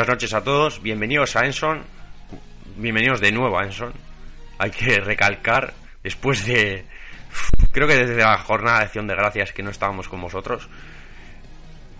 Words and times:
Buenas 0.00 0.14
noches 0.14 0.32
a 0.32 0.42
todos, 0.42 0.80
bienvenidos 0.80 1.36
a 1.36 1.44
Enson, 1.44 1.84
bienvenidos 2.78 3.20
de 3.20 3.32
nuevo 3.32 3.58
a 3.58 3.64
Enson. 3.64 3.92
Hay 4.56 4.70
que 4.70 4.98
recalcar, 4.98 5.74
después 6.02 6.46
de, 6.46 6.86
creo 7.70 7.86
que 7.86 7.96
desde 7.96 8.16
la 8.16 8.38
jornada 8.38 8.78
de 8.78 8.84
acción 8.86 9.06
de 9.06 9.14
gracias 9.14 9.52
que 9.52 9.62
no 9.62 9.68
estábamos 9.68 10.08
con 10.08 10.22
vosotros, 10.22 10.70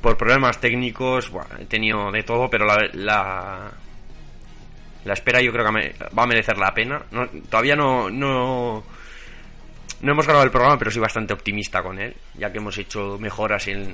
por 0.01 0.17
problemas 0.17 0.63
técnicos, 0.63 1.29
bueno, 1.29 1.51
he 1.59 1.67
tenido 1.67 2.11
de 2.11 2.23
todo, 2.23 2.49
pero 2.49 2.65
la, 2.65 2.89
la, 2.95 3.71
espera 5.13 5.43
yo 5.43 5.53
creo 5.53 5.67
que 5.67 5.95
va 6.19 6.23
a 6.23 6.27
merecer 6.27 6.57
la 6.57 6.73
pena. 6.73 7.03
No, 7.11 7.29
todavía 7.51 7.77
no, 7.77 8.09
no, 8.09 8.83
no 10.01 10.11
hemos 10.11 10.25
grabado 10.25 10.47
el 10.47 10.51
programa, 10.51 10.79
pero 10.79 10.91
soy 10.91 11.03
bastante 11.03 11.35
optimista 11.35 11.83
con 11.83 11.99
él, 11.99 12.17
ya 12.33 12.51
que 12.51 12.57
hemos 12.57 12.79
hecho 12.79 13.19
mejoras 13.21 13.69
en 13.69 13.93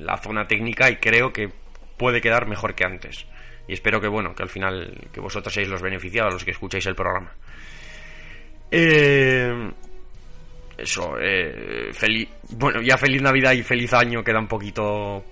la 0.00 0.18
zona 0.18 0.46
técnica 0.46 0.90
y 0.90 0.96
creo 0.96 1.32
que 1.32 1.50
puede 1.96 2.20
quedar 2.20 2.46
mejor 2.46 2.74
que 2.74 2.84
antes. 2.84 3.24
Y 3.68 3.74
espero 3.74 4.00
que, 4.00 4.08
bueno, 4.08 4.34
que 4.34 4.42
al 4.42 4.48
final, 4.48 5.08
que 5.12 5.20
vosotros 5.20 5.52
seáis 5.52 5.68
los 5.68 5.82
beneficiados, 5.82 6.32
los 6.32 6.44
que 6.44 6.52
escucháis 6.52 6.86
el 6.86 6.94
programa. 6.94 7.32
Eh, 8.70 9.70
eso, 10.78 11.16
eh, 11.20 11.90
feliz, 11.92 12.28
bueno, 12.50 12.80
ya 12.80 12.96
feliz 12.96 13.20
Navidad 13.20 13.52
y 13.52 13.62
feliz 13.62 13.92
año 13.92 14.22
queda 14.22 14.38
un 14.38 14.46
poquito 14.46 15.24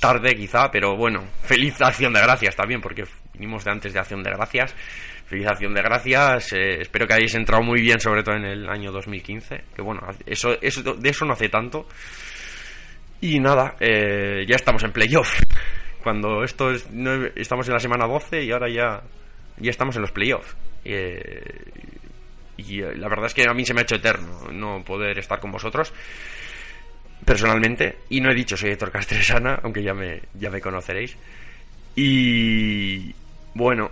tarde 0.00 0.34
quizá, 0.34 0.70
pero 0.70 0.96
bueno, 0.96 1.22
feliz 1.42 1.80
acción 1.80 2.12
de 2.12 2.20
gracias 2.20 2.56
también, 2.56 2.80
porque 2.80 3.04
vinimos 3.34 3.64
de 3.64 3.70
antes 3.70 3.92
de 3.92 4.00
acción 4.00 4.22
de 4.22 4.30
gracias. 4.30 4.74
Feliz 5.26 5.46
acción 5.46 5.72
de 5.72 5.82
gracias, 5.82 6.52
eh, 6.54 6.80
espero 6.80 7.06
que 7.06 7.14
hayáis 7.14 7.34
entrado 7.36 7.62
muy 7.62 7.80
bien, 7.80 8.00
sobre 8.00 8.24
todo 8.24 8.34
en 8.34 8.46
el 8.46 8.68
año 8.68 8.90
2015, 8.90 9.62
que 9.76 9.82
bueno, 9.82 10.00
eso, 10.26 10.60
eso 10.60 10.82
de 10.82 11.08
eso 11.08 11.24
no 11.24 11.34
hace 11.34 11.48
tanto. 11.48 11.86
Y 13.20 13.38
nada, 13.38 13.76
eh, 13.78 14.44
ya 14.48 14.56
estamos 14.56 14.82
en 14.82 14.90
playoff. 14.90 15.40
Cuando 16.02 16.44
esto 16.44 16.70
es, 16.70 16.90
no, 16.90 17.26
estamos 17.36 17.66
en 17.68 17.74
la 17.74 17.80
semana 17.80 18.06
12 18.06 18.44
y 18.44 18.52
ahora 18.52 18.68
ya, 18.68 19.02
ya 19.58 19.70
estamos 19.70 19.96
en 19.96 20.02
los 20.02 20.12
playoffs. 20.12 20.56
Eh, 20.84 21.64
y 22.56 22.80
la 22.80 23.08
verdad 23.08 23.26
es 23.26 23.34
que 23.34 23.48
a 23.48 23.54
mí 23.54 23.64
se 23.64 23.74
me 23.74 23.80
ha 23.80 23.82
hecho 23.82 23.96
eterno 23.96 24.48
no 24.52 24.82
poder 24.84 25.18
estar 25.18 25.40
con 25.40 25.50
vosotros 25.50 25.92
personalmente. 27.24 27.98
Y 28.08 28.20
no 28.20 28.30
he 28.30 28.34
dicho 28.34 28.56
soy 28.56 28.70
Héctor 28.70 28.90
Castresana, 28.90 29.60
aunque 29.62 29.82
ya 29.82 29.94
me, 29.94 30.22
ya 30.34 30.50
me 30.50 30.60
conoceréis. 30.60 31.16
Y 31.96 33.14
bueno, 33.54 33.90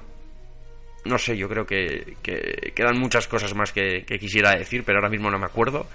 no 1.05 1.19
sé, 1.19 1.37
yo 1.37 1.49
creo 1.49 1.67
que, 1.67 2.17
que 2.23 2.73
quedan 2.75 2.99
muchas 2.99 3.27
cosas 3.27 3.55
más 3.55 3.73
que, 3.73 4.05
quisiera 4.21 4.55
decir, 4.55 4.85
pero 4.85 4.99
ahora 4.99 5.11
mismo 5.11 5.31
no 5.31 5.39
me 5.39 5.47
acuerdo. 5.47 5.87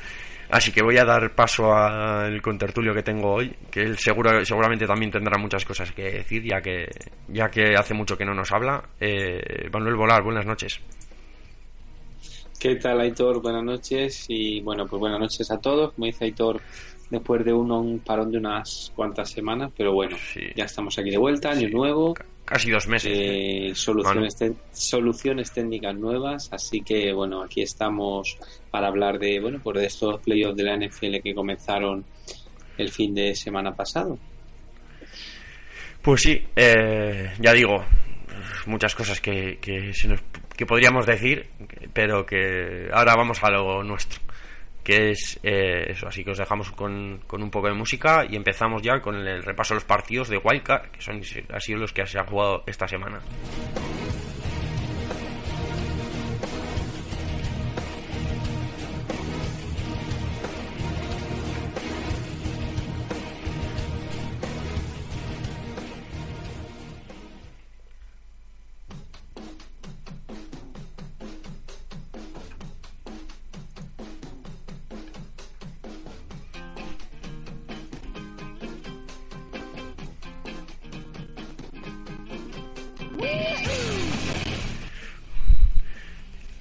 Así 0.54 0.72
que 0.72 0.84
voy 0.84 0.96
a 1.00 1.04
dar 1.04 1.34
paso 1.34 1.73
al 1.73 2.40
contertulio 2.40 2.94
que 2.94 3.02
tengo 3.02 3.34
hoy, 3.34 3.56
que 3.72 3.82
él 3.82 3.98
seguro, 3.98 4.46
seguramente 4.46 4.86
también 4.86 5.09
tendrá 5.09 5.36
muchas 5.36 5.66
cosas 5.66 5.92
que 5.92 6.04
decir, 6.04 6.44
ya 6.44 6.62
que, 6.62 6.86
ya 7.28 7.50
que 7.50 7.76
hace 7.76 7.96
mucho 7.96 8.16
que 8.16 8.23
no 8.23 8.36
nos 8.36 8.52
habla. 8.52 8.84
Eh, 9.00 9.68
Manuel 9.74 9.96
Volar, 9.96 10.22
buenas 10.22 10.46
noches. 10.46 10.80
¿Qué 12.59 12.76
tal, 12.76 13.02
Aitor? 13.02 13.42
Buenas 13.42 13.64
noches. 13.64 14.26
Y 14.28 14.62
bueno, 14.62 14.86
pues 14.86 15.00
buenas 15.00 15.20
noches 15.20 15.50
a 15.50 15.58
todos. 15.58 15.94
Como 15.94 16.06
dice 16.06 16.26
Aitor, 16.26 16.62
después 17.09 17.44
de 17.44 17.52
uno, 17.52 17.80
un 17.80 17.98
parón 17.98 18.31
de 18.31 18.38
unas 18.38 18.92
cuantas 18.96 19.31
semanas, 19.31 19.72
pero 19.75 19.92
bueno, 19.94 20.16
sí. 20.19 20.42
ya 20.56 20.66
estamos 20.66 21.00
aquí 21.00 21.09
de 21.09 21.18
vuelta, 21.18 21.50
año 21.50 21.68
sí. 21.68 21.74
nuevo. 21.74 22.13
Casi 22.46 22.70
dos 22.70 22.88
meses. 22.88 23.12
Eh, 23.16 23.72
soluciones, 23.74 24.36
soluciones 24.72 25.52
técnicas 25.52 25.96
nuevas, 25.96 26.50
así 26.52 26.81
que 26.81 27.14
bueno, 27.14 27.42
aquí 27.42 27.62
estamos 27.62 28.38
para 28.70 28.88
hablar 28.88 29.18
de 29.18 29.40
bueno, 29.40 29.59
pues 29.64 29.80
de 29.80 29.86
estos 29.86 30.20
playoffs 30.22 30.58
de 30.58 30.64
la 30.64 30.76
NFL 30.76 31.22
que 31.24 31.34
comenzaron 31.34 32.04
el 32.78 32.90
fin 32.90 33.16
de 33.16 33.34
semana 33.34 33.74
pasado. 33.74 34.18
Pues 36.02 36.22
sí, 36.22 36.46
eh, 36.56 37.31
ya 37.40 37.54
digo, 37.54 37.86
muchas 38.66 38.94
cosas 38.94 39.22
que, 39.22 39.58
que, 39.62 39.94
se 39.94 40.10
nos, 40.10 40.20
que 40.58 40.66
podríamos 40.66 41.06
decir, 41.06 41.48
pero 41.94 42.25
que 42.25 42.90
ahora 42.92 43.16
vamos 43.16 43.42
a 43.42 43.50
lo 43.50 43.84
nuestro 43.84 44.22
que 44.83 45.11
es 45.11 45.39
eh, 45.44 45.85
eso. 45.89 46.07
Así 46.07 46.23
que 46.23 46.31
os 46.31 46.38
dejamos 46.38 46.71
con, 46.71 47.21
con, 47.27 47.41
un 47.41 47.49
poco 47.49 47.67
de 47.67 47.73
música 47.73 48.25
y 48.29 48.35
empezamos 48.35 48.81
ya 48.81 48.99
con 49.01 49.16
el 49.16 49.44
repaso 49.44 49.73
de 49.73 49.77
los 49.77 49.85
partidos 49.85 50.29
de 50.29 50.38
Wildcard, 50.38 50.91
que 50.91 51.01
son 51.01 51.21
así 51.53 51.73
los 51.73 51.94
que 51.94 52.05
se 52.05 52.19
han 52.19 52.25
jugado 52.25 52.63
esta 52.67 52.88
semana. 52.88 53.21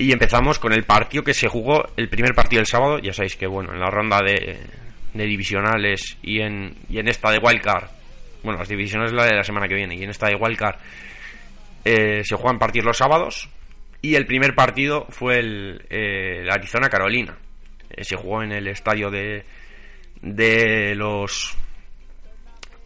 Y 0.03 0.11
empezamos 0.11 0.59
con 0.59 0.73
el 0.73 0.83
partido 0.83 1.23
que 1.23 1.33
se 1.33 1.47
jugó, 1.47 1.85
el 1.97 2.09
primer 2.09 2.35
partido 2.35 2.59
del 2.59 2.67
sábado. 2.67 2.99
Ya 2.99 3.13
sabéis 3.13 3.37
que, 3.37 3.47
bueno, 3.47 3.73
en 3.73 3.79
la 3.79 3.89
ronda 3.89 4.21
de, 4.21 4.59
de 5.15 5.25
divisionales 5.27 6.19
y 6.23 6.41
en, 6.41 6.75
y 6.89 6.99
en 6.99 7.07
esta 7.07 7.31
de 7.31 7.39
Wildcard, 7.39 7.89
bueno, 8.43 8.59
las 8.59 8.69
divisionales 8.69 9.13
la 9.13 9.27
de 9.27 9.37
la 9.37 9.45
semana 9.45 9.69
que 9.69 9.77
viene, 9.77 9.95
y 9.95 10.03
en 10.03 10.11
esta 10.11 10.27
de 10.27 10.35
Wildcard 10.35 10.75
eh, 11.85 12.25
se 12.25 12.35
juegan 12.35 12.59
partidos 12.59 12.87
los 12.87 12.99
sábados. 12.99 13.49
Y 14.01 14.17
el 14.17 14.27
primer 14.27 14.57
partido 14.57 15.07
fue 15.09 15.39
el, 15.39 15.87
eh, 15.89 16.41
el 16.41 16.51
Arizona-Carolina. 16.51 17.39
Eh, 17.89 18.03
se 18.03 18.17
jugó 18.17 18.43
en 18.43 18.51
el 18.51 18.67
estadio 18.67 19.09
de, 19.09 19.45
de 20.21 20.97
los 20.97 21.57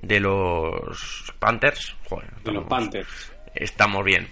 de 0.03 0.21
los 0.21 1.33
Panthers. 1.38 1.97
Joder, 2.10 2.31
de 2.44 2.53
los 2.53 2.66
Panthers. 2.66 3.33
Estamos 3.54 4.04
bien. 4.04 4.28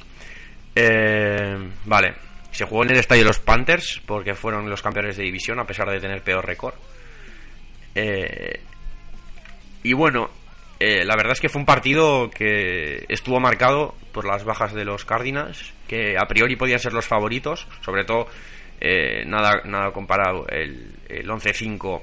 Eh, 0.75 1.57
vale. 1.87 2.24
Se 2.55 2.67
jugó 2.67 2.85
en 2.85 2.91
el 2.91 2.99
estadio 2.99 3.23
de 3.23 3.29
los 3.29 3.41
Panthers 3.41 4.01
porque 4.07 4.35
fueron 4.35 4.71
los 4.71 4.81
campeones 4.81 5.17
de 5.17 5.25
división 5.25 5.59
a 5.59 5.67
pesar 5.67 5.91
de 5.91 5.99
tener 5.99 6.23
peor 6.23 6.47
récord. 6.47 6.75
Eh, 7.97 8.61
y 9.83 9.93
bueno, 9.93 10.31
eh, 10.79 11.05
la 11.05 11.17
verdad 11.17 11.33
es 11.33 11.41
que 11.41 11.49
fue 11.49 11.59
un 11.59 11.67
partido 11.67 12.31
que 12.31 13.07
estuvo 13.09 13.41
marcado 13.41 13.97
por 14.13 14.25
las 14.25 14.45
bajas 14.45 14.73
de 14.73 14.85
los 14.85 15.05
Cardinals, 15.05 15.75
que 15.89 16.17
a 16.17 16.29
priori 16.29 16.55
podían 16.55 16.79
ser 16.79 16.93
los 16.93 17.09
favoritos, 17.09 17.67
sobre 17.81 18.05
todo 18.05 18.29
eh, 18.81 19.25
nada, 19.27 19.63
nada 19.65 19.91
comparado 19.91 20.47
el, 20.49 20.95
el 21.09 21.29
11-5 21.29 22.03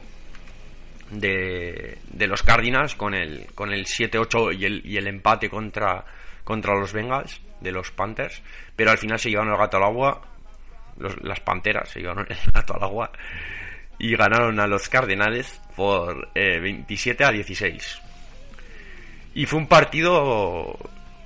de, 1.11 1.97
de, 2.09 2.27
los 2.27 2.43
Cardinals 2.43 2.95
con 2.95 3.13
el, 3.13 3.47
con 3.55 3.71
el 3.71 3.85
7-8 3.85 4.59
y 4.59 4.65
el, 4.65 4.85
y 4.85 4.97
el 4.97 5.07
empate 5.07 5.49
contra, 5.49 6.03
contra 6.43 6.77
los 6.77 6.91
Bengals 6.91 7.39
de 7.61 7.71
los 7.71 7.91
Panthers, 7.91 8.43
pero 8.75 8.91
al 8.91 8.97
final 8.97 9.17
se 9.17 9.29
llevaron 9.29 9.53
el 9.53 9.57
gato 9.57 9.77
al 9.77 9.83
agua 9.83 10.30
los, 11.01 11.21
las 11.21 11.39
Panteras 11.39 11.89
se 11.89 11.99
llevaron 11.99 12.25
el 12.29 12.37
gato 12.53 12.75
al 12.75 12.83
agua 12.83 13.11
y 13.99 14.15
ganaron 14.15 14.59
a 14.59 14.67
los 14.67 14.89
Cardenales 14.89 15.61
por 15.75 16.29
eh, 16.33 16.59
27 16.59 17.23
a 17.23 17.31
16. 17.31 18.01
Y 19.35 19.45
fue 19.45 19.59
un 19.59 19.67
partido 19.67 20.77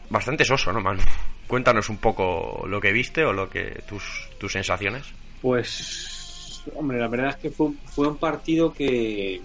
bastante 0.10 0.46
soso, 0.46 0.72
¿no, 0.72 0.82
Manu? 0.82 1.02
Cuéntanos 1.48 1.90
un 1.90 1.98
poco 1.98 2.66
lo 2.68 2.82
que 2.82 2.92
viste 2.92 3.24
o 3.24 3.32
lo 3.32 3.50
que 3.50 3.82
tus, 3.88 4.30
tus 4.38 4.52
sensaciones. 4.52 5.06
Pues, 5.42 6.64
hombre, 6.76 7.00
la 7.00 7.08
verdad 7.08 7.30
es 7.30 7.36
que 7.38 7.50
fue, 7.50 7.70
fue 7.86 8.08
un 8.08 8.18
partido 8.18 8.74
que 8.74 9.42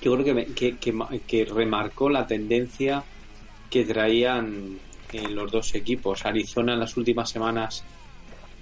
que 0.00 0.10
creo 0.10 0.24
que, 0.24 0.46
que, 0.54 0.76
que, 0.76 1.20
que 1.26 1.44
remarcó 1.44 2.08
la 2.08 2.26
tendencia 2.26 3.02
que 3.68 3.84
traían 3.84 4.78
en 5.12 5.34
los 5.34 5.50
dos 5.50 5.74
equipos. 5.74 6.24
Arizona 6.24 6.74
en 6.74 6.80
las 6.80 6.96
últimas 6.96 7.30
semanas 7.30 7.84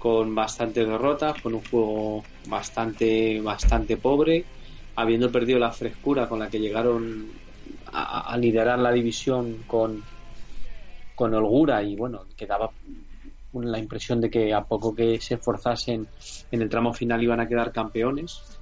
con 0.07 0.33
bastantes 0.33 0.87
derrotas, 0.87 1.41
con 1.41 1.53
un 1.53 1.61
juego 1.69 2.23
bastante, 2.47 3.41
bastante 3.41 3.97
pobre, 3.97 4.45
habiendo 4.95 5.29
perdido 5.29 5.59
la 5.59 5.73
frescura 5.73 6.29
con 6.29 6.39
la 6.39 6.49
que 6.49 6.61
llegaron 6.61 7.27
a, 7.91 8.37
liderar 8.37 8.79
la 8.79 8.93
división 8.93 9.65
con, 9.67 10.01
con 11.13 11.33
holgura 11.33 11.83
y 11.83 11.97
bueno, 11.97 12.23
que 12.37 12.45
daba 12.45 12.71
la 13.51 13.79
impresión 13.79 14.21
de 14.21 14.29
que 14.29 14.53
a 14.53 14.63
poco 14.63 14.95
que 14.95 15.19
se 15.19 15.33
esforzasen 15.33 16.07
en 16.51 16.61
el 16.61 16.69
tramo 16.69 16.93
final 16.93 17.21
iban 17.21 17.41
a 17.41 17.47
quedar 17.47 17.73
campeones. 17.73 18.61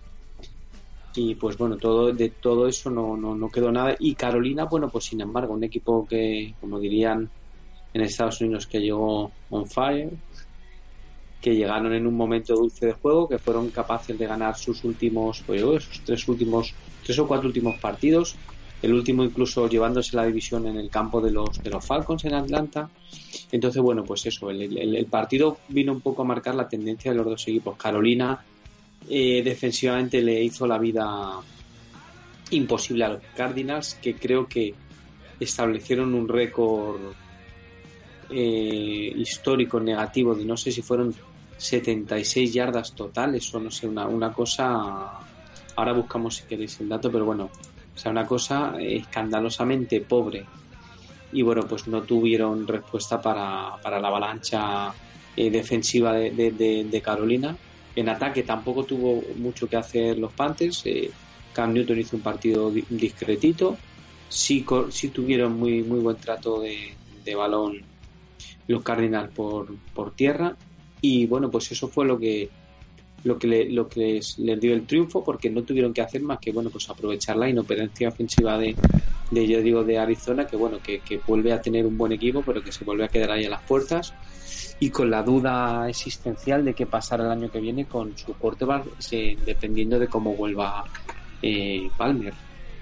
Y 1.13 1.36
pues 1.36 1.57
bueno 1.57 1.77
todo 1.77 2.12
de 2.12 2.30
todo 2.30 2.68
eso 2.68 2.89
no, 2.89 3.15
no, 3.15 3.36
no 3.36 3.50
quedó 3.50 3.71
nada. 3.71 3.95
Y 4.00 4.15
Carolina 4.15 4.65
bueno 4.65 4.89
pues 4.89 5.06
sin 5.06 5.21
embargo 5.21 5.53
un 5.53 5.63
equipo 5.63 6.07
que 6.07 6.56
como 6.59 6.80
dirían 6.80 7.30
en 7.94 8.01
Estados 8.01 8.41
Unidos 8.41 8.65
que 8.65 8.80
llegó 8.80 9.31
on 9.51 9.68
fire 9.68 10.09
que 11.45 11.56
llegaron 11.56 11.94
en 11.94 12.07
un 12.07 12.15
momento 12.15 12.56
dulce 12.56 12.88
de 12.88 12.94
juego, 12.94 13.30
que 13.30 13.38
fueron 13.38 13.69
capaces 13.69 14.18
de 14.18 14.25
ganar 14.25 14.57
sus 14.57 14.83
últimos, 14.83 15.44
pues, 15.45 15.62
sus 15.62 16.01
tres 16.03 16.27
últimos, 16.27 16.74
tres 17.03 17.19
o 17.19 17.27
cuatro 17.27 17.45
últimos 17.47 17.77
partidos, 17.77 18.36
el 18.81 18.92
último 18.92 19.24
incluso 19.24 19.69
llevándose 19.69 20.15
la 20.15 20.25
división 20.25 20.65
en 20.65 20.77
el 20.77 20.89
campo 20.89 21.21
de 21.21 21.30
los, 21.30 21.62
de 21.62 21.69
los 21.69 21.86
Falcons 21.86 22.25
en 22.25 22.33
Atlanta. 22.33 22.89
Entonces, 23.51 23.80
bueno, 23.80 24.03
pues 24.03 24.25
eso, 24.25 24.50
el, 24.50 25.06
partido 25.06 25.59
vino 25.68 25.92
un 25.92 26.01
poco 26.01 26.24
a 26.24 26.25
marcar 26.25 26.56
la 26.56 26.68
tendencia 26.68 27.12
de 27.12 27.18
los 27.18 27.27
dos 27.27 27.48
equipos. 27.48 27.77
Carolina 27.77 28.44
eh, 29.07 29.44
defensivamente 29.44 30.24
le 30.24 30.44
hizo 30.44 30.65
la 30.65 30.80
vida 30.80 31.41
imposible 32.50 33.06
a 33.06 33.09
los 33.09 33.21
Cardinals, 33.36 34.00
que 34.01 34.15
creo 34.15 34.48
que 34.48 34.74
establecieron 35.39 36.15
un 36.15 36.27
récord 36.27 37.01
eh, 38.31 39.13
histórico 39.15 39.80
negativo 39.80 40.33
de 40.33 40.44
no 40.44 40.57
sé 40.57 40.71
si 40.71 40.81
fueron 40.81 41.13
76 41.57 42.53
yardas 42.53 42.93
totales 42.93 43.53
o 43.53 43.59
no 43.59 43.71
sé, 43.71 43.87
una, 43.87 44.07
una 44.07 44.31
cosa. 44.33 45.11
Ahora 45.75 45.93
buscamos 45.93 46.35
si 46.35 46.43
queréis 46.45 46.79
el 46.79 46.89
dato, 46.89 47.11
pero 47.11 47.25
bueno, 47.25 47.49
o 47.95 47.97
sea, 47.97 48.11
una 48.11 48.25
cosa 48.25 48.75
escandalosamente 48.79 50.01
pobre. 50.01 50.45
Y 51.31 51.41
bueno, 51.41 51.63
pues 51.67 51.87
no 51.87 52.03
tuvieron 52.03 52.67
respuesta 52.67 53.21
para, 53.21 53.75
para 53.81 53.99
la 53.99 54.07
avalancha 54.07 54.93
eh, 55.35 55.49
defensiva 55.49 56.13
de, 56.13 57.01
Carolina. 57.03 57.55
En 57.95 58.09
ataque 58.09 58.43
tampoco 58.43 58.83
tuvo 58.83 59.23
mucho 59.37 59.67
que 59.67 59.77
hacer 59.77 60.17
los 60.17 60.31
Panthers. 60.33 60.83
Eh, 60.85 61.11
Cam 61.53 61.73
Newton 61.73 61.99
hizo 61.99 62.15
un 62.15 62.21
partido 62.21 62.71
discretito. 62.89 63.77
Sí, 64.29 64.65
sí 64.89 65.09
tuvieron 65.09 65.57
muy, 65.57 65.83
muy 65.83 65.99
buen 65.99 66.17
trato 66.17 66.59
de, 66.61 66.93
de 67.23 67.35
balón 67.35 67.81
los 68.67 68.83
Cardinals 68.83 69.31
por, 69.33 69.75
por 69.93 70.15
tierra. 70.15 70.55
Y 71.07 71.27
bueno, 71.27 71.51
pues 71.51 71.71
eso 71.71 71.87
fue 71.87 72.03
lo 72.03 72.17
que 72.17 72.49
lo 73.25 73.37
que, 73.37 73.45
le, 73.47 73.69
lo 73.69 73.87
que 73.87 74.19
les, 74.37 74.59
dio 74.59 74.73
el 74.73 74.87
triunfo 74.87 75.23
porque 75.23 75.51
no 75.51 75.61
tuvieron 75.61 75.93
que 75.93 76.01
hacer 76.01 76.21
más 76.21 76.39
que 76.39 76.51
bueno 76.51 76.71
pues 76.71 76.89
aprovechar 76.89 77.37
la 77.37 77.47
inoperancia 77.49 78.09
ofensiva 78.09 78.57
de, 78.57 78.75
de 79.31 79.47
yo 79.47 79.61
digo 79.61 79.83
de 79.83 79.99
Arizona 79.99 80.47
que 80.47 80.55
bueno 80.55 80.79
que, 80.81 81.01
vuelve 81.27 81.53
a 81.53 81.61
tener 81.61 81.85
un 81.85 81.95
buen 81.95 82.11
equipo 82.11 82.41
pero 82.43 82.63
que 82.63 82.71
se 82.71 82.83
vuelve 82.83 83.05
a 83.05 83.07
quedar 83.07 83.31
ahí 83.31 83.45
a 83.45 83.51
las 83.51 83.61
puertas. 83.61 84.13
Y 84.79 84.89
con 84.89 85.09
la 85.11 85.21
duda 85.21 85.87
existencial 85.87 86.65
de 86.65 86.73
qué 86.73 86.85
pasará 86.87 87.25
el 87.25 87.31
año 87.31 87.51
que 87.51 87.59
viene 87.59 87.85
con 87.85 88.17
su 88.17 88.33
quarterback 88.33 88.85
dependiendo 89.45 89.99
de 89.99 90.07
cómo 90.07 90.35
vuelva 90.35 90.83
eh, 91.41 91.87
Palmer. 91.97 92.33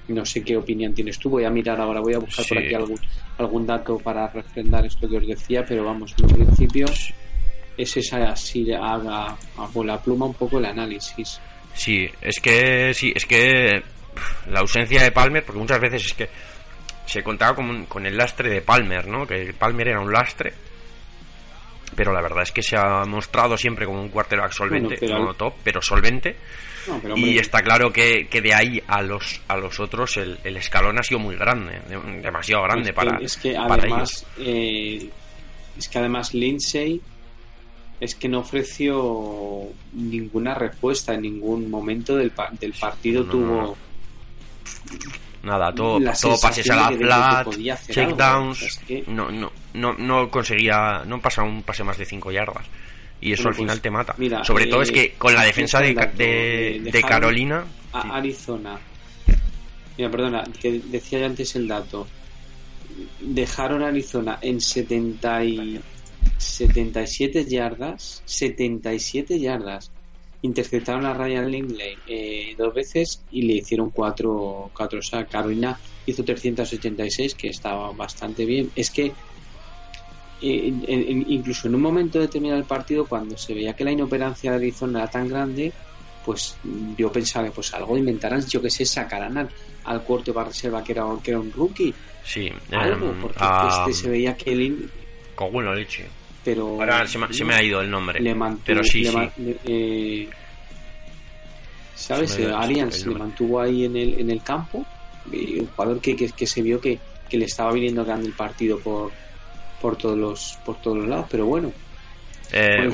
No 0.08 0.26
sé 0.26 0.44
qué 0.44 0.56
opinión 0.58 0.94
tienes 0.94 1.20
tú 1.20 1.30
voy 1.30 1.44
a 1.44 1.50
mirar 1.50 1.80
ahora 1.82 2.00
voy 2.00 2.14
a 2.14 2.20
buscar 2.20 2.46
por 2.48 2.58
aquí 2.58 2.74
algún 2.74 3.00
algún 3.38 3.66
dato 3.66 3.98
para 3.98 4.28
refrendar 4.28 4.86
esto 4.86 5.10
que 5.10 5.18
os 5.18 5.28
decía 5.28 5.66
pero 5.68 5.84
vamos 5.84 6.16
en 6.18 6.28
principio 6.28 6.88
es 7.78 7.98
esa 7.98 8.32
así 8.32 8.72
haga 8.74 9.36
a 9.58 9.84
la 9.84 10.02
pluma 10.02 10.26
un 10.26 10.34
poco 10.34 10.60
el 10.60 10.66
análisis. 10.66 11.40
Sí, 11.74 12.10
es 12.22 12.40
que 12.40 12.94
sí, 12.94 13.12
es 13.16 13.26
que 13.26 13.82
la 14.50 14.60
ausencia 14.60 15.02
de 15.02 15.12
Palmer, 15.12 15.44
porque 15.44 15.60
muchas 15.60 15.80
veces 15.80 16.06
es 16.06 16.14
que 16.14 16.30
se 17.06 17.24
contaba 17.24 17.56
con, 17.56 17.86
con 17.86 18.06
el 18.06 18.16
lastre 18.16 18.50
de 18.50 18.62
Palmer, 18.62 19.08
¿no? 19.08 19.26
Que 19.26 19.54
Palmer 19.54 19.90
era 19.90 20.00
un 20.00 20.12
lastre, 20.12 20.54
pero 21.96 22.14
la 22.14 22.22
verdad 22.22 22.44
es 22.44 22.52
que 22.52 22.62
se 22.62 22.78
ha 22.78 23.04
mostrado 23.06 23.58
siempre 23.58 23.86
como 23.86 24.02
un 24.02 24.10
quarterback 24.10 24.52
solvente, 24.52 25.06
no 25.08 25.34
top, 25.34 25.56
pero 25.64 25.82
solvente. 25.82 26.36
y 27.16 27.38
está 27.38 27.60
claro 27.62 27.92
que, 27.92 28.28
que, 28.28 28.42
de 28.42 28.54
ahí 28.54 28.84
a 28.88 29.02
los 29.02 29.42
a 29.48 29.56
los 29.56 29.80
otros 29.80 30.18
el, 30.18 30.38
el 30.44 30.58
escalón 30.58 31.00
ha 31.00 31.04
sido 31.04 31.20
muy 31.20 31.36
grande, 31.36 31.80
demasiado 32.22 32.64
grande 32.64 32.94
para, 32.94 33.18
es 33.20 33.38
que 33.38 33.56
además, 33.56 34.26
eh, 34.38 35.10
es 35.78 35.88
que 35.88 35.98
además 35.98 36.34
Lindsay 36.34 37.02
es 38.04 38.16
que 38.16 38.28
no 38.28 38.40
ofreció 38.40 39.64
ninguna 39.94 40.54
respuesta 40.54 41.14
en 41.14 41.22
ningún 41.22 41.72
momento 41.72 42.18
del, 42.18 42.34
del 42.60 42.74
partido. 42.74 43.24
tuvo. 43.24 43.78
Nada, 45.44 45.74
todo, 45.74 46.00
todo 46.22 46.38
pases 46.40 46.70
a 46.70 46.76
la 46.76 46.92
flat, 46.92 47.48
checkdowns. 47.90 48.82
no, 49.08 49.32
no, 49.32 49.52
no, 49.74 49.94
no 49.94 50.30
conseguía. 50.30 51.04
No 51.06 51.22
pasa 51.22 51.44
un 51.44 51.64
pase 51.64 51.86
más 51.86 51.98
de 51.98 52.06
5 52.06 52.32
yardas. 52.34 52.66
Y 53.22 53.32
eso 53.32 53.48
al 53.48 53.56
final 53.56 53.78
pues, 53.78 53.82
te 53.84 53.90
mata. 53.90 54.44
Sobre 54.44 54.66
todo 54.66 54.82
es 54.82 54.90
eh, 54.90 54.94
que 54.94 55.14
con 55.14 55.34
la 55.34 55.44
defensa 55.44 55.80
de, 55.80 55.94
de, 56.84 57.02
Carolina. 57.08 57.64
A 57.94 58.18
Arizona. 58.18 58.78
Mira, 59.98 60.12
perdona, 60.12 60.44
que 60.60 60.82
decía 60.88 61.26
antes 61.26 61.56
el 61.56 61.70
dato. 61.70 62.06
Dejaron 63.22 63.82
a 63.82 63.88
Arizona 63.88 64.40
en 64.42 64.60
70 64.60 65.46
77 66.38 67.46
yardas, 67.46 68.22
77 68.26 69.40
yardas. 69.40 69.92
Interceptaron 70.42 71.06
a 71.06 71.14
Ryan 71.14 71.50
Lindley 71.50 71.98
eh, 72.06 72.56
dos 72.58 72.74
veces 72.74 73.22
y 73.32 73.44
le 73.44 73.54
hicieron 73.54 73.92
cuatro, 73.92 74.70
cuatro. 74.76 75.00
O 75.00 75.02
sea, 75.02 75.26
Carolina 75.26 75.80
hizo 76.06 76.24
386, 76.24 77.36
que 77.36 77.48
estaba 77.48 77.92
bastante 77.94 78.46
bien. 78.46 78.70
Es 78.76 78.90
que 78.90 79.14
eh, 80.42 80.74
incluso 81.28 81.70
en 81.70 81.76
un 81.76 81.82
momento 81.82 82.20
determinado 82.20 82.60
del 82.60 82.68
partido, 82.68 83.06
cuando 83.06 83.38
se 83.38 83.54
veía 83.54 83.74
que 83.74 83.86
la 83.86 83.92
inoperancia 83.92 84.52
de 84.52 84.58
Arizona 84.58 85.00
era 85.00 85.10
tan 85.10 85.30
grande, 85.30 85.72
pues 86.26 86.58
yo 86.98 87.12
pensaba, 87.12 87.50
pues 87.52 87.74
algo 87.74 87.98
inventarán, 87.98 88.46
yo 88.48 88.62
que 88.62 88.70
sé, 88.70 88.86
sacarán 88.86 89.38
al, 89.38 89.50
al 89.86 90.04
cuarto 90.04 90.34
de 90.34 90.44
reserva 90.44 90.84
que 90.84 90.92
era, 90.92 91.06
que 91.24 91.32
era 91.32 91.40
un 91.40 91.52
rookie. 91.52 91.94
Sí, 92.26 92.50
algo, 92.72 93.12
em, 93.12 93.22
porque 93.22 93.44
este 93.80 93.94
se 93.94 94.10
veía 94.10 94.36
que 94.36 94.52
el... 94.52 94.90
Con 95.36 95.76
leche 95.76 96.08
pero 96.44 96.80
ahora 96.80 97.06
se 97.08 97.46
me, 97.46 97.54
ha 97.54 97.64
ido 97.64 97.82
el 97.82 97.90
nombre 97.90 98.20
le 98.20 98.36
mantuvo, 98.36 98.64
pero 98.66 98.84
sí, 98.84 99.06
sí. 99.06 99.56
Eh, 99.66 100.30
sabes 101.96 102.40
Arians 102.40 103.06
le 103.06 103.16
mantuvo 103.16 103.62
ahí 103.62 103.86
en 103.86 103.96
el 103.96 104.20
en 104.20 104.30
el 104.30 104.42
campo 104.44 104.86
un 105.26 105.68
jugador 105.68 106.02
que, 106.02 106.16
que, 106.16 106.48
se 106.48 106.62
vio 106.62 106.82
que, 106.82 107.00
que, 107.30 107.38
le 107.38 107.46
estaba 107.46 107.72
viniendo 107.72 108.04
grande 108.04 108.28
el 108.28 108.34
partido 108.34 108.78
por 108.80 109.12
por 109.82 109.96
todos 109.96 110.18
los 110.18 110.60
por 110.66 110.82
todos 110.82 110.98
los 110.98 111.08
lados 111.08 111.28
pero 111.32 111.46
bueno, 111.46 111.72
eh, 112.52 112.90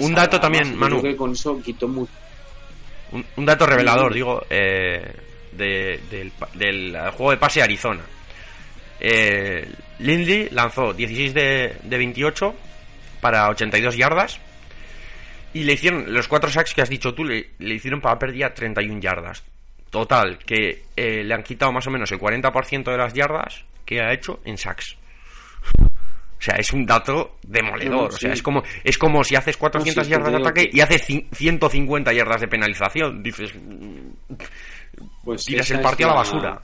un, 0.00 0.14
dato 0.14 0.40
también 0.40 0.74
Manu. 0.74 1.02
que 1.02 1.14
con 1.14 1.32
eso 1.32 1.60
quitó 1.62 1.86
mucho 1.86 2.12
un, 3.12 3.46
dato 3.46 3.66
revelador 3.66 4.14
digo 4.14 4.42
eh, 4.48 5.14
de, 5.56 6.00
del, 6.10 6.32
del 6.54 7.10
juego 7.10 7.30
de 7.32 7.36
pase 7.36 7.62
Arizona. 7.62 8.02
Eh, 9.00 9.68
Lindsay 9.98 10.48
lanzó 10.50 10.92
16 10.92 11.34
de, 11.34 11.76
de 11.82 11.98
28 11.98 12.54
para 13.26 13.48
82 13.48 13.96
yardas. 13.96 14.38
Y 15.52 15.64
le 15.64 15.72
hicieron, 15.72 16.12
los 16.14 16.28
cuatro 16.28 16.48
sacks 16.48 16.74
que 16.74 16.82
has 16.82 16.88
dicho 16.88 17.12
tú, 17.12 17.24
le, 17.24 17.48
hicieron 17.58 18.00
para 18.00 18.20
pérdida 18.20 18.54
31 18.54 19.00
yardas. 19.00 19.42
Total, 19.90 20.38
que 20.38 20.84
eh, 20.94 21.24
le 21.24 21.34
han 21.34 21.42
quitado 21.42 21.72
más 21.72 21.84
o 21.88 21.90
menos 21.90 22.12
el 22.12 22.20
40% 22.20 22.84
de 22.84 22.96
las 22.96 23.12
yardas 23.14 23.64
que 23.84 24.00
ha 24.00 24.12
hecho 24.12 24.40
en 24.44 24.56
sacks. 24.56 24.96
O 26.38 26.40
sea, 26.40 26.54
es 26.56 26.72
un 26.72 26.86
dato 26.86 27.38
demoledor. 27.42 28.12
O 28.12 28.16
sea, 28.16 28.32
es 28.32 28.42
como, 28.42 28.62
es 28.84 28.96
como 28.96 29.24
si 29.24 29.34
haces 29.34 29.56
400 29.56 30.06
yardas 30.06 30.30
de 30.30 30.38
ataque 30.38 30.70
y 30.72 30.80
haces 30.80 31.04
150 31.32 32.12
yardas 32.12 32.42
de 32.42 32.46
penalización. 32.46 33.22
Dices, 33.24 33.52
pues 35.24 35.44
tiras 35.44 35.68
el 35.72 35.80
partido 35.80 36.10
a 36.10 36.12
la 36.12 36.18
basura. 36.18 36.62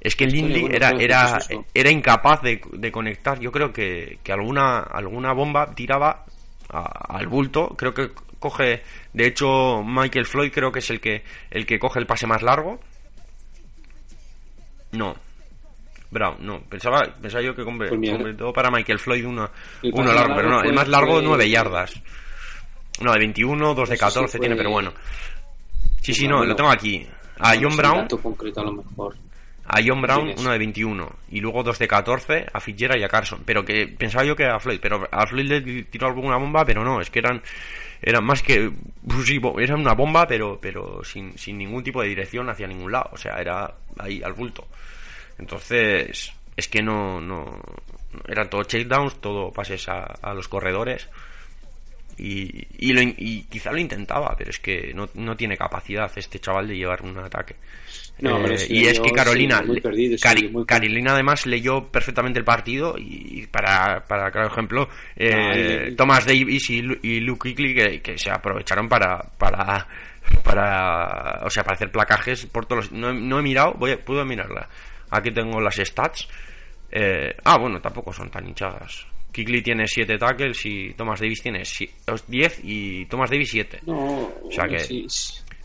Es 0.00 0.16
que 0.16 0.26
Lindy 0.26 0.66
era, 0.70 0.90
era, 0.98 1.38
era 1.74 1.90
incapaz 1.90 2.40
de, 2.40 2.60
de, 2.72 2.90
conectar. 2.90 3.38
Yo 3.38 3.52
creo 3.52 3.70
que, 3.70 4.18
que 4.22 4.32
alguna, 4.32 4.78
alguna 4.78 5.34
bomba 5.34 5.74
tiraba 5.74 6.24
al 6.70 7.26
bulto. 7.26 7.76
Creo 7.76 7.92
que 7.92 8.10
coge, 8.38 8.82
de 9.12 9.26
hecho, 9.26 9.82
Michael 9.84 10.24
Floyd 10.24 10.52
creo 10.52 10.72
que 10.72 10.78
es 10.78 10.88
el 10.88 11.00
que, 11.00 11.22
el 11.50 11.66
que 11.66 11.78
coge 11.78 12.00
el 12.00 12.06
pase 12.06 12.26
más 12.26 12.42
largo. 12.42 12.80
No. 14.92 15.14
Brown, 16.10 16.36
no. 16.40 16.60
Pensaba, 16.62 17.02
pensaba 17.20 17.44
yo 17.44 17.54
que 17.54 17.62
pues 17.62 17.90
completó 17.90 18.52
para 18.54 18.70
Michael 18.70 18.98
Floyd 18.98 19.26
uno, 19.26 19.50
uno 19.82 20.12
largo, 20.14 20.34
pero 20.34 20.48
no. 20.48 20.62
El 20.62 20.72
más 20.72 20.88
largo, 20.88 21.20
9 21.20 21.50
yardas. 21.50 21.92
No, 23.02 23.12
de 23.12 23.18
21, 23.18 23.74
2 23.74 23.88
de 23.88 23.98
14 23.98 24.38
tiene, 24.38 24.56
pero 24.56 24.70
bueno. 24.70 24.94
Sí, 26.00 26.14
sí, 26.14 26.26
no, 26.26 26.42
lo 26.42 26.56
tengo 26.56 26.70
aquí. 26.70 27.06
A 27.38 27.54
John 27.60 27.76
Brown. 27.76 28.08
Concreto 28.08 28.62
a 28.62 28.64
lo 28.64 28.72
mejor 28.72 29.29
a 29.72 29.80
John 29.84 30.02
Brown 30.02 30.34
uno 30.36 30.50
de 30.50 30.58
21 30.58 31.08
y 31.30 31.40
luego 31.40 31.62
dos 31.62 31.78
de 31.78 31.86
14 31.86 32.46
a 32.52 32.60
Fitzgerald 32.60 33.00
y 33.00 33.04
a 33.04 33.08
Carson. 33.08 33.42
Pero 33.44 33.64
que 33.64 33.86
pensaba 33.86 34.24
yo 34.24 34.34
que 34.34 34.44
a 34.44 34.58
Floyd, 34.58 34.80
pero 34.82 35.06
a 35.10 35.26
Floyd 35.26 35.46
le 35.46 35.84
tiró 35.84 36.08
alguna 36.08 36.36
bomba, 36.36 36.64
pero 36.64 36.84
no, 36.84 37.00
es 37.00 37.08
que 37.08 37.20
eran 37.20 37.40
eran 38.02 38.24
más 38.24 38.42
que 38.42 38.70
sí, 39.24 39.40
eran 39.58 39.80
una 39.80 39.94
bomba, 39.94 40.26
pero 40.26 40.58
pero 40.60 41.04
sin, 41.04 41.38
sin 41.38 41.56
ningún 41.56 41.84
tipo 41.84 42.02
de 42.02 42.08
dirección 42.08 42.50
hacia 42.50 42.66
ningún 42.66 42.90
lado, 42.90 43.10
o 43.12 43.16
sea, 43.16 43.36
era 43.36 43.72
ahí 43.98 44.20
al 44.24 44.32
bulto. 44.32 44.66
Entonces, 45.38 46.32
es 46.56 46.68
que 46.68 46.82
no 46.82 47.20
no 47.20 47.60
eran 48.26 48.50
todo 48.50 48.64
checkdowns, 48.64 49.20
todo 49.20 49.52
pases 49.52 49.88
a, 49.88 50.02
a 50.20 50.34
los 50.34 50.48
corredores. 50.48 51.08
Y, 52.18 52.66
y, 52.76 52.92
lo, 52.92 53.00
y, 53.00 53.46
quizá 53.48 53.72
lo 53.72 53.78
intentaba, 53.78 54.34
pero 54.36 54.50
es 54.50 54.58
que 54.58 54.92
no, 54.92 55.08
no 55.14 55.36
tiene 55.36 55.56
capacidad 55.56 56.10
este 56.16 56.38
chaval 56.38 56.68
de 56.68 56.76
llevar 56.76 57.00
un 57.02 57.16
ataque. 57.16 57.56
Eh, 58.22 58.66
y 58.68 58.86
es 58.86 59.00
que 59.00 59.10
Carolina, 59.10 59.62
Carolina 60.66 61.12
además 61.12 61.46
leyó 61.46 61.88
perfectamente 61.88 62.38
el 62.38 62.44
partido 62.44 62.96
y 62.98 63.46
para, 63.46 64.04
para 64.06 64.30
claro 64.30 64.48
ejemplo, 64.48 64.88
eh, 65.16 65.94
Thomas 65.96 66.26
Davis 66.26 66.68
y, 66.70 66.82
y 67.02 67.20
Luke 67.20 67.54
Kuechly 67.54 68.00
que, 68.00 68.18
se 68.18 68.30
aprovecharon 68.30 68.88
para, 68.88 69.18
para 69.38 69.86
para, 70.44 71.40
o 71.44 71.50
sea, 71.50 71.64
para 71.64 71.74
hacer 71.74 71.90
placajes 71.90 72.46
por 72.46 72.66
todos 72.66 72.92
los, 72.92 73.14
no, 73.14 73.38
he 73.38 73.42
mirado, 73.42 73.74
voy 73.74 73.92
a, 73.92 73.98
puedo 73.98 74.24
mirarla. 74.24 74.68
Aquí 75.10 75.32
tengo 75.32 75.60
las 75.60 75.76
stats. 75.76 76.28
Eh, 76.92 77.34
ah, 77.44 77.58
bueno, 77.58 77.80
tampoco 77.80 78.12
son 78.12 78.30
tan 78.30 78.46
hinchadas. 78.46 79.06
Kikli 79.32 79.62
tiene 79.62 79.86
7 79.86 80.18
tackles 80.18 80.64
y 80.66 80.92
Thomas 80.94 81.20
Davis 81.20 81.42
tiene 81.42 81.62
10 82.26 82.60
y 82.64 83.06
Thomas 83.06 83.30
Davis 83.30 83.50
7. 83.50 83.80
No, 83.86 84.32
o 84.42 84.50
sea 84.50 84.66
que 84.66 85.06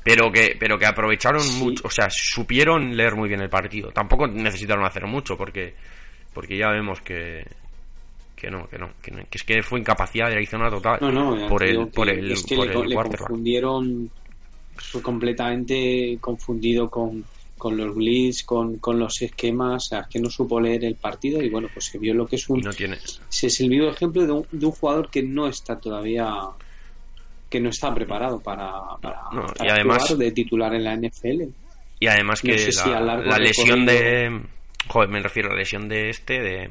pero 0.05 0.31
que 0.31 0.55
pero 0.59 0.77
que 0.77 0.85
aprovecharon 0.85 1.41
mucho, 1.57 1.87
o 1.87 1.89
sea, 1.89 2.07
supieron 2.11 2.95
leer 2.95 3.15
muy 3.15 3.27
bien 3.27 3.41
el 3.41 3.49
partido. 3.49 3.89
Tampoco 3.89 4.27
necesitaron 4.27 4.85
hacer 4.85 5.07
mucho 5.07 5.35
porque 5.35 5.73
porque 6.31 6.55
ya 6.55 6.69
vemos 6.69 7.01
que 7.01 7.43
que 8.35 8.51
no, 8.51 8.67
que 8.67 8.77
no, 8.77 8.91
que, 9.01 9.11
es 9.31 9.43
que 9.43 9.63
fue 9.63 9.79
incapacidad 9.79 10.27
de 10.27 10.35
Arizona 10.35 10.69
total 10.69 10.99
no, 11.01 11.11
no, 11.11 11.47
por 11.47 11.63
el 11.63 11.87
por 11.87 12.07
el, 12.07 12.31
es 12.31 12.43
que 12.43 12.55
por 12.55 12.67
le, 12.67 12.87
le 12.87 12.95
confundieron 12.95 14.11
fue 14.75 15.01
completamente 15.01 16.17
confundido 16.21 16.87
con, 16.87 17.23
con 17.57 17.75
los 17.75 17.95
blitz, 17.95 18.43
con, 18.43 18.77
con 18.77 18.99
los 18.99 19.21
esquemas, 19.23 19.85
o 19.85 19.87
sea, 19.87 20.07
que 20.07 20.19
no 20.19 20.29
supo 20.29 20.59
leer 20.59 20.83
el 20.83 20.95
partido 20.95 21.41
y 21.41 21.49
bueno, 21.49 21.67
pues 21.73 21.85
se 21.85 21.97
vio 21.97 22.13
lo 22.13 22.27
que 22.27 22.35
es 22.35 22.47
un... 22.49 22.59
no 22.59 22.73
tiene... 22.73 22.97
Se 23.29 23.47
es 23.47 23.59
el 23.61 23.69
vivo 23.69 23.89
ejemplo 23.89 24.23
de 24.25 24.31
un, 24.31 24.45
de 24.51 24.65
un 24.65 24.71
jugador 24.73 25.09
que 25.09 25.23
no 25.23 25.47
está 25.47 25.79
todavía 25.79 26.29
que 27.55 27.61
no 27.61 27.69
está 27.69 27.93
preparado 27.95 28.37
para, 28.41 28.69
para, 29.01 29.29
y 29.63 29.69
además, 29.69 30.17
de 30.17 30.31
titular 30.31 30.75
en 30.75 30.83
la 30.83 30.93
NFL. 30.97 31.43
Y 32.01 32.07
además 32.07 32.41
que 32.41 32.69
la, 32.83 33.37
lesión 33.37 33.85
de... 33.85 34.41
Joder, 34.89 35.09
me 35.09 35.21
refiero 35.21 35.47
a 35.47 35.53
la 35.53 35.59
lesión 35.59 35.87
de 35.87 36.09
este, 36.09 36.41
de... 36.41 36.69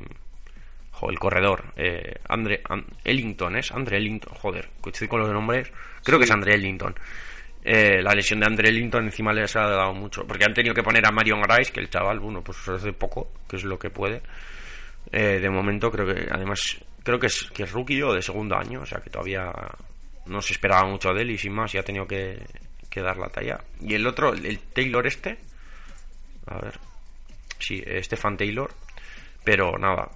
Joder, 0.91 1.15
el 1.15 1.19
corredor. 1.19 1.73
Eh, 1.77 2.17
Andre, 2.29 2.61
Ellington, 3.03 3.57
¿es? 3.57 3.73
Andre 3.73 3.97
Ellington. 3.97 4.35
Joder, 4.35 4.69
estoy 4.85 5.09
con 5.09 5.21
los 5.21 5.33
nombres. 5.33 5.73
Creo 6.03 6.19
que 6.19 6.27
es 6.27 6.31
Andre 6.31 6.55
Ellington. 6.55 6.95
Eh, 7.65 8.03
la 8.03 8.13
lesión 8.13 8.41
de 8.41 8.47
Andre 8.47 8.69
Ellington 8.69 9.05
encima 9.05 9.33
les 9.33 9.57
ha 9.57 9.63
dado 9.63 9.95
mucho. 9.95 10.27
Porque 10.27 10.45
han 10.45 10.53
tenido 10.53 10.75
que 10.75 10.83
poner 10.83 11.07
a 11.07 11.11
Marion 11.11 11.41
Grice, 11.41 11.73
que 11.73 11.81
el 11.81 11.89
chaval, 11.89 12.21
bueno, 12.21 12.43
pues 12.45 12.59
hace 12.69 12.93
poco, 12.93 13.33
que 13.49 13.57
es 13.57 13.65
lo 13.65 13.79
que 13.79 13.89
puede. 13.89 14.21
Eh, 15.11 15.41
de 15.41 15.49
momento 15.49 15.91
creo 15.91 16.07
que, 16.07 16.29
además, 16.31 16.79
creo 17.03 17.19
que 17.19 17.29
es, 17.29 17.51
que 17.55 17.63
es 17.63 17.73
rookie 17.73 18.03
o 18.03 18.13
de 18.13 18.21
segundo 18.21 18.55
año, 18.55 18.83
o 18.83 18.87
sea 18.87 19.01
que 19.01 19.09
todavía 19.09 19.51
no 20.27 20.41
se 20.41 20.53
esperaba 20.53 20.87
mucho 20.87 21.13
de 21.13 21.23
él 21.23 21.31
y 21.31 21.39
sin 21.39 21.53
más 21.53 21.73
ya 21.73 21.81
ha 21.81 21.85
tenido 21.85 22.07
que, 22.07 22.41
dar 22.95 23.17
la 23.17 23.29
talla. 23.29 23.61
Y 23.81 23.95
el 23.95 24.07
otro, 24.07 24.33
el 24.33 24.59
Taylor 24.73 25.05
este, 25.07 25.37
a 26.47 26.59
ver, 26.61 26.79
sí, 27.59 27.83
Stefan 28.03 28.37
Taylor, 28.37 28.71
pero 29.43 29.77
nada. 29.79 30.09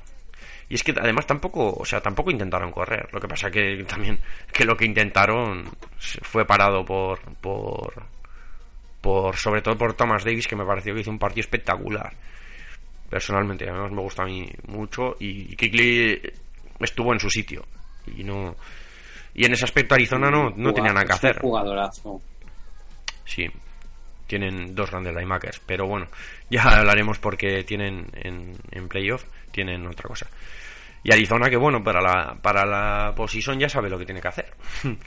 Y 0.69 0.75
es 0.75 0.85
que 0.85 0.93
además 0.93 1.27
tampoco, 1.27 1.73
o 1.73 1.85
sea, 1.85 2.01
tampoco 2.01 2.31
intentaron 2.31 2.71
correr. 2.71 3.09
Lo 3.13 3.21
que 3.21 3.29
pasa 3.29 3.51
que 3.51 3.85
también 3.89 4.19
que 4.53 4.65
lo 4.65 4.77
que 4.77 4.85
intentaron 4.85 5.65
fue 5.99 6.45
parado 6.45 6.85
por 6.85 7.21
por 7.37 8.07
por 9.01 9.37
sobre 9.37 9.63
todo 9.63 9.77
por 9.79 9.95
Thomas 9.95 10.25
Davis 10.25 10.47
que 10.47 10.57
me 10.57 10.65
pareció 10.65 10.95
que 10.95 11.01
hizo 11.01 11.11
un 11.11 11.19
partido 11.19 11.41
espectacular. 11.41 12.13
Personalmente, 13.09 13.69
además 13.69 13.91
me 13.91 14.03
gusta 14.03 14.23
a 14.23 14.27
mí 14.27 14.51
mucho 14.67 15.17
y 15.19 15.57
Kikli 15.57 16.21
estuvo 16.81 17.13
en 17.13 17.21
su 17.21 17.31
sitio 17.31 17.65
y 18.07 18.23
no 18.23 18.55
y 19.35 19.45
en 19.45 19.53
ese 19.53 19.65
aspecto 19.65 19.95
Arizona 19.95 20.31
no, 20.31 20.51
no 20.51 20.73
tenía 20.73 20.93
nada 20.93 21.07
que 21.07 21.13
hacer. 21.13 21.41
jugadorazo. 21.41 22.21
Sí, 23.25 23.47
tienen 24.27 24.75
dos 24.75 24.91
grandes 24.91 25.15
linebackers, 25.15 25.61
pero 25.67 25.87
bueno, 25.87 26.07
ya 26.51 26.63
hablaremos 26.63 27.19
porque 27.19 27.65
tienen 27.65 28.07
en, 28.15 28.55
en 28.71 28.89
playoff, 28.89 29.25
tienen 29.51 29.87
otra 29.87 30.09
cosa. 30.09 30.27
Y 31.03 31.13
Arizona, 31.13 31.49
que 31.49 31.57
bueno, 31.57 31.83
para 31.83 32.01
la, 32.01 32.37
para 32.41 32.67
la 32.67 33.15
posición 33.15 33.59
ya 33.59 33.69
sabe 33.69 33.89
lo 33.89 33.99
que 33.99 34.05
tiene 34.05 34.21
que 34.21 34.29
hacer. 34.29 34.53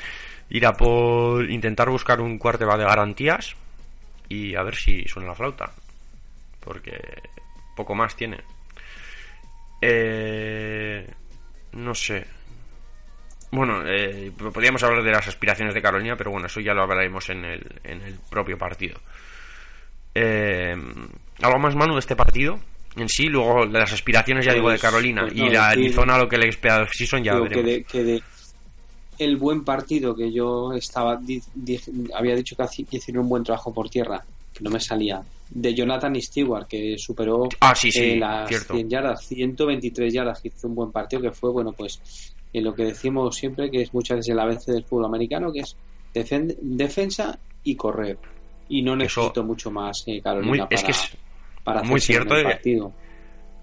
Ir 0.49 0.65
a 0.65 0.73
por 0.73 1.49
intentar 1.49 1.89
buscar 1.89 2.19
un 2.19 2.39
va 2.39 2.77
de 2.77 2.83
garantías 2.83 3.55
y 4.27 4.55
a 4.55 4.63
ver 4.63 4.75
si 4.75 5.03
suena 5.07 5.29
la 5.29 5.35
flauta. 5.35 5.71
Porque 6.59 6.99
poco 7.75 7.95
más 7.95 8.15
tiene. 8.15 8.37
Eh, 9.81 11.07
no 11.73 11.95
sé, 11.95 12.25
bueno, 13.51 13.83
eh, 13.85 14.31
podríamos 14.37 14.81
hablar 14.83 15.03
de 15.03 15.11
las 15.11 15.27
aspiraciones 15.27 15.73
de 15.73 15.81
Carolina, 15.81 16.15
pero 16.15 16.31
bueno, 16.31 16.47
eso 16.47 16.61
ya 16.61 16.73
lo 16.73 16.83
hablaremos 16.83 17.29
en 17.29 17.43
el, 17.43 17.81
en 17.83 18.01
el 18.01 18.15
propio 18.29 18.57
partido. 18.57 18.97
Eh, 20.15 20.73
¿Algo 21.41 21.59
más, 21.59 21.75
Manu, 21.75 21.93
de 21.93 21.99
este 21.99 22.15
partido? 22.15 22.59
En 22.95 23.07
sí, 23.07 23.27
luego 23.27 23.65
de 23.65 23.79
las 23.79 23.93
aspiraciones, 23.93 24.45
ya 24.45 24.53
digo, 24.53 24.69
de 24.69 24.75
pues, 24.75 24.81
Carolina 24.81 25.21
pues 25.21 25.35
y 25.35 25.49
la 25.49 25.69
Arizona, 25.69 26.17
lo 26.17 26.27
que 26.27 26.37
le 26.37 26.49
espera 26.49 26.87
season, 26.91 27.23
ya 27.23 27.35
veremos. 27.35 27.87
Que 27.89 28.03
de, 28.03 28.23
el 29.17 29.37
buen 29.37 29.63
partido 29.63 30.15
que 30.15 30.31
yo 30.31 30.73
estaba 30.73 31.19
había 32.15 32.35
dicho 32.35 32.55
que 32.55 32.97
hicieron 32.97 33.23
un 33.23 33.29
buen 33.29 33.43
trabajo 33.43 33.73
por 33.73 33.89
tierra, 33.89 34.23
que 34.53 34.63
no 34.63 34.69
me 34.69 34.79
salía. 34.79 35.21
De 35.49 35.75
Jonathan 35.75 36.15
Stewart, 36.21 36.67
que 36.67 36.95
superó 36.97 37.49
ah, 37.59 37.75
sí, 37.75 37.91
sí, 37.91 38.11
eh, 38.11 38.17
las 38.17 38.49
100 38.49 38.89
yardas, 38.89 39.27
123 39.27 40.13
yardas, 40.13 40.41
que 40.41 40.47
hizo 40.47 40.67
un 40.67 40.75
buen 40.75 40.91
partido, 40.91 41.21
que 41.21 41.31
fue, 41.31 41.51
bueno, 41.51 41.73
pues 41.73 41.99
en 42.53 42.63
lo 42.63 42.73
que 42.73 42.83
decimos 42.83 43.35
siempre, 43.35 43.69
que 43.69 43.81
es 43.81 43.93
muchas 43.93 44.17
veces 44.17 44.31
el 44.31 44.39
avance 44.39 44.71
del 44.71 44.83
fútbol 44.83 45.05
americano, 45.05 45.51
que 45.51 45.61
es 45.61 45.77
defensa 46.13 47.37
y 47.63 47.75
correr. 47.75 48.17
Y 48.69 48.81
no 48.81 48.95
necesito 48.95 49.43
mucho 49.43 49.71
más, 49.71 50.03
eh, 50.07 50.21
Carolina, 50.21 50.67
para, 50.67 50.75
es 50.75 50.83
que 50.83 50.91
es 50.91 51.17
para 51.63 51.83
muy 51.83 51.99
cierto, 51.99 52.35
el 52.35 52.43
partido. 52.43 52.93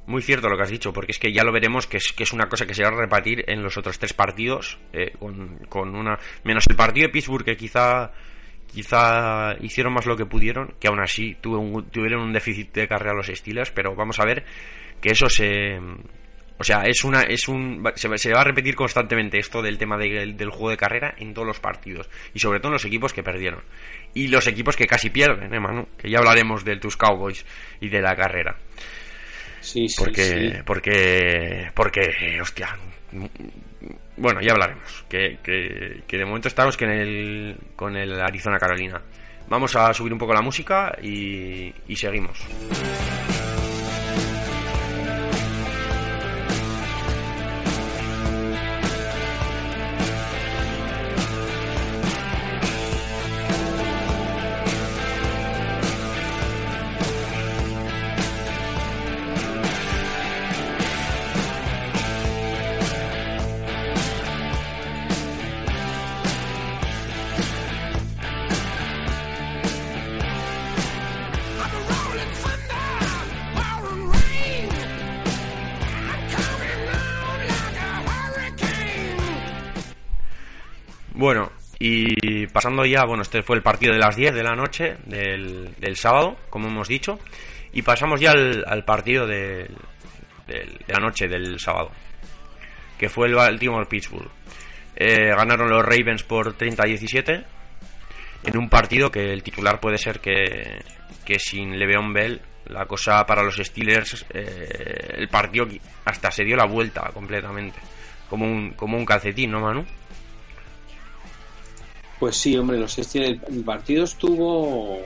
Muy 0.06 0.22
cierto 0.22 0.48
lo 0.48 0.56
que 0.56 0.62
has 0.62 0.70
dicho, 0.70 0.92
porque 0.92 1.12
es 1.12 1.18
que 1.18 1.32
ya 1.32 1.44
lo 1.44 1.52
veremos 1.52 1.86
que 1.86 1.98
es, 1.98 2.12
que 2.12 2.22
es 2.22 2.32
una 2.32 2.48
cosa 2.48 2.66
que 2.66 2.74
se 2.74 2.82
va 2.82 2.88
a 2.88 2.92
repartir 2.92 3.44
en 3.48 3.62
los 3.62 3.76
otros 3.76 3.98
tres 3.98 4.12
partidos, 4.12 4.78
eh, 4.92 5.12
con, 5.18 5.58
con, 5.68 5.94
una 5.94 6.18
menos 6.44 6.64
el 6.68 6.76
partido 6.76 7.06
de 7.06 7.12
Pittsburgh 7.12 7.44
que 7.44 7.56
quizá 7.56 8.12
quizá 8.66 9.56
hicieron 9.60 9.94
más 9.94 10.06
lo 10.06 10.16
que 10.16 10.26
pudieron, 10.26 10.74
que 10.78 10.88
aún 10.88 11.00
así 11.00 11.36
tuvieron 11.40 12.20
un 12.20 12.32
déficit 12.32 12.72
de 12.74 12.86
carrera 12.86 13.14
los 13.14 13.26
Steelers, 13.26 13.70
pero 13.70 13.94
vamos 13.94 14.20
a 14.20 14.24
ver 14.24 14.44
que 15.00 15.10
eso 15.10 15.28
se 15.28 15.78
o 16.58 16.64
sea, 16.64 16.82
es 16.86 17.04
una, 17.04 17.22
es 17.22 17.48
un, 17.48 17.84
se, 17.94 18.32
va 18.32 18.40
a 18.40 18.44
repetir 18.44 18.74
constantemente 18.74 19.38
esto 19.38 19.62
del 19.62 19.78
tema 19.78 19.96
del 19.96 20.50
juego 20.50 20.70
de 20.70 20.76
carrera 20.76 21.14
en 21.18 21.32
todos 21.32 21.46
los 21.46 21.60
partidos 21.60 22.08
y 22.34 22.40
sobre 22.40 22.58
todo 22.58 22.68
en 22.68 22.74
los 22.74 22.84
equipos 22.84 23.12
que 23.12 23.22
perdieron 23.22 23.62
y 24.14 24.28
los 24.28 24.46
equipos 24.46 24.76
que 24.76 24.86
casi 24.86 25.10
pierden, 25.10 25.54
¿eh, 25.54 25.60
Manu? 25.60 25.86
Que 25.96 26.10
ya 26.10 26.18
hablaremos 26.18 26.64
de 26.64 26.76
tus 26.76 26.96
Cowboys 26.96 27.44
y 27.80 27.88
de 27.88 28.00
la 28.00 28.16
carrera. 28.16 28.56
Sí, 29.60 29.88
sí, 29.88 29.96
porque, 29.98 30.62
porque, 30.64 31.70
porque, 31.74 32.40
hostia, 32.40 32.76
bueno, 34.16 34.40
ya 34.40 34.52
hablaremos. 34.52 35.04
Que, 35.08 35.38
que, 35.42 36.02
que 36.06 36.18
de 36.18 36.24
momento 36.24 36.48
estamos 36.48 36.76
que 36.76 36.84
en 36.84 36.90
el, 36.90 37.56
con 37.76 37.96
el 37.96 38.20
Arizona 38.20 38.58
Carolina. 38.58 39.00
Vamos 39.48 39.74
a 39.76 39.92
subir 39.94 40.12
un 40.12 40.18
poco 40.18 40.34
la 40.34 40.42
música 40.42 40.96
y, 41.02 41.72
y 41.86 41.96
seguimos. 41.96 42.46
Pasando 82.58 82.84
ya, 82.84 83.04
bueno, 83.04 83.22
este 83.22 83.44
fue 83.44 83.54
el 83.54 83.62
partido 83.62 83.92
de 83.92 84.00
las 84.00 84.16
10 84.16 84.34
de 84.34 84.42
la 84.42 84.56
noche 84.56 84.96
del, 85.06 85.76
del 85.78 85.94
sábado, 85.94 86.36
como 86.50 86.66
hemos 86.66 86.88
dicho, 86.88 87.20
y 87.72 87.82
pasamos 87.82 88.20
ya 88.20 88.32
al, 88.32 88.84
partido 88.84 89.28
de, 89.28 89.70
la 90.88 90.98
noche 90.98 91.28
del 91.28 91.60
sábado, 91.60 91.92
que 92.98 93.08
fue 93.08 93.28
el 93.28 93.36
Baltimore-Pittsburgh. 93.36 94.28
Eh, 94.96 95.28
ganaron 95.36 95.70
los 95.70 95.84
Ravens 95.84 96.24
por 96.24 96.58
30-17 96.58 97.44
en 98.42 98.58
un 98.58 98.68
partido 98.68 99.08
que 99.08 99.32
el 99.32 99.44
titular 99.44 99.78
puede 99.78 99.96
ser 99.96 100.18
que, 100.18 100.80
que 101.24 101.38
sin 101.38 101.78
Le'Veon 101.78 102.12
Bell 102.12 102.42
la 102.70 102.86
cosa 102.86 103.24
para 103.24 103.44
los 103.44 103.54
Steelers 103.54 104.26
eh, 104.34 105.14
el 105.16 105.28
partido 105.28 105.68
hasta 106.04 106.32
se 106.32 106.42
dio 106.42 106.56
la 106.56 106.66
vuelta 106.66 107.08
completamente 107.14 107.78
como 108.28 108.46
un, 108.46 108.72
como 108.72 108.96
un 108.96 109.04
calcetín, 109.04 109.52
¿no, 109.52 109.60
Manu? 109.60 109.86
Pues 112.18 112.36
sí, 112.36 112.56
hombre, 112.56 112.78
los 112.78 112.98
el, 113.14 113.40
partido 113.64 114.04
estuvo 114.04 114.98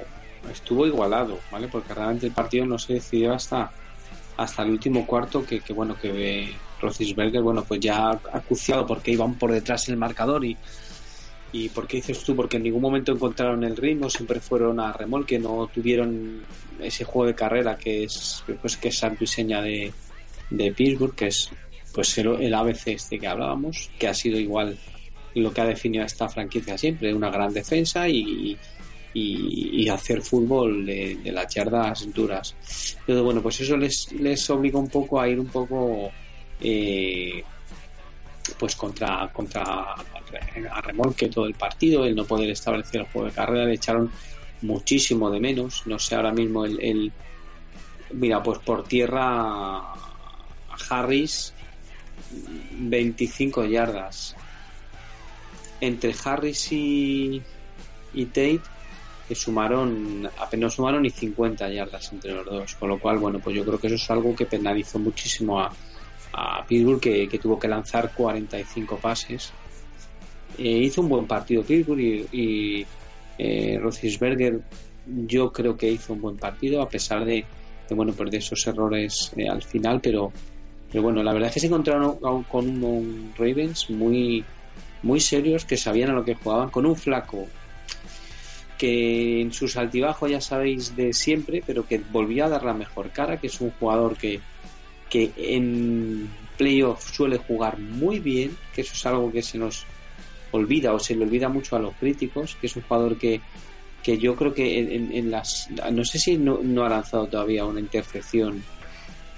estuvo 0.50 0.86
igualado, 0.86 1.38
¿vale? 1.50 1.68
Porque 1.68 1.94
realmente 1.94 2.26
el 2.26 2.32
partido 2.32 2.66
no 2.66 2.78
se 2.78 2.94
decidió 2.94 3.32
hasta 3.32 3.70
hasta 4.36 4.62
el 4.62 4.70
último 4.70 5.06
cuarto 5.06 5.44
que, 5.44 5.60
bueno 5.74 5.94
que 6.00 6.54
Roethlisberger 6.80 7.42
bueno 7.42 7.64
pues 7.64 7.80
ya 7.80 8.10
acuciado 8.32 8.86
porque 8.86 9.12
iban 9.12 9.34
por 9.34 9.52
detrás 9.52 9.88
el 9.88 9.98
marcador 9.98 10.44
y 10.44 10.56
¿Y 11.54 11.68
por 11.68 11.86
qué 11.86 11.98
dices 11.98 12.24
tú? 12.24 12.34
Porque 12.34 12.56
en 12.56 12.62
ningún 12.62 12.80
momento 12.80 13.12
encontraron 13.12 13.62
el 13.62 13.76
ritmo, 13.76 14.08
siempre 14.08 14.40
fueron 14.40 14.80
a 14.80 14.90
remolque, 14.90 15.38
no 15.38 15.68
tuvieron 15.72 16.42
ese 16.80 17.04
juego 17.04 17.26
de 17.26 17.34
carrera 17.34 17.76
que 17.76 18.04
es 18.04 18.42
pues 18.60 18.78
que 18.78 18.88
es 18.88 18.98
santo 18.98 19.24
y 19.24 19.26
seña 19.26 19.60
de, 19.60 19.92
de 20.48 20.72
Pittsburgh, 20.72 21.14
que 21.14 21.26
es 21.26 21.50
pues 21.92 22.16
el, 22.16 22.28
el 22.40 22.54
ABC 22.54 22.88
este 22.88 23.18
que 23.18 23.28
hablábamos, 23.28 23.90
que 23.98 24.08
ha 24.08 24.14
sido 24.14 24.38
igual 24.40 24.78
lo 25.34 25.52
que 25.52 25.60
ha 25.60 25.66
definido 25.66 26.02
a 26.02 26.06
esta 26.06 26.28
franquicia 26.28 26.76
siempre, 26.76 27.14
una 27.14 27.30
gran 27.30 27.52
defensa 27.52 28.08
y, 28.08 28.56
y, 29.14 29.88
hacer 29.88 30.22
fútbol 30.22 30.86
de, 30.86 31.18
las 31.32 31.54
yardas 31.54 32.12
duras. 32.12 32.54
Pero 33.06 33.24
bueno, 33.24 33.42
pues 33.42 33.60
eso 33.60 33.76
les, 33.76 34.10
les 34.12 34.48
obliga 34.50 34.78
un 34.78 34.88
poco 34.88 35.20
a 35.20 35.28
ir 35.28 35.38
un 35.38 35.48
poco 35.48 36.10
eh, 36.60 37.42
pues 38.58 38.74
contra, 38.76 39.30
contra 39.32 39.94
a 40.70 40.80
remolque 40.80 41.28
todo 41.28 41.46
el 41.46 41.54
partido, 41.54 42.04
el 42.04 42.14
no 42.14 42.24
poder 42.24 42.50
establecer 42.50 43.02
el 43.02 43.06
juego 43.08 43.28
de 43.28 43.34
carrera, 43.34 43.64
le 43.66 43.74
echaron 43.74 44.10
muchísimo 44.62 45.30
de 45.30 45.40
menos. 45.40 45.82
No 45.86 45.98
sé 45.98 46.14
ahora 46.14 46.32
mismo 46.32 46.64
el, 46.64 46.80
el 46.80 47.12
mira, 48.12 48.42
pues 48.42 48.58
por 48.60 48.84
tierra 48.84 49.82
Harris 50.88 51.52
25 52.72 53.64
yardas. 53.66 54.36
Entre 55.82 56.14
Harris 56.24 56.70
y, 56.70 57.42
y 58.14 58.24
Tate 58.26 58.60
que 59.26 59.34
sumaron, 59.34 60.28
apenas 60.38 60.74
sumaron 60.74 61.04
y 61.04 61.10
50 61.10 61.68
yardas 61.70 62.12
entre 62.12 62.32
los 62.32 62.46
dos. 62.46 62.74
Con 62.76 62.88
lo 62.88 62.98
cual, 62.98 63.18
bueno, 63.18 63.40
pues 63.40 63.56
yo 63.56 63.64
creo 63.64 63.78
que 63.78 63.88
eso 63.88 63.96
es 63.96 64.10
algo 64.10 64.34
que 64.34 64.46
penalizó 64.46 64.98
muchísimo 65.00 65.60
a, 65.60 65.72
a 66.32 66.64
Pittsburgh, 66.66 67.00
que, 67.00 67.38
tuvo 67.40 67.58
que 67.58 67.68
lanzar 67.68 68.12
45 68.14 68.96
pases. 68.98 69.52
Eh, 70.58 70.68
hizo 70.68 71.00
un 71.00 71.08
buen 71.08 71.26
partido 71.26 71.62
Pittsburgh 71.62 72.00
y, 72.00 72.26
y 72.32 72.86
eh, 73.38 73.80
yo 75.26 75.52
creo 75.52 75.76
que 75.76 75.90
hizo 75.90 76.12
un 76.12 76.20
buen 76.20 76.36
partido 76.36 76.82
a 76.82 76.88
pesar 76.88 77.24
de, 77.24 77.44
bueno 77.90 78.12
pues 78.12 78.32
esos 78.34 78.66
errores 78.66 79.32
eh, 79.36 79.48
al 79.48 79.62
final 79.62 80.00
pero 80.00 80.32
bueno 80.94 81.22
la 81.22 81.32
verdad 81.32 81.48
es 81.48 81.54
que 81.54 81.60
se 81.60 81.66
encontraron 81.66 82.18
con 82.44 82.84
un 82.84 83.32
Ravens 83.36 83.90
muy 83.90 84.44
muy 85.02 85.20
serios 85.20 85.64
que 85.64 85.76
sabían 85.76 86.10
a 86.10 86.14
lo 86.14 86.24
que 86.24 86.34
jugaban 86.34 86.70
con 86.70 86.86
un 86.86 86.96
flaco 86.96 87.48
que 88.82 89.40
en 89.40 89.52
sus 89.52 89.76
altibajos 89.76 90.28
ya 90.28 90.40
sabéis 90.40 90.96
de 90.96 91.12
siempre, 91.12 91.62
pero 91.64 91.86
que 91.86 91.98
volvía 92.10 92.46
a 92.46 92.48
dar 92.48 92.64
la 92.64 92.74
mejor 92.74 93.10
cara, 93.10 93.38
que 93.38 93.46
es 93.46 93.60
un 93.60 93.70
jugador 93.70 94.16
que, 94.16 94.40
que 95.08 95.30
en 95.36 96.28
playoff 96.58 97.08
suele 97.12 97.38
jugar 97.38 97.78
muy 97.78 98.18
bien, 98.18 98.56
que 98.74 98.80
eso 98.80 98.94
es 98.94 99.06
algo 99.06 99.30
que 99.30 99.40
se 99.40 99.56
nos 99.56 99.86
olvida 100.50 100.92
o 100.92 100.98
se 100.98 101.14
le 101.14 101.24
olvida 101.24 101.48
mucho 101.48 101.76
a 101.76 101.78
los 101.78 101.94
críticos, 101.94 102.56
que 102.60 102.66
es 102.66 102.74
un 102.74 102.82
jugador 102.82 103.16
que, 103.18 103.40
que 104.02 104.18
yo 104.18 104.34
creo 104.34 104.52
que 104.52 104.96
en, 104.96 105.30
las... 105.30 105.68
No 105.92 106.04
sé 106.04 106.18
si 106.18 106.36
no, 106.36 106.58
ha 106.84 106.88
lanzado 106.88 107.28
todavía 107.28 107.64
una 107.64 107.78
intercepción 107.78 108.64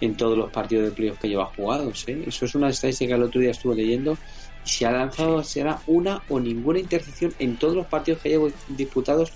en 0.00 0.16
todos 0.16 0.38
los 0.38 0.50
partidos 0.50 0.86
de 0.86 0.90
playoff 0.92 1.18
que 1.18 1.28
lleva 1.28 1.46
jugados. 1.46 2.08
¿eh? 2.08 2.24
Eso 2.26 2.46
es 2.46 2.54
una 2.54 2.70
estadística 2.70 3.10
que 3.10 3.20
el 3.20 3.22
otro 3.24 3.42
día 3.42 3.50
estuve 3.50 3.76
leyendo 3.76 4.16
si 4.64 4.84
ha 4.84 4.90
lanzado 4.90 5.42
será 5.42 5.78
una 5.86 6.22
o 6.28 6.40
ninguna 6.40 6.78
intercepción 6.78 7.34
en 7.38 7.56
todos 7.56 7.76
los 7.76 7.86
partidos 7.86 8.20
que 8.22 8.30
lleva 8.30 8.48
disputados 8.68 9.32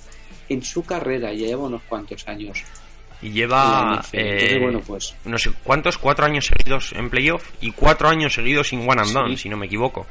en 0.49 0.63
su 0.63 0.83
carrera. 0.85 1.33
Ya 1.33 1.47
lleva 1.47 1.65
unos 1.65 1.83
cuantos 1.83 2.27
años. 2.27 2.65
Y 3.21 3.31
lleva, 3.31 4.05
eh, 4.13 4.59
bueno, 4.61 4.81
pues. 4.81 5.15
No 5.25 5.39
sé 5.39 5.51
cuántos, 5.65 5.99
cuatro 5.99 6.25
años 6.25 6.47
seguidos 6.47 6.93
en 6.93 7.11
playoff 7.11 7.45
y 7.61 7.73
cuatro 7.73 8.09
años 8.09 8.33
seguidos 8.33 8.69
sin 8.69 8.89
one 8.89 9.03
and 9.03 9.13
done, 9.13 9.37
si 9.37 9.49
no 9.49 9.57
me 9.57 9.67
equivoco. 9.67 10.07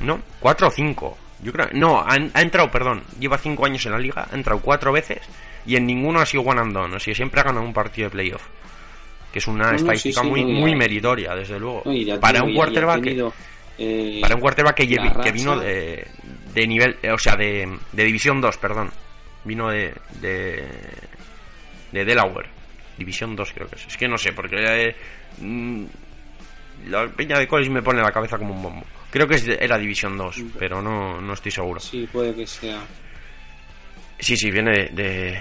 ¿No? 0.00 0.20
¿Cuatro 0.40 0.68
o 0.68 0.70
cinco? 0.70 1.16
Yo 1.42 1.52
creo. 1.52 1.68
No, 1.72 2.04
ha, 2.04 2.16
entrado, 2.16 2.70
perdón. 2.70 3.04
Lleva 3.20 3.38
cinco 3.38 3.66
años 3.66 3.86
en 3.86 3.92
la 3.92 3.98
liga, 3.98 4.28
ha 4.30 4.34
entrado 4.34 4.60
cuatro 4.60 4.92
veces 4.92 5.20
y 5.64 5.76
en 5.76 5.86
ninguno 5.86 6.20
ha 6.20 6.26
sido 6.26 6.42
one 6.42 6.60
and 6.60 6.72
done. 6.72 6.96
O 6.96 7.00
sea, 7.00 7.14
siempre 7.14 7.40
ha 7.40 7.44
ganado 7.44 7.64
un 7.64 7.72
partido 7.72 8.06
de 8.08 8.10
playoff 8.10 8.42
que 9.32 9.38
es 9.38 9.46
una 9.46 9.74
estadística 9.74 10.22
muy, 10.22 10.44
muy 10.44 10.74
meritoria, 10.74 11.34
desde 11.34 11.58
luego. 11.58 11.84
para, 12.20 12.42
un 12.42 12.54
quarterback 12.54 13.02
que, 13.02 13.30
eh, 13.78 14.18
para 14.20 14.34
un 14.34 14.40
quarterback 14.40 14.76
que, 14.76 14.88
que 15.22 15.32
vino 15.32 15.58
de, 15.58 16.06
de 16.54 16.66
nivel, 16.66 16.96
eh, 17.02 17.12
o 17.12 17.18
sea, 17.18 17.36
de, 17.36 17.78
de 17.92 18.04
División 18.04 18.40
2, 18.40 18.56
perdón. 18.58 18.90
Vino 19.44 19.68
de, 19.70 19.94
de, 20.20 20.64
de 21.92 22.04
Delaware. 22.04 22.48
División 22.98 23.36
2 23.36 23.52
creo 23.52 23.68
que 23.68 23.76
es. 23.76 23.86
Es 23.86 23.96
que 23.96 24.08
no 24.08 24.18
sé, 24.18 24.32
porque 24.32 24.56
eh, 24.58 24.96
mm, 25.40 25.84
la 26.88 27.06
peña 27.08 27.38
de 27.38 27.46
college 27.46 27.70
me 27.70 27.82
pone 27.82 28.02
la 28.02 28.10
cabeza 28.10 28.38
como 28.38 28.54
un 28.54 28.62
bombo. 28.62 28.86
Creo 29.10 29.26
que 29.26 29.40
era 29.60 29.78
División 29.78 30.16
2, 30.16 30.42
pero 30.58 30.82
no, 30.82 31.20
no 31.20 31.32
estoy 31.32 31.52
seguro. 31.52 31.80
Sí, 31.80 32.08
puede 32.12 32.34
que 32.34 32.46
sea. 32.46 32.80
Sí, 34.18 34.36
sí, 34.36 34.50
viene 34.50 34.90
de, 34.90 35.40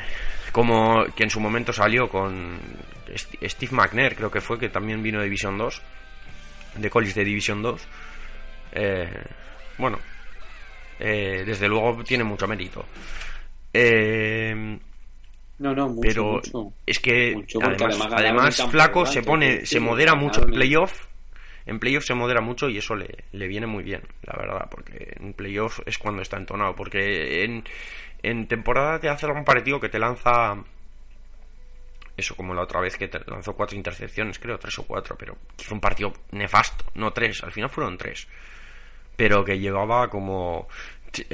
como 0.58 1.06
que 1.16 1.24
en 1.24 1.30
su 1.30 1.40
momento 1.40 1.72
salió 1.72 2.10
con 2.10 2.60
Steve 3.16 3.72
McNair, 3.74 4.16
creo 4.16 4.32
que 4.32 4.42
fue, 4.42 4.58
que 4.58 4.70
también 4.70 5.04
vino 5.04 5.20
de 5.20 5.26
División 5.26 5.56
2, 5.56 5.82
de 6.78 6.90
college 6.90 7.14
de 7.14 7.26
División 7.26 7.62
2. 7.62 7.88
Eh, 8.72 9.24
bueno, 9.78 10.00
eh, 11.00 11.44
desde 11.46 11.68
luego 11.68 12.04
tiene 12.04 12.24
mucho 12.24 12.48
mérito. 12.48 12.84
Eh, 13.72 14.80
no, 15.60 15.76
no, 15.76 15.90
mucho, 15.90 16.02
pero 16.02 16.74
es 16.88 17.00
que 17.02 17.36
además, 18.16 18.66
Flaco 18.72 19.06
se 19.06 19.22
pone, 19.22 19.64
se 19.64 19.80
modera 19.80 20.16
mucho 20.16 20.42
en 20.42 20.50
playoff. 20.50 21.06
En 21.68 21.78
playoff 21.78 22.06
se 22.06 22.16
modera 22.16 22.42
mucho 22.42 22.68
y 22.68 22.80
eso 22.80 22.96
le, 22.96 23.26
le 23.32 23.48
viene 23.48 23.68
muy 23.68 23.84
bien, 23.84 24.02
la 24.24 24.36
verdad, 24.36 24.68
porque 24.72 25.18
en 25.20 25.34
playoff 25.34 25.82
es 25.86 26.00
cuando 26.00 26.24
está 26.24 26.38
entonado. 26.38 26.74
Porque 26.74 27.44
en, 27.44 27.64
en 28.24 28.48
temporada 28.48 29.00
te 29.00 29.10
hace 29.10 29.26
algún 29.26 29.46
partido 29.46 29.80
que 29.80 29.90
te 29.90 30.00
lanza 30.00 30.56
eso 32.18 32.36
como 32.36 32.54
la 32.54 32.64
otra 32.64 32.82
vez 32.82 32.98
que 32.98 33.10
lanzó 33.28 33.54
cuatro 33.54 33.78
intercepciones, 33.78 34.40
creo, 34.40 34.58
tres 34.58 34.78
o 34.80 34.84
cuatro, 34.88 35.16
pero 35.18 35.38
hizo 35.60 35.76
un 35.76 35.80
partido 35.80 36.12
nefasto, 36.32 36.86
no 36.96 37.14
tres, 37.14 37.44
al 37.44 37.52
final 37.52 37.70
fueron 37.70 37.96
tres, 37.98 38.28
pero 39.16 39.46
que 39.46 39.60
llevaba 39.60 40.10
como 40.10 40.68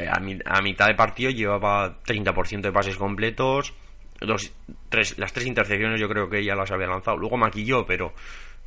a, 0.07 0.19
mitad 0.61 0.87
de 0.87 0.95
partido 0.95 1.31
llevaba 1.31 2.03
30% 2.03 2.61
de 2.61 2.71
pases 2.73 2.97
completos, 2.97 3.73
dos, 4.19 4.51
tres, 4.89 5.17
las 5.17 5.31
tres 5.31 5.47
intercepciones 5.47 6.01
yo 6.01 6.09
creo 6.09 6.29
que 6.29 6.43
ya 6.43 6.53
las 6.53 6.71
había 6.71 6.87
lanzado, 6.87 7.17
luego 7.17 7.37
maquilló, 7.37 7.85
pero, 7.85 8.13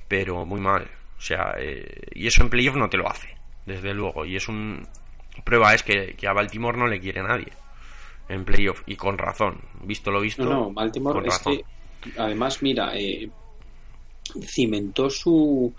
pero 0.08 0.46
muy 0.46 0.60
mal, 0.60 0.90
o 1.18 1.20
sea, 1.20 1.54
eh, 1.58 2.00
y 2.14 2.26
eso 2.26 2.42
en 2.42 2.48
playoff 2.48 2.76
no 2.76 2.88
te 2.88 2.96
lo 2.96 3.10
hace, 3.10 3.36
desde 3.66 3.92
luego, 3.92 4.24
y 4.24 4.36
es 4.36 4.48
un 4.48 4.88
prueba 5.44 5.74
es 5.74 5.82
que, 5.82 6.14
que 6.16 6.26
a 6.26 6.32
Baltimore 6.32 6.78
no 6.78 6.86
le 6.86 6.98
quiere 6.98 7.22
nadie 7.22 7.52
en 8.28 8.44
playoff 8.44 8.82
y 8.86 8.96
con 8.96 9.18
razón, 9.18 9.60
visto 9.84 10.10
lo 10.10 10.20
visto. 10.20 10.44
No, 10.44 10.72
Baltimore 10.72 11.26
es 11.26 11.38
que 11.38 11.64
además, 12.18 12.62
mira, 12.62 12.92
eh, 12.96 13.28
cimentó 14.42 15.08
su, 15.10 15.72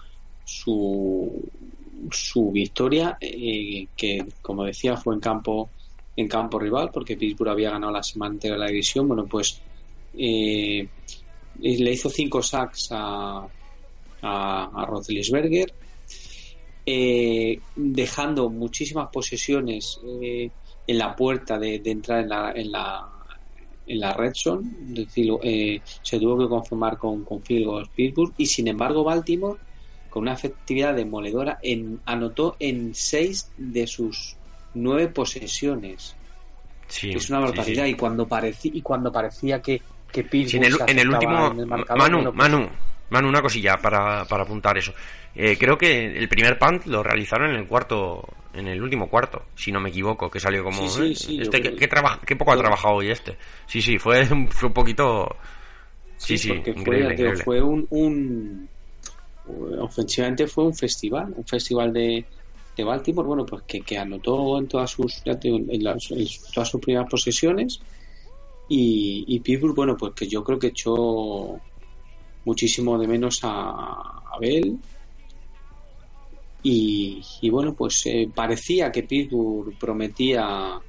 su, 0.43 1.43
su 2.11 2.51
victoria, 2.51 3.17
eh, 3.19 3.87
que 3.95 4.25
como 4.41 4.63
decía 4.63 4.97
fue 4.97 5.15
en 5.15 5.19
campo 5.19 5.69
en 6.15 6.27
campo 6.27 6.57
rival, 6.57 6.89
porque 6.91 7.15
Pittsburgh 7.15 7.51
había 7.51 7.69
ganado 7.71 7.93
la 7.93 8.01
semana 8.01 8.33
entera 8.33 8.55
de 8.55 8.59
la 8.59 8.67
división. 8.67 9.07
Bueno, 9.07 9.25
pues 9.27 9.61
eh, 10.17 10.87
le 11.59 11.91
hizo 11.91 12.09
cinco 12.09 12.41
sacks 12.41 12.87
a, 12.91 13.47
a, 14.21 14.63
a 14.63 14.87
dejando 17.75 18.49
muchísimas 18.49 19.09
posesiones 19.09 19.99
en 20.87 20.97
la 20.97 21.15
puerta 21.15 21.59
de, 21.59 21.81
entrar 21.85 22.21
en 22.21 22.29
la, 22.29 22.51
en 22.53 22.71
la, 22.71 23.07
en 23.85 23.99
la 23.99 24.13
red 24.13 24.31
zone, 24.33 24.69
decir, 24.79 25.31
eh, 25.43 25.81
se 26.01 26.19
tuvo 26.19 26.39
que 26.39 26.47
conformar 26.47 26.97
con, 26.97 27.23
con 27.25 27.41
field 27.43 27.89
Pittsburgh 27.93 28.33
y 28.37 28.45
sin 28.45 28.67
embargo 28.67 29.03
Baltimore 29.03 29.59
con 30.09 30.23
una 30.23 30.33
efectividad 30.33 30.95
demoledora 30.95 31.59
en, 31.61 31.99
anotó 32.05 32.55
en 32.59 32.95
seis 32.95 33.51
de 33.57 33.85
sus 33.85 34.37
nueve 34.73 35.09
posesiones. 35.09 36.15
Es 37.01 37.29
una 37.29 37.39
barbaridad. 37.39 37.85
y 37.85 37.95
cuando 37.95 38.27
parecía 38.27 38.71
y 38.73 38.81
cuando 38.81 39.11
parecía 39.11 39.61
que, 39.61 39.81
que 40.11 40.23
Pittsburgh 40.23 40.63
en, 40.87 40.99
el, 40.99 41.09
último 41.09 41.53
Manu, 41.97 42.23
pues 42.23 42.35
Manu 42.35 42.69
Manu 43.09 43.29
una 43.29 43.41
cosilla 43.41 43.75
para, 43.81 44.25
para 44.25 44.43
apuntar 44.43 44.77
eso 44.77 44.93
eh, 45.35 45.55
creo 45.57 45.77
que 45.77 46.05
el 46.05 46.27
primer 46.27 46.57
punt 46.57 46.85
lo 46.87 47.03
realizaron 47.03 47.51
en 47.51 47.57
el 47.57 47.67
cuarto 47.67 48.27
en 48.57 48.67
el 48.67 48.81
último 48.81 49.07
cuarto, 49.07 49.43
si 49.55 49.71
no 49.71 49.79
me 49.79 49.89
equivoco, 49.89 50.31
que 50.31 50.39
salió 50.39 50.63
como... 50.63 50.81
¿eh? 50.81 51.11
este, 51.11 51.61
¿qué, 51.61 51.75
qué, 51.75 52.35
poco 52.35 52.51
ha 52.51 52.57
trabajado 52.57 52.95
hoy 52.95 53.11
este? 53.11 53.37
Sí, 53.67 53.83
sí, 53.83 53.99
fue, 53.99 54.25
fue 54.25 54.69
un 54.69 54.73
poquito... 54.73 55.27
Sí, 56.17 56.39
sí, 56.39 56.51
increíble, 56.51 57.35
fue, 57.35 57.61
un, 57.61 57.85
un, 57.91 58.67
Ofensivamente 59.79 60.47
fue 60.47 60.63
un 60.63 60.73
festival, 60.73 61.31
un 61.35 61.45
festival 61.45 61.93
de, 61.93 62.25
de 62.75 62.83
Baltimore, 62.83 63.27
bueno, 63.27 63.45
pues 63.45 63.61
que, 63.67 63.81
que 63.81 63.99
anotó 63.99 64.57
en 64.57 64.67
todas 64.67 64.89
sus 64.89 65.21
en, 65.25 65.79
todas 66.53 66.69
sus 66.69 66.81
primeras 66.81 67.07
posesiones 67.07 67.79
y, 68.67 69.23
y 69.27 69.39
Pittsburgh, 69.41 69.75
bueno, 69.75 69.95
pues 69.95 70.13
que 70.15 70.27
yo 70.27 70.43
creo 70.43 70.57
que 70.57 70.67
echó 70.67 71.61
muchísimo 72.47 72.97
de 72.97 73.07
menos 73.07 73.41
a 73.43 74.21
Abel 74.33 74.79
Y, 76.63 77.49
bueno, 77.49 77.73
pues 77.73 78.05
eh, 78.05 78.29
parecía 78.33 78.91
que 78.91 79.03
Pittsburgh 79.03 79.77
prometía 79.77 80.79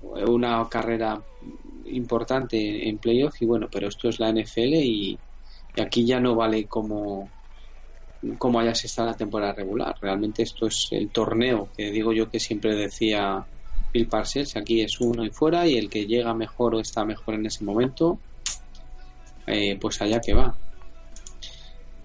una 0.00 0.68
carrera 0.68 1.20
importante 1.86 2.88
en 2.88 2.98
playoff 2.98 3.40
y 3.42 3.46
bueno, 3.46 3.68
pero 3.70 3.88
esto 3.88 4.08
es 4.08 4.18
la 4.20 4.32
NFL 4.32 4.74
y, 4.74 5.18
aquí 5.80 6.04
ya 6.04 6.18
no 6.18 6.34
vale 6.34 6.64
como 6.66 7.30
como 8.36 8.58
hayas 8.58 8.84
estado 8.84 9.10
la 9.10 9.16
temporada 9.16 9.52
regular. 9.52 9.94
Realmente 10.00 10.42
esto 10.42 10.66
es 10.66 10.88
el 10.90 11.08
torneo 11.10 11.68
que 11.76 11.92
digo 11.92 12.12
yo 12.12 12.28
que 12.28 12.40
siempre 12.40 12.74
decía 12.74 13.46
Bill 13.92 14.08
Parcells. 14.08 14.56
Aquí 14.56 14.80
es 14.80 15.00
uno 15.00 15.24
y 15.24 15.30
fuera 15.30 15.68
y 15.68 15.76
el 15.76 15.88
que 15.88 16.04
llega 16.04 16.34
mejor 16.34 16.74
o 16.74 16.80
está 16.80 17.04
mejor 17.04 17.34
en 17.34 17.46
ese 17.46 17.62
momento, 17.64 18.18
eh, 19.46 19.78
pues 19.80 20.02
allá 20.02 20.20
que 20.20 20.34
va. 20.34 20.52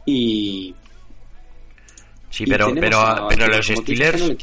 Y. 0.06 0.76
Sí, 2.30 2.46
pero, 2.48 2.74
pero, 2.74 3.28
pero 3.30 3.48
los 3.48 3.68
Steelers. 3.68 4.34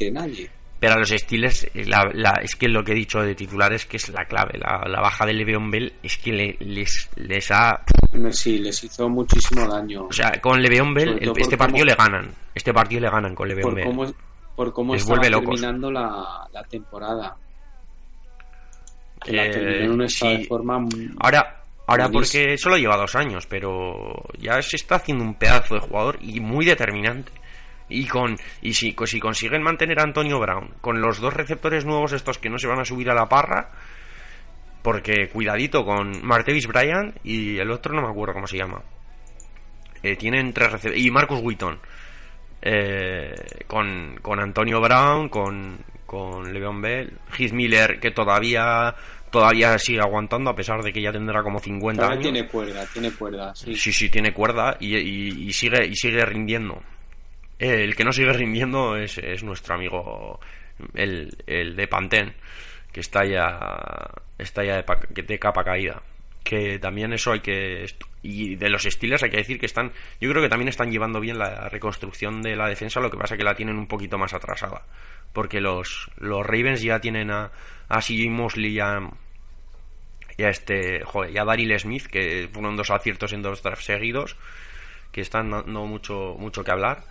Pero 0.80 0.94
a 0.94 0.98
los 0.98 1.10
Steelers, 1.10 1.66
la, 1.74 2.40
es 2.42 2.56
que 2.56 2.66
lo 2.66 2.82
que 2.82 2.92
he 2.92 2.94
dicho 2.94 3.20
de 3.20 3.34
titulares 3.34 3.84
que 3.84 3.98
es 3.98 4.08
la 4.08 4.24
clave. 4.24 4.58
La, 4.58 5.00
baja 5.02 5.26
de 5.26 5.34
Le'Veon 5.34 5.70
Bell 5.70 5.92
es 6.02 6.16
que 6.16 6.56
les, 6.58 7.10
les 7.16 7.50
ha. 7.50 7.82
Sí, 8.30 8.58
les 8.58 8.82
hizo 8.82 9.06
muchísimo 9.10 9.68
daño. 9.68 10.06
O 10.06 10.12
sea, 10.12 10.32
con 10.40 10.62
Le'Veon 10.62 10.94
Bell, 10.94 11.32
este 11.36 11.58
partido 11.58 11.84
le 11.84 11.94
ganan. 11.94 12.30
Este 12.54 12.72
partido 12.72 13.02
le 13.02 13.10
ganan 13.10 13.34
con 13.34 13.48
Le'Veon 13.48 13.74
Bell. 13.74 14.14
por 14.56 14.72
cómo 14.72 14.94
les 14.94 15.02
está 15.02 15.20
terminando 15.20 15.90
la, 15.90 16.48
temporada. 16.70 17.36
Eh, 19.26 19.84
en 19.84 19.90
un 19.90 20.02
estado 20.02 20.38
de 20.38 20.44
forma. 20.46 20.82
Ahora, 21.18 21.59
ahora 21.90 22.08
porque 22.08 22.56
solo 22.56 22.76
lleva 22.76 22.96
dos 22.96 23.14
años, 23.16 23.46
pero 23.46 24.24
ya 24.38 24.60
se 24.62 24.76
está 24.76 24.96
haciendo 24.96 25.24
un 25.24 25.34
pedazo 25.34 25.74
de 25.74 25.80
jugador 25.80 26.18
y 26.20 26.40
muy 26.40 26.64
determinante. 26.64 27.32
Y, 27.88 28.06
con, 28.06 28.36
y 28.62 28.74
si, 28.74 28.94
si 29.04 29.18
consiguen 29.18 29.62
mantener 29.62 29.98
a 29.98 30.04
Antonio 30.04 30.38
Brown 30.38 30.74
con 30.80 31.00
los 31.00 31.20
dos 31.20 31.34
receptores 31.34 31.84
nuevos 31.84 32.12
estos 32.12 32.38
que 32.38 32.48
no 32.48 32.56
se 32.56 32.68
van 32.68 32.78
a 32.78 32.84
subir 32.84 33.10
a 33.10 33.14
la 33.14 33.26
parra, 33.26 33.72
porque 34.82 35.28
cuidadito 35.28 35.84
con 35.84 36.24
Martevis 36.24 36.68
Bryant 36.68 37.16
y 37.24 37.58
el 37.58 37.70
otro 37.70 37.92
no 37.92 38.02
me 38.02 38.08
acuerdo 38.08 38.34
cómo 38.34 38.46
se 38.46 38.58
llama. 38.58 38.80
Eh, 40.02 40.16
tienen 40.16 40.52
tres 40.52 40.70
receptores. 40.70 41.04
Y 41.04 41.10
Marcus 41.10 41.40
Wheaton. 41.42 41.78
Eh, 42.62 43.34
con, 43.66 44.18
con 44.22 44.38
Antonio 44.38 44.80
Brown, 44.80 45.28
con, 45.28 45.78
con 46.06 46.52
Le'Veon 46.52 46.80
Bell, 46.80 47.18
Heath 47.36 47.52
Miller, 47.52 47.98
que 47.98 48.10
todavía 48.10 48.94
todavía 49.30 49.78
sigue 49.78 50.00
aguantando 50.00 50.50
a 50.50 50.56
pesar 50.56 50.82
de 50.82 50.92
que 50.92 51.02
ya 51.02 51.12
tendrá 51.12 51.42
como 51.42 51.58
50 51.58 52.06
años. 52.06 52.22
tiene 52.22 52.46
cuerda, 52.46 52.84
tiene 52.92 53.12
cuerda, 53.12 53.54
sí. 53.54 53.74
Sí, 53.74 53.92
sí, 53.92 54.10
tiene 54.10 54.32
cuerda 54.32 54.76
y, 54.80 54.96
y 54.96 55.52
sigue 55.52 55.86
y 55.86 55.94
sigue 55.94 56.24
rindiendo. 56.24 56.82
Eh, 57.60 57.84
el 57.84 57.94
que 57.94 58.04
no 58.04 58.12
sigue 58.12 58.32
rindiendo 58.32 58.96
es, 58.96 59.18
es 59.18 59.44
nuestro 59.44 59.74
amigo, 59.74 60.40
el, 60.94 61.36
el, 61.46 61.76
de 61.76 61.86
Pantén, 61.88 62.34
que 62.90 63.00
está 63.00 63.22
ya, 63.26 64.10
está 64.38 64.64
ya 64.64 64.76
de, 64.76 65.22
de, 65.22 65.38
capa 65.38 65.62
caída. 65.62 66.02
Que 66.42 66.78
también 66.78 67.12
eso 67.12 67.32
hay 67.32 67.40
que. 67.40 67.84
Y 68.22 68.56
de 68.56 68.70
los 68.70 68.84
Steelers 68.84 69.22
hay 69.22 69.30
que 69.30 69.36
decir 69.36 69.60
que 69.60 69.66
están. 69.66 69.92
Yo 70.18 70.30
creo 70.30 70.42
que 70.42 70.48
también 70.48 70.68
están 70.68 70.90
llevando 70.90 71.20
bien 71.20 71.38
la 71.38 71.68
reconstrucción 71.68 72.40
de 72.40 72.56
la 72.56 72.66
defensa, 72.66 72.98
lo 72.98 73.10
que 73.10 73.18
pasa 73.18 73.36
que 73.36 73.44
la 73.44 73.54
tienen 73.54 73.76
un 73.76 73.86
poquito 73.86 74.16
más 74.16 74.32
atrasada. 74.32 74.82
Porque 75.32 75.60
los, 75.60 76.10
los 76.16 76.44
Ravens 76.44 76.82
ya 76.82 77.00
tienen 77.00 77.30
a, 77.30 77.50
a 77.88 78.00
CJ 78.00 78.30
Mosley 78.30 78.72
y 78.72 78.80
a, 78.80 79.10
este. 80.36 81.04
Joder, 81.04 81.30
y 81.30 81.38
a 81.38 81.44
Daryl 81.44 81.78
Smith, 81.78 82.06
que 82.06 82.48
fueron 82.52 82.76
dos 82.76 82.90
aciertos 82.90 83.32
en 83.32 83.42
dos 83.42 83.62
drafts 83.62 83.84
seguidos, 83.84 84.36
que 85.12 85.20
están 85.20 85.50
dando 85.50 85.86
mucho, 85.86 86.36
mucho 86.38 86.64
que 86.64 86.70
hablar 86.70 87.04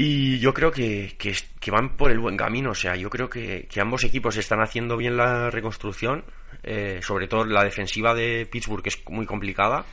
y 0.00 0.38
yo 0.38 0.54
creo 0.54 0.70
que, 0.70 1.16
que, 1.18 1.70
van 1.72 1.96
por 1.96 2.12
el 2.12 2.20
buen 2.20 2.36
camino. 2.36 2.70
O 2.70 2.74
sea, 2.74 2.94
yo 2.94 3.10
creo 3.10 3.28
que, 3.28 3.66
que 3.68 3.80
ambos 3.80 4.04
equipos 4.04 4.36
están 4.36 4.60
haciendo 4.60 4.96
bien 4.96 5.16
la 5.16 5.50
reconstrucción. 5.50 6.24
Eh, 6.62 7.00
sobre 7.02 7.26
todo 7.26 7.44
la 7.44 7.64
defensiva 7.64 8.14
de 8.14 8.46
Pittsburgh, 8.50 8.82
que 8.82 8.90
es 8.90 9.02
muy 9.08 9.26
complicada. 9.26 9.84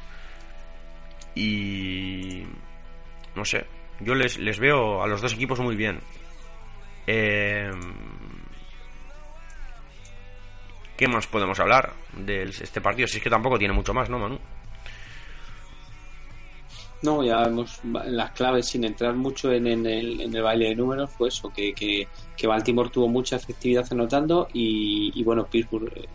Y. 1.34 2.44
No 3.36 3.44
sé. 3.44 3.66
Yo 4.00 4.14
les, 4.14 4.38
les 4.38 4.60
veo 4.60 5.02
a 5.02 5.08
los 5.08 5.22
dos 5.22 5.34
equipos 5.34 5.60
muy 5.60 5.76
bien. 5.76 6.00
Eh, 7.08 7.72
¿Qué 10.98 11.08
más 11.08 11.28
podemos 11.28 11.60
hablar 11.60 11.94
de 12.14 12.44
este 12.44 12.80
partido? 12.82 13.08
Si 13.08 13.18
es 13.18 13.24
que 13.24 13.30
tampoco 13.30 13.60
tiene 13.60 13.74
mucho 13.74 13.94
más, 13.94 14.10
¿no, 14.10 14.18
Manu? 14.18 14.40
No, 17.02 17.24
ya 17.24 17.44
vemos 17.44 17.82
las 17.84 18.32
claves 18.32 18.68
sin 18.68 18.84
entrar 18.86 19.14
mucho 19.14 19.52
en, 19.52 19.68
el, 19.68 20.22
en 20.22 20.36
el, 20.36 20.42
baile 20.42 20.70
de 20.70 20.76
números, 20.76 21.12
fue 21.12 21.28
eso, 21.28 21.52
que, 21.54 21.74
que, 21.74 22.48
Baltimore 22.48 22.90
tuvo 22.90 23.08
mucha 23.08 23.36
efectividad 23.36 23.86
anotando 23.92 24.48
y, 24.54 25.12
y 25.14 25.24
bueno, 25.24 25.46
Pittsburgh 25.46 25.92
eh, 25.96 26.08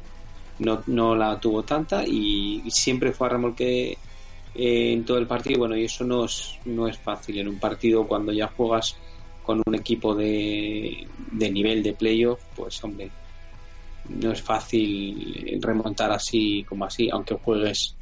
no, 0.61 0.83
no 0.87 1.15
la 1.15 1.39
tuvo 1.39 1.63
tanta 1.63 2.05
y, 2.07 2.63
siempre 2.71 3.13
fue 3.13 3.27
a 3.27 3.31
remolque 3.31 3.99
eh, 4.55 4.93
en 4.93 5.05
todo 5.05 5.19
el 5.19 5.27
partido. 5.27 5.59
Bueno, 5.61 5.77
y 5.77 5.85
eso 5.85 6.05
no 6.05 6.25
es, 6.25 6.59
no 6.65 6.89
es 6.89 6.99
fácil 6.99 7.39
en 7.39 7.49
un 7.49 7.59
partido 7.59 8.07
cuando 8.07 8.33
ya 8.33 8.49
juegas 8.49 8.97
con 9.51 9.65
un 9.67 9.75
equipo 9.75 10.15
de, 10.15 11.09
de 11.33 11.51
nivel 11.51 11.83
de 11.83 11.93
playoff, 11.93 12.41
pues 12.55 12.85
hombre, 12.85 13.11
no 14.09 14.31
es 14.31 14.41
fácil 14.41 15.59
remontar 15.61 16.13
así 16.13 16.65
como 16.69 16.85
así, 16.85 17.11
aunque 17.11 17.35
juegues 17.35 17.97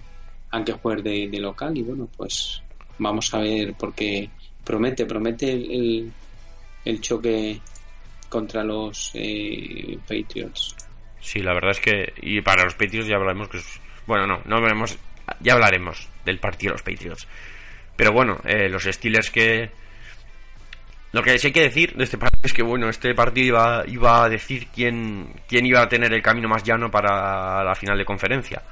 aunque 0.50 0.72
juegues 0.72 1.04
de, 1.04 1.40
local 1.40 1.74
y 1.78 1.82
bueno, 1.82 2.06
pues 2.14 2.62
vamos 2.98 3.32
a 3.32 3.38
ver 3.38 3.74
porque 3.78 4.28
promete, 4.62 5.06
promete 5.06 5.50
el, 5.52 6.12
el, 6.84 7.00
choque 7.00 7.58
contra 8.28 8.62
los 8.62 9.10
eh, 9.14 9.96
Patriots. 10.06 10.76
Sí, 11.18 11.38
la 11.38 11.54
verdad 11.54 11.70
es 11.70 11.80
que 11.80 12.12
y 12.20 12.42
para 12.42 12.64
los 12.64 12.74
Patriots 12.74 13.08
ya 13.08 13.16
hablaremos 13.16 13.48
que 13.48 13.60
bueno, 14.06 14.26
no, 14.26 14.42
no 14.44 14.60
veremos, 14.60 14.98
ya 15.40 15.54
hablaremos 15.54 16.10
del 16.26 16.40
partido 16.40 16.72
de 16.72 16.74
los 16.74 16.82
Patriots. 16.82 17.26
Pero 17.96 18.12
bueno, 18.12 18.38
eh, 18.44 18.68
los 18.68 18.84
Steelers 18.84 19.30
que 19.30 19.87
lo 21.12 21.22
que 21.22 21.30
hay 21.30 21.38
que 21.38 21.62
decir 21.62 21.94
de 21.94 22.04
este 22.04 22.18
partido 22.18 22.42
es 22.44 22.52
que 22.52 22.62
bueno, 22.62 22.88
este 22.88 23.14
partido 23.14 23.46
iba, 23.46 23.84
iba 23.86 24.24
a 24.24 24.28
decir 24.28 24.68
quién, 24.74 25.34
quién 25.48 25.64
iba 25.66 25.80
a 25.80 25.88
tener 25.88 26.12
el 26.12 26.22
camino 26.22 26.48
más 26.48 26.62
llano 26.62 26.90
para 26.90 27.64
la 27.64 27.74
final 27.74 27.96
de 27.96 28.04
conferencia. 28.04 28.62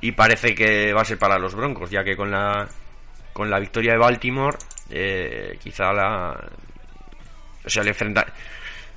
Y 0.00 0.12
parece 0.12 0.54
que 0.54 0.92
va 0.92 1.02
a 1.02 1.04
ser 1.04 1.18
para 1.18 1.38
los 1.38 1.54
Broncos, 1.54 1.90
ya 1.90 2.04
que 2.04 2.16
con 2.16 2.30
la 2.30 2.68
con 3.36 3.50
la 3.50 3.60
victoria 3.60 3.92
de 3.92 3.98
Baltimore, 3.98 4.56
eh, 4.88 5.58
quizá 5.62 5.92
la. 5.92 6.32
O 7.62 7.68
sea, 7.68 7.82
le 7.82 7.90
enfrenta. 7.90 8.24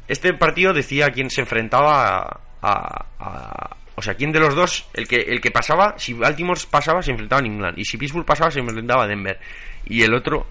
Este 0.07 0.33
partido 0.33 0.71
decía 0.71 1.09
quién 1.09 1.29
se 1.29 1.41
enfrentaba 1.41 2.39
a, 2.61 3.75
O 3.95 4.01
sea, 4.01 4.13
quién 4.13 4.31
de 4.31 4.39
los 4.39 4.55
dos, 4.55 4.87
el 4.93 5.09
que, 5.09 5.17
el 5.17 5.41
que 5.41 5.51
pasaba, 5.51 5.95
si 5.97 6.13
Baltimore 6.13 6.59
pasaba, 6.71 7.01
se 7.03 7.11
enfrentaba 7.11 7.41
a 7.41 7.45
England. 7.45 7.77
Y 7.77 7.83
si 7.83 7.97
Pittsburgh 7.97 8.25
pasaba, 8.25 8.49
se 8.49 8.61
enfrentaba 8.61 9.03
a 9.03 9.07
Denver. 9.07 9.37
Y 9.83 10.03
el 10.03 10.13
otro. 10.13 10.47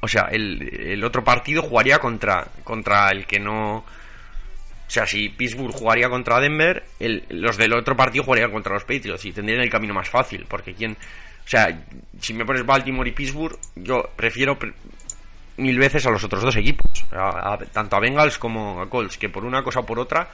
O 0.00 0.08
sea, 0.08 0.28
el, 0.30 1.02
otro 1.04 1.24
partido 1.24 1.62
jugaría 1.62 1.98
contra, 1.98 2.46
contra 2.64 3.10
el 3.10 3.26
que 3.26 3.40
no. 3.40 3.78
O 3.78 4.90
sea, 4.90 5.06
si 5.06 5.30
Pittsburgh 5.30 5.72
jugaría 5.72 6.08
contra 6.08 6.38
Denver, 6.38 6.84
los 7.30 7.56
del 7.56 7.74
otro 7.74 7.96
partido 7.96 8.22
jugarían 8.24 8.52
contra 8.52 8.74
los 8.74 8.84
Patriots 8.84 9.24
y 9.24 9.32
tendrían 9.32 9.60
el 9.60 9.70
camino 9.70 9.94
más 9.94 10.08
fácil, 10.08 10.46
porque 10.48 10.74
quién, 10.74 10.92
o 10.92 11.48
sea, 11.48 11.76
si 12.20 12.32
me 12.34 12.44
pones 12.44 12.64
Baltimore 12.64 13.08
y 13.08 13.12
Pittsburgh, 13.12 13.58
yo 13.74 14.10
prefiero 14.14 14.56
mil 15.56 15.78
veces 15.78 16.06
a 16.06 16.10
los 16.10 16.22
otros 16.22 16.42
dos 16.42 16.56
equipos, 16.56 17.04
tanto 17.72 17.96
a 17.96 18.00
Bengals 18.00 18.38
como 18.38 18.80
a 18.80 18.88
Colts, 18.88 19.18
que 19.18 19.28
por 19.28 19.44
una 19.44 19.62
cosa 19.62 19.80
o 19.80 19.86
por 19.86 19.98
otra 19.98 20.28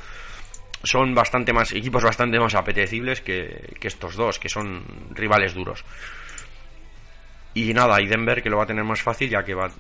son 0.85 1.15
bastante 1.15 1.53
más 1.53 1.73
equipos 1.73 2.03
bastante 2.03 2.39
más 2.39 2.55
apetecibles 2.55 3.21
que, 3.21 3.77
estos 3.81 4.17
dos, 4.17 4.39
que 4.39 4.49
son 4.49 4.85
rivales 5.11 5.55
duros. 5.55 5.85
Y 7.55 7.75
nada, 7.75 8.01
y 8.01 8.07
Denver 8.07 8.43
que 8.43 8.51
lo 8.51 8.57
va 8.57 8.65
a 8.65 8.67
tener 8.67 8.85
más 8.85 9.03
fácil 9.03 9.29
ya 9.29 9.45
que 9.45 9.55
va, 9.55 9.71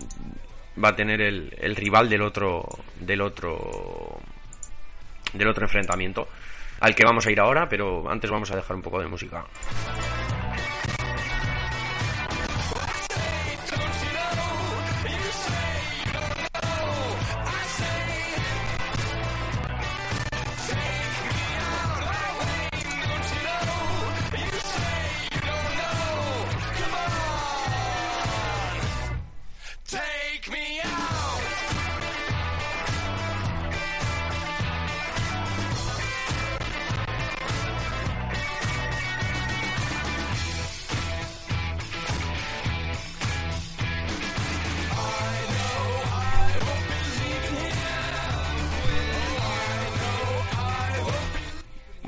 va 0.82 0.88
a 0.88 0.96
tener 0.96 1.20
el, 1.20 1.54
el 1.58 1.74
rival 1.76 2.08
del 2.08 2.22
otro 2.22 2.68
del 3.00 3.20
otro 3.22 4.20
del 5.32 5.48
otro 5.48 5.64
enfrentamiento 5.64 6.28
al 6.80 6.94
que 6.94 7.04
vamos 7.04 7.26
a 7.26 7.30
ir 7.30 7.40
ahora, 7.40 7.68
pero 7.68 8.10
antes 8.10 8.28
vamos 8.30 8.50
a 8.50 8.56
dejar 8.56 8.74
un 8.74 8.82
poco 8.82 9.00
de 9.00 9.06
música. 9.06 9.44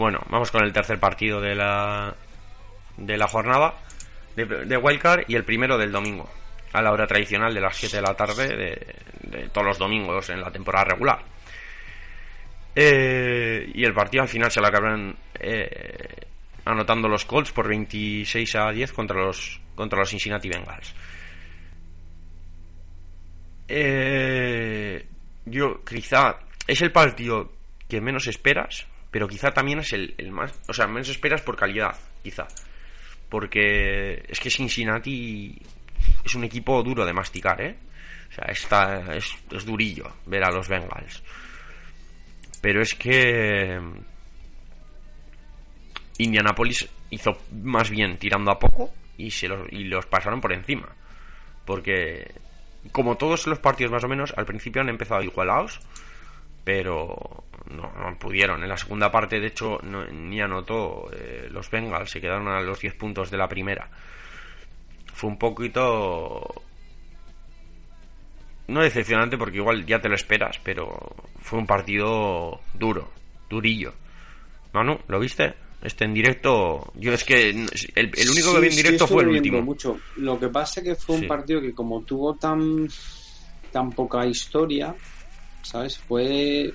Bueno, 0.04 0.20
vamos 0.28 0.50
con 0.50 0.62
el 0.62 0.70
tercer 0.70 1.00
partido 1.00 1.40
de 1.40 1.54
la, 1.54 2.14
de 2.98 3.16
la 3.16 3.26
jornada 3.26 3.72
de, 4.36 4.76
Wildcard 4.76 5.24
y 5.28 5.34
el 5.34 5.46
primero 5.46 5.78
del 5.78 5.92
domingo, 5.92 6.30
a 6.74 6.82
la 6.82 6.92
hora 6.92 7.06
tradicional 7.06 7.54
de 7.54 7.62
las 7.62 7.74
7 7.74 7.96
de 7.96 8.02
la 8.02 8.12
tarde 8.12 8.54
de, 8.54 9.48
todos 9.48 9.66
los 9.66 9.78
domingos 9.78 10.28
en 10.28 10.42
la 10.42 10.50
temporada 10.50 10.84
regular. 10.90 11.20
Eh, 12.76 13.70
y 13.72 13.82
el 13.82 13.94
partido 13.94 14.24
al 14.24 14.28
final 14.28 14.50
se 14.50 14.60
lo 14.60 14.66
acaban 14.66 15.16
eh, 15.40 16.26
anotando 16.66 17.08
los 17.08 17.24
Colts 17.24 17.52
por 17.52 17.66
26 17.66 18.56
a 18.56 18.72
10 18.72 18.92
contra 18.92 19.16
los, 19.16 19.58
contra 19.74 20.00
los 20.00 20.10
Cincinnati 20.10 20.50
Bengals. 20.50 20.94
Eh, 23.68 25.06
yo 25.46 25.82
quizá 25.82 26.40
es 26.66 26.82
el 26.82 26.92
partido 26.92 27.50
que 27.88 28.02
menos 28.02 28.26
esperas, 28.26 28.86
pero 29.14 29.28
quizá 29.28 29.52
también 29.52 29.78
es 29.78 29.92
el, 29.92 30.12
más, 30.32 30.52
o 30.66 30.72
sea, 30.72 30.88
menos 30.88 31.08
esperas 31.08 31.40
por 31.40 31.54
calidad, 31.54 31.96
quizá. 32.20 32.48
Porque 33.28 34.24
es 34.26 34.40
que 34.40 34.50
Cincinnati 34.50 35.56
es 36.24 36.34
un 36.34 36.42
equipo 36.42 36.82
duro 36.82 37.06
de 37.06 37.12
masticar, 37.12 37.60
¿eh? 37.62 37.76
O 38.28 38.32
sea, 38.34 38.46
está, 38.46 39.14
es, 39.14 39.32
es 39.52 39.64
durillo 39.64 40.16
ver 40.26 40.42
a 40.42 40.50
los 40.50 40.66
Bengals. 40.66 41.22
Pero 42.60 42.82
es 42.82 42.92
que 42.96 43.80
Indianapolis 46.18 46.88
hizo 47.10 47.38
más 47.52 47.90
bien 47.90 48.18
tirando 48.18 48.50
a 48.50 48.58
poco 48.58 48.92
y, 49.16 49.30
se 49.30 49.46
los, 49.46 49.72
y 49.72 49.84
los 49.84 50.06
pasaron 50.06 50.40
por 50.40 50.52
encima. 50.52 50.88
Porque, 51.64 52.34
como 52.90 53.16
todos 53.16 53.46
los 53.46 53.60
partidos 53.60 53.92
más 53.92 54.02
o 54.02 54.08
menos, 54.08 54.34
al 54.36 54.44
principio 54.44 54.82
han 54.82 54.88
empezado 54.88 55.22
igualados, 55.22 55.78
pero 56.64 57.43
no, 57.74 58.16
pudieron. 58.18 58.62
En 58.62 58.68
la 58.68 58.76
segunda 58.76 59.10
parte, 59.10 59.40
de 59.40 59.48
hecho, 59.48 59.78
ni 60.12 60.40
anotó 60.40 61.10
eh, 61.12 61.48
los 61.50 61.70
Bengals, 61.70 62.10
se 62.10 62.20
quedaron 62.20 62.48
a 62.48 62.60
los 62.60 62.80
10 62.80 62.94
puntos 62.94 63.30
de 63.30 63.36
la 63.36 63.48
primera. 63.48 63.88
Fue 65.12 65.30
un 65.30 65.38
poquito. 65.38 66.62
No 68.66 68.82
decepcionante 68.82 69.36
porque 69.36 69.58
igual 69.58 69.84
ya 69.84 70.00
te 70.00 70.08
lo 70.08 70.14
esperas, 70.14 70.58
pero 70.62 71.14
fue 71.40 71.58
un 71.58 71.66
partido 71.66 72.60
duro, 72.72 73.10
durillo. 73.50 73.92
Manu, 74.72 74.98
¿lo 75.08 75.20
viste? 75.20 75.54
Este 75.82 76.06
en 76.06 76.14
directo, 76.14 76.92
yo 76.94 77.12
es 77.12 77.24
que 77.24 77.50
el, 77.50 77.68
único 78.30 78.54
que 78.54 78.60
vi 78.60 78.68
en 78.68 78.76
directo 78.76 79.06
fue 79.06 79.22
el 79.22 79.28
último. 79.28 79.60
Mucho. 79.60 79.98
Lo 80.16 80.40
que 80.40 80.48
pasa 80.48 80.80
es 80.80 80.86
que 80.86 80.94
fue 80.94 81.16
un 81.16 81.28
partido 81.28 81.60
que 81.60 81.74
como 81.74 82.00
tuvo 82.02 82.34
tan 82.36 82.88
tan 83.70 83.90
poca 83.90 84.24
historia, 84.24 84.94
¿sabes? 85.62 85.98
Fue 85.98 86.72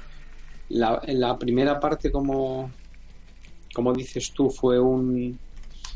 la, 0.69 1.37
primera 1.37 1.79
parte 1.79 2.11
como 2.11 2.71
como 3.73 3.93
dices 3.93 4.31
tú 4.33 4.49
fue 4.49 4.79
un 4.79 5.37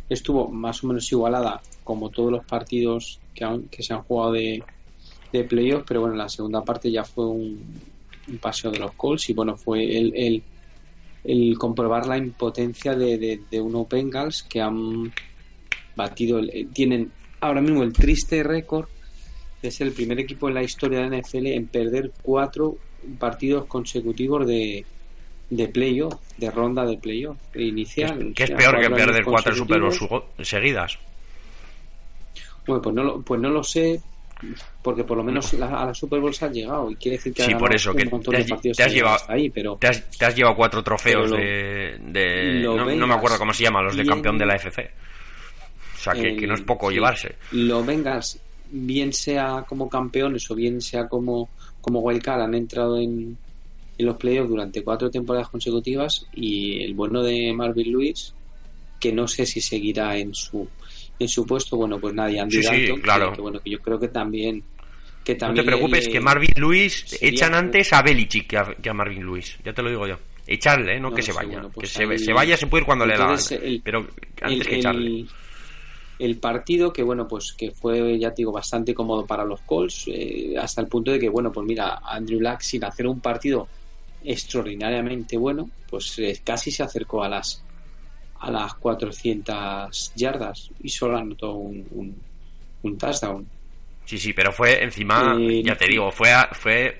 estuvo 0.10 0.50
más 0.50 0.84
o 0.84 0.88
menos 0.88 1.12
igualada 1.12 1.62
como 1.84 2.10
todos 2.10 2.32
los 2.32 2.46
partidos 2.46 3.20
que, 3.34 3.46
que 3.70 3.84
se 3.84 3.94
han 3.94 4.04
jugado 4.04 4.34
de, 4.34 4.64
de 5.32 5.44
playoffs, 5.44 5.86
pero 5.88 6.02
bueno, 6.02 6.16
la 6.16 6.30
segunda 6.30 6.64
parte 6.64 6.92
ya 6.92 7.04
fue 7.04 7.26
un, 7.26 7.82
un 8.28 8.38
paseo 8.38 8.72
de 8.72 8.80
los 8.80 8.94
Colts 8.94 9.30
y 9.30 9.34
bueno, 9.34 9.58
fue 9.58 9.98
el, 9.98 10.14
el 10.16 10.44
el 11.24 11.58
comprobar 11.58 12.06
la 12.06 12.18
impotencia 12.18 12.96
de, 12.96 13.40
de, 13.50 13.62
unos 13.62 13.88
Bengals 13.88 14.44
que 14.44 14.62
han 14.62 15.14
batido, 15.96 16.40
eh, 16.40 16.68
tienen 16.74 17.12
ahora 17.40 17.62
mismo 17.62 17.84
el 17.84 17.94
triste 17.94 18.44
récord 18.44 18.88
de 19.62 19.72
ser 19.72 19.88
el 19.88 19.94
primer 19.94 20.20
equipo 20.20 20.50
en 20.50 20.56
la 20.56 20.64
historia 20.64 21.00
de 21.00 21.10
la 21.10 21.18
NFL 21.18 21.48
en 21.48 21.68
perder 21.68 22.12
cuatro 22.22 22.78
partidos 23.20 23.66
consecutivos 23.66 24.48
de, 24.48 24.86
de 25.50 25.68
playoff, 25.68 26.16
de 26.38 26.52
ronda 26.52 26.86
de 26.86 26.98
playoff 26.98 27.38
inicial. 27.56 28.34
¿Qué 28.36 28.44
es, 28.44 28.52
peor 28.52 28.80
que 28.82 28.89
perder 28.89 29.24
cuatro 29.24 29.56
Super 29.56 29.82
Bowls 29.82 30.00
seguidas? 30.42 30.98
Bueno, 32.66 32.82
pues 32.82 32.96
no, 32.96 33.22
pues 33.22 33.42
no 33.42 33.50
lo 33.50 33.63
sé, 33.63 34.02
porque 34.82 35.04
por 35.04 35.18
lo 35.18 35.24
menos 35.24 35.54
a 35.54 35.86
la 35.86 35.94
Super 35.94 36.20
Bowl 36.20 36.34
se 36.34 36.46
han 36.46 36.54
llegado 36.54 36.92
y 36.92 36.96
quiere 36.96 37.18
decir 37.18 37.34
que 37.34 37.44
sí, 37.44 37.56
por 37.56 37.74
eso, 37.74 37.94
que 37.94 38.06
te 38.06 38.84
has, 38.84 38.94
llevado 38.94 39.18
ahí, 39.28 39.50
pero 39.50 39.78
te 39.78 39.88
has, 39.88 40.36
llevado 40.36 40.56
cuatro 40.56 40.84
trofeos 40.84 41.32
de, 41.32 42.62
no, 42.63 43.08
me 43.08 43.13
acuerdo 43.13 43.38
cómo 43.38 43.54
se 43.54 43.63
llama, 43.63 43.82
los 43.82 43.96
de 43.96 44.06
campeón 44.06 44.38
de 44.38 44.46
la 44.46 44.56
FC. 44.56 44.92
O 45.96 46.00
sea, 46.04 46.13
que, 46.13 46.48
no 46.48 46.54
es 46.54 46.62
poco 46.62 46.92
llevarse. 46.92 47.36
Lo 47.52 47.84
vengas, 47.84 48.39
bien 48.70 49.13
sea 49.13 49.63
como 49.68 49.88
campeones 49.88 50.50
o 50.52 50.56
bien 50.56 50.82
sea 50.82 51.08
como, 51.08 51.50
como 51.84 52.00
wildcard, 52.00 52.41
han 52.41 52.56
entrado 52.56 52.98
en, 52.98 53.38
en 53.98 54.06
los 54.06 54.15
playoffs 54.15 54.50
durante 54.50 54.84
cuatro 54.84 55.12
temporadas 55.12 55.50
consecutivas 55.50 56.26
y 56.34 56.82
el 56.82 56.93
bueno 56.93 57.22
de 57.22 57.54
Marvin 57.54 57.91
Lewis, 57.91 58.34
que 59.00 59.12
no 59.12 59.28
sé 59.28 59.46
si 59.46 59.60
seguirá 59.62 60.17
en 60.17 60.34
su 60.34 60.67
en 61.19 61.28
su 61.28 61.46
puesto, 61.46 61.78
bueno, 61.78 62.00
pues 62.00 62.13
nadie, 62.13 62.39
Andy 62.39 62.63
sí, 62.63 62.88
claro. 63.02 63.34
que, 63.34 63.41
bueno, 63.41 63.60
que 63.60 63.69
yo 63.69 63.80
creo 63.80 64.00
que 64.00 64.08
también 64.08 64.63
que 65.24 65.36
no 65.36 65.54
te 65.54 65.63
preocupes, 65.63 66.08
que 66.08 66.19
Marvin 66.19 66.54
Lewis 66.56 67.17
echan 67.22 67.54
antes 67.54 67.93
a 67.93 68.02
Belichick 68.02 68.48
que 68.48 68.89
a, 68.89 68.93
Marvin 68.93 69.26
Lewis, 69.26 69.58
ya 69.63 69.74
te 69.74 69.82
lo 69.82 69.89
digo 69.89 70.08
yo. 70.08 70.17
Echarle, 70.46 70.98
¿eh? 70.98 71.00
no, 71.00 71.13
que 71.13 71.22
se 71.22 71.32
vaya. 71.32 71.62
que 71.80 71.88
se, 71.88 72.34
vaya, 72.34 72.58
se 72.58 72.67
puede 72.67 72.82
ir 72.82 72.86
cuando 72.86 73.06
le 73.06 73.17
da. 73.17 73.38
pero 73.84 74.06
antes 74.41 74.67
que 74.67 74.76
echarle. 74.76 75.08
El, 75.08 75.30
partido 76.40 76.94
que, 76.94 77.04
bueno, 77.04 77.28
pues 77.28 77.54
que 77.54 77.72
fue, 77.72 78.18
ya 78.18 78.30
te 78.30 78.38
digo, 78.38 78.52
bastante 78.52 78.94
cómodo 78.94 79.26
para 79.26 79.44
los 79.44 79.62
Colts, 79.62 80.06
eh, 80.08 80.56
hasta 80.58 80.82
el 80.82 80.88
punto 80.88 81.12
de 81.12 81.20
que, 81.20 81.30
bueno, 81.30 81.52
pues 81.52 81.66
mira, 81.68 82.00
Andrew 82.04 82.40
Luck 82.40 82.62
sin 82.62 82.84
hacer 82.84 83.08
un 83.08 83.20
partido 83.20 83.68
extraordinariamente 84.24 85.38
bueno, 85.38 85.70
pues 85.90 86.18
eh, 86.20 86.40
casi 86.44 86.72
se 86.72 86.84
acercó 86.84 87.24
a 87.24 87.30
las 87.30 87.64
a 88.40 88.52
las 88.52 88.74
400 88.76 90.14
yardas 90.16 90.70
y 90.82 90.90
solo 90.90 91.18
anotó 91.18 91.54
un, 91.54 92.16
un, 92.82 92.98
touchdown. 92.98 93.48
Sí, 94.04 94.18
sí, 94.18 94.34
pero 94.34 94.52
fue 94.52 94.84
encima, 94.84 95.38
eh, 95.40 95.64
ya 95.64 95.78
te 95.78 95.88
digo, 95.88 96.12
fue 96.12 96.30
fue 96.52 97.00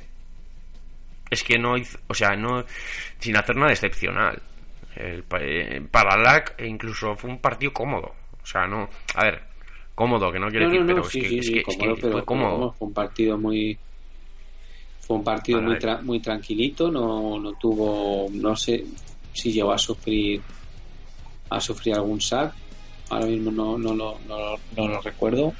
es 1.30 1.44
que 1.44 1.58
no 1.58 1.78
hizo, 1.78 1.98
o 2.08 2.14
sea, 2.14 2.36
no 2.36 2.64
sin 3.20 3.36
hacer 3.36 3.56
nada 3.58 3.72
excepcional. 3.72 4.42
El, 4.96 5.24
para 5.24 6.18
LAC 6.18 6.62
incluso 6.62 7.16
fue 7.16 7.30
un 7.30 7.40
partido 7.40 7.74
cómodo. 7.74 8.14
O 8.44 8.46
sea, 8.46 8.68
no, 8.68 8.90
a 9.16 9.24
ver, 9.24 9.42
cómodo, 9.96 10.32
que 10.32 10.40
no 10.40 10.50
quiero 10.50 10.70
decir, 10.70 10.86
pero, 10.86 11.02
es, 11.02 11.12
que, 11.12 12.12
fue 12.12 12.26
cómodo. 12.26 12.76
Fue 12.78 12.88
un 12.88 12.94
partido 12.94 13.38
muy 13.38 13.78
fue 15.00 15.18
un 15.18 15.24
partido 15.24 15.62
muy, 15.62 15.78
muy 16.04 16.20
tranquilito, 16.22 16.90
no, 16.90 17.38
no 17.40 17.54
tuvo, 17.54 18.30
no 18.32 18.56
sé 18.56 18.86
si 19.34 19.52
llegó 19.52 19.74
a 19.74 19.78
sufrir 19.78 20.42
a 21.50 21.60
sufrir 21.60 21.96
algún 21.96 22.22
sack. 22.22 22.54
Ahora 23.10 23.26
mismo 23.26 23.52
no, 23.52 23.78
no, 23.78 23.94
no, 23.94 24.18
no, 24.28 24.88
lo 24.88 25.02
recuerdo. 25.02 25.54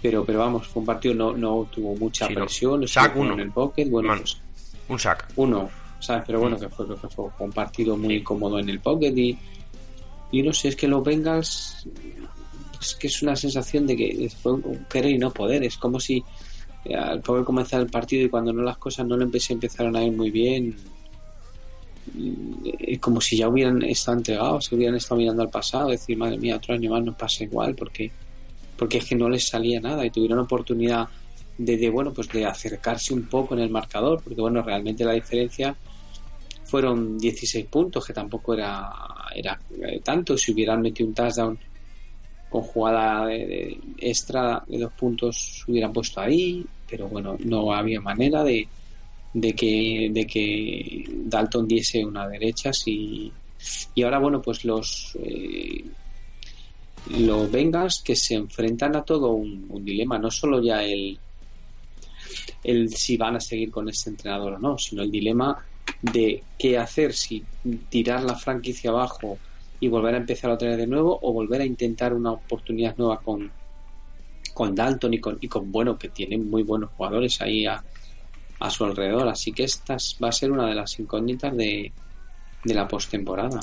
Pero, 0.00 0.24
pero 0.24 0.40
vamos, 0.40 0.66
fue 0.66 0.80
un 0.80 0.86
partido, 0.86 1.14
no, 1.14 1.32
no 1.32 1.68
tuvo 1.70 1.94
mucha 1.94 2.26
presión. 2.26 2.88
Sack 2.88 3.14
uno. 3.16 3.34
En 3.34 3.40
el 3.40 3.52
pocket, 3.52 3.88
bueno, 3.88 4.14
pues 4.16 4.40
un 4.88 4.98
sack. 4.98 5.28
Uno, 5.36 5.70
¿sabes? 6.00 6.24
Pero 6.26 6.40
bueno, 6.40 6.56
mm. 6.56 6.60
que 6.60 6.68
fue, 6.70 6.88
que 6.88 7.08
fue 7.08 7.30
un 7.38 7.52
partido 7.52 7.96
muy 7.96 8.22
cómodo 8.22 8.58
en 8.58 8.68
el 8.68 8.80
pocket 8.80 9.12
y, 9.16 9.38
y 10.32 10.42
no 10.42 10.52
sé, 10.52 10.68
es 10.68 10.76
que 10.76 10.88
los 10.88 11.04
Bengals 11.04 11.86
es 12.80 12.94
que 12.96 13.06
es 13.06 13.22
una 13.22 13.36
sensación 13.36 13.86
de 13.86 13.96
que 13.96 14.28
querer 14.90 15.12
y 15.12 15.18
no 15.18 15.30
poder. 15.30 15.62
Es 15.62 15.76
como 15.76 16.00
si 16.00 16.24
eh, 16.84 16.96
al 16.96 17.20
poder 17.20 17.44
comenzar 17.44 17.80
el 17.80 17.88
partido 17.88 18.26
y 18.26 18.28
cuando 18.28 18.52
no 18.52 18.62
las 18.62 18.78
cosas 18.78 19.06
no 19.06 19.16
le 19.16 19.24
empecé, 19.24 19.52
empezaron 19.52 19.94
a 19.94 20.02
ir 20.02 20.12
muy 20.12 20.30
bien, 20.30 20.74
es 22.80 22.98
como 22.98 23.20
si 23.20 23.36
ya 23.36 23.48
hubieran 23.48 23.82
estado 23.82 24.18
entregados, 24.18 24.64
se 24.64 24.74
hubieran 24.74 24.96
estado 24.96 25.20
mirando 25.20 25.42
al 25.42 25.50
pasado, 25.50 25.90
decir, 25.90 26.16
madre 26.16 26.38
mía, 26.38 26.56
otro 26.56 26.74
año 26.74 26.90
más 26.90 27.04
nos 27.04 27.14
pasa 27.14 27.44
igual, 27.44 27.74
porque, 27.74 28.10
porque 28.76 28.98
es 28.98 29.04
que 29.04 29.14
no 29.14 29.28
les 29.28 29.46
salía 29.46 29.80
nada 29.80 30.04
y 30.04 30.10
tuvieron 30.10 30.40
oportunidad 30.40 31.08
de, 31.58 31.76
de, 31.76 31.90
bueno, 31.90 32.12
pues 32.12 32.28
de 32.30 32.44
acercarse 32.44 33.14
un 33.14 33.28
poco 33.28 33.54
en 33.54 33.60
el 33.60 33.70
marcador, 33.70 34.20
porque 34.22 34.40
bueno, 34.40 34.62
realmente 34.62 35.04
la 35.04 35.12
diferencia 35.12 35.76
fueron 36.72 37.18
16 37.18 37.66
puntos, 37.66 38.06
que 38.06 38.14
tampoco 38.14 38.54
era, 38.54 38.90
era 39.34 39.60
eh, 39.78 40.00
tanto, 40.02 40.38
si 40.38 40.52
hubieran 40.52 40.80
metido 40.80 41.06
un 41.06 41.14
touchdown 41.14 41.58
con 42.48 42.62
jugada 42.62 43.26
de 43.26 43.78
extra 43.98 44.64
de 44.66 44.78
dos 44.78 44.92
puntos 44.94 45.64
se 45.66 45.70
hubieran 45.70 45.92
puesto 45.92 46.22
ahí, 46.22 46.64
pero 46.88 47.08
bueno, 47.08 47.36
no 47.44 47.74
había 47.74 48.00
manera 48.00 48.42
de, 48.42 48.66
de 49.34 49.52
que, 49.52 50.08
de 50.10 50.26
que 50.26 51.04
Dalton 51.26 51.68
diese 51.68 52.02
una 52.06 52.26
derecha. 52.26 52.70
Y, 52.86 53.30
y 53.94 54.02
ahora 54.02 54.18
bueno 54.18 54.40
pues 54.40 54.64
los 54.64 55.14
eh, 55.22 55.84
los 57.10 57.50
Bengals 57.50 58.00
que 58.02 58.16
se 58.16 58.34
enfrentan 58.34 58.96
a 58.96 59.02
todo 59.02 59.32
un, 59.32 59.84
dilema. 59.84 60.18
No 60.18 60.30
solo 60.30 60.62
ya 60.62 60.82
el 60.82 61.18
el 62.64 62.88
si 62.88 63.18
van 63.18 63.36
a 63.36 63.40
seguir 63.40 63.70
con 63.70 63.90
este 63.90 64.08
entrenador 64.08 64.54
o 64.54 64.58
no 64.58 64.78
sino 64.78 65.02
el 65.02 65.10
dilema 65.10 65.66
de 66.02 66.42
qué 66.58 66.76
hacer 66.78 67.14
si 67.14 67.44
tirar 67.88 68.22
la 68.24 68.36
franquicia 68.36 68.90
abajo 68.90 69.38
y 69.80 69.88
volver 69.88 70.14
a 70.14 70.18
empezar 70.18 70.50
otra 70.50 70.68
vez 70.68 70.78
de 70.78 70.86
nuevo 70.86 71.18
o 71.22 71.32
volver 71.32 71.60
a 71.60 71.64
intentar 71.64 72.12
una 72.12 72.32
oportunidad 72.32 72.96
nueva 72.96 73.20
con 73.20 73.50
con 74.54 74.74
Dalton 74.74 75.14
y 75.14 75.20
con, 75.20 75.38
y 75.40 75.48
con 75.48 75.72
bueno 75.72 75.96
que 75.96 76.10
tienen 76.10 76.48
muy 76.50 76.62
buenos 76.62 76.90
jugadores 76.90 77.40
ahí 77.40 77.64
a, 77.66 77.82
a 78.60 78.70
su 78.70 78.84
alrededor. 78.84 79.28
Así 79.28 79.52
que 79.52 79.64
esta 79.64 79.96
va 80.22 80.28
a 80.28 80.32
ser 80.32 80.52
una 80.52 80.66
de 80.66 80.74
las 80.74 80.98
incógnitas 80.98 81.56
de, 81.56 81.92
de 82.64 82.74
la 82.74 82.86
postemporada. 82.86 83.60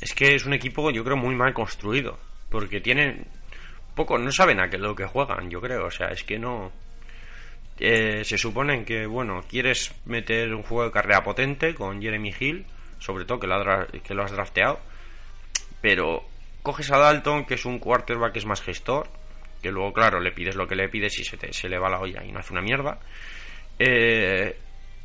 es 0.00 0.14
que 0.14 0.34
es 0.34 0.44
un 0.46 0.54
equipo, 0.54 0.90
yo 0.90 1.04
creo, 1.04 1.16
muy 1.16 1.34
mal 1.34 1.54
construido. 1.54 2.18
Porque 2.48 2.80
tienen 2.80 3.26
poco, 3.94 4.18
no 4.18 4.30
saben 4.32 4.60
a 4.60 4.68
qué 4.68 4.78
lo 4.78 4.94
que 4.94 5.06
juegan, 5.06 5.50
yo 5.50 5.60
creo. 5.60 5.86
O 5.86 5.90
sea, 5.90 6.08
es 6.08 6.24
que 6.24 6.38
no. 6.38 6.72
Eh, 7.78 8.22
se 8.24 8.38
supone 8.38 8.84
que, 8.84 9.06
bueno, 9.06 9.42
quieres 9.48 9.94
meter 10.04 10.54
un 10.54 10.62
juego 10.62 10.84
de 10.84 10.92
carrera 10.92 11.22
potente 11.22 11.74
con 11.74 12.00
Jeremy 12.00 12.34
Hill, 12.38 12.66
sobre 12.98 13.24
todo 13.24 13.40
que 13.40 13.46
lo, 13.46 13.86
que 14.04 14.14
lo 14.14 14.22
has 14.22 14.32
drafteado, 14.32 14.78
pero 15.80 16.24
coges 16.62 16.90
a 16.92 16.98
Dalton, 16.98 17.44
que 17.44 17.54
es 17.54 17.64
un 17.64 17.78
quarterback 17.78 18.32
que 18.32 18.38
es 18.38 18.46
más 18.46 18.62
gestor, 18.62 19.08
que 19.60 19.70
luego, 19.70 19.92
claro, 19.92 20.20
le 20.20 20.32
pides 20.32 20.56
lo 20.56 20.66
que 20.66 20.76
le 20.76 20.88
pides 20.88 21.18
y 21.18 21.24
se, 21.24 21.36
te, 21.36 21.52
se 21.52 21.68
le 21.68 21.78
va 21.78 21.88
la 21.88 22.00
olla 22.00 22.24
y 22.24 22.32
no 22.32 22.40
hace 22.40 22.52
una 22.52 22.62
mierda. 22.62 22.98
Eh, 23.78 24.56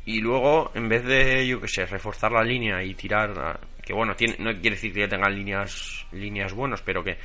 y 0.04 0.20
luego, 0.20 0.70
en 0.74 0.88
vez 0.88 1.04
de, 1.04 1.46
yo 1.46 1.60
qué 1.60 1.68
sé, 1.68 1.86
reforzar 1.86 2.32
la 2.32 2.42
línea 2.42 2.82
y 2.82 2.94
tirar, 2.94 3.60
que 3.84 3.92
bueno, 3.92 4.14
tiene, 4.14 4.36
no 4.38 4.52
quiere 4.52 4.76
decir 4.76 4.92
que 4.92 5.06
tengan 5.06 5.34
líneas, 5.34 6.06
líneas 6.12 6.52
buenas, 6.52 6.80
pero 6.82 7.04
que 7.04 7.18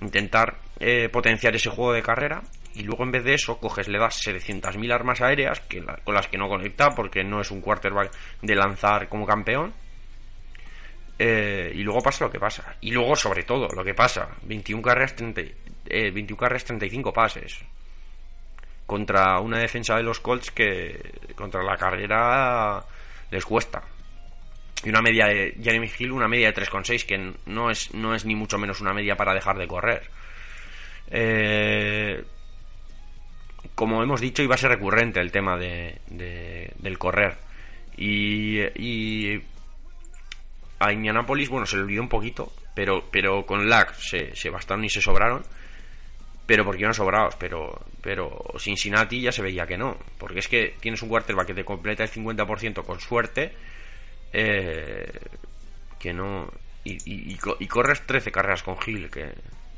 intentar 0.00 0.56
eh, 0.78 1.08
potenciar 1.08 1.54
ese 1.54 1.70
juego 1.70 1.92
de 1.92 2.02
carrera 2.02 2.42
y 2.74 2.82
luego 2.82 3.04
en 3.04 3.12
vez 3.12 3.24
de 3.24 3.34
eso 3.34 3.58
coges, 3.58 3.88
le 3.88 3.98
das 3.98 4.24
700.000 4.26 4.92
armas 4.92 5.20
aéreas 5.20 5.60
que 5.60 5.84
con 6.04 6.14
las 6.14 6.28
que 6.28 6.38
no 6.38 6.48
conecta 6.48 6.90
porque 6.90 7.24
no 7.24 7.40
es 7.40 7.50
un 7.50 7.60
quarterback 7.60 8.12
de 8.42 8.54
lanzar 8.54 9.08
como 9.08 9.26
campeón 9.26 9.74
eh, 11.18 11.72
y 11.74 11.82
luego 11.82 12.00
pasa 12.00 12.24
lo 12.24 12.30
que 12.30 12.38
pasa 12.38 12.76
y 12.80 12.92
luego 12.92 13.14
sobre 13.16 13.42
todo 13.42 13.68
lo 13.74 13.84
que 13.84 13.94
pasa 13.94 14.28
21 14.42 14.82
carreras, 14.82 15.14
30, 15.16 15.42
21 16.12 16.36
carreras 16.36 16.64
35 16.64 17.12
pases 17.12 17.60
contra 18.90 19.38
una 19.38 19.58
defensa 19.58 19.96
de 19.96 20.02
los 20.02 20.18
Colts 20.18 20.50
que 20.50 21.12
contra 21.36 21.62
la 21.62 21.76
carrera 21.76 22.84
les 23.30 23.44
cuesta. 23.44 23.80
Y 24.84 24.88
una 24.88 25.02
media 25.02 25.26
de 25.26 25.56
Jeremy 25.62 25.90
Hill, 25.98 26.12
una 26.12 26.28
media 26.28 26.52
de 26.52 26.62
3,6, 26.62 27.04
que 27.04 27.34
no 27.46 27.70
es, 27.70 27.92
no 27.94 28.14
es 28.14 28.24
ni 28.24 28.34
mucho 28.34 28.58
menos 28.58 28.80
una 28.80 28.94
media 28.94 29.16
para 29.16 29.34
dejar 29.34 29.58
de 29.58 29.66
correr. 29.66 30.10
Eh, 31.10 32.24
como 33.74 34.02
hemos 34.02 34.20
dicho, 34.20 34.42
iba 34.42 34.54
a 34.54 34.58
ser 34.58 34.70
recurrente 34.70 35.20
el 35.20 35.32
tema 35.32 35.58
de, 35.58 36.00
del 36.08 36.98
correr. 36.98 37.36
Y, 37.96 38.60
y 38.60 39.42
a 40.78 40.92
Indianapolis, 40.92 41.48
bueno, 41.50 41.66
se 41.66 41.76
le 41.76 41.82
olvidó 41.82 42.02
un 42.02 42.08
poquito, 42.08 42.52
pero, 42.74 43.04
pero 43.10 43.44
con 43.44 43.68
lag 43.68 43.94
se, 43.96 44.34
se 44.34 44.48
bastaron 44.48 44.84
y 44.84 44.88
se 44.88 45.02
sobraron 45.02 45.42
pero 46.50 46.64
porque 46.64 46.80
iban 46.80 46.94
sobrados, 46.94 47.36
pero, 47.36 47.80
pero 48.02 48.42
Cincinnati 48.58 49.20
ya 49.20 49.30
se 49.30 49.40
veía 49.40 49.68
que 49.68 49.78
no, 49.78 49.96
porque 50.18 50.40
es 50.40 50.48
que 50.48 50.74
tienes 50.80 51.00
un 51.00 51.08
quarterback 51.08 51.46
que 51.46 51.54
te 51.54 51.64
completa 51.64 52.02
el 52.02 52.10
50% 52.10 52.82
con 52.84 52.98
suerte, 52.98 53.52
eh, 54.32 55.12
que 55.98 56.12
no, 56.12 56.50
y, 56.84 57.36
corres 57.66 58.06
13 58.06 58.32
carreras 58.32 58.62
con 58.62 58.78
Gil, 58.78 59.10
que, 59.10 59.32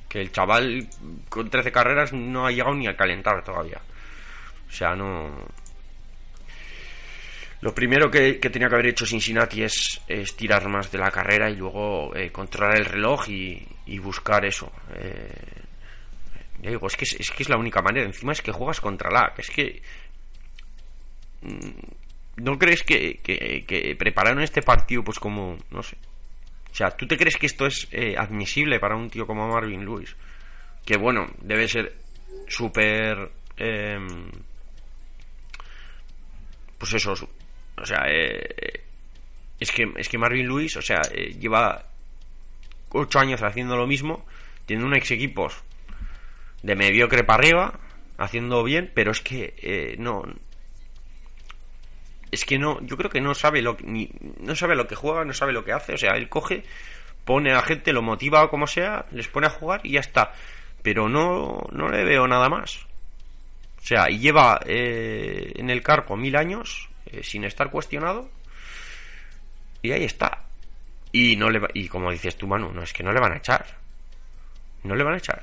que 0.08 0.20
el 0.20 0.30
chaval 0.30 0.88
con 1.28 1.50
13 1.50 1.72
carreras 1.72 2.12
no 2.12 2.46
ha 2.46 2.50
llegado 2.50 2.74
ni 2.74 2.86
a 2.86 2.96
calentar 2.96 3.42
todavía. 3.42 3.80
O 4.68 4.72
sea, 4.72 4.94
no... 4.94 5.30
Lo 7.60 7.72
primero 7.72 8.10
que, 8.10 8.34
tenía 8.34 8.68
que 8.68 8.74
haber 8.74 8.88
hecho 8.88 9.06
Cincinnati 9.06 9.62
es, 9.62 10.00
es, 10.08 10.34
tirar 10.34 10.68
más 10.68 10.90
de 10.90 10.98
la 10.98 11.12
carrera 11.12 11.48
y 11.48 11.54
luego 11.54 12.14
eh, 12.16 12.32
controlar 12.32 12.76
el 12.76 12.84
reloj 12.84 13.28
y, 13.28 13.98
buscar 13.98 14.44
eso. 14.44 14.72
Eh, 14.96 15.62
digo, 16.58 16.88
es 16.88 16.96
que 16.96 17.04
es, 17.04 17.30
que 17.30 17.42
es 17.44 17.48
la 17.48 17.56
única 17.56 17.80
manera. 17.80 18.04
Encima 18.04 18.32
es 18.32 18.42
que 18.42 18.50
juegas 18.50 18.80
contra 18.80 19.10
la. 19.10 19.32
Es 19.36 19.48
que. 19.48 19.80
Mm, 21.42 21.70
¿No 22.36 22.58
crees 22.58 22.82
que, 22.82 23.20
que, 23.22 23.94
prepararon 23.98 24.42
este 24.42 24.62
partido, 24.62 25.02
pues 25.04 25.18
como. 25.18 25.58
No 25.70 25.82
sé. 25.82 25.96
O 26.70 26.74
sea, 26.74 26.90
¿tú 26.90 27.06
te 27.06 27.18
crees 27.18 27.36
que 27.36 27.46
esto 27.46 27.66
es 27.66 27.86
eh, 27.92 28.14
admisible 28.16 28.80
para 28.80 28.96
un 28.96 29.10
tío 29.10 29.26
como 29.26 29.46
Marvin 29.46 29.84
Lewis? 29.84 30.16
Que 30.86 30.96
bueno, 30.96 31.28
debe 31.42 31.68
ser 31.68 31.94
súper. 32.48 33.30
Em, 33.56 34.30
pues 36.78 36.94
eso. 36.94 37.12
O 37.12 37.86
sea, 37.86 38.04
eh, 38.08 38.82
es, 39.60 39.70
que, 39.70 39.92
es 39.96 40.08
que 40.08 40.18
Marvin 40.18 40.46
Lewis, 40.46 40.76
o 40.76 40.82
sea, 40.82 41.02
eh, 41.12 41.34
lleva 41.38 41.86
ocho 42.90 43.18
años 43.18 43.42
haciendo 43.42 43.76
lo 43.76 43.86
mismo, 43.86 44.24
tiene 44.66 44.84
un 44.84 44.94
ex 44.94 45.10
equipos 45.10 45.62
de 46.62 46.76
mediocre 46.76 47.24
para 47.24 47.38
arriba, 47.38 47.80
haciendo 48.18 48.62
bien, 48.62 48.90
pero 48.94 49.10
es 49.10 49.20
que 49.20 49.54
eh, 49.58 49.96
no. 49.98 50.22
Es 52.32 52.44
que 52.44 52.58
no, 52.58 52.80
yo 52.82 52.96
creo 52.96 53.10
que 53.10 53.20
no 53.20 53.34
sabe 53.34 53.62
lo 53.62 53.76
ni, 53.84 54.10
no 54.40 54.56
sabe 54.56 54.74
lo 54.74 54.88
que 54.88 54.96
juega, 54.96 55.24
no 55.24 55.32
sabe 55.34 55.52
lo 55.52 55.64
que 55.64 55.72
hace, 55.72 55.94
o 55.94 55.98
sea, 55.98 56.16
él 56.16 56.28
coge, 56.28 56.64
pone 57.24 57.52
a 57.52 57.56
la 57.56 57.62
gente, 57.62 57.92
lo 57.92 58.02
motiva 58.02 58.42
o 58.42 58.48
como 58.48 58.66
sea, 58.66 59.06
les 59.12 59.28
pone 59.28 59.46
a 59.46 59.50
jugar 59.50 59.82
y 59.84 59.92
ya 59.92 60.00
está. 60.00 60.32
Pero 60.82 61.08
no, 61.08 61.62
no 61.70 61.88
le 61.88 62.04
veo 62.04 62.26
nada 62.26 62.48
más. 62.48 62.86
O 63.80 63.84
sea, 63.84 64.10
y 64.10 64.18
lleva 64.18 64.60
eh, 64.66 65.52
en 65.56 65.70
el 65.70 65.82
cargo 65.82 66.16
mil 66.16 66.34
años 66.36 66.88
eh, 67.06 67.22
sin 67.22 67.44
estar 67.44 67.70
cuestionado 67.70 68.28
y 69.82 69.90
ahí 69.90 70.04
está. 70.04 70.44
Y 71.10 71.36
no 71.36 71.50
le 71.50 71.60
y 71.74 71.88
como 71.88 72.10
dices 72.10 72.36
tú, 72.36 72.46
Manu, 72.46 72.72
no 72.72 72.82
es 72.82 72.92
que 72.92 73.02
no 73.02 73.12
le 73.12 73.20
van 73.20 73.32
a 73.32 73.36
echar. 73.36 73.66
No 74.84 74.96
le 74.96 75.04
van 75.04 75.14
a 75.14 75.18
echar. 75.18 75.42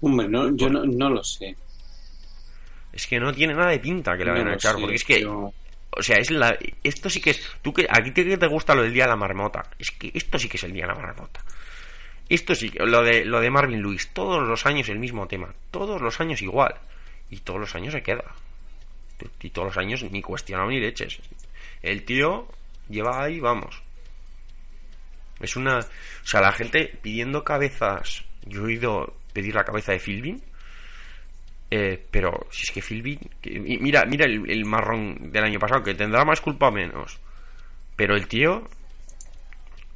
Hombre, 0.00 0.28
no, 0.28 0.54
yo 0.54 0.68
no, 0.68 0.84
no, 0.84 1.10
lo 1.10 1.24
sé. 1.24 1.56
Es 2.92 3.06
que 3.06 3.18
no 3.18 3.32
tiene 3.34 3.54
nada 3.54 3.70
de 3.70 3.78
pinta 3.78 4.16
que 4.16 4.24
le 4.24 4.30
vayan 4.30 4.48
a 4.48 4.54
echar, 4.54 4.76
porque 4.76 4.94
es 4.94 5.04
que. 5.04 5.26
O 5.96 6.02
sea, 6.02 6.16
es 6.18 6.30
la, 6.30 6.56
esto 6.82 7.08
sí 7.08 7.20
que 7.20 7.30
es. 7.30 7.42
Tú 7.62 7.72
que, 7.72 7.86
aquí 7.88 8.10
te, 8.10 8.36
te 8.36 8.46
gusta 8.46 8.74
lo 8.74 8.82
del 8.82 8.92
día 8.92 9.04
de 9.04 9.10
la 9.10 9.16
marmota. 9.16 9.62
Es 9.78 9.90
que 9.90 10.10
esto 10.14 10.38
sí 10.38 10.48
que 10.48 10.56
es 10.56 10.64
el 10.64 10.72
día 10.72 10.86
de 10.86 10.92
la 10.92 11.00
marmota. 11.00 11.42
Esto 12.28 12.54
sí, 12.54 12.72
lo 12.78 13.02
de, 13.02 13.24
lo 13.24 13.40
de 13.40 13.50
Marvin 13.50 13.80
Lewis, 13.80 14.12
todos 14.12 14.46
los 14.46 14.66
años 14.66 14.88
el 14.88 14.98
mismo 14.98 15.26
tema, 15.28 15.54
todos 15.70 16.02
los 16.02 16.20
años 16.20 16.42
igual, 16.42 16.74
y 17.30 17.38
todos 17.38 17.60
los 17.60 17.74
años 17.74 17.92
se 17.92 18.02
queda. 18.02 18.24
Y 19.40 19.50
todos 19.50 19.68
los 19.68 19.76
años 19.78 20.02
ni 20.10 20.20
cuestionado 20.20 20.68
ni 20.68 20.80
leches. 20.80 21.20
El 21.82 22.04
tío 22.04 22.48
lleva 22.88 23.22
ahí, 23.22 23.40
vamos. 23.40 23.82
Es 25.40 25.56
una. 25.56 25.78
O 25.78 26.26
sea, 26.26 26.40
la 26.40 26.52
gente 26.52 26.98
pidiendo 27.00 27.44
cabezas. 27.44 28.24
Yo 28.44 28.62
he 28.62 28.64
oído 28.64 29.16
pedir 29.32 29.54
la 29.54 29.64
cabeza 29.64 29.92
de 29.92 30.00
Philbin. 30.00 30.42
Eh, 31.70 32.04
pero 32.10 32.46
si 32.50 32.62
es 32.62 32.70
que 32.70 32.82
Philbin. 32.82 33.18
mira, 33.80 34.04
mira 34.04 34.24
el, 34.26 34.64
marrón 34.64 35.32
del 35.32 35.44
año 35.44 35.58
pasado, 35.58 35.82
que 35.82 35.94
tendrá 35.94 36.24
más 36.24 36.40
culpa 36.40 36.68
o 36.68 36.72
menos. 36.72 37.18
Pero 37.96 38.14
el 38.14 38.28
tío. 38.28 38.68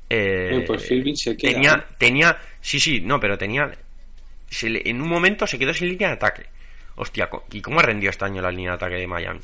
Eh, 0.08 0.64
pues 0.66 0.88
se 1.14 1.34
tenía, 1.34 1.86
tenía. 1.98 2.36
Sí, 2.60 2.80
sí, 2.80 3.00
no, 3.00 3.20
pero 3.20 3.38
tenía. 3.38 3.70
en 4.62 5.00
un 5.00 5.08
momento 5.08 5.46
se 5.46 5.58
quedó 5.58 5.72
sin 5.72 5.88
línea 5.88 6.08
de 6.08 6.14
ataque. 6.14 6.46
Hostia, 6.96 7.30
¿y 7.52 7.60
cómo 7.62 7.80
ha 7.80 7.82
rendido 7.82 8.10
este 8.10 8.24
año 8.24 8.42
la 8.42 8.50
línea 8.50 8.70
de 8.70 8.76
ataque 8.76 8.96
de 8.96 9.06
Miami? 9.06 9.40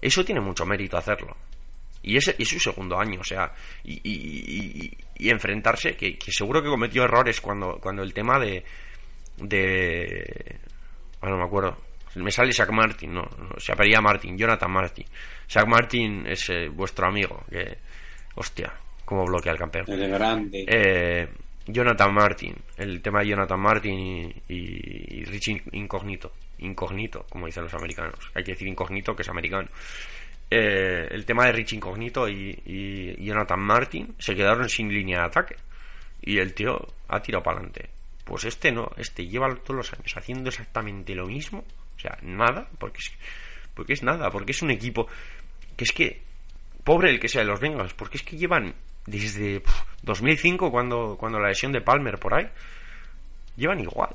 Eso 0.00 0.24
tiene 0.24 0.40
mucho 0.40 0.64
mérito 0.64 0.96
hacerlo. 0.96 1.36
Y 2.02 2.16
es, 2.16 2.28
es 2.38 2.48
su 2.48 2.60
segundo 2.60 2.98
año, 2.98 3.20
o 3.20 3.24
sea, 3.24 3.52
y, 3.84 4.96
y, 5.18 5.28
enfrentarse, 5.28 5.96
que, 5.96 6.16
seguro 6.28 6.62
que 6.62 6.68
cometió 6.68 7.02
errores 7.02 7.40
cuando, 7.40 7.78
cuando 7.80 8.02
el 8.02 8.14
tema 8.14 8.38
de... 8.38 8.64
de 9.36 10.58
ah, 11.20 11.28
no 11.28 11.36
me 11.36 11.44
acuerdo. 11.44 11.76
Me 12.14 12.30
sale 12.30 12.50
Shaq 12.50 12.70
Martin, 12.70 13.14
no, 13.14 13.28
se 13.58 13.72
apellía 13.72 14.00
Martin, 14.00 14.36
Jonathan 14.36 14.70
Martin. 14.70 15.04
Shaq 15.46 15.66
Martin 15.66 16.26
es 16.26 16.48
eh, 16.50 16.68
vuestro 16.68 17.06
amigo, 17.06 17.44
que... 17.50 17.78
Hostia, 18.34 18.72
cómo 19.04 19.24
bloquea 19.24 19.52
el 19.52 19.58
campeón. 19.58 19.84
El 19.88 20.08
grande. 20.10 20.64
Eh, 20.66 21.28
Jonathan 21.66 22.14
Martin, 22.14 22.54
el 22.76 23.02
tema 23.02 23.20
de 23.20 23.28
Jonathan 23.28 23.60
Martin 23.60 24.42
y, 24.48 24.54
y, 24.54 25.24
Rich 25.24 25.62
Incognito. 25.72 26.32
Incognito, 26.58 27.26
como 27.28 27.46
dicen 27.46 27.64
los 27.64 27.74
americanos. 27.74 28.18
Hay 28.34 28.42
que 28.42 28.52
decir 28.52 28.68
incognito, 28.68 29.14
que 29.14 29.22
es 29.22 29.28
americano. 29.28 29.68
Eh, 30.50 31.08
el 31.10 31.26
tema 31.26 31.44
de 31.46 31.52
Rich 31.52 31.74
Incognito 31.74 32.28
y, 32.28 33.16
Jonathan 33.18 33.60
Martin 33.60 34.14
se 34.18 34.34
quedaron 34.34 34.68
sin 34.68 34.88
línea 34.88 35.20
de 35.20 35.26
ataque. 35.26 35.56
Y 36.22 36.38
el 36.38 36.54
tío 36.54 36.78
ha 37.08 37.20
tirado 37.20 37.42
para 37.42 37.58
adelante. 37.58 37.90
Pues 38.28 38.44
este 38.44 38.70
no, 38.70 38.90
este 38.98 39.26
lleva 39.26 39.48
todos 39.54 39.76
los 39.76 39.92
años 39.94 40.14
haciendo 40.14 40.50
exactamente 40.50 41.14
lo 41.14 41.26
mismo. 41.26 41.64
O 41.96 41.98
sea, 41.98 42.18
nada, 42.20 42.68
porque 42.78 42.98
es, 42.98 43.10
porque 43.72 43.94
es 43.94 44.02
nada, 44.02 44.30
porque 44.30 44.52
es 44.52 44.60
un 44.60 44.70
equipo 44.70 45.08
que 45.74 45.84
es 45.84 45.92
que, 45.92 46.20
pobre 46.84 47.08
el 47.08 47.18
que 47.18 47.28
sea 47.28 47.40
de 47.40 47.48
los 47.48 47.58
Bengals, 47.58 47.94
porque 47.94 48.18
es 48.18 48.22
que 48.22 48.36
llevan 48.36 48.74
desde 49.06 49.62
2005, 50.02 50.70
cuando, 50.70 51.16
cuando 51.18 51.40
la 51.40 51.48
lesión 51.48 51.72
de 51.72 51.80
Palmer 51.80 52.18
por 52.18 52.34
ahí, 52.34 52.46
llevan 53.56 53.80
igual. 53.80 54.14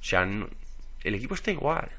O 0.00 0.04
sea, 0.04 0.22
el 0.22 1.14
equipo 1.16 1.34
está 1.34 1.50
igual. 1.50 1.90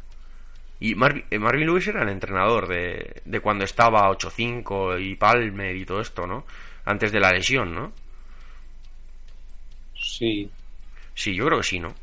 Y 0.80 0.92
eh, 0.92 0.96
Marvin 0.96 1.66
Lewis 1.66 1.88
era 1.90 2.04
el 2.04 2.10
entrenador 2.10 2.70
de, 2.70 3.22
de 3.26 3.40
cuando 3.42 3.66
estaba 3.66 4.10
8-5 4.12 5.02
y 5.02 5.16
Palmer 5.16 5.76
y 5.76 5.86
todo 5.86 6.00
esto, 6.00 6.26
¿no? 6.26 6.46
Antes 6.86 7.12
de 7.12 7.20
la 7.20 7.32
lesión, 7.32 7.76
¿no? 7.76 7.92
Sí. 9.94 10.50
Sí, 11.14 11.36
yo 11.36 11.46
creo 11.46 11.60
que 11.60 11.64
sí, 11.64 11.80
¿no? 11.80 11.94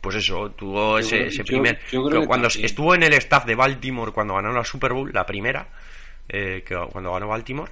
Pues 0.00 0.16
eso, 0.16 0.50
tuvo 0.50 0.98
ese, 0.98 1.26
ese 1.26 1.44
primer... 1.44 1.80
cuando 2.26 2.48
estuvo 2.48 2.94
en 2.94 3.02
el 3.02 3.14
staff 3.14 3.44
de 3.44 3.54
Baltimore 3.54 4.12
cuando 4.12 4.34
ganó 4.34 4.52
la 4.52 4.64
Super 4.64 4.92
Bowl, 4.92 5.10
la 5.12 5.26
primera, 5.26 5.66
eh, 6.28 6.62
que, 6.64 6.76
cuando 6.92 7.12
ganó 7.12 7.26
Baltimore, 7.28 7.70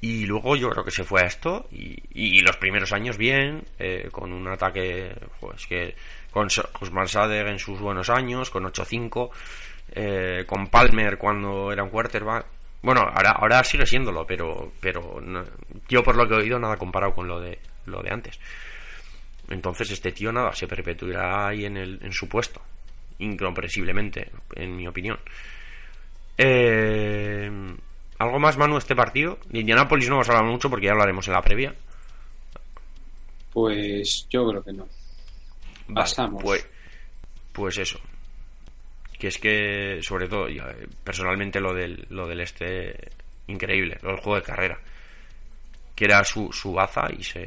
Y 0.00 0.26
luego 0.26 0.56
yo 0.56 0.70
creo 0.70 0.84
que 0.84 0.90
se 0.90 1.04
fue 1.04 1.22
a 1.22 1.26
esto 1.26 1.68
y, 1.72 2.40
los 2.42 2.56
primeros 2.56 2.92
años 2.92 3.18
bien, 3.18 3.64
eh, 3.78 4.08
con 4.12 4.32
un 4.32 4.46
ataque 4.48 5.12
pues 5.40 5.66
que 5.66 5.94
con 6.30 6.46
Usman 6.80 7.08
Sadegh 7.08 7.48
en 7.48 7.58
sus 7.58 7.80
buenos 7.80 8.08
años, 8.08 8.50
con 8.50 8.64
8-5, 8.64 9.30
eh, 9.92 10.44
con 10.46 10.68
Palmer 10.68 11.18
cuando 11.18 11.72
era 11.72 11.82
un 11.82 11.90
quarterback. 11.90 12.46
Bueno, 12.82 13.00
ahora, 13.00 13.32
ahora 13.32 13.64
sigue 13.64 13.84
siéndolo, 13.84 14.24
pero, 14.26 14.72
pero 14.80 15.20
yo 15.88 16.02
por 16.02 16.16
lo 16.16 16.26
que 16.26 16.34
he 16.34 16.38
oído 16.38 16.58
nada 16.58 16.76
comparado 16.76 17.12
con 17.12 17.28
lo 17.28 17.40
de, 17.40 17.58
lo 17.86 18.02
de 18.02 18.10
antes. 18.10 18.38
Entonces 19.50 19.90
este 19.90 20.12
tío 20.12 20.32
nada, 20.32 20.52
se 20.52 20.66
perpetuará 20.66 21.48
ahí 21.48 21.64
en, 21.64 21.76
el, 21.76 21.98
en 22.02 22.12
su 22.12 22.28
puesto, 22.28 22.62
incomprensiblemente, 23.18 24.30
en 24.54 24.76
mi 24.76 24.86
opinión. 24.86 25.18
Eh, 26.38 27.50
¿Algo 28.18 28.38
más, 28.38 28.56
Manu, 28.56 28.76
este 28.76 28.94
partido? 28.94 29.38
De 29.48 29.60
Indianapolis 29.60 30.08
no 30.08 30.16
hemos 30.16 30.28
hablado 30.28 30.50
mucho 30.50 30.70
porque 30.70 30.86
ya 30.86 30.92
hablaremos 30.92 31.26
en 31.26 31.34
la 31.34 31.42
previa. 31.42 31.74
Pues 33.52 34.26
yo 34.30 34.48
creo 34.48 34.62
que 34.62 34.72
no. 34.72 34.86
Pasamos. 35.92 36.42
Pues, 36.42 36.66
pues 37.52 37.78
eso. 37.78 37.98
Que 39.18 39.28
es 39.28 39.38
que, 39.38 40.00
sobre 40.02 40.28
todo, 40.28 40.46
personalmente 41.02 41.60
lo 41.60 41.74
del, 41.74 42.06
lo 42.10 42.26
del 42.26 42.40
este, 42.40 43.10
increíble, 43.48 43.98
lo 44.02 44.10
del 44.10 44.20
juego 44.20 44.36
de 44.36 44.46
carrera. 44.46 44.78
Que 45.94 46.04
era 46.04 46.22
su, 46.24 46.52
su 46.52 46.72
baza 46.72 47.06
y 47.16 47.22
se. 47.22 47.46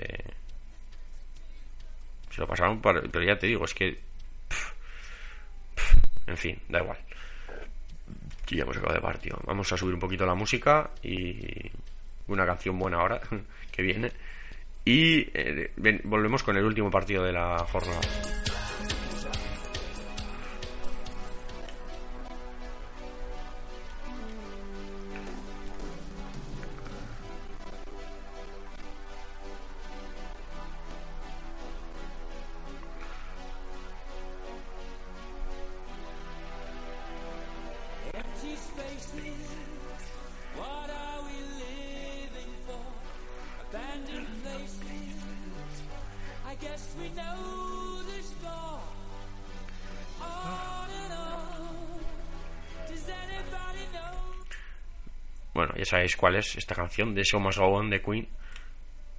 Se 2.33 2.41
lo 2.41 2.47
pasaron, 2.47 2.81
pero 2.81 3.21
ya 3.21 3.37
te 3.37 3.47
digo, 3.47 3.65
es 3.65 3.73
que. 3.73 3.99
en 6.27 6.37
fin, 6.37 6.59
da 6.69 6.79
igual 6.79 6.97
y 8.53 8.57
ya 8.57 8.63
hemos 8.63 8.77
acabado 8.77 8.95
de 8.95 9.01
partido. 9.01 9.39
Vamos 9.45 9.71
a 9.73 9.77
subir 9.77 9.95
un 9.95 9.99
poquito 9.99 10.25
la 10.25 10.35
música 10.35 10.91
y 11.01 11.71
una 12.27 12.45
canción 12.45 12.77
buena 12.77 12.97
ahora 12.97 13.19
que 13.71 13.81
viene. 13.81 14.11
Y 14.85 15.27
eh, 15.33 15.71
volvemos 16.03 16.43
con 16.43 16.55
el 16.57 16.63
último 16.63 16.91
partido 16.91 17.23
de 17.23 17.33
la 17.33 17.57
jornada. 17.59 18.01
Sabéis 55.93 56.15
cuál 56.15 56.37
es 56.37 56.55
esta 56.55 56.73
canción 56.73 57.13
de 57.13 57.23
Show 57.23 57.39
Must 57.39 57.59
Go 57.59 57.67
On 57.67 57.89
de 57.89 58.01
Queen. 58.01 58.27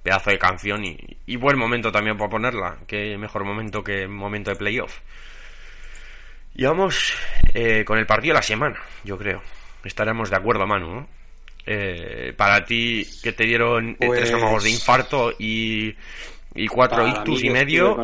Pedazo 0.03 0.29
de 0.29 0.37
canción 0.37 0.83
y, 0.83 1.35
buen 1.37 1.57
momento 1.57 1.89
también 1.89 2.17
para 2.17 2.29
ponerla. 2.29 2.77
Qué 2.85 3.17
mejor 3.17 3.45
momento 3.45 3.81
que 3.81 4.07
momento 4.07 4.51
de 4.51 4.57
playoff. 4.57 4.99
Y 6.53 6.65
vamos 6.65 7.13
eh, 7.53 7.83
con 7.85 7.97
el 7.97 8.05
partido 8.05 8.33
de 8.33 8.39
la 8.39 8.43
semana, 8.43 8.77
yo 9.03 9.17
creo. 9.17 9.41
Estaremos 9.83 10.29
de 10.29 10.35
acuerdo, 10.35 10.67
Manu. 10.67 11.07
Eh, 11.65 12.33
para 12.35 12.63
ti, 12.65 13.07
que 13.23 13.31
te 13.31 13.45
dieron 13.45 13.95
tres 13.95 14.09
pues 14.09 14.33
amagos 14.33 14.63
de 14.65 14.71
infarto 14.71 15.31
y, 15.39 15.95
y 16.53 16.67
cuatro 16.67 17.07
ictus 17.07 17.43
y 17.43 17.49
medio. 17.49 17.97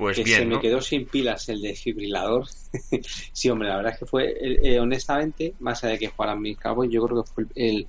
Pues 0.00 0.16
que 0.16 0.24
se 0.24 0.46
me 0.46 0.58
quedó 0.58 0.80
sin 0.80 1.04
pilas 1.04 1.46
el 1.50 1.60
desfibrilador. 1.60 2.46
sí, 3.32 3.50
hombre, 3.50 3.68
la 3.68 3.76
verdad 3.76 3.92
es 3.92 3.98
que 3.98 4.06
fue, 4.06 4.34
eh, 4.40 4.80
honestamente, 4.80 5.52
más 5.60 5.84
allá 5.84 5.92
de 5.92 5.98
que 5.98 6.08
jugaran 6.08 6.40
mis 6.40 6.56
cabos, 6.56 6.88
yo 6.90 7.02
creo 7.06 7.22
que 7.22 7.30
fue 7.30 7.44
el, 7.54 7.86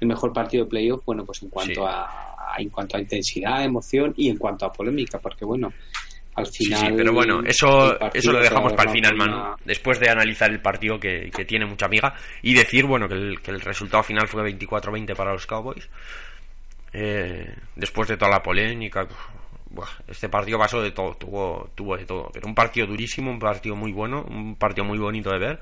mejor 0.00 0.32
partido 0.32 0.64
de 0.64 0.70
playoff, 0.70 1.04
bueno, 1.06 1.24
pues 1.24 1.40
en 1.44 1.50
cuanto 1.50 1.86
a, 1.86 2.36
en 2.58 2.68
cuanto 2.68 2.96
a 2.96 3.00
intensidad, 3.00 3.62
emoción 3.62 4.12
y 4.16 4.28
en 4.28 4.38
cuanto 4.38 4.66
a 4.66 4.72
polémica, 4.72 5.20
porque 5.20 5.44
bueno, 5.44 5.72
al 6.34 6.46
final. 6.48 6.80
Sí, 6.80 6.94
pero 6.96 7.12
bueno, 7.12 7.42
eso, 7.46 7.96
eso 8.12 8.32
lo 8.32 8.40
dejamos 8.40 8.72
para 8.72 8.90
el 8.90 8.96
final, 8.96 9.14
Manu. 9.14 9.54
Después 9.64 10.00
de 10.00 10.10
analizar 10.10 10.50
el 10.50 10.60
partido 10.60 10.98
que, 10.98 11.30
tiene 11.46 11.64
mucha 11.64 11.86
amiga 11.86 12.12
y 12.42 12.54
decir, 12.54 12.86
bueno, 12.86 13.06
que 13.06 13.14
el, 13.14 13.40
que 13.40 13.52
el 13.52 13.60
resultado 13.60 14.02
final 14.02 14.26
fue 14.26 14.42
24-20 14.42 15.14
para 15.14 15.32
los 15.32 15.46
Cowboys. 15.46 15.88
Eh, 16.92 17.54
después 17.76 18.08
de 18.08 18.16
toda 18.16 18.32
la 18.32 18.42
polémica, 18.42 19.06
este 20.08 20.28
partido 20.28 20.58
pasó 20.58 20.80
de 20.80 20.90
todo, 20.90 21.14
tuvo, 21.14 21.70
tuvo 21.74 21.96
de 21.96 22.04
todo. 22.04 22.30
Pero 22.32 22.46
un 22.46 22.54
partido 22.54 22.86
durísimo, 22.86 23.30
un 23.30 23.38
partido 23.38 23.76
muy 23.76 23.92
bueno, 23.92 24.24
un 24.28 24.56
partido 24.56 24.84
muy 24.84 24.98
bonito 24.98 25.30
de 25.30 25.38
ver. 25.38 25.60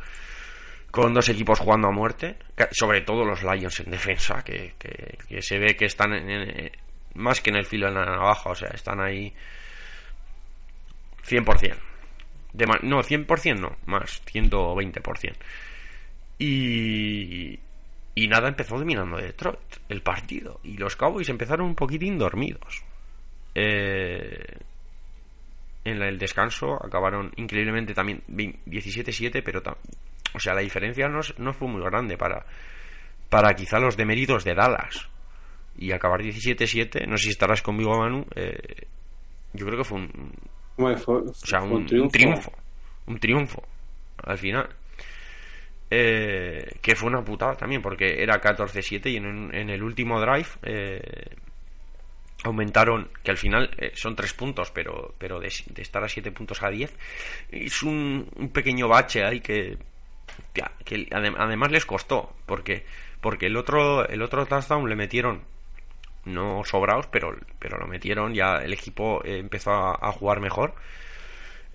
Con 0.91 1.15
dos 1.15 1.29
equipos 1.29 1.61
jugando 1.61 1.89
a 1.89 1.93
muerte, 1.93 2.37
sobre 2.73 3.03
todo 3.03 3.25
los 3.25 3.43
Lions 3.45 3.79
en 3.81 3.93
defensa, 3.93 4.43
que, 4.43 4.75
que, 4.77 5.41
se 5.41 5.59
ve 5.59 5.77
que 5.77 5.85
están 5.85 6.13
en, 6.13 6.73
más 7.15 7.41
que 7.41 7.51
en 7.51 7.57
el 7.57 7.65
filo 7.65 7.87
de 7.87 7.95
la 7.95 8.05
navaja, 8.05 8.51
o 8.51 8.55
sea, 8.57 8.71
están 8.71 9.01
ahí 9.01 9.33
100%. 11.25 11.77
De 12.53 12.67
no, 12.83 13.03
100% 13.03 13.61
no, 13.61 13.77
más, 13.87 14.21
120%. 14.27 15.35
Y, 16.39 17.61
y 18.15 18.29
nada, 18.29 18.49
empezó 18.49 18.77
dominando 18.77 19.19
Detroit 19.19 19.59
el 19.89 20.03
partido. 20.03 20.59
Y 20.65 20.77
los 20.77 20.97
Cowboys 20.97 21.29
empezaron 21.29 21.67
un 21.67 21.75
poquitín 21.77 22.19
dormidos. 22.19 22.83
Eh, 23.55 24.59
en 25.85 26.03
el 26.03 26.19
descanso 26.19 26.75
acabaron 26.75 27.33
increíblemente 27.37 27.95
también 27.95 28.23
17-7, 28.29 29.43
pero 29.43 29.63
o 30.35 30.39
sea, 30.39 30.55
la 30.55 30.61
diferencia 30.61 31.09
no, 31.09 31.21
no, 31.39 31.53
fue 31.53 31.69
muy 31.69 31.83
grande 31.83 32.17
para, 32.17 32.45
para 33.29 33.55
quizá 33.55 33.79
los 33.79 33.97
deméritos 33.97 34.45
de 34.45 34.55
Dallas. 34.55 35.09
Y 35.77 35.93
acabar 35.93 36.21
17-7, 36.21 37.07
no 37.07 37.17
sé 37.17 37.25
si 37.25 37.31
estarás 37.31 37.63
conmigo, 37.63 37.99
Manu, 37.99 38.27
eh, 38.35 38.87
yo 39.55 39.67
creo 39.67 39.79
que 39.79 39.85
fue 39.85 39.99
un, 39.99 40.33
o 40.77 41.35
sea, 41.35 41.63
un, 41.63 41.87
triunfo. 41.87 42.53
un, 43.07 43.19
triunfo. 43.19 43.63
al 44.23 44.39
final. 44.39 44.69
Eh, 45.91 46.77
que 46.81 46.95
fue 46.95 47.09
una 47.09 47.25
putada 47.25 47.57
también, 47.57 47.83
porque 47.83 48.23
era 48.23 48.41
14-7 48.41 49.11
y 49.11 49.17
en, 49.17 49.55
en, 49.55 49.71
el 49.71 49.83
último 49.83 50.21
drive 50.21 50.47
aumentaron, 52.45 53.11
que 53.23 53.31
al 53.31 53.37
final 53.37 53.71
eh, 53.79 53.93
son 53.95 54.17
tres 54.17 54.33
puntos, 54.33 54.71
pero, 54.71 55.15
pero 55.19 55.41
de, 55.41 55.49
estar 55.49 56.03
a 56.03 56.09
siete 56.09 56.33
puntos 56.33 56.63
a 56.63 56.71
diez, 56.71 56.95
es 57.51 57.83
un, 57.83 58.51
pequeño 58.53 58.89
bache 58.89 59.25
ahí 59.25 59.41
que, 59.41 59.79
que 60.85 61.09
además 61.13 61.71
les 61.71 61.87
costó, 61.87 62.35
porque, 62.47 62.85
porque 63.21 63.47
el 63.47 63.57
otro, 63.57 64.09
el 64.09 64.23
otro 64.23 64.47
touchdown 64.47 64.89
le 64.89 64.97
metieron, 64.97 65.43
no 66.25 66.63
sobrados, 66.65 67.07
pero, 67.09 67.37
pero 67.59 67.79
lo 67.79 67.87
metieron, 67.87 68.35
ya 68.35 68.57
el 68.57 68.73
equipo 68.73 69.23
eh, 69.25 69.39
empezó 69.39 69.73
a, 69.73 70.13
jugar 70.13 70.41
mejor. 70.41 70.75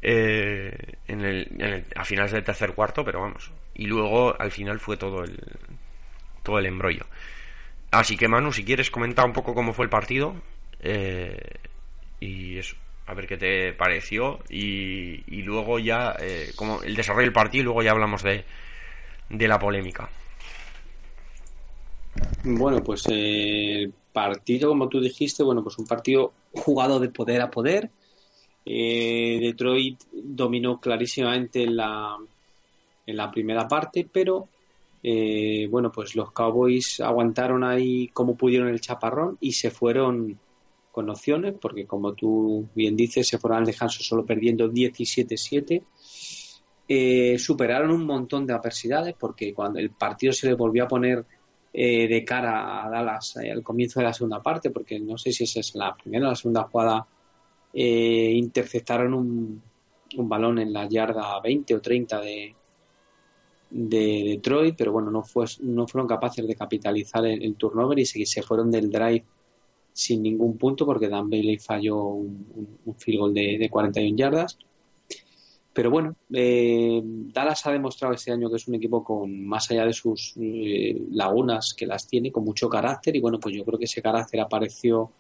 Eh, 0.02 0.98
en, 1.08 1.22
el, 1.22 1.86
a 1.96 2.06
finales 2.06 2.32
del 2.32 2.44
tercer 2.44 2.74
cuarto, 2.74 3.04
pero 3.04 3.22
vamos. 3.22 3.52
Y 3.74 3.88
luego 3.88 4.40
al 4.40 4.52
final 4.52 4.80
fue 4.80 4.98
todo 4.98 5.24
el 5.24 5.42
todo 6.46 6.60
el 6.60 6.68
embrollo. 6.68 7.06
Así 7.92 8.16
que 8.16 8.30
Manu, 8.30 8.54
si 8.54 8.64
quieres 8.64 8.90
comentar 8.90 9.26
un 9.26 9.34
poco 9.34 9.54
cómo 9.54 9.74
fue 9.74 9.86
el 9.86 9.90
partido, 9.90 10.36
eh, 10.86 11.40
y 12.20 12.60
eso, 12.60 12.76
a 13.08 13.16
ver 13.16 13.26
qué 13.26 13.38
te 13.38 13.74
pareció. 13.74 14.40
Y, 14.50 15.42
luego 15.42 15.80
ya, 15.80 16.16
eh, 16.20 16.52
como 16.56 16.82
el 16.84 16.96
desarrollo 16.96 17.26
del 17.26 17.34
partido, 17.34 17.62
y 17.62 17.66
luego 17.66 17.82
ya 17.82 17.92
hablamos 17.92 18.22
de, 18.22 18.46
de 19.30 19.48
la 19.48 19.58
polémica. 19.58 20.10
Bueno, 22.44 22.84
pues 22.84 23.04
el 23.08 23.92
partido, 24.14 24.70
como 24.70 24.88
tú 24.88 25.02
dijiste, 25.02 25.44
bueno, 25.44 25.64
pues 25.64 25.78
un 25.80 25.88
partido 25.88 26.34
jugado 26.52 27.00
de 27.00 27.10
poder 27.10 27.42
a 27.42 27.50
poder. 27.50 27.90
Eh, 28.64 29.40
Detroit 29.42 30.02
dominó 30.14 30.80
clarísimamente 30.80 31.64
en 31.64 31.76
la, 31.76 32.16
en 33.06 33.18
la 33.18 33.32
primera 33.32 33.68
parte, 33.68 34.08
pero 34.12 34.50
bueno, 35.70 35.92
pues 35.92 36.16
los 36.16 36.32
Cowboys 36.32 37.00
aguantaron 37.00 37.64
ahí 37.64 38.08
como 38.08 38.36
pudieron 38.36 38.70
el 38.70 38.82
chaparrón 38.82 39.38
y 39.40 39.52
se 39.52 39.70
fueron 39.70 40.40
con 40.96 41.10
opciones, 41.10 41.56
porque 41.60 41.86
como 41.86 42.14
tú 42.14 42.70
bien 42.74 42.96
dices, 42.96 43.28
se 43.28 43.38
fueron 43.38 43.60
al 43.60 43.66
descanso 43.66 44.02
solo 44.02 44.26
perdiendo 44.26 44.72
17-7. 44.72 45.84
Eh, 46.88 47.38
superaron 47.38 47.92
un 47.92 48.06
montón 48.06 48.48
de 48.48 48.54
adversidades 48.54 49.14
porque 49.20 49.54
cuando 49.54 49.80
el 49.80 49.90
partido 49.90 50.32
se 50.32 50.48
le 50.48 50.54
volvió 50.54 50.86
a 50.86 50.88
poner 50.88 51.26
eh, 51.74 52.08
de 52.08 52.24
cara 52.24 52.86
a 52.86 52.90
Dallas 52.90 53.36
eh, 53.44 53.52
al 53.52 53.62
comienzo 53.62 54.00
de 54.00 54.06
la 54.06 54.14
segunda 54.14 54.42
parte, 54.42 54.70
porque 54.70 54.98
no 54.98 55.18
sé 55.18 55.34
si 55.34 55.44
esa 55.44 55.60
es 55.60 55.76
la 55.76 55.94
primera 55.94 56.28
o 56.28 56.30
la 56.30 56.36
segunda 56.36 56.64
jugada, 56.64 57.06
interceptaron 57.74 59.14
un, 59.14 59.62
un, 60.16 60.30
balón 60.30 60.60
en 60.60 60.72
la 60.72 60.88
yarda 60.88 61.42
20 61.42 61.76
o 61.76 61.82
30 61.82 62.22
de, 62.22 62.56
de 63.70 64.24
Detroit, 64.30 64.76
pero 64.78 64.94
bueno, 64.94 65.12
no, 65.12 65.24
fue, 65.24 65.46
no 65.60 65.86
fueron 65.86 66.08
capaces 66.08 66.48
de 66.48 66.56
capitalizar 66.56 67.26
el, 67.26 67.56
turnover 67.56 68.00
y 68.00 68.06
se, 68.06 68.26
se, 68.26 68.42
fueron 68.42 68.72
del 68.72 68.90
drive 68.90 69.26
sin 69.96 70.22
ningún 70.22 70.58
punto 70.58 70.86
porque 70.86 71.08
Dan 71.08 71.30
Bailey 71.30 71.58
falló 71.58 72.04
un, 72.04 72.78
un 72.84 72.96
field 72.96 73.20
goal 73.20 73.34
de, 73.34 73.58
de 73.58 73.70
41 73.70 74.18
yardas. 74.18 74.58
Pero 75.72 75.90
bueno, 75.90 76.18
eh, 76.34 77.02
Dallas 77.04 77.66
ha 77.66 77.72
demostrado 77.72 78.14
este 78.14 78.30
año 78.30 78.50
que 78.50 78.58
es 78.58 78.68
un 78.68 78.76
equipo 78.76 79.06
con, 79.06 79.46
más 79.46 79.72
allá 79.72 79.86
de 79.86 79.94
sus 79.94 80.34
eh, 80.36 81.02
lagunas 81.12 81.74
que 81.74 81.86
las 81.86 82.08
tiene, 82.08 82.30
con 82.30 82.44
mucho 82.44 82.68
carácter. 82.68 83.16
Y 83.16 83.22
bueno, 83.22 83.40
pues 83.40 83.56
yo 83.56 83.64
creo 83.64 83.80
que 83.80 83.86
ese 83.86 84.02
carácter 84.02 84.42
apareció, 84.42 85.12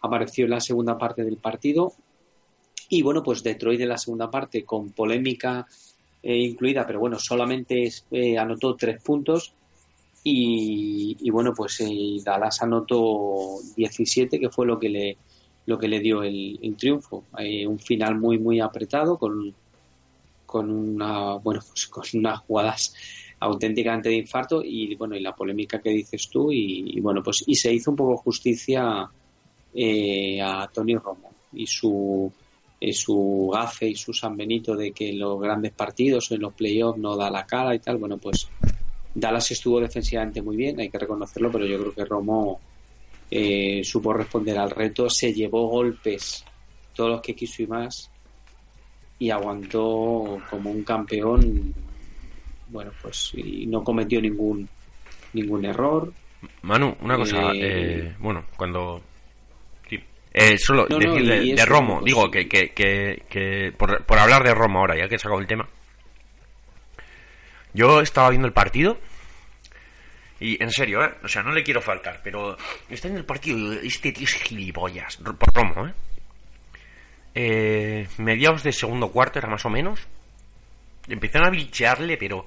apareció 0.00 0.46
en 0.46 0.52
la 0.52 0.60
segunda 0.60 0.96
parte 0.96 1.22
del 1.22 1.36
partido. 1.36 1.92
Y 2.88 3.02
bueno, 3.02 3.22
pues 3.22 3.42
Detroit 3.42 3.80
en 3.82 3.90
la 3.90 3.98
segunda 3.98 4.30
parte 4.30 4.64
con 4.64 4.92
polémica 4.92 5.66
eh, 6.22 6.38
incluida, 6.38 6.86
pero 6.86 7.00
bueno, 7.00 7.18
solamente 7.18 7.90
anotó 8.38 8.76
tres 8.76 9.02
puntos. 9.02 9.54
Y, 10.28 11.30
bueno, 11.30 11.52
pues 11.54 11.78
Dallas 12.24 12.60
anotó 12.60 13.60
17, 13.76 14.40
que 14.40 14.50
fue 14.50 14.66
lo 14.66 14.76
que 14.76 14.88
le, 14.88 15.16
lo 15.66 15.78
que 15.78 15.86
le 15.86 16.00
dio 16.00 16.24
el, 16.24 16.74
triunfo. 16.76 17.24
un 17.66 17.78
final 17.78 18.18
muy, 18.18 18.38
muy 18.38 18.58
apretado 18.60 19.18
con 19.18 19.54
con 20.46 20.70
una 20.70 21.34
bueno 21.34 21.60
pues 21.68 21.88
con 21.88 22.04
unas 22.14 22.38
jugadas 22.40 22.94
auténticamente 23.40 24.08
de 24.08 24.16
infarto 24.16 24.62
y 24.64 24.94
bueno 24.94 25.16
y 25.16 25.20
la 25.20 25.34
polémica 25.34 25.80
que 25.80 25.90
dices 25.90 26.30
tú 26.30 26.50
y, 26.50 26.98
bueno 27.00 27.22
pues 27.22 27.44
y 27.46 27.54
se 27.56 27.72
hizo 27.74 27.90
un 27.90 27.96
poco 27.96 28.16
justicia 28.16 29.10
eh, 29.74 30.40
a 30.40 30.70
Tony 30.72 30.94
Romo 30.94 31.32
y 31.52 31.66
su 31.66 32.32
eh, 32.80 32.92
su 32.92 33.50
gafe 33.52 33.88
y 33.88 33.96
su 33.96 34.12
San 34.12 34.36
Benito 34.36 34.74
de 34.74 34.92
que 34.92 35.12
los 35.12 35.38
grandes 35.40 35.72
partidos 35.72 36.30
en 36.30 36.40
los 36.40 36.54
playoffs 36.54 36.98
no 36.98 37.16
da 37.16 37.30
la 37.30 37.44
cara 37.44 37.74
y 37.74 37.80
tal 37.80 37.98
bueno 37.98 38.16
pues 38.16 38.48
Dallas 39.16 39.50
estuvo 39.50 39.80
defensivamente 39.80 40.42
muy 40.42 40.56
bien 40.56 40.78
hay 40.78 40.90
que 40.90 40.98
reconocerlo 40.98 41.50
pero 41.50 41.64
yo 41.64 41.78
creo 41.78 41.94
que 41.94 42.04
Romo 42.04 42.60
eh, 43.30 43.80
supo 43.82 44.12
responder 44.12 44.58
al 44.58 44.70
reto 44.70 45.08
se 45.08 45.32
llevó 45.32 45.68
golpes 45.68 46.44
todos 46.94 47.10
los 47.10 47.20
que 47.22 47.34
quiso 47.34 47.62
y 47.62 47.66
más 47.66 48.10
y 49.18 49.30
aguantó 49.30 50.38
como 50.50 50.70
un 50.70 50.84
campeón 50.84 51.74
bueno 52.68 52.92
pues 53.00 53.32
y 53.34 53.66
no 53.66 53.82
cometió 53.82 54.20
ningún 54.20 54.68
ningún 55.32 55.64
error. 55.64 56.12
Manu 56.62 56.94
una 57.00 57.16
cosa 57.16 57.52
eh, 57.52 58.08
eh, 58.08 58.14
bueno 58.18 58.44
cuando 58.54 59.00
eh, 60.38 60.58
solo 60.58 60.86
decir 60.86 61.56
de, 61.56 61.64
Romo 61.64 62.00
pues 62.00 62.04
digo 62.04 62.30
que, 62.30 62.46
que, 62.46 62.74
que, 62.74 63.72
por, 63.74 64.04
por, 64.04 64.18
hablar 64.18 64.44
de 64.44 64.52
Romo 64.52 64.80
ahora 64.80 64.94
ya 64.94 65.08
que 65.08 65.14
he 65.14 65.18
sacado 65.18 65.40
el 65.40 65.46
tema 65.46 65.66
yo 67.76 68.00
estaba 68.00 68.30
viendo 68.30 68.48
el 68.48 68.54
partido 68.54 68.98
y 70.40 70.62
en 70.62 70.70
serio, 70.70 71.04
¿eh? 71.04 71.14
O 71.22 71.28
sea, 71.28 71.42
no 71.42 71.52
le 71.52 71.62
quiero 71.62 71.80
faltar, 71.80 72.20
pero 72.22 72.56
está 72.88 73.08
en 73.08 73.16
el 73.16 73.24
partido 73.24 73.72
este 73.72 74.12
tío 74.12 74.24
es 74.24 74.34
gilipollas. 74.34 75.16
Por 75.16 75.54
Romo, 75.54 75.86
¿eh? 75.86 75.94
eh, 77.34 78.08
mediados 78.18 78.62
de 78.62 78.72
segundo 78.72 79.10
cuarto 79.10 79.38
era 79.38 79.48
más 79.48 79.64
o 79.64 79.70
menos. 79.70 80.00
Empezaron 81.08 81.48
a 81.48 81.50
bichearle, 81.50 82.16
pero 82.16 82.46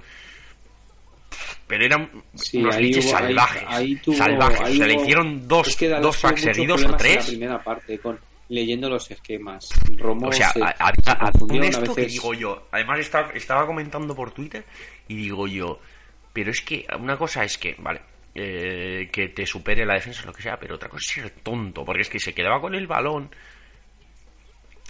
pero 1.65 1.85
eran 1.85 2.09
unos 2.53 2.77
biches 2.77 3.09
salvajes. 3.09 3.63
salvajes. 4.17 4.77
le 4.77 4.93
hicieron 4.93 5.47
dos, 5.47 5.77
dos 6.01 6.17
packs 6.17 6.41
seguidos 6.41 6.83
o 6.85 6.95
tres. 6.95 7.17
la 7.17 7.25
primera 7.25 7.63
parte, 7.63 7.99
con, 7.99 8.19
leyendo 8.49 8.89
los 8.89 9.09
esquemas. 9.09 9.69
Romo 9.97 10.27
o 10.27 10.31
sea, 10.31 10.51
a, 10.55 10.91
esto 11.63 11.95
que 11.95 12.05
digo 12.05 12.33
yo. 12.33 12.67
Además, 12.71 12.99
estaba, 12.99 13.31
estaba 13.31 13.65
comentando 13.65 14.15
por 14.15 14.31
Twitter 14.31 14.65
y 15.09 15.15
digo 15.15 15.45
yo, 15.47 15.79
pero 16.31 16.51
es 16.51 16.61
que 16.61 16.87
una 16.97 17.17
cosa 17.17 17.43
es 17.43 17.57
que, 17.57 17.75
vale, 17.79 18.01
eh, 18.33 19.09
que 19.11 19.27
te 19.29 19.45
supere 19.45 19.85
la 19.85 19.95
defensa, 19.95 20.25
lo 20.25 20.31
que 20.31 20.43
sea, 20.43 20.57
pero 20.57 20.75
otra 20.75 20.87
cosa 20.87 21.03
es 21.05 21.23
ser 21.23 21.31
tonto, 21.43 21.83
porque 21.83 22.03
es 22.03 22.09
que 22.09 22.19
se 22.19 22.33
quedaba 22.33 22.61
con 22.61 22.73
el 22.73 22.87
balón 22.87 23.29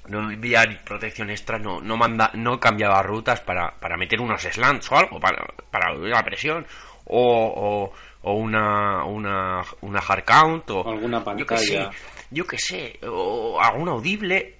no 0.09 0.27
ni 0.27 0.75
protección 0.83 1.29
extra, 1.29 1.59
no, 1.59 1.81
no, 1.81 1.95
manda, 1.95 2.31
no 2.33 2.59
cambiaba 2.59 3.01
rutas 3.03 3.41
para, 3.41 3.71
para 3.79 3.97
meter 3.97 4.19
unos 4.19 4.41
slants 4.41 4.91
o 4.91 4.97
algo, 4.97 5.19
para, 5.19 5.45
para 5.69 5.93
la 5.93 6.23
presión, 6.23 6.65
o, 7.05 7.91
o, 8.21 8.33
una, 8.33 9.03
una, 9.03 9.61
una 9.81 9.99
hard 9.99 10.23
count, 10.23 10.69
o 10.71 10.89
alguna 10.89 11.23
pantalla. 11.23 11.89
Yo 12.31 12.45
que 12.45 12.57
sé, 12.57 12.97
sé, 12.99 13.07
o 13.07 13.59
algún 13.61 13.89
audible. 13.89 14.55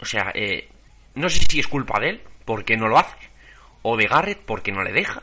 O 0.00 0.04
sea, 0.04 0.32
eh, 0.34 0.68
no 1.14 1.28
sé 1.28 1.40
si 1.48 1.60
es 1.60 1.68
culpa 1.68 2.00
de 2.00 2.10
él, 2.10 2.22
porque 2.44 2.76
no 2.76 2.88
lo 2.88 2.98
hace, 2.98 3.16
o 3.82 3.96
de 3.96 4.06
Garrett, 4.06 4.40
porque 4.44 4.72
no 4.72 4.82
le 4.82 4.92
deja. 4.92 5.22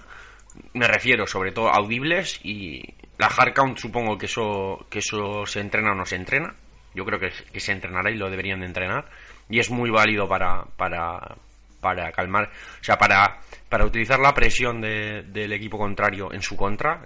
Me 0.74 0.88
refiero 0.88 1.28
sobre 1.28 1.51
todo 1.51 1.70
a 1.70 1.78
audibles 1.78 2.39
y 2.43 2.84
la 3.18 3.28
hard 3.28 3.53
count, 3.53 3.78
supongo 3.78 4.18
que 4.18 4.26
eso, 4.26 4.88
que 4.89 4.99
eso 4.99 5.45
se 5.45 5.60
entrena 5.60 5.91
o 5.91 5.95
no 5.95 6.05
se 6.05 6.16
entrena 6.16 6.55
yo 6.97 7.05
creo 7.05 7.20
que, 7.20 7.60
se 7.60 7.72
entrenará 7.72 8.10
y 8.10 8.16
lo 8.16 8.30
deberían 8.30 8.60
de 8.60 8.66
entrenar. 8.66 9.05
Y 9.49 9.60
es 9.60 9.70
muy 9.70 9.91
válido 9.91 10.28
para, 10.28 10.64
para, 10.76 11.38
para 11.80 12.12
calmar, 12.12 12.49
o 12.82 12.84
sea, 12.84 12.97
para, 12.97 13.39
para 13.70 13.86
utilizar 13.86 14.20
la 14.20 14.34
presión 14.34 14.82
del 14.82 15.53
equipo 15.53 15.78
contrario 15.78 16.34
en 16.34 16.41
su 16.41 16.58
contra, 16.58 17.03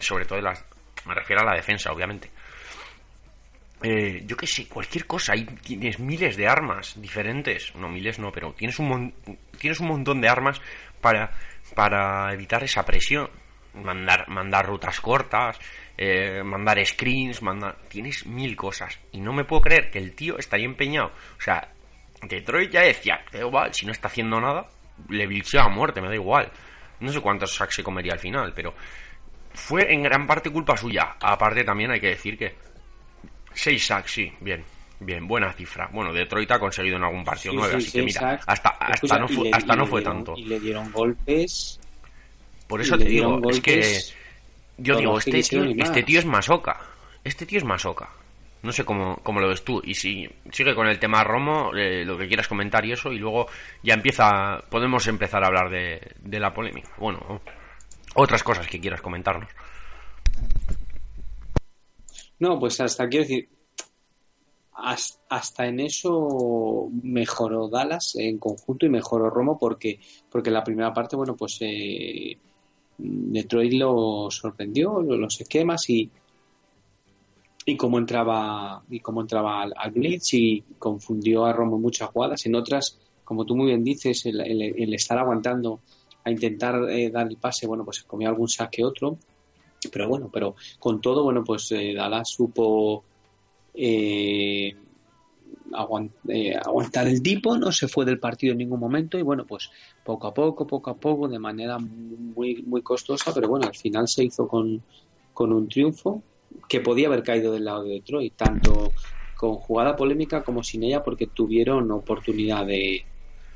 sobre 0.00 0.24
todo 0.24 0.36
de 0.36 0.42
las, 0.42 0.64
me 1.04 1.14
refiero 1.14 1.42
a 1.42 1.44
la 1.44 1.54
defensa, 1.54 1.92
obviamente. 1.92 2.30
Eh, 3.82 4.22
yo 4.24 4.34
qué 4.34 4.46
sé, 4.46 4.66
cualquier 4.66 5.06
cosa, 5.06 5.34
ahí 5.34 5.44
tienes 5.44 6.00
miles 6.00 6.38
de 6.38 6.48
armas 6.48 6.98
diferentes, 6.98 7.74
no 7.74 7.90
miles 7.90 8.18
no, 8.18 8.32
pero 8.32 8.54
tienes 8.54 8.78
un, 8.78 9.12
tienes 9.60 9.78
un 9.78 9.88
montón 9.88 10.22
de 10.22 10.28
armas 10.28 10.58
para, 11.04 11.30
para 11.74 12.32
evitar 12.32 12.64
esa 12.64 12.82
presión, 12.82 13.28
mandar, 13.74 14.26
mandar 14.28 14.64
rutas 14.64 14.98
cortas, 15.02 15.58
eh, 15.98 16.42
mandar 16.42 16.84
screens, 16.86 17.42
mandar... 17.42 17.76
Tienes 17.88 18.24
mil 18.24 18.56
cosas. 18.56 18.98
Y 19.12 19.20
no 19.20 19.34
me 19.34 19.44
puedo 19.44 19.60
creer 19.60 19.90
que 19.90 19.98
el 19.98 20.14
tío 20.14 20.38
está 20.38 20.56
ahí 20.56 20.64
empeñado. 20.64 21.08
O 21.36 21.40
sea, 21.40 21.68
Detroit 22.22 22.70
ya 22.70 22.80
decía, 22.80 23.22
igual, 23.34 23.74
si 23.74 23.84
no 23.84 23.92
está 23.92 24.08
haciendo 24.08 24.40
nada, 24.40 24.66
le 25.10 25.26
bichea 25.26 25.64
a 25.64 25.68
muerte, 25.68 26.00
me 26.00 26.08
da 26.08 26.14
igual. 26.14 26.50
No 27.00 27.12
sé 27.12 27.20
cuántos 27.20 27.54
sacks 27.54 27.74
se 27.74 27.84
comería 27.84 28.14
al 28.14 28.18
final, 28.18 28.54
pero 28.54 28.74
fue 29.52 29.92
en 29.92 30.04
gran 30.04 30.26
parte 30.26 30.48
culpa 30.48 30.74
suya. 30.74 31.16
Aparte 31.20 31.64
también 31.64 31.90
hay 31.90 32.00
que 32.00 32.08
decir 32.08 32.38
que 32.38 32.56
6 33.52 33.86
sacks, 33.86 34.10
sí, 34.10 34.32
bien. 34.40 34.64
Bien, 35.00 35.26
buena 35.26 35.52
cifra. 35.52 35.88
Bueno, 35.92 36.12
Detroit 36.12 36.50
ha 36.52 36.58
conseguido 36.58 36.96
en 36.96 37.04
algún 37.04 37.24
partido 37.24 37.54
nueve, 37.54 37.76
así 37.76 37.92
que 37.92 38.02
mira, 38.02 38.40
hasta, 38.46 38.68
hasta, 38.70 39.18
no, 39.18 39.28
fue, 39.28 39.50
hasta 39.52 39.76
no 39.76 39.86
fue 39.86 40.02
tanto. 40.02 40.34
Y 40.36 40.44
le 40.44 40.60
dieron 40.60 40.90
golpes. 40.92 41.80
Por 42.66 42.80
eso 42.80 42.96
te 42.96 43.04
digo, 43.04 43.40
es 43.50 43.60
que 43.60 43.82
yo 44.78 44.96
digo, 44.96 45.18
este 45.18 45.42
tío, 45.42 45.64
este 45.64 46.02
tío 46.02 46.18
es 46.18 46.26
masoca. 46.26 46.80
Este 47.22 47.46
tío 47.46 47.58
es 47.58 47.64
masoca. 47.64 48.08
No 48.62 48.72
sé 48.72 48.84
cómo, 48.84 49.16
cómo 49.22 49.40
lo 49.40 49.48
ves 49.48 49.62
tú. 49.62 49.82
Y 49.84 49.94
si 49.94 50.26
sigue 50.50 50.74
con 50.74 50.86
el 50.86 50.98
tema 50.98 51.22
Romo, 51.22 51.72
eh, 51.76 52.04
lo 52.04 52.16
que 52.16 52.26
quieras 52.26 52.48
comentar 52.48 52.84
y 52.86 52.92
eso, 52.92 53.12
y 53.12 53.18
luego 53.18 53.46
ya 53.82 53.92
empieza, 53.92 54.62
podemos 54.70 55.06
empezar 55.06 55.44
a 55.44 55.48
hablar 55.48 55.70
de, 55.70 56.00
de 56.20 56.40
la 56.40 56.54
polémica. 56.54 56.90
Bueno, 56.96 57.42
otras 58.14 58.42
cosas 58.42 58.66
que 58.66 58.80
quieras 58.80 59.02
comentarnos. 59.02 59.50
No, 62.38 62.58
pues 62.58 62.80
hasta 62.80 63.06
quiero 63.06 63.24
decir, 63.24 63.48
hasta 64.76 65.66
en 65.66 65.80
eso 65.80 66.88
mejoró 67.02 67.68
Dallas 67.68 68.16
en 68.16 68.38
conjunto 68.38 68.86
y 68.86 68.88
mejoró 68.88 69.30
Romo 69.30 69.56
porque 69.56 70.00
porque 70.28 70.50
la 70.50 70.64
primera 70.64 70.92
parte 70.92 71.14
bueno 71.14 71.36
pues 71.36 71.58
eh, 71.60 72.36
Detroit 72.98 73.72
lo 73.72 74.30
sorprendió, 74.30 75.00
los 75.00 75.40
esquemas 75.40 75.88
y, 75.90 76.10
y 77.66 77.76
cómo 77.76 77.98
entraba 77.98 78.82
y 78.88 79.00
cómo 79.00 79.20
entraba 79.20 79.62
al, 79.62 79.90
blitz 79.92 80.34
y 80.34 80.62
confundió 80.78 81.44
a 81.44 81.52
Romo 81.52 81.78
muchas 81.78 82.10
jugadas. 82.10 82.46
En 82.46 82.54
otras, 82.54 82.98
como 83.24 83.44
tú 83.44 83.56
muy 83.56 83.66
bien 83.66 83.82
dices, 83.82 84.26
el, 84.26 84.94
estar 84.94 85.18
aguantando 85.18 85.80
a 86.24 86.30
intentar 86.30 86.88
eh, 86.88 87.10
dar 87.10 87.26
el 87.26 87.36
pase, 87.36 87.66
bueno, 87.66 87.84
pues 87.84 88.02
comió 88.04 88.28
algún 88.28 88.48
saque 88.48 88.84
otro. 88.84 89.18
Pero 89.92 90.08
bueno, 90.08 90.30
pero 90.32 90.54
con 90.78 91.00
todo, 91.00 91.24
bueno, 91.24 91.44
pues 91.44 91.70
eh, 91.72 91.92
Dallas 91.94 92.30
supo 92.30 93.04
eh, 93.74 94.74
eh, 96.28 96.56
aguantar 96.56 97.08
el 97.08 97.22
tipo, 97.22 97.56
no 97.58 97.72
se 97.72 97.88
fue 97.88 98.04
del 98.04 98.20
partido 98.20 98.52
en 98.52 98.58
ningún 98.58 98.78
momento 98.78 99.18
y 99.18 99.22
bueno, 99.22 99.44
pues 99.46 99.70
poco 100.04 100.28
a 100.28 100.34
poco, 100.34 100.66
poco 100.66 100.90
a 100.90 100.96
poco, 100.96 101.28
de 101.28 101.38
manera 101.38 101.78
muy, 101.78 102.62
muy 102.62 102.82
costosa, 102.82 103.32
pero 103.34 103.48
bueno, 103.48 103.66
al 103.66 103.74
final 103.74 104.06
se 104.06 104.24
hizo 104.24 104.46
con, 104.46 104.82
con 105.32 105.52
un 105.52 105.68
triunfo 105.68 106.22
que 106.68 106.80
podía 106.80 107.08
haber 107.08 107.22
caído 107.22 107.52
del 107.52 107.64
lado 107.64 107.82
de 107.82 107.94
Detroit, 107.94 108.36
tanto 108.36 108.92
con 109.34 109.54
jugada 109.56 109.96
polémica 109.96 110.44
como 110.44 110.62
sin 110.62 110.84
ella, 110.84 111.02
porque 111.02 111.26
tuvieron 111.26 111.90
oportunidad 111.90 112.66
de 112.66 113.06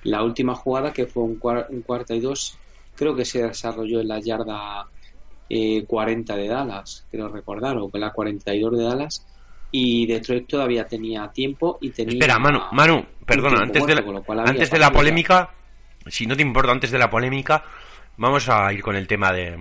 la 0.03 0.25
última 0.25 0.55
jugada, 0.55 0.93
que 0.93 1.07
fue 1.07 1.23
un, 1.23 1.39
un 1.71 1.83
cuarta 1.83 2.15
y 2.15 2.21
dos, 2.21 2.59
creo 2.97 3.15
que 3.15 3.25
se 3.25 3.43
desarrolló 3.43 4.01
en 4.01 4.09
la 4.09 4.21
yarda 4.21 4.91
eh, 5.49 5.87
40 5.87 6.37
de 6.37 6.49
Dallas, 6.49 7.07
creo 7.11 7.29
recordar, 7.29 7.79
o 7.79 7.91
que 7.91 7.99
la 7.99 8.13
42 8.13 8.77
de 8.77 8.85
Dallas, 8.85 9.25
y 9.71 10.07
Detroit 10.07 10.47
todavía 10.49 10.87
tenía 10.87 11.29
tiempo 11.29 11.79
y 11.81 11.91
tenía... 11.91 12.15
Espera, 12.15 12.39
Manu, 12.39 12.61
Manu, 12.73 13.05
perdona, 13.27 13.63
antes, 13.63 13.85
de 13.87 13.95
la, 13.95 14.03
antes 14.45 14.71
de 14.71 14.79
la 14.79 14.91
polémica, 14.91 15.51
si 16.07 16.27
no 16.27 16.35
te 16.37 16.43
importa, 16.43 16.73
antes 16.73 16.91
de 16.91 16.99
la 16.99 17.11
polémica, 17.11 17.63
vamos 18.17 18.49
a 18.49 18.73
ir 18.73 18.81
con 18.83 18.97
el 18.97 19.07
tema 19.07 19.31
de, 19.33 19.59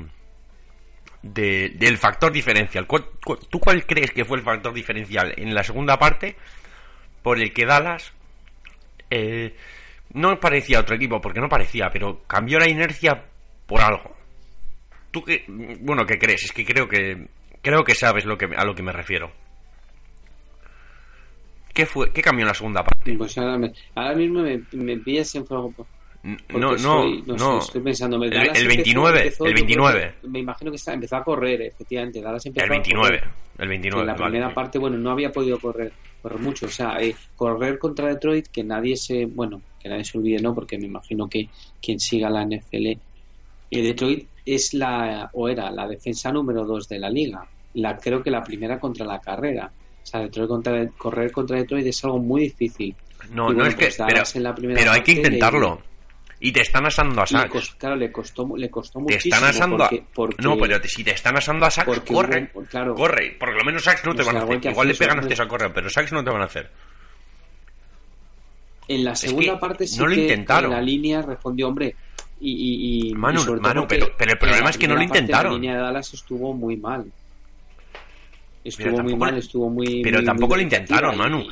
de 1.23 1.69
del 1.75 1.97
factor 1.97 2.31
diferencial. 2.31 2.85
¿Cuál- 2.87 3.05
cu- 3.23 3.37
¿Tú 3.49 3.59
cuál 3.59 3.85
crees 3.85 4.11
que 4.11 4.25
fue 4.25 4.37
el 4.37 4.43
factor 4.43 4.73
diferencial 4.73 5.33
en 5.37 5.53
la 5.53 5.63
segunda 5.63 5.97
parte 5.99 6.35
por 7.21 7.39
el 7.39 7.51
que 7.53 7.65
Dallas 7.65 8.13
eh, 9.09 9.55
no 10.13 10.39
parecía 10.39 10.79
otro 10.79 10.95
equipo, 10.95 11.19
porque 11.19 11.41
no 11.41 11.49
parecía, 11.49 11.89
pero 11.91 12.23
cambió 12.27 12.59
la 12.59 12.69
inercia 12.69 13.25
por 13.65 13.81
algo? 13.81 14.15
¿Tú 15.11 15.23
qué, 15.23 15.43
bueno, 15.47 16.05
qué 16.05 16.17
crees? 16.17 16.45
Es 16.45 16.51
que 16.51 16.65
creo 16.65 16.87
que 16.87 17.27
creo 17.61 17.83
que 17.83 17.95
sabes 17.95 18.23
lo 18.25 18.37
que 18.37 18.45
a 18.55 18.63
lo 18.63 18.73
que 18.75 18.83
me 18.83 18.91
refiero. 18.93 19.31
¿Qué 21.77 21.85
fue? 21.85 22.11
¿Qué 22.11 22.23
cambió 22.23 22.41
en 22.43 22.47
la 22.47 22.53
segunda 22.55 22.83
parte? 22.83 23.13
Pues 23.15 23.37
ahora, 23.37 23.55
me- 23.55 23.71
ahora 23.93 24.15
mismo 24.15 24.41
me, 24.41 24.63
me 24.71 24.97
pillas 24.97 25.35
en 25.35 25.45
fuego. 25.45 25.71
No, 26.23 26.35
no, 26.59 26.75
estoy- 26.75 27.23
no. 27.37 27.59
estoy 27.59 27.81
pensando. 27.81 28.17
El- 28.17 28.33
el 28.33 28.47
empezó- 28.47 28.67
29, 28.67 29.19
empezó, 29.19 29.45
el 29.45 29.51
yo 29.51 29.55
creo 29.55 29.67
que- 29.67 29.83
29. 29.93 30.13
Me 30.23 30.39
imagino 30.39 30.71
que 30.71 30.77
está- 30.77 30.93
empezó 30.93 31.17
a 31.17 31.23
correr, 31.23 31.61
efectivamente. 31.61 32.19
Dallas 32.19 32.43
empezó 32.47 32.65
El 32.65 32.71
a 32.71 32.73
29. 32.73 33.19
correr. 33.19 33.23
El 33.59 33.63
Que 33.63 33.67
29. 33.67 34.01
en 34.01 34.07
la 34.07 34.13
vale. 34.13 34.25
primera 34.31 34.53
parte, 34.55 34.79
bueno, 34.79 34.97
no 34.97 35.11
había 35.11 35.31
podido 35.31 35.59
correr, 35.59 35.91
correr 36.21 36.39
mucho. 36.39 36.65
O 36.65 36.69
sea, 36.69 36.97
eh, 36.99 37.15
correr 37.35 37.77
contra 37.77 38.07
Detroit, 38.07 38.47
que 38.47 38.63
nadie 38.63 38.97
se, 38.97 39.25
bueno, 39.27 39.61
que 39.79 39.87
nadie 39.87 40.03
se 40.03 40.17
olvide, 40.17 40.41
¿no? 40.41 40.55
Porque 40.55 40.79
me 40.79 40.85
imagino 40.87 41.29
que 41.29 41.47
quien 41.79 41.99
siga 41.99 42.29
la 42.31 42.41
NFL, 42.41 42.97
eh, 43.69 43.81
Detroit 43.83 44.27
es 44.45 44.73
la, 44.73 45.29
o 45.33 45.47
era 45.47 45.69
la 45.69 45.87
defensa 45.87 46.31
número 46.31 46.65
2 46.65 46.89
de 46.89 46.97
la 46.99 47.09
liga. 47.11 47.47
La, 47.75 47.95
creo 47.97 48.23
que 48.23 48.31
la 48.31 48.43
primera 48.43 48.79
contra 48.79 49.05
la 49.05 49.19
carrera. 49.21 49.71
O 50.07 50.09
sea, 50.09 50.21
Detroit 50.21 50.47
contra, 50.47 50.87
correr 50.97 51.31
contra 51.33 51.57
Detroit 51.57 51.85
es 51.85 52.01
algo 52.05 52.19
muy 52.19 52.43
difícil. 52.43 52.95
No, 53.31 53.47
Y 53.47 53.49
no 53.49 53.55
bueno, 53.55 53.65
es 53.65 53.75
que. 53.75 53.85
pues 53.87 53.97
Pero, 54.07 54.23
la 54.43 54.55
primera 54.55 54.79
pero 54.79 54.91
hay 54.93 55.01
que 55.01 55.11
le- 55.11 55.17
intentarlo. 55.17 55.81
Y 56.39 56.51
te 56.53 56.61
están 56.61 56.85
asando 56.85 57.19
a 57.21 57.25
cos- 57.25 57.75
claro, 57.77 57.95
le 57.97 58.09
costó, 58.11 58.47
le 58.55 58.69
costó 58.69 58.99
Te 58.99 59.03
muchísimo. 59.03 59.35
están 59.35 59.49
asando 59.49 59.83
a. 59.83 59.89
porque, 59.89 60.03
porque- 60.13 60.41
No, 60.43 60.55
pero 60.57 60.79
te- 60.79 60.87
si 60.87 61.03
te 61.03 61.11
están 61.11 61.35
asando 61.35 61.65
a 61.65 61.69
porque 61.83 62.13
corre. 62.13 62.49
hubo- 62.53 62.63
claro. 62.63 62.95
Corre. 62.95 63.35
Por 63.37 63.53
lo 63.53 63.65
menos 63.65 63.83
sacks 63.83 64.05
no 64.05 64.15
te 64.15 64.21
O 64.21 64.25
van 64.25 64.37
a 64.37 64.39
sea, 64.45 64.55
hacer. 64.57 64.71
igual 64.71 64.87
que 64.87 64.93
le 64.93 64.99
pegan 64.99 65.19
ustedes 65.19 65.39
a 65.41 65.47
correr, 65.49 65.73
pero 65.73 65.89
sacks 65.89 66.13
no 66.13 66.23
te 66.23 66.29
van 66.29 66.41
a 66.41 66.45
hacer. 66.45 66.69
En 68.87 69.03
la 69.03 69.15
segunda 69.15 69.53
que 69.53 69.59
parte 69.59 69.87
sí 69.87 69.99
no 69.99 70.07
lo 70.07 70.15
que 70.15 70.21
intentaron. 70.21 70.71
la 70.71 70.81
línea 70.81 71.21
respondió, 71.21 71.67
hombre, 71.67 71.93
y, 72.39 72.51
y, 72.51 73.09
y- 73.09 73.13
Manu, 73.15 73.41
y 73.41 73.59
Manu, 73.59 73.81
porque 73.81 73.95
pero- 73.97 74.11
pero 74.17 74.31
el 74.31 74.37
problema 74.37 74.69
es 74.69 74.77
que 74.77 74.87
no 74.87 74.95
lo 74.95 75.01
intentaron. 75.03 75.53
La 75.53 75.57
línea 75.59 75.75
de 75.75 75.81
Dallas 75.81 76.13
estuvo 76.13 76.53
muy 76.53 76.77
mal. 76.77 77.11
Estuvo 78.67 79.03
muy 79.03 79.15
mal, 79.15 79.37
estuvo 79.37 79.69
muy. 79.69 80.01
pero 80.03 80.17
muy- 80.19 80.25
tampoco 80.25 80.47
muy 80.53 80.57
lo 80.57 80.61
intentaron, 80.63 81.17
Manu. 81.17 81.47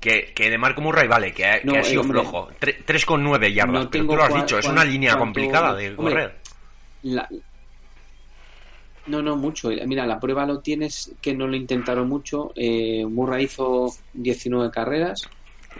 Que, 0.00 0.32
que 0.34 0.50
de 0.50 0.58
Marco 0.58 0.82
Murray 0.82 1.08
vale, 1.08 1.32
que 1.32 1.46
ha, 1.46 1.60
que 1.60 1.66
No, 1.66 1.76
ha 1.76 1.82
sido 1.82 2.02
eh, 2.02 2.04
hombre. 2.04 2.20
flojo. 2.20 2.48
Tre- 2.60 2.84
3,9 2.84 3.54
yardas. 3.54 3.84
No 3.84 3.90
pero 3.90 4.06
tú 4.06 4.16
lo 4.16 4.22
has 4.24 4.34
dicho, 4.34 4.58
es 4.58 4.66
una 4.66 4.84
línea 4.84 5.12
cuánto- 5.16 5.24
complicada 5.24 5.74
de 5.74 5.88
hombre, 5.96 5.96
correr. 6.14 6.34
la- 7.04 7.28
No, 9.06 9.20
no, 9.22 9.36
mucho. 9.36 9.68
Mira, 9.86 10.06
la 10.06 10.18
prueba 10.18 10.46
lo 10.46 10.60
tienes 10.60 11.12
que 11.20 11.34
no 11.34 11.46
lo 11.46 11.56
intentaron 11.56 12.08
mucho. 12.08 12.52
Eh, 12.56 13.04
Murray 13.06 13.44
hizo 13.44 13.90
19 14.14 14.70
carreras. 14.70 15.22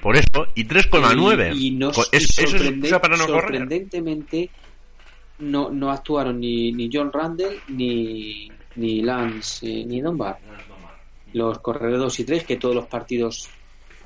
Por 0.02 0.16
eso, 0.16 0.46
y 0.54 0.64
3,9. 0.64 1.52
Y, 1.54 1.68
y 1.68 1.70
no, 1.72 1.90
Co- 1.92 2.04
y 2.12 2.16
es- 2.16 2.38
eso 2.38 2.56
es 2.56 2.92
para 2.98 3.16
no 3.16 3.26
correr. 3.26 3.40
sorprendentemente 3.42 4.50
no, 5.38 5.70
no 5.70 5.90
actuaron 5.90 6.38
ni, 6.40 6.72
ni 6.72 6.90
John 6.92 7.10
Randall 7.12 7.60
ni, 7.68 8.50
ni 8.76 9.02
Lance 9.02 9.66
eh, 9.66 9.84
ni 9.86 10.00
Dunbar. 10.00 10.38
Los 11.32 11.58
corredores 11.58 11.98
2 11.98 12.20
y 12.20 12.24
3, 12.24 12.44
que 12.44 12.56
todos 12.56 12.74
los 12.74 12.86
partidos 12.86 13.48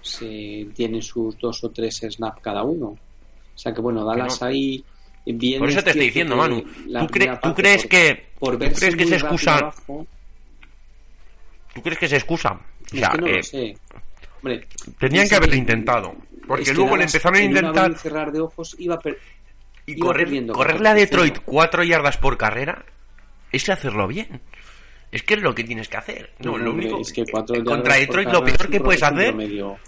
se, 0.00 0.66
tienen 0.74 1.02
sus 1.02 1.38
dos 1.38 1.62
o 1.64 1.70
tres 1.70 2.00
snaps 2.08 2.40
cada 2.40 2.62
uno. 2.62 2.86
O 2.88 2.98
sea 3.60 3.74
que 3.74 3.80
bueno, 3.80 4.04
Dallas 4.04 4.40
no. 4.40 4.46
ahí 4.46 4.82
bien. 5.26 5.58
Por 5.58 5.68
eso 5.68 5.78
es 5.80 5.84
te 5.84 5.90
estoy 5.90 6.06
diciendo, 6.06 6.36
Manu. 6.36 6.62
¿Tú, 6.62 7.06
cre- 7.06 7.40
tú 7.42 7.54
crees 7.54 7.82
por- 7.82 7.90
que, 7.90 8.26
por 8.38 8.52
¿tú 8.54 8.58
crees 8.58 8.78
que 8.78 8.88
se 8.88 8.94
rápido 8.96 9.16
excusa? 9.16 9.58
abajo, 9.58 10.06
¿Tú 11.74 11.82
crees 11.82 11.98
que 11.98 12.08
se 12.08 12.16
excusa? 12.16 12.52
O 12.52 12.94
es 12.94 13.00
sea, 13.00 13.10
que 13.10 13.18
no 13.18 13.26
eh, 13.26 13.36
lo 13.36 13.42
sé. 13.42 13.76
Hombre, 14.40 14.66
tenían 14.98 15.24
es 15.24 15.30
que 15.30 15.36
haberlo 15.36 15.56
intentado. 15.56 16.14
Porque 16.46 16.62
es 16.62 16.68
que 16.70 16.74
luego 16.74 16.96
le 16.96 17.04
empezaron 17.04 17.38
a 17.38 17.42
intentar 17.42 17.90
y 17.90 17.94
cerrar 17.96 18.32
de 18.32 18.40
ojos 18.40 18.74
iba 18.78 18.94
a 18.94 18.98
per- 18.98 19.18
y 19.84 19.92
iba 19.92 20.06
correr, 20.06 20.24
perdiendo 20.24 20.52
correrle 20.54 20.88
a 20.88 20.94
Detroit 20.94 21.34
cero. 21.34 21.42
4 21.44 21.84
yardas 21.84 22.16
por 22.16 22.38
carrera 22.38 22.84
es 23.52 23.68
hacerlo 23.68 24.06
bien. 24.06 24.40
Es 25.10 25.22
que 25.22 25.34
es 25.34 25.42
lo 25.42 25.54
que 25.54 25.64
tienes 25.64 25.88
que 25.88 25.96
hacer. 25.96 26.32
No, 26.40 26.58
lo 26.58 26.70
hombre, 26.70 26.86
único 26.86 27.00
es 27.00 27.12
que 27.12 27.22
eh, 27.22 27.64
contra 27.64 27.96
Detroit 27.96 28.28
lo 28.28 28.44
peor 28.44 28.68
que 28.68 28.80
puedes 28.80 29.02
hacer 29.02 29.28
promedio. 29.28 29.78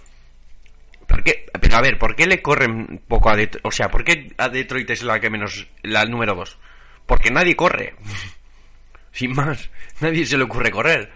¿Por 1.07 1.23
qué? 1.23 1.45
Pero 1.59 1.77
a 1.77 1.81
ver, 1.81 1.99
¿por 1.99 2.15
qué 2.15 2.25
le 2.25 2.41
corren 2.41 3.01
poco 3.07 3.29
a 3.29 3.35
Detroit? 3.35 3.65
O 3.65 3.71
sea, 3.71 3.89
¿por 3.89 4.03
qué 4.03 4.33
a 4.37 4.49
Detroit 4.49 4.89
es 4.89 5.03
la 5.03 5.19
que 5.19 5.29
menos, 5.29 5.67
la 5.83 6.05
número 6.05 6.33
2? 6.35 6.57
Porque 7.05 7.29
nadie 7.29 7.55
corre. 7.55 7.95
Sin 9.11 9.35
más, 9.35 9.69
nadie 9.99 10.25
se 10.25 10.37
le 10.37 10.45
ocurre 10.45 10.71
correr. 10.71 11.11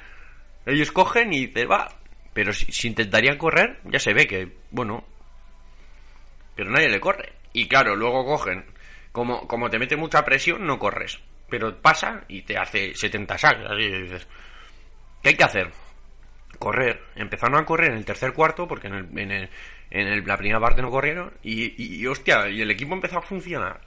Ellos 0.66 0.92
cogen 0.92 1.34
y 1.34 1.48
dicen, 1.48 1.70
va. 1.72 1.90
Pero 2.34 2.52
si, 2.52 2.72
si 2.72 2.90
intentarían 2.90 3.38
correr, 3.38 3.80
ya 3.86 4.00
se 4.00 4.14
ve 4.14 4.28
que, 4.28 4.58
bueno. 4.70 5.06
Pero 6.56 6.70
nadie 6.70 6.90
le 6.90 7.00
corre. 7.00 7.34
Y 7.54 7.68
claro, 7.68 7.96
luego 7.96 8.26
cogen. 8.26 8.66
Como, 9.12 9.48
como 9.48 9.70
te 9.70 9.80
mete 9.80 9.96
mucha 9.96 10.26
presión, 10.26 10.66
no 10.68 10.78
corres. 10.78 11.20
Pero 11.50 11.78
pasa 11.82 12.24
y 12.28 12.42
te 12.42 12.58
hace 12.58 12.94
70 12.96 13.38
sacks. 13.38 13.66
Así 13.70 13.90
dices, 13.90 14.28
¿qué 15.22 15.30
hay 15.30 15.36
que 15.36 15.44
hacer? 15.44 15.72
correr. 16.58 17.04
Empezaron 17.18 17.58
a 17.60 17.66
correr 17.66 17.92
en 17.92 17.98
el 17.98 18.06
tercer 18.06 18.32
cuarto, 18.32 18.66
porque 18.66 18.88
en, 18.88 18.94
el, 18.96 19.20
en, 19.20 19.32
el- 19.32 19.50
en 19.92 20.08
el- 20.08 20.26
la 20.26 20.38
primera 20.38 20.58
parte 20.60 20.82
no 20.82 20.90
corrieron, 20.90 21.34
y, 21.44 21.66
y, 21.66 21.96
y, 21.98 22.08
hostia, 22.08 22.48
y 22.48 22.62
el 22.62 22.72
equipo 22.72 22.94
empezó 22.94 23.18
a 23.18 23.22
funcionar. 23.22 23.82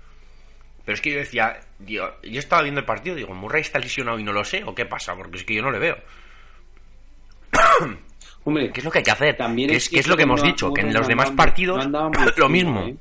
Pero 0.85 0.95
es 0.95 1.01
que 1.01 1.11
yo 1.13 1.19
decía, 1.19 1.61
yo 1.81 2.13
estaba 2.23 2.61
viendo 2.63 2.81
el 2.81 2.85
partido, 2.87 3.17
digo, 3.17 3.33
Murray 3.35 3.63
está 3.63 3.79
lesionado 3.79 4.19
y 4.19 4.23
no 4.23 4.33
lo 4.33 4.45
sé, 4.45 4.65
o 4.65 4.75
qué 4.75 4.85
pasa, 4.85 5.17
porque 5.17 5.39
es 5.39 5.45
que 5.45 5.55
yo 5.55 5.63
no 5.63 5.71
le 5.71 5.79
veo. 5.79 5.97
Hombre, 8.45 8.71
¿Qué 8.71 8.81
es 8.81 8.85
lo 8.85 8.91
que 8.91 8.99
hay 8.99 9.05
que 9.05 9.11
hacer? 9.11 9.37
también 9.37 9.71
¿Qué 9.71 9.77
es 9.77 9.85
es, 9.85 9.89
qué 9.91 10.01
es 10.01 10.07
lo 10.07 10.17
que 10.17 10.23
hemos 10.25 10.43
no- 10.43 10.47
dicho? 10.47 10.73
Que 10.73 10.83
en 10.83 10.93
los 10.93 11.03
no 11.03 11.09
demás 11.09 11.31
partidos, 11.33 11.87
lo 12.37 12.49
mismo. 12.51 12.83
¿eh? 12.87 12.97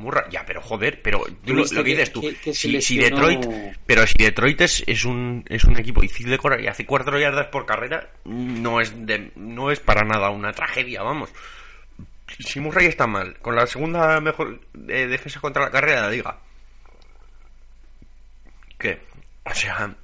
Murray, 0.00 0.24
ya, 0.30 0.44
pero 0.46 0.60
joder, 0.62 1.00
pero 1.02 1.24
tú 1.44 1.54
lo, 1.54 1.62
lo 1.64 1.84
que 1.84 1.90
dices 1.90 2.12
tú, 2.12 2.20
que- 2.20 2.34
que 2.36 2.52
se 2.54 2.80
si, 2.80 2.98
Detroit, 2.98 3.46
pero 3.86 4.06
si 4.06 4.14
Detroit 4.18 4.60
es, 4.62 4.82
es 4.86 5.04
un 5.04 5.44
es 5.48 5.64
un 5.64 5.78
equipo 5.78 6.00
difícil 6.00 6.30
de 6.30 6.38
correr 6.38 6.60
y 6.62 6.66
hace 6.66 6.84
cuatro 6.86 7.18
yardas 7.18 7.46
por 7.48 7.66
carrera, 7.66 8.08
no 8.24 8.80
es 8.80 8.92
de, 9.06 9.30
no 9.36 9.70
es 9.70 9.78
para 9.80 10.02
nada 10.04 10.30
una 10.30 10.52
tragedia, 10.52 11.02
vamos. 11.02 11.30
Si 12.38 12.60
Murray 12.60 12.86
está 12.86 13.06
mal, 13.06 13.36
con 13.40 13.54
la 13.56 13.66
segunda 13.66 14.20
mejor 14.20 14.60
eh, 14.88 15.06
defensa 15.06 15.40
contra 15.40 15.64
la 15.64 15.70
carrera 15.70 15.96
de 15.96 16.02
la 16.02 16.10
liga, 16.12 16.38
¿qué? 18.78 19.00
O 19.44 19.54
sea, 19.54 19.94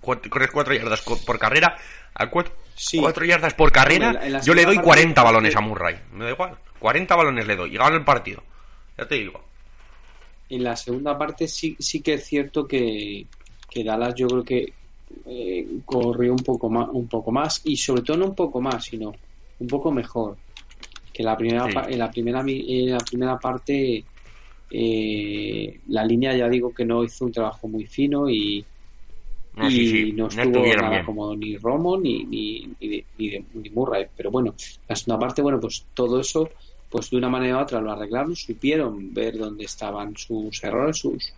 corres 0.00 0.50
cuatro 0.50 0.74
yardas 0.74 1.00
por 1.02 1.38
carrera, 1.38 1.76
a 2.14 2.26
cuatro, 2.28 2.54
Sí. 2.74 2.98
cuatro 2.98 3.24
yardas 3.24 3.54
por 3.54 3.70
carrera, 3.70 4.08
Hombre, 4.08 4.26
en 4.26 4.32
la 4.32 4.40
yo 4.40 4.54
le 4.54 4.62
doy 4.64 4.74
segunda 4.74 4.84
40 4.94 5.14
parte- 5.14 5.26
balones 5.32 5.56
a 5.56 5.60
Murray, 5.60 5.96
me 6.12 6.24
da 6.24 6.30
igual, 6.30 6.58
40 6.78 7.14
balones 7.16 7.46
le 7.46 7.56
doy 7.56 7.74
y 7.74 7.78
gano 7.78 7.96
el 7.96 8.04
partido, 8.04 8.42
ya 8.96 9.06
te 9.08 9.16
digo. 9.16 9.52
en 10.48 10.64
la 10.64 10.76
segunda 10.76 11.16
parte 11.18 11.48
sí, 11.48 11.76
sí 11.78 12.02
que 12.02 12.14
es 12.14 12.26
cierto 12.26 12.66
que, 12.66 13.28
que 13.68 13.84
Dallas 13.84 14.14
yo 14.16 14.30
creo 14.30 14.44
que 14.44 14.74
eh, 15.26 15.66
corrió 15.84 16.32
un 16.32 16.42
poco 16.42 16.70
más 16.70 16.88
un 16.92 17.08
poco 17.08 17.30
más 17.32 17.60
y 17.64 17.76
sobre 17.76 18.02
todo 18.02 18.16
no 18.18 18.26
un 18.26 18.34
poco 18.34 18.60
más 18.60 18.84
sino 18.84 19.18
un 19.58 19.66
poco 19.68 19.92
mejor 19.92 20.38
que 21.12 21.22
la 21.22 21.36
primera 21.36 21.66
Sí. 21.66 21.72
en 21.88 21.98
la 21.98 22.10
primera 22.10 22.44
en 22.46 22.90
la 22.90 23.04
primera 23.04 23.38
parte 23.40 24.08
eh, 24.70 25.80
la 25.88 26.04
línea 26.04 26.36
ya 26.36 26.48
digo 26.48 26.72
que 26.74 26.84
no 26.84 27.04
hizo 27.04 27.24
un 27.26 27.32
trabajo 27.32 27.68
muy 27.68 27.86
fino 27.86 28.28
y, 28.30 28.66
No, 29.54 29.68
y 29.68 29.70
sí, 29.70 29.86
sí, 29.86 30.12
no 30.14 30.24
no 30.24 30.28
estuvo 30.28 30.74
nada 30.76 31.04
como 31.04 31.36
ni 31.36 31.56
Romo 31.58 31.98
ni 31.98 32.24
ni, 32.24 32.74
ni, 32.80 33.06
ni 33.54 33.70
Murray 33.70 34.06
pero 34.16 34.30
bueno 34.30 34.54
la 34.88 34.96
segunda 34.96 35.18
parte 35.20 35.42
bueno 35.42 35.60
pues 35.60 35.88
todo 35.94 36.20
eso 36.20 36.54
pues 36.92 37.08
de 37.10 37.16
una 37.16 37.30
manera 37.30 37.56
u 37.56 37.60
otra 37.62 37.80
lo 37.80 37.90
arreglaron 37.90 38.36
supieron 38.36 39.12
ver 39.14 39.38
dónde 39.38 39.64
estaban 39.64 40.14
sus 40.14 40.62
errores 40.62 40.98
sus 40.98 41.32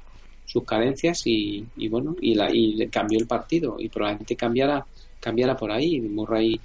sus 0.44 0.64
carencias 0.64 1.22
y, 1.26 1.64
y 1.76 1.88
bueno 1.88 2.16
y, 2.20 2.34
la, 2.34 2.50
y 2.52 2.74
le 2.74 2.88
cambió 2.88 3.18
el 3.20 3.26
partido 3.26 3.76
y 3.78 3.88
probablemente 3.88 4.34
cambiara 4.34 4.84
cambiara 5.20 5.56
por 5.56 5.70
ahí 5.70 6.00
Murray 6.00 6.60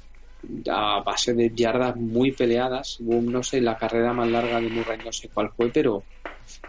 a 0.71 1.01
base 1.05 1.33
de 1.33 1.51
yardas 1.53 1.95
muy 1.95 2.31
peleadas 2.31 2.97
no 2.99 3.43
sé 3.43 3.61
la 3.61 3.77
carrera 3.77 4.11
más 4.11 4.27
larga 4.27 4.59
de 4.59 4.69
Murray 4.69 4.97
no 5.05 5.11
sé 5.13 5.29
cuál 5.31 5.51
fue 5.55 5.69
pero 5.69 6.03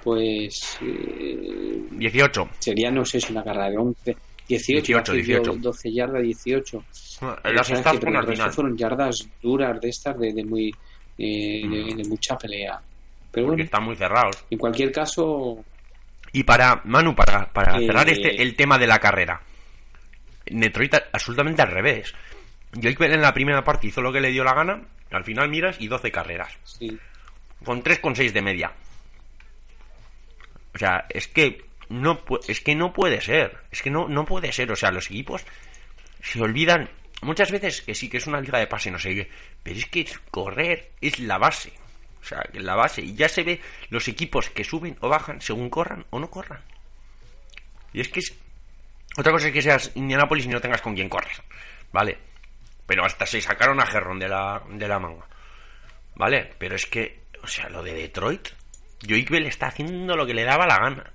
pues 0.05 0.77
eh, 0.83 1.81
18. 1.93 2.51
sería 2.59 2.91
no 2.91 3.05
sé 3.05 3.19
si 3.19 3.33
una 3.33 3.43
carrera 3.43 3.71
de 3.71 3.79
11 3.79 4.17
18, 4.47 4.83
18, 4.83 5.13
hace 5.13 5.13
18. 5.15 5.57
12 5.61 5.93
yardas 5.93 6.23
18 6.23 6.85
Eh, 7.45 7.53
Las 7.55 8.55
fueron 8.55 8.77
yardas 8.77 9.29
duras 9.43 9.81
de 9.81 9.89
estas 9.89 10.19
de, 10.19 10.33
de 10.33 10.45
muy 10.45 10.75
eh, 11.21 11.69
de, 11.69 11.95
de 12.03 12.09
mucha 12.09 12.37
pelea 12.39 12.81
pero 13.31 13.47
Porque 13.47 13.63
bueno 13.63 13.65
están 13.65 13.85
muy 13.85 13.97
cerrados. 13.97 14.45
en 14.51 14.59
cualquier 14.59 14.91
caso 14.91 15.65
Y 16.33 16.43
para, 16.45 16.81
Manu, 16.85 17.15
para, 17.15 17.47
para 17.53 17.79
Eh, 17.79 17.87
cerrar 17.87 18.09
este, 18.09 18.41
el 18.43 18.57
tema 18.57 18.79
de 18.79 18.87
la 18.87 18.99
carrera. 18.99 19.41
Detroit 20.47 20.95
absolutamente 21.13 21.63
al 21.63 21.71
revés. 21.71 22.13
Bell 22.73 22.97
en 23.13 23.21
la 23.21 23.35
primera 23.35 23.63
parte 23.63 23.87
hizo 23.89 24.01
lo 24.01 24.13
que 24.13 24.21
le 24.21 24.31
dio 24.31 24.43
la 24.45 24.55
gana. 24.55 24.81
Al 25.11 25.25
final 25.25 25.49
miras 25.49 25.77
y 25.81 25.89
12 25.89 26.11
carreras. 26.11 26.57
sí 26.65 26.99
Con 27.65 27.83
3,6 27.83 28.33
de 28.33 28.43
media. 28.43 28.73
O 30.75 30.79
sea, 30.79 31.05
es 31.09 31.27
que 31.29 31.65
no 31.89 32.21
es 32.49 32.61
que 32.61 32.75
no 32.77 32.93
puede 32.93 33.21
ser, 33.21 33.59
es 33.73 33.83
que 33.83 33.91
no 33.91 34.09
no 34.09 34.25
puede 34.25 34.53
ser, 34.53 34.71
o 34.71 34.77
sea, 34.77 34.93
los 34.93 35.07
equipos 35.07 35.45
se 36.23 36.41
olvidan 36.41 36.89
muchas 37.23 37.51
veces 37.51 37.83
que 37.83 37.95
sí 37.95 38.09
que 38.09 38.19
es 38.19 38.27
una 38.27 38.41
liga 38.41 38.59
de 38.59 38.67
pase, 38.67 38.91
no 38.91 38.99
sé 38.99 39.15
qué, 39.15 39.31
pero 39.63 39.79
es 39.79 39.87
que 39.87 40.07
correr 40.31 40.93
es 41.01 41.19
la 41.19 41.39
base. 41.39 41.73
O 42.21 42.25
sea, 42.25 42.43
la 42.53 42.75
base. 42.75 43.03
Y 43.03 43.15
ya 43.15 43.29
se 43.29 43.43
ve 43.43 43.61
los 43.89 44.07
equipos 44.09 44.51
que 44.51 44.65
suben 44.65 44.97
o 45.01 45.09
bajan 45.09 45.41
según 45.41 45.71
corran 45.71 46.05
o 46.11 46.21
no 46.21 46.31
corran. 46.31 46.63
Y 47.93 48.01
es 48.01 48.09
que 48.09 48.21
es... 48.21 48.37
Otra 49.17 49.33
cosa 49.33 49.49
es 49.49 49.53
que 49.53 49.63
seas 49.63 49.91
Indianapolis 49.95 50.45
y 50.45 50.49
no 50.49 50.61
tengas 50.61 50.83
con 50.83 50.95
quién 50.95 51.09
correr. 51.09 51.43
¿Vale? 51.93 52.19
Pero 52.87 53.05
hasta 53.05 53.27
se 53.27 53.41
sacaron 53.41 53.81
a 53.81 53.87
Gerron 53.87 54.19
de 54.19 54.29
la, 54.29 54.63
de 54.69 54.89
la 54.89 54.99
manga. 54.99 55.27
¿Vale? 56.15 56.51
Pero 56.59 56.77
es 56.77 56.87
que, 56.87 57.23
o 57.43 57.47
sea, 57.47 57.69
lo 57.69 57.83
de 57.83 57.95
Detroit, 57.95 58.49
Joik 59.09 59.31
Bell 59.31 59.47
está 59.47 59.69
haciendo 59.69 60.17
lo 60.17 60.27
que 60.27 60.35
le 60.35 60.45
daba 60.45 60.67
la 60.67 60.79
gana. 60.79 61.13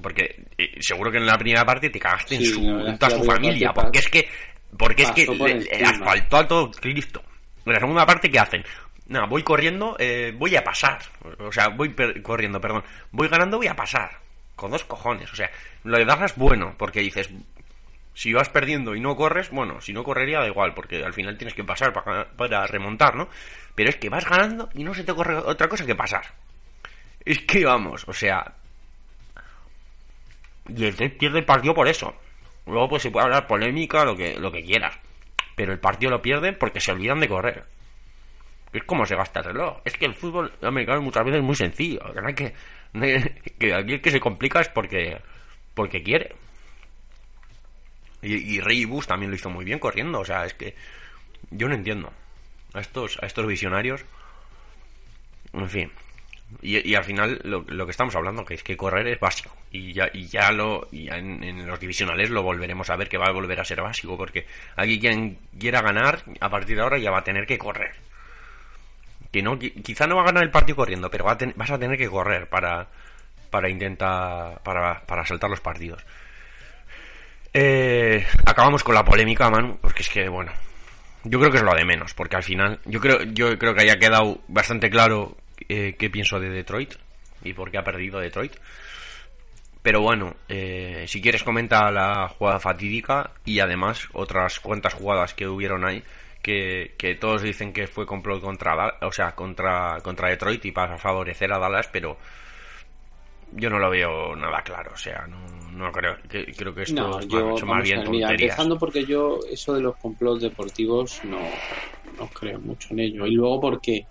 Porque 0.00 0.46
eh, 0.56 0.76
seguro 0.80 1.10
que 1.10 1.18
en 1.18 1.26
la 1.26 1.38
primera 1.38 1.64
parte 1.64 1.90
te 1.90 1.98
cagaste 1.98 2.36
en, 2.36 2.44
su, 2.44 2.96
toda 2.98 3.10
su 3.10 3.24
familia. 3.24 3.72
Porque 3.72 3.98
es 3.98 4.08
que, 4.08 4.28
porque 4.76 5.02
es 5.04 5.10
que 5.12 5.26
le, 5.26 5.84
asfaltó 5.84 6.36
a 6.36 6.48
todo 6.48 6.70
Cristo. 6.70 7.22
En 7.64 7.72
la 7.72 7.80
segunda 7.80 8.06
parte, 8.06 8.30
¿qué 8.30 8.38
hacen? 8.38 8.64
No, 9.06 9.26
voy 9.26 9.42
corriendo, 9.42 9.96
eh, 9.98 10.34
voy 10.36 10.54
a 10.56 10.62
pasar. 10.62 11.00
O 11.38 11.50
sea, 11.50 11.68
voy 11.68 11.94
corriendo, 12.22 12.60
perdón. 12.60 12.84
Voy 13.10 13.28
ganando, 13.28 13.56
voy 13.56 13.66
a 13.66 13.76
pasar. 13.76 14.10
Con 14.54 14.70
dos 14.70 14.84
cojones. 14.84 15.32
O 15.32 15.36
sea, 15.36 15.50
lo 15.84 15.96
de 15.96 16.04
Dallas 16.04 16.32
es 16.32 16.36
bueno, 16.36 16.74
porque 16.76 17.00
dices, 17.00 17.30
si 18.12 18.32
vas 18.32 18.48
perdiendo 18.50 18.94
y 18.94 19.00
no 19.00 19.16
corres, 19.16 19.50
bueno, 19.50 19.80
si 19.80 19.92
no 19.92 20.04
correría 20.04 20.40
da 20.40 20.46
igual, 20.46 20.74
porque 20.74 21.04
al 21.04 21.14
final 21.14 21.38
tienes 21.38 21.54
que 21.54 21.64
pasar 21.64 21.92
para, 21.92 22.28
para 22.30 22.66
remontar, 22.66 23.14
¿no? 23.14 23.28
Pero 23.74 23.90
es 23.90 23.96
que 23.96 24.08
vas 24.08 24.28
ganando 24.28 24.68
y 24.74 24.84
no 24.84 24.92
se 24.92 25.04
te 25.04 25.12
ocurre 25.12 25.36
otra 25.36 25.68
cosa 25.68 25.86
que 25.86 25.94
pasar. 25.94 26.24
Es 27.24 27.40
que 27.42 27.64
vamos, 27.64 28.04
o 28.06 28.12
sea... 28.12 28.54
Y 30.68 30.84
el 30.84 30.94
pierde 30.94 31.38
el 31.38 31.44
partido 31.44 31.74
por 31.74 31.88
eso. 31.88 32.14
Luego 32.68 32.88
pues 32.88 33.02
se 33.02 33.10
puede 33.10 33.24
hablar 33.24 33.46
polémica, 33.46 34.04
lo 34.04 34.16
que, 34.16 34.38
lo 34.38 34.52
que 34.52 34.62
quieras. 34.62 34.96
Pero 35.56 35.72
el 35.72 35.80
partido 35.80 36.10
lo 36.10 36.22
pierden 36.22 36.56
porque 36.58 36.80
se 36.80 36.92
olvidan 36.92 37.20
de 37.20 37.28
correr 37.28 37.64
es 38.72 38.84
como 38.84 39.06
se 39.06 39.16
gasta 39.16 39.40
el 39.40 39.46
reloj. 39.46 39.78
Es 39.84 39.94
que 39.96 40.06
el 40.06 40.14
fútbol 40.14 40.52
americano 40.62 41.00
muchas 41.02 41.24
veces 41.24 41.38
es 41.38 41.44
muy 41.44 41.56
sencillo. 41.56 42.00
No 42.14 42.28
hay 42.28 42.34
que, 42.34 42.54
que 43.58 43.74
aquí 43.74 43.94
el 43.94 44.00
que 44.00 44.10
se 44.10 44.20
complica 44.20 44.60
es 44.60 44.68
porque, 44.68 45.20
porque 45.74 46.02
quiere. 46.02 46.34
Y, 48.20 48.58
y 48.58 49.00
también 49.06 49.30
lo 49.30 49.36
hizo 49.36 49.50
muy 49.50 49.64
bien 49.64 49.78
corriendo. 49.78 50.20
O 50.20 50.24
sea, 50.24 50.44
es 50.44 50.54
que 50.54 50.74
yo 51.50 51.68
no 51.68 51.74
entiendo 51.74 52.12
a 52.74 52.80
estos, 52.80 53.18
a 53.22 53.26
estos 53.26 53.46
visionarios. 53.46 54.04
En 55.52 55.68
fin. 55.68 55.90
Y, 56.62 56.94
al 56.94 57.04
final 57.04 57.40
lo, 57.44 57.84
que 57.84 57.90
estamos 57.90 58.16
hablando, 58.16 58.44
que 58.44 58.54
es 58.54 58.62
que 58.62 58.76
correr 58.76 59.06
es 59.06 59.20
básico. 59.20 59.54
Y 59.70 59.92
ya, 59.92 60.08
y 60.12 60.26
ya 60.26 60.50
lo 60.50 60.88
y 60.90 61.08
en, 61.08 61.44
en, 61.44 61.66
los 61.66 61.78
divisionales 61.78 62.30
lo 62.30 62.42
volveremos 62.42 62.88
a 62.90 62.96
ver 62.96 63.08
que 63.08 63.18
va 63.18 63.26
a 63.26 63.32
volver 63.32 63.60
a 63.60 63.64
ser 63.64 63.82
básico. 63.82 64.16
Porque 64.16 64.46
aquí 64.76 64.98
quien 64.98 65.38
quiera 65.58 65.82
ganar, 65.82 66.22
a 66.40 66.48
partir 66.48 66.76
de 66.76 66.82
ahora 66.82 66.98
ya 66.98 67.10
va 67.10 67.18
a 67.18 67.24
tener 67.24 67.46
que 67.46 67.58
correr 67.58 67.94
que 69.32 69.42
no 69.42 69.58
quizá 69.58 70.06
no 70.06 70.16
va 70.16 70.22
a 70.22 70.26
ganar 70.26 70.42
el 70.42 70.50
partido 70.50 70.76
corriendo, 70.76 71.10
pero 71.10 71.24
vas 71.24 71.70
a 71.70 71.78
tener 71.78 71.98
que 71.98 72.08
correr 72.08 72.48
para 72.48 72.88
para 73.50 73.68
intentar 73.68 74.60
para, 74.62 75.00
para 75.06 75.26
saltar 75.26 75.50
los 75.50 75.60
partidos. 75.60 76.04
Eh, 77.52 78.26
acabamos 78.44 78.84
con 78.84 78.94
la 78.94 79.04
polémica, 79.04 79.50
Manu, 79.50 79.78
porque 79.80 80.02
es 80.02 80.08
que 80.08 80.28
bueno, 80.28 80.52
yo 81.24 81.38
creo 81.38 81.50
que 81.50 81.58
es 81.58 81.62
lo 81.62 81.74
de 81.74 81.84
menos, 81.84 82.14
porque 82.14 82.36
al 82.36 82.42
final 82.42 82.80
yo 82.84 83.00
creo 83.00 83.22
yo 83.22 83.58
creo 83.58 83.74
que 83.74 83.82
haya 83.82 83.98
quedado 83.98 84.40
bastante 84.48 84.90
claro 84.90 85.36
eh, 85.68 85.96
qué 85.98 86.10
pienso 86.10 86.38
de 86.40 86.50
Detroit 86.50 86.94
y 87.42 87.52
por 87.52 87.70
qué 87.70 87.78
ha 87.78 87.84
perdido 87.84 88.20
Detroit. 88.20 88.52
Pero 89.82 90.00
bueno, 90.02 90.34
eh, 90.48 91.04
si 91.06 91.22
quieres 91.22 91.44
comenta 91.44 91.90
la 91.90 92.28
jugada 92.28 92.58
fatídica 92.58 93.30
y 93.44 93.60
además 93.60 94.08
otras 94.12 94.60
cuantas 94.60 94.94
jugadas 94.94 95.34
que 95.34 95.46
hubieron 95.46 95.84
ahí 95.84 96.02
que, 96.42 97.16
todos 97.20 97.42
dicen 97.42 97.72
que 97.72 97.86
fue 97.86 98.06
complot 98.06 98.40
contra 98.40 98.98
o 99.02 99.12
sea 99.12 99.34
contra 99.34 99.98
contra 100.02 100.30
Detroit 100.30 100.64
y 100.64 100.72
para 100.72 100.96
favorecer 100.96 101.52
a 101.52 101.58
Dallas 101.58 101.88
pero 101.92 102.16
yo 103.52 103.70
no 103.70 103.78
lo 103.78 103.90
veo 103.90 104.34
nada 104.36 104.62
claro 104.62 104.92
o 104.94 104.96
sea 104.96 105.26
no, 105.26 105.92
creo 105.92 106.16
que 106.28 106.46
creo 106.52 106.74
que 106.74 106.82
esto 106.82 107.20
es 107.20 107.26
mucho 107.26 107.66
más 107.66 107.82
bien 107.82 108.10
mira, 108.10 108.30
empezando 108.30 108.78
porque 108.78 109.04
yo 109.04 109.40
eso 109.50 109.74
de 109.74 109.82
los 109.82 109.96
complots 109.96 110.42
deportivos 110.42 111.20
no, 111.24 111.38
no 112.18 112.26
creo 112.28 112.58
mucho 112.60 112.88
en 112.92 113.00
ello 113.00 113.26
y 113.26 113.32
luego 113.32 113.60
porque 113.60 114.06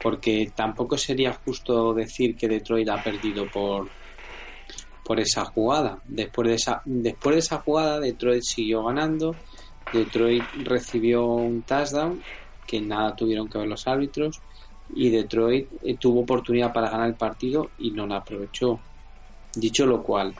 porque 0.00 0.52
tampoco 0.54 0.96
sería 0.96 1.32
justo 1.34 1.94
decir 1.94 2.36
que 2.36 2.48
Detroit 2.48 2.88
ha 2.88 3.02
perdido 3.02 3.48
por 3.48 3.92
por 5.02 5.20
esa 5.20 5.44
jugada 5.46 6.02
después 6.04 6.48
de 6.48 6.54
esa 6.54 6.82
después 6.84 7.34
de 7.36 7.40
esa 7.40 7.58
jugada 7.60 7.98
Detroit 8.00 8.42
siguió 8.42 8.84
ganando 8.84 9.38
Detroit 9.90 10.50
recibió 10.64 11.26
un 11.26 11.62
touchdown 11.62 12.22
que 12.66 12.80
nada 12.82 13.16
tuvieron 13.16 13.48
que 13.48 13.58
ver 13.58 13.68
los 13.68 13.86
árbitros 13.86 14.42
y 14.88 15.10
Detroit 15.10 15.70
eh, 15.82 15.96
tuvo 15.98 16.20
oportunidad 16.20 16.72
para 16.72 16.90
ganar 16.90 17.08
el 17.08 17.16
partido 17.16 17.72
y 17.76 17.90
no 17.92 18.06
la 18.06 18.16
aprovechó. 18.16 18.80
Dicho 19.54 19.86
lo 19.86 20.02
cual, 20.02 20.34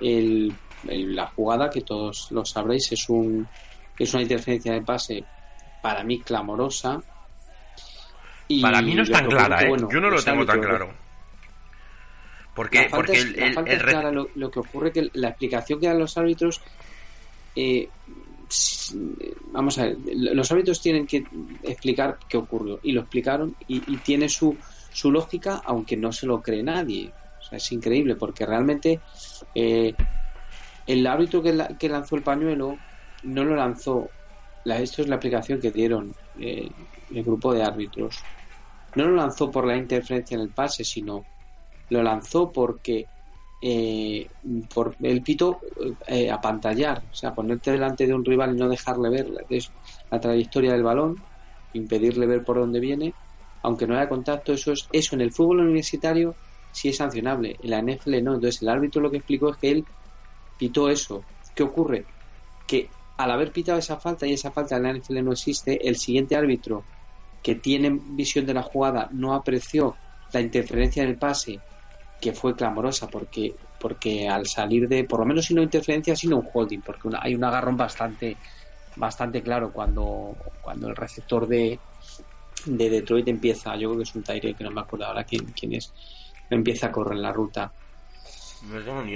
el, 0.00 0.58
la 0.82 1.26
jugada 1.28 1.70
que 1.70 1.82
todos 1.82 2.28
lo 2.30 2.44
sabréis 2.44 2.92
es 2.92 3.08
un 3.08 3.48
es 3.98 4.12
una 4.12 4.22
interferencia 4.22 4.72
de 4.72 4.82
pase 4.82 5.26
para 5.80 6.02
mí 6.04 6.20
clamorosa. 6.20 7.00
Y 8.48 8.60
para 8.60 8.82
mí 8.82 8.94
no 8.94 9.02
es 9.02 9.10
tan 9.10 9.26
clara, 9.26 9.62
¿eh? 9.62 9.72
yo 9.90 10.00
no 10.00 10.10
lo 10.10 10.22
tengo 10.22 10.44
tan 10.44 10.60
claro. 10.60 10.92
Porque, 12.54 12.88
porque 12.88 13.18
el, 13.18 14.28
lo, 14.36 14.50
que 14.50 14.60
ocurre 14.60 14.92
que 14.92 15.10
la 15.14 15.30
explicación 15.30 15.80
que 15.80 15.88
dan 15.88 15.98
los 15.98 16.16
árbitros 16.16 16.62
eh, 17.56 17.88
vamos 19.52 19.78
a 19.78 19.84
ver, 19.84 19.96
los 20.14 20.50
árbitros 20.50 20.80
tienen 20.80 21.06
que 21.06 21.24
explicar 21.62 22.18
qué 22.28 22.36
ocurrió 22.36 22.80
y 22.82 22.92
lo 22.92 23.02
explicaron 23.02 23.56
y, 23.66 23.80
tiene 23.98 24.28
su, 24.28 24.56
su 24.92 25.10
lógica 25.10 25.62
aunque 25.64 25.96
no 25.96 26.12
se 26.12 26.26
lo 26.26 26.42
cree 26.42 26.62
nadie. 26.62 27.12
O 27.40 27.42
sea, 27.42 27.58
es 27.58 27.72
increíble 27.72 28.16
porque 28.16 28.46
realmente 28.46 29.00
eh, 29.54 29.94
el 30.86 31.06
árbitro 31.06 31.42
que, 31.42 31.88
lanzó 31.88 32.16
el 32.16 32.22
pañuelo 32.22 32.78
no 33.22 33.44
lo 33.44 33.56
lanzó, 33.56 34.10
la, 34.64 34.78
esto 34.80 35.02
es 35.02 35.08
la 35.08 35.16
explicación 35.16 35.60
que 35.60 35.70
dieron 35.70 36.14
eh, 36.38 36.68
el 37.14 37.22
grupo 37.22 37.52
de 37.52 37.62
árbitros, 37.62 38.22
no 38.96 39.08
lo 39.08 39.16
lanzó 39.16 39.50
por 39.50 39.66
la 39.66 39.76
interferencia 39.76 40.34
en 40.36 40.42
el 40.42 40.50
pase, 40.50 40.84
sino 40.84 41.24
lo 41.90 42.02
lanzó 42.02 42.50
porque 42.52 43.06
eh, 43.60 44.28
por 44.72 44.94
el 45.02 45.22
pito 45.22 45.60
eh, 46.06 46.30
apantallar, 46.30 47.02
o 47.10 47.14
sea, 47.14 47.34
ponerte 47.34 47.70
delante 47.72 48.06
de 48.06 48.14
un 48.14 48.24
rival 48.24 48.54
y 48.54 48.58
no 48.58 48.68
dejarle 48.68 49.10
ver 49.10 49.28
la, 50.10 50.20
trayectoria 50.20 50.72
del 50.72 50.82
balón, 50.82 51.16
impedirle 51.72 52.26
ver 52.26 52.44
por 52.44 52.58
dónde 52.58 52.80
viene, 52.80 53.14
aunque 53.62 53.86
no 53.86 53.96
haya 53.96 54.08
contacto, 54.08 54.52
eso 54.52 54.72
es 54.72 54.86
eso 54.92 55.14
en 55.14 55.22
el 55.22 55.32
fútbol 55.32 55.60
universitario 55.60 56.34
sí 56.70 56.88
es 56.88 56.96
sancionable, 56.96 57.56
en 57.62 57.70
la 57.70 57.80
NFL 57.80 58.22
no, 58.22 58.34
entonces 58.34 58.60
el 58.62 58.68
árbitro 58.68 59.00
lo 59.00 59.10
que 59.10 59.18
explicó 59.18 59.50
es 59.50 59.56
que 59.56 59.70
él 59.70 59.86
pitó 60.58 60.88
eso. 60.88 61.24
¿Qué 61.54 61.62
ocurre? 61.62 62.04
Que 62.66 62.90
al 63.16 63.30
haber 63.30 63.52
pitado 63.52 63.78
esa 63.78 63.98
falta 63.98 64.26
y 64.26 64.32
esa 64.32 64.50
falta 64.50 64.76
en 64.76 64.82
la 64.82 64.92
NFL 64.92 65.22
no 65.24 65.32
existe, 65.32 65.86
el 65.88 65.96
siguiente 65.96 66.36
árbitro 66.36 66.84
que 67.44 67.56
tiene 67.56 67.90
visión 67.92 68.46
de 68.46 68.54
la 68.54 68.62
jugada 68.62 69.06
no 69.12 69.34
apreció 69.34 69.94
la 70.32 70.40
interferencia 70.40 71.02
en 71.02 71.10
el 71.10 71.18
pase 71.18 71.60
que 72.18 72.32
fue 72.32 72.56
clamorosa 72.56 73.06
porque 73.06 73.54
porque 73.78 74.26
al 74.26 74.46
salir 74.46 74.88
de 74.88 75.04
por 75.04 75.20
lo 75.20 75.26
menos 75.26 75.44
si 75.44 75.52
no 75.52 75.62
interferencia 75.62 76.16
sino 76.16 76.38
un 76.38 76.48
holding 76.50 76.80
porque 76.80 77.10
hay 77.20 77.34
un 77.34 77.44
agarrón 77.44 77.76
bastante 77.76 78.34
bastante 78.96 79.42
claro 79.42 79.70
cuando 79.70 80.34
cuando 80.62 80.88
el 80.88 80.96
receptor 80.96 81.46
de 81.46 81.78
de 82.64 82.88
Detroit 82.88 83.28
empieza 83.28 83.76
yo 83.76 83.88
creo 83.90 83.98
que 83.98 84.04
es 84.04 84.14
un 84.14 84.22
Tyre 84.22 84.54
que 84.54 84.64
no 84.64 84.70
me 84.70 84.80
acuerdo 84.80 85.04
ahora 85.04 85.24
quién, 85.24 85.44
quién 85.52 85.74
es 85.74 85.92
empieza 86.48 86.86
a 86.86 86.92
correr 86.92 87.18
la 87.18 87.32
ruta. 87.32 87.70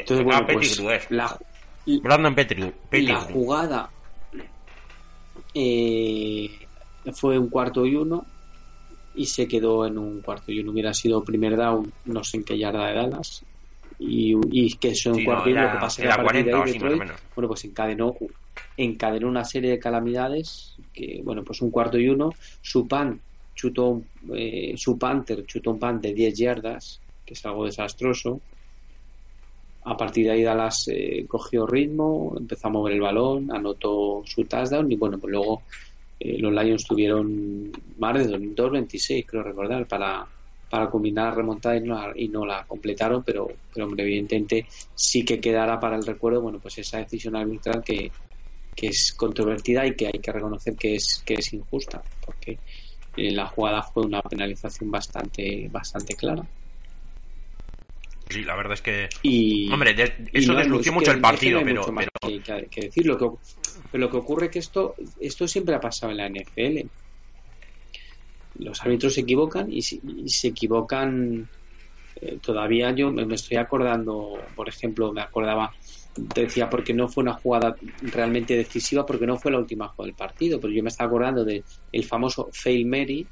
Entonces 0.00 0.24
bueno 0.24 0.46
pues 0.46 1.10
la, 1.10 1.38
Brandon 2.02 2.34
Petri, 2.34 2.74
la 2.90 3.20
jugada 3.20 3.90
eh, 5.54 6.67
fue 7.12 7.38
un 7.38 7.48
cuarto 7.48 7.86
y 7.86 7.94
uno 7.94 8.26
y 9.14 9.26
se 9.26 9.48
quedó 9.48 9.86
en 9.86 9.98
un 9.98 10.20
cuarto 10.20 10.52
y 10.52 10.60
uno. 10.60 10.72
Hubiera 10.72 10.94
sido 10.94 11.24
primer 11.24 11.56
down 11.56 11.92
no 12.06 12.22
sé 12.22 12.38
en 12.38 12.44
qué 12.44 12.58
yarda 12.58 12.86
de 12.86 12.94
Dallas 12.94 13.44
y, 13.98 14.34
y 14.50 14.74
que 14.74 14.90
eso 14.90 15.10
en 15.10 15.16
un 15.16 15.24
cuarto 15.24 15.48
y 15.48 15.52
uno 15.52 15.72
que 15.72 15.78
pasa 15.78 16.14
a 16.14 16.16
partir 16.22 16.44
de 16.44 16.54
ahí 16.54 16.78
bueno 16.78 17.48
pues 17.48 17.64
encadenó 17.64 18.14
encadenó 18.76 19.28
una 19.28 19.44
serie 19.44 19.70
de 19.72 19.78
calamidades 19.78 20.76
que 20.92 21.20
bueno 21.24 21.42
pues 21.44 21.60
un 21.60 21.70
cuarto 21.70 21.98
y 21.98 22.08
uno. 22.08 22.32
Su 22.62 22.86
pan 22.86 23.20
chutó 23.54 24.02
eh, 24.34 24.74
su 24.76 24.96
Panther 24.96 25.44
chutó 25.44 25.72
un 25.72 25.80
pan 25.80 26.00
de 26.00 26.14
10 26.14 26.38
yardas 26.38 27.00
que 27.26 27.34
es 27.34 27.44
algo 27.44 27.64
desastroso. 27.64 28.40
A 29.84 29.96
partir 29.96 30.26
de 30.26 30.32
ahí 30.32 30.42
Dallas 30.42 30.88
eh, 30.88 31.24
cogió 31.26 31.66
ritmo 31.66 32.34
empezó 32.38 32.68
a 32.68 32.70
mover 32.70 32.94
el 32.94 33.00
balón 33.00 33.50
anotó 33.50 34.22
su 34.24 34.44
touchdown 34.44 34.90
y 34.92 34.96
bueno 34.96 35.18
pues 35.18 35.32
luego 35.32 35.62
eh, 36.20 36.38
los 36.38 36.52
Lions 36.52 36.84
tuvieron 36.84 37.70
más 37.98 38.14
de 38.14 38.36
2.26, 38.38 39.24
creo 39.26 39.42
recordar, 39.42 39.86
para, 39.86 40.26
para 40.68 40.90
culminar 40.90 41.30
la 41.30 41.34
remontada 41.34 41.76
y 41.76 41.80
no 41.80 41.94
la, 41.94 42.12
y 42.14 42.28
no 42.28 42.44
la 42.44 42.64
completaron, 42.66 43.22
pero, 43.24 43.48
pero 43.72 43.86
hombre, 43.86 44.04
evidentemente 44.04 44.66
sí 44.94 45.24
que 45.24 45.40
quedará 45.40 45.78
para 45.78 45.96
el 45.96 46.04
recuerdo, 46.04 46.42
bueno, 46.42 46.58
pues 46.60 46.78
esa 46.78 46.98
decisión 46.98 47.36
arbitral 47.36 47.82
que, 47.84 48.12
que 48.74 48.88
es 48.88 49.14
controvertida 49.16 49.86
y 49.86 49.94
que 49.96 50.06
hay 50.06 50.20
que 50.20 50.32
reconocer 50.32 50.76
que 50.76 50.94
es, 50.94 51.22
que 51.24 51.34
es 51.34 51.52
injusta, 51.52 52.02
porque 52.24 52.60
eh, 53.16 53.32
la 53.32 53.46
jugada 53.46 53.82
fue 53.82 54.04
una 54.04 54.22
penalización 54.22 54.90
bastante, 54.90 55.68
bastante 55.70 56.14
clara. 56.14 56.46
Sí, 58.30 58.44
la 58.44 58.56
verdad 58.56 58.74
es 58.74 58.82
que. 58.82 59.08
Y, 59.22 59.70
Hombre, 59.72 59.94
de- 59.94 60.28
eso 60.32 60.52
no, 60.52 60.58
deslució 60.58 60.90
es 60.90 60.94
mucho 60.94 61.10
que- 61.10 61.16
el 61.16 61.20
partido, 61.20 61.60
pero. 61.64 61.80
mucho 61.82 61.94
pero- 61.96 62.10
que, 62.20 62.42
que- 62.42 62.68
que 62.70 62.80
decir. 62.82 63.06
Lo 63.06 63.16
que, 63.16 63.26
pero 63.90 64.04
lo 64.04 64.10
que 64.10 64.16
ocurre 64.18 64.46
es 64.46 64.52
que 64.52 64.58
esto, 64.58 64.94
esto 65.20 65.48
siempre 65.48 65.74
ha 65.74 65.80
pasado 65.80 66.12
en 66.12 66.18
la 66.18 66.26
NFL. 66.26 66.90
Los 68.56 68.82
árbitros 68.82 69.14
se 69.14 69.20
equivocan 69.20 69.70
y, 69.72 69.82
si- 69.82 70.00
y 70.04 70.28
se 70.28 70.48
equivocan. 70.48 71.48
eh, 72.20 72.40
todavía 72.42 72.90
yo 72.90 73.12
me 73.12 73.24
me 73.24 73.36
estoy 73.36 73.58
acordando, 73.58 74.50
por 74.56 74.68
ejemplo, 74.68 75.12
me 75.12 75.20
acordaba, 75.20 75.72
decía 76.16 76.68
porque 76.68 76.92
no 76.92 77.06
fue 77.08 77.22
una 77.22 77.34
jugada 77.34 77.76
realmente 78.02 78.56
decisiva, 78.56 79.06
porque 79.06 79.24
no 79.24 79.38
fue 79.38 79.52
la 79.52 79.58
última 79.58 79.86
jugada 79.86 80.08
del 80.08 80.16
partido, 80.16 80.58
pero 80.58 80.72
yo 80.72 80.82
me 80.82 80.88
estaba 80.88 81.06
acordando 81.06 81.44
del 81.44 81.64
el 81.92 82.04
famoso 82.04 82.48
Fail 82.52 82.86
Mary 82.86 83.28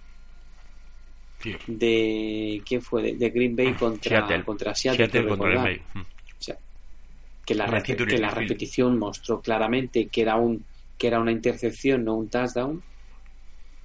De 1.67 2.63
quién 2.67 2.83
fue 2.83 3.03
de, 3.03 3.15
de 3.15 3.31
Green 3.31 3.55
Bay 3.57 3.73
contra 3.75 4.27
Seattle. 4.27 4.45
contra 4.45 4.75
Seattle, 4.75 5.07
Seattle 5.07 5.29
contra. 5.29 5.63
Bay. 5.63 5.81
Mm. 5.95 6.01
O 6.01 6.05
sea, 6.39 6.57
que 7.45 7.55
la, 7.55 7.83
que 7.83 7.95
repetición 8.31 8.99
mostró 8.99 9.41
claramente 9.41 10.09
que 10.09 10.23
era 10.23 10.37
un 10.37 10.65
que 10.99 11.07
era 11.09 11.21
una 11.21 11.33
intercepción, 11.33 12.05
no 12.05 12.15
un 12.15 12.29
touchdown, 12.29 12.83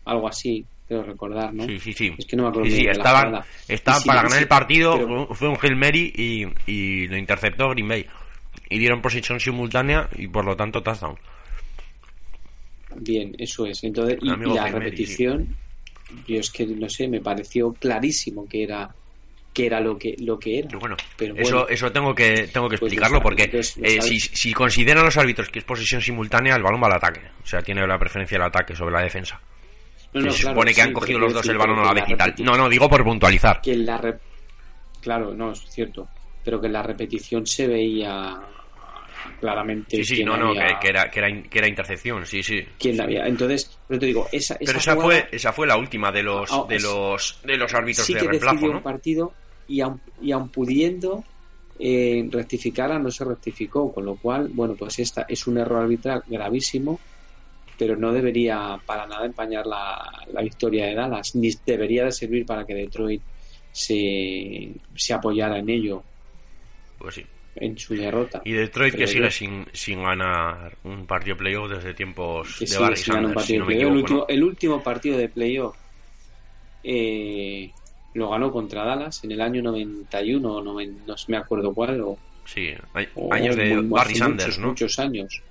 algo 0.06 0.28
así, 0.28 0.66
creo 0.88 1.04
recordar, 1.04 1.54
¿no? 1.54 1.66
Sí, 1.66 1.80
sí, 1.80 1.94
sí. 1.94 2.16
Es 2.18 2.26
que 2.26 2.36
no 2.36 2.44
me 2.44 2.50
acuerdo 2.50 2.70
Sí, 2.70 2.78
sí, 2.78 2.84
la 2.84 2.92
estaban, 2.92 4.04
para 4.06 4.24
ganar 4.24 4.40
el 4.40 4.48
partido, 4.48 4.94
pero- 4.98 5.28
fue- 5.36 5.50
un 5.50 5.58
Hail 5.62 5.76
Mary 5.76 6.14
y, 6.16 6.46
y 6.72 7.08
lo 7.08 7.18
interceptó 7.18 7.70
Green 7.70 7.88
Bay. 7.88 8.06
Y 8.70 8.80
dieron 8.80 9.02
posición 9.02 9.40
simultánea 9.40 10.10
y 10.18 10.28
por 10.28 10.46
lo 10.46 10.56
tanto 10.56 10.82
touchdown. 10.82 11.18
Bien, 12.96 13.34
eso 13.38 13.66
es. 13.66 13.84
Entonces, 13.84 14.18
y, 14.22 14.28
la 14.28 14.38
Mary, 14.38 14.72
repetición, 14.72 15.56
yo 16.28 16.40
es 16.40 16.50
que 16.52 16.66
no 16.66 16.90
sé, 16.90 17.08
me 17.08 17.22
pareció 17.22 17.74
clarísimo 17.74 18.48
que 18.48 18.64
era 18.64 18.90
que 19.54 19.66
era 19.66 19.82
lo 19.82 19.98
que 19.98 20.16
lo 20.20 20.40
que 20.40 20.60
era. 20.60 20.68
Pero 20.70 20.80
bueno, 20.80 20.96
Pero 21.18 21.36
eso, 21.36 21.56
bueno. 21.58 21.70
eso 21.70 21.92
tengo 21.92 22.16
que 22.16 22.48
tengo 22.48 22.70
que 22.70 22.78
Pues 22.78 22.92
explicarlo 22.94 23.22
porque 23.22 23.50
eh, 23.54 24.02
si, 24.02 24.20
si 24.20 24.54
consideran 24.54 25.04
los 25.04 25.18
árbitros 25.18 25.50
que 25.50 25.60
es 25.60 25.66
posesión 25.66 26.02
simultánea, 26.02 26.56
el 26.56 26.64
balón 26.64 26.82
va 26.82 26.88
al 26.88 26.94
ataque. 26.94 27.22
O 27.44 27.46
sea, 27.46 27.62
tiene 27.62 27.86
la 27.86 27.98
preferencia 28.00 28.38
del 28.38 28.48
ataque 28.48 28.76
sobre 28.76 28.94
la 28.94 29.02
defensa. 29.02 29.42
No, 30.14 30.32
Se 30.32 30.40
claro, 30.42 30.56
supone 30.56 30.72
que 30.72 30.76
sí, 30.76 30.82
han 30.82 30.94
cogido 30.94 31.20
los 31.20 31.34
dos 31.34 31.48
el 31.48 31.58
balón 31.58 31.80
a 31.80 31.84
la 31.86 31.94
vez 31.94 32.04
y 32.08 32.16
tal. 32.16 32.34
No, 32.40 32.56
no, 32.58 32.68
digo 32.70 32.90
por 32.90 33.04
puntualizar. 33.04 33.62
que 33.62 33.76
la 33.76 34.18
claro, 35.02 35.34
no, 35.34 35.52
es 35.52 35.62
cierto, 35.70 36.08
pero 36.44 36.60
que 36.62 36.68
en 36.68 36.74
la 36.74 36.84
repetición 36.84 37.46
se 37.46 37.68
veía 37.68 38.40
claramente 39.42 39.98
Sí, 39.98 40.06
sí, 40.06 40.16
quién 40.16 40.28
no, 40.28 40.38
no, 40.38 40.54
que, 40.54 40.60
que 40.82 40.88
era, 40.88 41.12
que, 41.12 41.20
era, 41.20 41.30
in- 41.30 41.44
que 41.50 41.60
era 41.60 41.68
intercepción, 41.68 42.26
sí, 42.26 42.42
sí. 42.44 42.64
quién 42.80 43.02
había. 43.02 43.26
Entonces, 43.28 43.80
pero 43.88 44.00
te 44.00 44.06
digo, 44.06 44.28
esa, 44.32 44.56
Pero 44.58 44.78
esa 44.78 44.94
jugada 44.94 45.10
fue, 45.22 45.36
esa 45.36 45.52
fue 45.54 45.68
la 45.68 45.78
última 45.78 46.12
de 46.12 46.24
los, 46.24 46.50
Ah, 46.52 46.66
de 46.70 46.80
los, 46.80 47.42
de 47.44 47.58
los 47.58 47.74
árbitros 47.74 48.06
sí 48.08 48.14
de 48.14 48.20
que 48.20 48.28
reemplazo, 48.28 48.56
decidió 48.56 48.78
un 48.78 48.84
partido 48.84 49.34
y 49.68 49.82
aun, 49.82 50.02
y 50.22 50.32
aun 50.32 50.50
pudiendo 50.50 51.26
eh, 51.80 52.26
rectificara, 52.30 53.00
no 53.00 53.10
se 53.12 53.26
rectificó, 53.26 53.92
con 53.92 54.06
lo 54.06 54.16
cual, 54.18 54.50
bueno, 54.54 54.76
pues 54.78 55.00
esta 55.00 55.26
es 55.28 55.48
un 55.48 55.58
error 55.58 55.84
arbitral 55.84 56.24
gravísimo, 56.28 57.02
pero 57.78 57.96
no 57.98 58.14
debería 58.14 58.80
para 58.86 59.08
nada 59.08 59.26
empañar 59.26 59.66
la, 59.66 59.98
la 60.28 60.42
victoria 60.42 60.86
de 60.86 60.96
Dallas, 60.96 61.32
ni 61.36 61.50
debería 61.66 62.06
de 62.06 62.12
servir 62.12 62.46
para 62.46 62.66
que 62.66 62.76
Detroit 62.76 63.24
se, 63.72 64.76
se 64.96 65.14
apoyara 65.14 65.58
en 65.58 65.70
ello, 65.70 66.04
Pues 66.98 67.16
sí. 67.16 67.26
En 67.56 67.78
su 67.78 67.96
derrota. 67.96 68.42
Y 68.46 68.54
Detroit 68.54 68.96
que 68.96 69.08
sigue 69.08 69.30
sin, 69.32 69.66
sin 69.74 70.02
ganar 70.04 70.78
un 70.84 71.06
partido 71.06 71.36
playoff 71.38 71.70
desde 71.72 71.94
tiempos 71.94 72.56
que 72.58 72.66
de 72.66 72.78
Barry 72.78 72.96
Sanders, 72.98 73.46
si 73.46 73.58
no 73.58 73.66
me 73.66 73.74
el, 73.80 73.86
último, 73.88 74.26
el 74.28 74.44
último 74.44 74.82
partido 74.82 75.18
de 75.18 75.30
playoff 75.30 75.76
eh, 76.84 77.72
lo 78.14 78.30
ganó 78.30 78.52
contra 78.52 78.84
Dallas 78.84 79.24
en 79.24 79.32
el 79.32 79.42
año 79.42 79.62
91 79.62 80.56
o 80.56 80.62
noven- 80.64 80.98
no 81.06 81.16
me 81.28 81.38
acuerdo 81.38 81.74
cuál 81.74 82.02
o, 82.02 82.12
¿no? 82.12 82.18
Sí, 82.46 82.74
hay- 82.94 83.08
o 83.16 83.34
años 83.34 83.56
de 83.56 83.76
muy- 83.76 83.88
Barry 83.90 84.16
Sanders, 84.16 84.48
muchos, 84.48 84.60
¿no? 84.60 84.68
muchos 84.70 85.00
años 85.00 85.42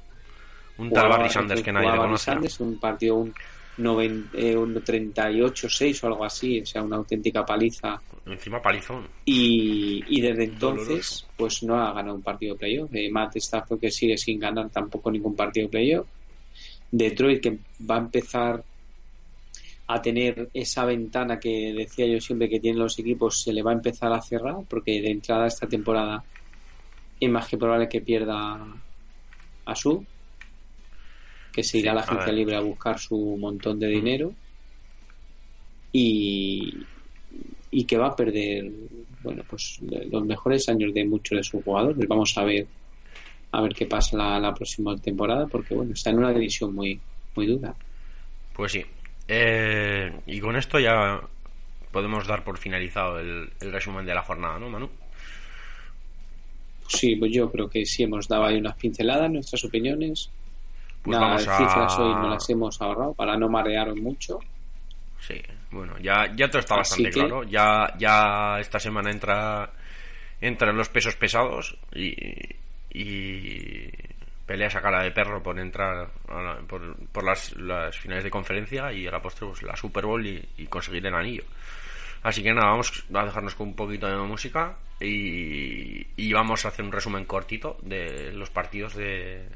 Un 0.79 0.91
tal 0.91 1.09
Barry 1.09 1.29
Sanders 1.31 1.63
que 1.63 1.73
nadie 1.73 1.91
le 1.91 1.97
conoce. 1.99 2.25
Sanders, 2.25 2.61
un 2.61 2.79
partido 2.79 3.17
un, 3.17 3.35
eh, 4.35 4.57
un 4.57 4.75
38-6 4.83 6.03
o 6.03 6.07
algo 6.09 6.25
así 6.25 6.61
o 6.61 6.67
sea 6.67 6.83
una 6.83 6.97
auténtica 6.97 7.45
paliza 7.47 8.01
Encima 8.25 8.63
palizón. 8.63 9.13
y, 9.25 10.05
y 10.19 10.21
desde 10.23 10.45
entonces 10.45 11.23
Doloroso. 11.23 11.27
pues 11.37 11.63
no 11.63 11.77
ha 11.77 11.93
ganado 11.93 12.17
un 12.17 12.23
partido 12.23 12.55
de 12.55 12.59
playoff. 12.59 12.91
Eh, 12.95 13.11
Matt 13.11 13.37
Stafford 13.37 13.81
que 13.81 13.91
sigue 13.91 14.17
sin 14.19 14.39
ganar 14.39 14.71
tampoco 14.71 15.11
ningún 15.11 15.37
partido 15.37 15.67
de 15.67 15.71
playoff. 15.71 16.09
Detroit 16.91 17.43
que 17.43 17.61
va 17.91 17.97
a 17.97 18.01
empezar 18.01 18.65
a 19.87 20.01
tener 20.01 20.51
esa 20.55 20.85
ventana 20.85 21.39
que 21.39 21.73
decía 21.75 22.07
yo 22.07 22.21
siempre 22.21 22.49
que 22.49 22.61
tienen 22.61 22.81
los 22.81 22.99
equipos 22.99 23.43
se 23.43 23.53
le 23.53 23.63
va 23.63 23.73
a 23.73 23.75
empezar 23.75 24.13
a 24.13 24.23
cerrar 24.23 24.57
porque 24.69 25.01
de 25.03 25.11
entrada 25.11 25.47
esta 25.47 25.69
temporada 25.69 26.25
es 27.21 27.31
más 27.31 27.49
que 27.49 27.59
probable 27.59 27.89
que 27.89 28.03
pierda 28.03 28.83
a 29.65 29.75
su 29.75 30.07
que 31.53 31.63
se 31.63 31.79
irá 31.79 31.93
Sí, 31.93 31.93
a 31.93 31.95
la 31.95 32.01
agencia 32.01 32.33
libre 32.33 32.57
a 32.57 32.61
buscar 32.61 32.99
su 32.99 33.17
montón 33.39 33.79
de 33.79 33.87
dinero. 33.87 34.37
Y, 35.93 36.89
y 37.71 37.85
que 37.85 37.97
va 37.99 38.09
a 38.09 38.17
perder 38.17 38.71
bueno 39.23 39.43
pues 39.49 39.79
los 40.11 40.25
mejores 40.25 40.69
años 40.69 40.93
de 40.95 41.05
muchos 41.05 41.37
de 41.39 41.45
sus 41.45 41.63
jugadores 41.63 42.09
vamos 42.09 42.37
a 42.37 42.45
ver 42.45 42.67
a 43.53 43.61
ver 43.61 43.75
qué 43.75 43.87
pasa 43.87 44.17
la, 44.17 44.39
la 44.41 44.55
próxima 44.55 44.97
temporada 44.97 45.47
porque 45.47 45.75
bueno 45.75 45.93
está 45.93 46.11
en 46.11 46.19
una 46.19 46.33
división 46.33 46.75
muy 46.75 47.01
muy 47.37 47.47
dura 47.47 47.75
Pues 48.55 48.73
sí. 48.73 48.85
Eh, 49.29 50.13
y 50.27 50.41
con 50.41 50.57
esto 50.57 50.79
ya 50.81 51.21
podemos 51.93 52.27
dar 52.27 52.43
por 52.43 52.59
finalizado 52.59 53.21
el, 53.21 53.49
el 53.61 53.73
resumen 53.73 54.05
de 54.05 54.15
la 54.15 54.23
jornada, 54.23 54.59
¿no, 54.59 54.69
Manu? 54.69 54.91
sí 56.89 57.15
pues 57.17 57.31
yo 57.33 57.51
creo 57.51 57.69
que 57.69 57.87
sí 57.87 58.03
hemos 58.03 58.27
dado 58.27 58.45
ahí 58.47 58.57
unas 58.57 58.77
pinceladas 58.77 59.31
nuestras 59.31 59.65
opiniones 59.65 60.31
Pues 61.03 61.19
las 61.19 61.47
a... 61.47 61.57
cifras 61.59 61.99
hoy 61.99 62.15
no 62.15 62.29
las 62.29 62.49
hemos 62.51 62.81
ahorrado 62.83 63.15
para 63.15 63.37
no 63.37 63.49
marearos 63.49 63.97
mucho 63.97 64.41
Sí, 65.27 65.41
bueno, 65.71 65.99
ya, 65.99 66.27
ya 66.35 66.49
todo 66.49 66.59
está 66.61 66.75
Así 66.81 67.03
bastante 67.05 67.11
que- 67.11 67.21
claro. 67.27 67.43
Ya, 67.45 67.93
ya 67.99 68.59
esta 68.61 68.79
semana 68.81 69.11
entra 69.11 69.71
entran 70.41 70.77
los 70.77 70.89
pesos 70.89 71.15
pesados 71.17 71.77
y, 71.95 72.15
y 72.93 73.91
peleas 74.47 74.75
a 74.75 74.81
cara 74.81 75.03
de 75.03 75.11
perro 75.13 75.43
por 75.43 75.59
entrar 75.61 76.09
a 76.29 76.41
la- 76.43 76.57
por, 76.67 76.97
por 77.13 77.25
las, 77.25 77.55
las 77.57 77.97
finales 77.99 78.25
de 78.25 78.31
conferencia 78.31 78.93
y 78.93 79.07
a 79.07 79.11
la 79.11 79.21
postre 79.23 79.47
pues, 79.47 79.63
la 79.63 79.77
Super 79.77 80.07
Bowl 80.07 80.27
y, 80.27 80.43
y 80.59 80.67
conseguir 80.67 81.07
el 81.07 81.15
anillo. 81.15 81.45
Así 82.23 82.43
que 82.43 82.53
nada, 82.53 82.71
vamos 82.71 83.05
a 83.15 83.25
dejarnos 83.25 83.55
con 83.55 83.69
un 83.69 83.75
poquito 83.77 84.07
de 84.07 84.17
música 84.17 84.77
y, 85.01 86.07
y 86.17 86.33
vamos 86.33 86.65
a 86.65 86.69
hacer 86.69 86.85
un 86.85 86.93
resumen 86.93 87.25
cortito 87.25 87.79
de 87.83 88.33
los 88.33 88.51
partidos 88.51 88.95
de 88.95 89.47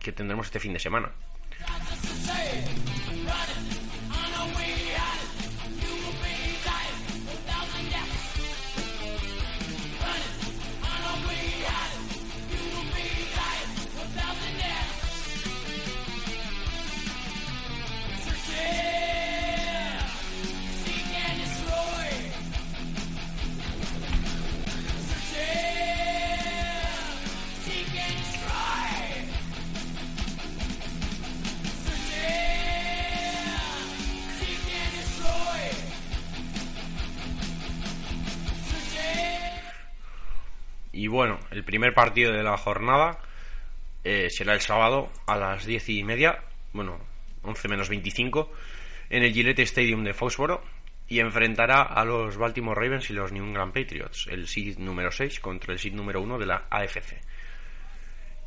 que 0.00 0.12
tendremos 0.12 0.46
este 0.46 0.60
fin 0.60 0.72
de 0.72 0.78
semana. 0.80 1.10
Y 41.02 41.08
bueno, 41.08 41.40
el 41.50 41.64
primer 41.64 41.94
partido 41.94 42.30
de 42.30 42.44
la 42.44 42.56
jornada 42.56 43.18
eh, 44.04 44.30
será 44.30 44.54
el 44.54 44.60
sábado 44.60 45.10
a 45.26 45.36
las 45.36 45.66
diez 45.66 45.88
y 45.88 46.04
media, 46.04 46.44
bueno, 46.72 47.00
11 47.42 47.66
menos 47.66 47.88
25, 47.88 48.52
en 49.10 49.24
el 49.24 49.32
Gillette 49.32 49.58
Stadium 49.58 50.04
de 50.04 50.14
Foxboro 50.14 50.62
y 51.08 51.18
enfrentará 51.18 51.82
a 51.82 52.04
los 52.04 52.36
Baltimore 52.36 52.80
Ravens 52.80 53.10
y 53.10 53.14
los 53.14 53.32
New 53.32 53.44
England 53.44 53.72
Patriots, 53.74 54.28
el 54.30 54.46
seed 54.46 54.78
número 54.78 55.10
6 55.10 55.40
contra 55.40 55.72
el 55.72 55.80
seed 55.80 55.92
número 55.92 56.20
1 56.20 56.38
de 56.38 56.46
la 56.46 56.66
AFC. 56.70 57.20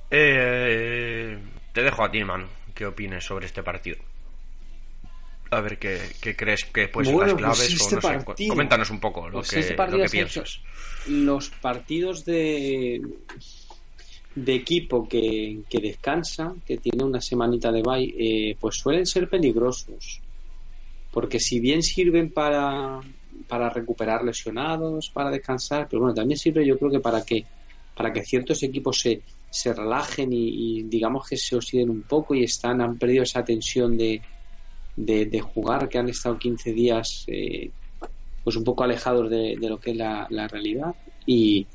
Eh, 0.10 1.38
te 1.74 1.84
dejo 1.84 2.06
a 2.06 2.10
ti, 2.10 2.24
Manu, 2.24 2.48
qué 2.74 2.86
opines 2.86 3.26
sobre 3.26 3.48
este 3.48 3.64
partido. 3.64 3.98
A 5.52 5.60
ver 5.60 5.78
qué, 5.78 6.00
crees 6.38 6.64
que 6.64 6.88
pueden 6.88 7.12
ser 7.12 7.20
las 7.20 7.34
pues 7.34 7.42
claves 7.58 7.82
o 7.82 7.96
no 7.96 8.36
sé, 8.38 8.48
coméntanos 8.48 8.90
un 8.92 9.02
poco 9.02 9.28
lo, 9.28 9.40
pues 9.40 9.52
que, 9.52 9.60
este 9.60 9.76
lo 9.76 9.98
que 9.98 10.10
piensas. 10.10 10.62
Los 11.08 11.50
partidos 11.50 12.26
de 12.26 13.02
de 14.36 14.54
equipo 14.54 15.08
que, 15.08 15.62
que 15.70 15.80
descansa, 15.80 16.54
que 16.66 16.78
tiene 16.78 17.06
una 17.06 17.22
semanita 17.22 17.72
de 17.72 17.82
bye, 17.82 18.14
eh, 18.18 18.58
pues 18.60 18.76
suelen 18.76 19.06
ser 19.06 19.30
peligrosos. 19.30 20.22
Porque 21.12 21.40
si 21.40 21.62
bien 21.62 21.82
sirven 21.82 22.32
para, 22.32 23.00
para 23.48 23.70
recuperar 23.70 24.24
lesionados, 24.24 25.10
para 25.10 25.32
descansar, 25.32 25.88
pero 25.90 26.02
bueno, 26.02 26.14
también 26.14 26.38
sirve 26.38 26.66
yo 26.66 26.78
creo 26.78 26.92
que 26.92 27.00
para 27.00 27.24
que, 27.24 27.46
para 27.96 28.12
que 28.12 28.26
ciertos 28.26 28.62
equipos 28.64 29.00
se, 29.00 29.22
se 29.50 29.74
relajen 29.74 30.34
y, 30.34 30.84
digamos 30.84 31.28
que 31.30 31.38
se 31.38 31.56
oxiden 31.56 31.90
un 31.90 32.02
poco 32.02 32.36
y 32.36 32.44
están, 32.44 32.82
han 32.82 32.98
perdido 32.98 33.24
esa 33.24 33.46
tensión 33.46 33.98
de, 33.98 34.22
de, 34.98 35.40
jugar, 35.40 35.88
que 35.88 35.98
han 35.98 36.10
estado 36.10 36.38
15 36.38 36.74
días 36.74 37.24
eh, 37.28 37.72
pues 38.46 38.56
un 38.56 38.64
poco 38.64 38.84
alejados 38.84 39.28
de, 39.28 39.58
de 39.60 39.70
lo 39.70 39.80
que 39.80 39.92
es 39.92 39.98
la, 39.98 40.28
la 40.30 40.48
realidad. 40.48 40.94
Y, 41.26 41.66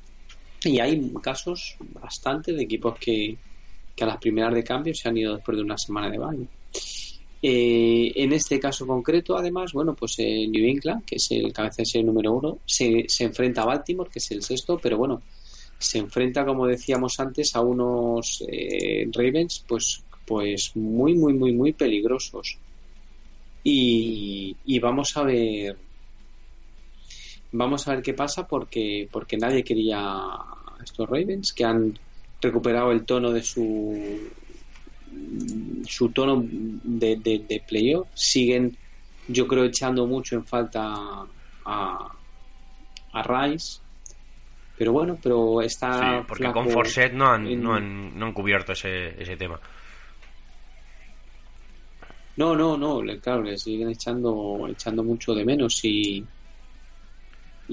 y 0.64 0.78
hay 0.78 1.12
casos 1.20 1.76
bastante 2.00 2.52
de 2.52 2.62
equipos 2.62 2.96
que, 2.98 3.36
a 4.00 4.06
las 4.06 4.18
primeras 4.18 4.54
de 4.54 4.64
cambio 4.64 4.94
se 4.94 5.08
han 5.08 5.18
ido 5.18 5.34
después 5.34 5.58
de 5.58 5.64
una 5.64 5.76
semana 5.76 6.08
de 6.08 6.16
baño. 6.16 6.46
Eh, 7.42 8.12
en 8.14 8.32
este 8.32 8.58
caso 8.58 8.86
concreto, 8.86 9.36
además, 9.36 9.72
bueno, 9.72 9.94
pues 9.94 10.14
eh, 10.18 10.46
New 10.48 10.64
England, 10.64 11.04
que 11.04 11.16
es 11.16 11.30
el 11.32 11.52
cabeza 11.52 11.82
de 11.82 11.86
serie 11.86 12.06
número 12.06 12.32
uno, 12.32 12.60
se, 12.64 13.04
se, 13.08 13.24
enfrenta 13.24 13.62
a 13.62 13.66
Baltimore, 13.66 14.08
que 14.10 14.20
es 14.20 14.30
el 14.30 14.42
sexto, 14.42 14.78
pero 14.78 14.96
bueno, 14.96 15.22
se 15.78 15.98
enfrenta, 15.98 16.46
como 16.46 16.66
decíamos 16.66 17.18
antes, 17.18 17.54
a 17.56 17.60
unos 17.60 18.42
eh, 18.48 19.06
Ravens, 19.12 19.64
pues, 19.66 20.02
pues 20.24 20.70
muy, 20.76 21.14
muy, 21.14 21.34
muy, 21.34 21.52
muy 21.52 21.72
peligrosos. 21.72 22.56
Y, 23.64 24.56
y 24.64 24.78
vamos 24.78 25.14
a 25.18 25.24
ver 25.24 25.76
Vamos 27.52 27.86
a 27.86 27.94
ver 27.94 28.02
qué 28.02 28.14
pasa 28.14 28.46
porque, 28.46 29.08
porque 29.10 29.36
nadie 29.36 29.64
quería 29.64 29.98
a 30.00 30.76
estos 30.82 31.08
Ravens 31.08 31.52
que 31.52 31.64
han 31.64 31.98
recuperado 32.40 32.92
el 32.92 33.04
tono 33.04 33.32
de 33.32 33.42
su 33.42 34.30
su 35.86 36.10
tono 36.10 36.44
de, 36.46 37.16
de, 37.16 37.62
playoff. 37.66 38.08
Siguen, 38.14 38.76
yo 39.28 39.46
creo, 39.46 39.64
echando 39.64 40.06
mucho 40.06 40.36
en 40.36 40.46
falta 40.46 40.94
a, 41.64 42.12
a 43.12 43.22
Rice. 43.22 43.80
Pero 44.78 44.92
bueno, 44.92 45.18
pero 45.22 45.60
está. 45.60 46.20
Sí, 46.20 46.24
porque 46.26 46.50
con 46.52 46.70
Forset 46.70 47.12
no 47.12 47.26
han, 47.26 47.62
no, 47.62 47.74
han, 47.74 48.18
no 48.18 48.26
han 48.26 48.32
cubierto 48.32 48.72
ese, 48.72 49.20
ese 49.20 49.36
tema. 49.36 49.60
No, 52.36 52.56
no, 52.56 52.78
no, 52.78 53.02
claro, 53.20 53.42
le 53.42 53.58
siguen 53.58 53.90
echando, 53.90 54.66
echando 54.70 55.04
mucho 55.04 55.34
de 55.34 55.44
menos 55.44 55.84
y, 55.84 56.24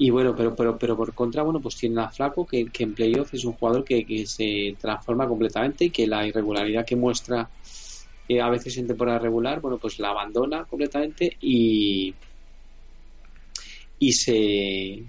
y 0.00 0.10
bueno, 0.10 0.34
pero, 0.36 0.54
pero, 0.54 0.78
pero 0.78 0.96
por 0.96 1.12
contra, 1.12 1.42
bueno, 1.42 1.60
pues 1.60 1.74
tiene 1.76 2.00
a 2.00 2.08
Flaco, 2.08 2.46
que, 2.46 2.66
que 2.66 2.84
en 2.84 2.94
playoff 2.94 3.34
es 3.34 3.44
un 3.44 3.54
jugador 3.54 3.82
que, 3.82 4.06
que, 4.06 4.26
se 4.26 4.76
transforma 4.80 5.26
completamente 5.26 5.86
y 5.86 5.90
que 5.90 6.06
la 6.06 6.24
irregularidad 6.24 6.86
que 6.86 6.94
muestra 6.94 7.50
eh, 8.28 8.40
a 8.40 8.48
veces 8.48 8.76
en 8.78 8.86
temporada 8.86 9.18
regular, 9.18 9.60
bueno, 9.60 9.78
pues 9.78 9.98
la 9.98 10.10
abandona 10.10 10.64
completamente 10.66 11.36
y, 11.40 12.14
y 13.98 14.12
se 14.12 15.04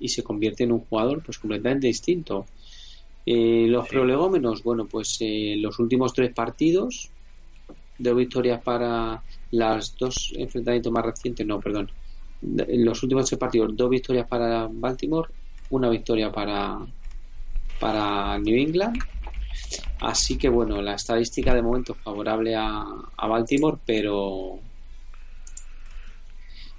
y 0.00 0.08
se 0.08 0.24
convierte 0.24 0.64
en 0.64 0.72
un 0.72 0.80
jugador 0.80 1.22
pues 1.22 1.38
completamente 1.38 1.86
distinto. 1.86 2.46
Eh, 3.24 3.66
los 3.68 3.88
prolegómenos, 3.88 4.64
bueno, 4.64 4.86
pues 4.86 5.18
eh, 5.20 5.54
los 5.58 5.78
últimos 5.78 6.12
tres 6.12 6.34
partidos, 6.34 7.08
de 7.98 8.14
victorias 8.14 8.60
para 8.62 9.22
las 9.52 9.96
dos 9.96 10.32
enfrentamientos 10.36 10.92
más 10.92 11.04
recientes, 11.04 11.46
no, 11.46 11.60
perdón, 11.60 11.88
en 12.42 12.84
los 12.84 13.02
últimos 13.02 13.26
tres 13.26 13.38
partidos, 13.38 13.76
dos 13.76 13.90
victorias 13.90 14.26
para 14.28 14.68
Baltimore, 14.70 15.28
una 15.70 15.88
victoria 15.88 16.30
para, 16.30 16.78
para 17.78 18.38
New 18.38 18.56
England. 18.56 18.98
Así 20.00 20.36
que 20.36 20.48
bueno, 20.48 20.82
la 20.82 20.94
estadística 20.94 21.54
de 21.54 21.62
momento 21.62 21.92
es 21.92 22.02
favorable 22.02 22.54
a, 22.56 22.84
a 23.16 23.26
Baltimore, 23.28 23.78
pero 23.86 24.60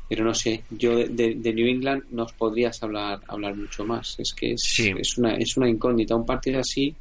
pero 0.09 0.26
no 0.26 0.34
sé, 0.36 0.66
yo 0.70 0.97
de, 0.97 1.53
New 1.53 1.68
England 1.68 2.03
nos 2.11 2.34
podrías 2.34 2.84
hablar 2.84 3.22
hablar 3.28 3.55
mucho 3.55 3.86
más. 3.86 4.16
Es 4.20 4.34
que 4.34 4.53
es, 4.53 4.80
es, 4.80 5.18
una, 5.18 5.36
es 5.36 5.57
una 5.57 5.70
incógnita. 5.70 6.16
Un 6.16 6.26
partido 6.26 6.59
así 6.59 6.95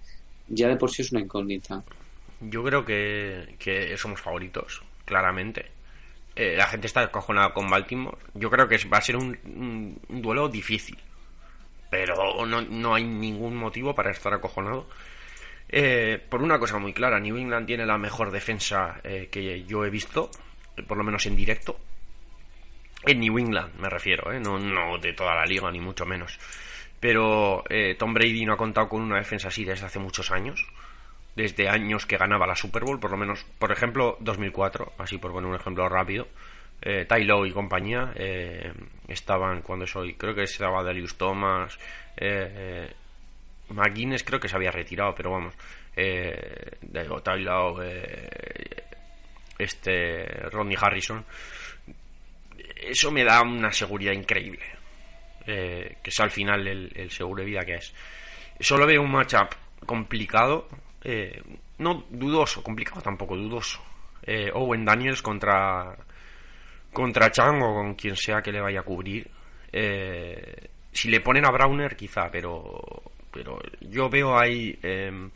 ya 0.49 0.69
de 0.69 0.77
por 0.77 0.91
sí 0.91 1.03
es 1.03 1.13
una 1.13 1.21
incógnita. 1.21 1.83
Yo 2.41 2.63
creo 2.65 2.85
que, 2.85 3.55
que 3.59 3.97
somos 3.97 4.21
favoritos, 4.21 4.83
claramente. 5.05 5.67
Eh, 6.35 6.55
la 6.57 6.67
gente 6.67 6.87
está 6.87 7.03
acojonada 7.03 7.53
con 7.53 7.69
Baltimore. 7.69 8.17
Yo 8.35 8.51
creo 8.51 8.69
que 8.69 8.79
va 8.89 8.99
a 8.99 9.03
ser 9.03 9.17
un, 9.17 9.99
duelo 10.09 10.49
difícil. 10.49 10.99
Pero 11.91 12.47
no, 12.47 12.95
hay 12.95 13.05
ningún 13.05 13.57
motivo 13.57 13.95
para 13.95 14.11
estar 14.11 14.33
acojonado. 14.33 14.89
Eh, 15.69 16.19
por 16.29 16.43
una 16.43 16.59
cosa 16.59 16.79
muy 16.79 16.93
clara, 16.93 17.21
New 17.21 17.37
England 17.37 17.67
tiene 17.67 17.85
la 17.85 17.99
mejor 17.99 18.31
defensa 18.31 19.01
eh, 19.05 19.29
que 19.31 19.65
yo 19.65 19.85
he 19.85 19.91
visto, 19.91 20.31
por 20.87 20.97
lo 20.97 21.05
menos 21.05 21.27
en 21.27 21.37
directo. 21.37 21.79
En 23.05 23.21
New 23.21 23.39
England 23.39 23.75
me 23.79 23.91
refiero, 23.91 24.33
no, 24.41 24.59
no 24.59 24.99
de 24.99 25.13
toda 25.13 25.35
la 25.35 25.45
liga, 25.45 25.71
ni 25.71 25.81
mucho 25.81 26.07
menos. 26.07 26.39
Pero 27.01 27.65
Tom 27.99 28.15
Brady 28.15 28.47
no 28.47 28.53
ha 28.53 28.57
contado 28.57 28.89
con 28.89 29.03
una 29.03 29.17
defensa 29.17 29.49
así 29.49 29.65
desde 29.65 29.87
hace 29.87 29.99
muchos 29.99 30.31
años 30.31 30.65
desde 31.35 31.69
años 31.69 32.07
que 32.07 32.17
ganaba 32.17 32.47
la 32.47 32.57
Super 32.57 32.85
Bowl, 32.85 33.01
por 33.01 33.11
lo 33.11 33.17
menos, 33.17 33.45
por 33.59 33.73
ejemplo, 33.73 34.17
2004, 34.21 34.93
así 34.99 35.19
por 35.19 35.33
poner 35.33 35.49
un 35.49 35.57
ejemplo 35.57 35.89
rápido. 35.89 36.29
Eh, 36.85 37.07
y 37.09 37.53
compañía 37.53 38.13
eh, 38.17 38.73
estaban 39.07 39.63
cuando 39.63 39.87
soy, 39.87 40.15
creo 40.15 40.35
que 40.35 40.43
estaba 40.43 40.83
Delius 40.83 41.17
Thomas, 41.17 41.79
eh, 42.17 42.89
eh 42.89 42.93
McGuinness 43.69 44.25
creo 44.25 44.41
que 44.41 44.49
se 44.49 44.57
había 44.57 44.73
retirado, 44.73 45.15
pero 45.15 45.31
vamos, 45.31 45.55
eh, 45.97 46.79
Ty 46.83 47.47
eh, 47.85 48.83
este 49.59 50.25
Rodney 50.51 50.77
Harrison, 50.79 51.25
eso 52.77 53.13
me 53.13 53.25
da 53.25 53.41
una 53.43 53.73
seguridad 53.73 54.13
increíble, 54.13 54.65
que 55.47 56.01
es 56.05 56.21
al 56.21 56.31
final 56.31 56.67
el, 56.67 56.93
el 56.97 57.11
seguro 57.11 57.43
de 57.43 57.49
vida 57.49 57.61
que 57.65 57.77
es. 57.77 57.95
Solo 58.61 58.87
veo 58.87 59.03
un 59.03 59.13
matchup 59.13 59.55
complicado 59.87 60.69
eh, 61.05 61.43
no 61.79 62.05
dudoso, 62.11 62.63
complicado 62.63 63.01
tampoco, 63.01 63.37
dudoso. 63.37 63.81
Eh, 64.23 64.51
Owen 64.55 64.85
Daniels 64.85 65.23
contra 65.23 65.97
contra 66.93 67.31
Chang 67.31 67.63
o 67.63 67.75
con 67.75 67.95
quien 67.95 68.17
sea 68.17 68.43
que 68.43 68.53
le 68.53 68.61
vaya 68.61 68.81
a 68.81 68.85
cubrir. 68.85 69.29
Eh, 69.73 70.69
si 70.93 71.09
le 71.09 71.21
ponen 71.21 71.47
a 71.47 71.51
Browner, 71.51 71.97
quizá, 71.97 72.31
pero 72.31 72.81
pero 73.33 73.59
yo 73.81 74.09
veo 74.11 74.39
ahí 74.39 74.79
em, 74.83 75.31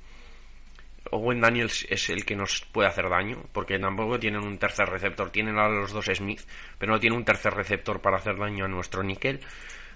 Owen 1.10 1.40
Daniels 1.40 1.86
es 1.88 2.10
el 2.10 2.24
que 2.24 2.36
nos 2.36 2.60
puede 2.72 2.88
hacer 2.88 3.08
daño, 3.08 3.42
porque 3.52 3.78
tampoco 3.78 4.18
tienen 4.18 4.44
un 4.44 4.58
tercer 4.58 4.88
receptor, 4.88 5.30
tienen 5.30 5.58
a 5.58 5.68
los 5.68 5.92
dos 5.92 6.06
Smith, 6.14 6.42
pero 6.78 6.92
no 6.92 7.00
tiene 7.00 7.16
un 7.16 7.24
tercer 7.24 7.54
receptor 7.54 8.00
para 8.00 8.18
hacer 8.18 8.36
daño 8.36 8.66
a 8.66 8.68
nuestro 8.68 9.02
níquel. 9.02 9.40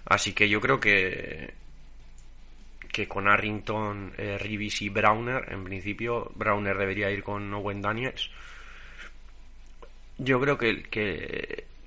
Así 0.06 0.32
que 0.32 0.48
yo 0.48 0.60
creo 0.60 0.80
que 0.80 1.52
que 2.92 3.06
con 3.06 3.28
Arrington, 3.28 4.12
eh, 4.16 4.38
y 4.80 4.88
Browner, 4.88 5.52
en 5.52 5.64
principio 5.64 6.30
Browner 6.34 6.76
debería 6.76 7.10
ir 7.10 7.22
con 7.22 7.52
Owen 7.54 7.80
Daniels. 7.80 8.30
Yo 10.18 10.40
creo 10.40 10.58
que, 10.58 10.82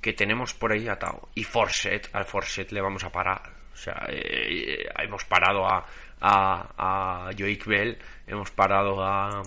que, 0.02 0.14
tenemos 0.14 0.54
por 0.54 0.72
ahí 0.72 0.88
atado. 0.88 1.30
Y 1.36 1.44
Forset, 1.44 2.10
al 2.14 2.26
Forset 2.26 2.72
le 2.72 2.82
vamos 2.82 3.04
a 3.04 3.12
parar. 3.12 3.42
O 3.74 3.78
sea, 3.78 4.06
eh, 4.10 4.88
hemos 5.00 5.26
parado 5.26 5.68
a, 5.68 5.86
a, 6.22 7.28
a 7.28 7.32
Joik 7.38 7.66
Bell, 7.66 7.98
hemos 8.26 8.50
parado 8.52 9.04
a, 9.04 9.44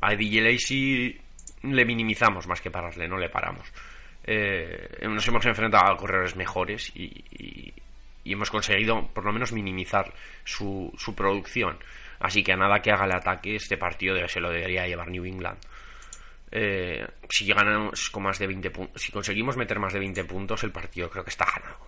a 0.00 0.14
DJ 0.14 0.40
Lacey, 0.40 1.20
le 1.62 1.84
minimizamos 1.84 2.46
más 2.46 2.60
que 2.60 2.70
pararle, 2.70 3.06
no 3.06 3.18
le 3.18 3.28
paramos. 3.28 3.72
Eh, 4.24 4.98
nos 5.02 5.26
hemos 5.28 5.46
enfrentado 5.46 5.92
a 5.92 5.96
corredores 5.96 6.34
mejores 6.34 6.90
y 6.96 7.72
hemos 8.32 8.50
conseguido 8.50 9.08
por 9.08 9.24
lo 9.24 9.32
menos 9.32 9.52
minimizar 9.52 10.12
su, 10.44 10.92
su 10.96 11.14
producción. 11.14 11.78
Así 12.18 12.42
que 12.42 12.52
a 12.52 12.56
nada 12.56 12.80
que 12.80 12.90
haga 12.90 13.04
el 13.04 13.12
ataque, 13.12 13.56
este 13.56 13.76
partido 13.76 14.16
se 14.28 14.40
lo 14.40 14.50
debería 14.50 14.86
llevar 14.86 15.10
New 15.10 15.24
England. 15.24 15.58
Eh, 16.50 17.06
si 17.28 17.46
ganamos 17.46 18.08
con 18.10 18.22
más 18.22 18.38
de 18.38 18.46
20 18.46 18.70
puntos, 18.70 19.02
si 19.02 19.12
conseguimos 19.12 19.56
meter 19.56 19.78
más 19.78 19.92
de 19.92 19.98
20 19.98 20.24
puntos, 20.24 20.62
el 20.64 20.72
partido 20.72 21.10
creo 21.10 21.24
que 21.24 21.30
está 21.30 21.44
ganado, 21.44 21.78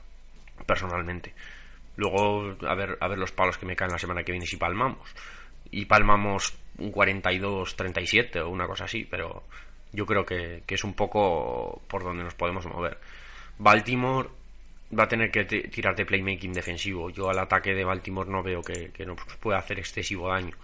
personalmente. 0.67 1.35
Luego, 1.97 2.57
a 2.67 2.75
ver, 2.75 2.99
a 3.01 3.09
ver 3.09 3.19
los 3.19 3.33
palos 3.33 3.59
que 3.59 3.67
me 3.67 3.77
caen 3.77 3.93
la 3.93 3.99
semana 3.99 4.23
que 4.23 4.33
viene 4.33 4.47
si 4.47 4.57
palmamos. 4.57 5.15
Y 5.71 5.85
palmamos 5.87 6.57
un 6.79 6.93
42-37 6.93 8.41
o 8.43 8.49
una 8.49 8.67
cosa 8.67 8.85
así, 8.85 9.05
pero 9.05 9.45
yo 9.93 10.07
creo 10.07 10.25
que, 10.25 10.63
que 10.67 10.75
es 10.75 10.85
un 10.85 10.95
poco 10.95 11.83
por 11.89 12.05
donde 12.05 12.25
nos 12.25 12.35
podemos 12.35 12.67
mover. 12.67 12.99
Baltimore 13.59 14.29
va 14.97 15.05
a 15.05 15.09
tener 15.09 15.31
que 15.31 15.45
tirar 15.45 15.95
de 15.95 16.07
playmaking 16.07 16.53
defensivo. 16.53 17.11
Yo 17.11 17.29
al 17.29 17.39
ataque 17.39 17.75
de 17.75 17.85
Baltimore 17.85 18.31
no 18.31 18.43
veo 18.43 18.63
que, 18.63 18.91
que 18.91 19.05
nos 19.05 19.19
pueda 19.41 19.59
hacer 19.59 19.79
excesivo 19.79 20.29
daño. 20.29 20.57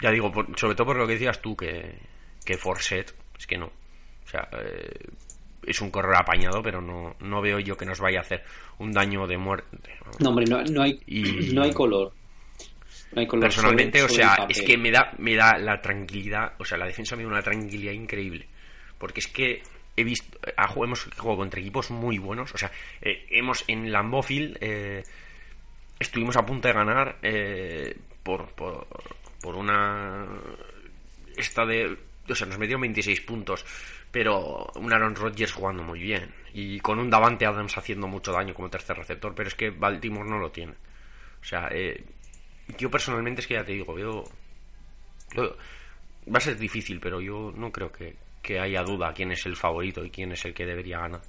Ya 0.00 0.10
digo, 0.10 0.32
sobre 0.56 0.74
todo 0.74 0.88
por 0.88 0.96
lo 0.96 1.06
que 1.06 1.14
decías 1.14 1.40
tú, 1.40 1.56
que, 1.56 1.98
que 2.44 2.56
Forset, 2.56 3.14
es 3.38 3.46
que 3.46 3.58
no. 3.58 3.66
O 3.66 4.28
sea, 4.28 4.48
eh, 4.52 5.08
es 5.66 5.80
un 5.80 5.90
corredor 5.90 6.16
apañado, 6.16 6.62
pero 6.62 6.80
no, 6.80 7.16
no 7.20 7.40
veo 7.40 7.58
yo 7.58 7.76
que 7.76 7.86
nos 7.86 8.00
vaya 8.00 8.18
a 8.18 8.22
hacer 8.22 8.42
un 8.78 8.92
daño 8.92 9.26
de 9.26 9.38
muerte. 9.38 9.98
No, 10.20 10.30
hombre, 10.30 10.46
no, 10.46 10.62
no 10.64 10.82
hay, 10.82 11.00
no 11.52 11.62
hay 11.62 11.72
color. 11.72 12.12
No 13.12 13.20
hay 13.20 13.26
color 13.26 13.44
Personalmente, 13.44 14.02
o 14.02 14.08
sea, 14.08 14.46
es 14.48 14.60
que 14.62 14.76
me 14.76 14.90
da, 14.90 15.12
me 15.18 15.36
da 15.36 15.56
la 15.58 15.80
tranquilidad, 15.80 16.54
o 16.58 16.64
sea, 16.64 16.78
la 16.78 16.86
defensa 16.86 17.14
me 17.14 17.22
da 17.22 17.28
una 17.28 17.42
tranquilidad 17.42 17.92
increíble. 17.92 18.48
Porque 18.98 19.20
es 19.20 19.28
que 19.28 19.62
he 19.96 20.04
visto, 20.04 20.38
hemos 20.76 21.04
jugado 21.16 21.38
contra 21.38 21.60
equipos 21.60 21.90
muy 21.90 22.18
buenos, 22.18 22.52
o 22.54 22.58
sea, 22.58 22.70
eh, 23.00 23.26
hemos 23.30 23.64
en 23.68 23.92
Lambeau 23.92 24.24
eh, 24.28 25.02
estuvimos 25.98 26.36
a 26.36 26.44
punto 26.44 26.68
de 26.68 26.74
ganar 26.74 27.18
eh, 27.22 27.96
por, 28.22 28.48
por, 28.52 28.86
por 29.40 29.54
una 29.54 30.26
esta 31.36 31.64
de 31.66 31.96
o 32.28 32.34
sea, 32.34 32.46
nos 32.46 32.58
metió 32.58 32.78
26 32.78 33.20
puntos, 33.22 33.64
pero 34.10 34.70
un 34.76 34.92
Aaron 34.92 35.14
Rodgers 35.14 35.52
jugando 35.52 35.82
muy 35.82 36.00
bien 36.00 36.32
y 36.52 36.80
con 36.80 36.98
un 36.98 37.10
Davante 37.10 37.46
Adams 37.46 37.76
haciendo 37.76 38.06
mucho 38.06 38.32
daño 38.32 38.54
como 38.54 38.70
tercer 38.70 38.96
receptor, 38.96 39.34
pero 39.34 39.48
es 39.48 39.54
que 39.54 39.70
Baltimore 39.70 40.28
no 40.28 40.38
lo 40.38 40.50
tiene. 40.50 40.72
O 41.40 41.44
sea, 41.44 41.68
eh, 41.70 42.04
yo 42.78 42.90
personalmente 42.90 43.42
es 43.42 43.46
que 43.46 43.54
ya 43.54 43.64
te 43.64 43.72
digo, 43.72 43.92
veo, 43.92 44.24
va 45.36 46.38
a 46.38 46.40
ser 46.40 46.56
difícil, 46.56 47.00
pero 47.00 47.20
yo 47.20 47.52
no 47.54 47.70
creo 47.70 47.92
que, 47.92 48.16
que 48.44 48.60
haya 48.60 48.84
duda 48.84 49.12
quién 49.12 49.32
es 49.32 49.44
el 49.46 49.56
favorito 49.56 50.04
y 50.04 50.10
quién 50.10 50.30
es 50.30 50.44
el 50.44 50.54
que 50.54 50.66
debería 50.66 51.00
ganar. 51.00 51.22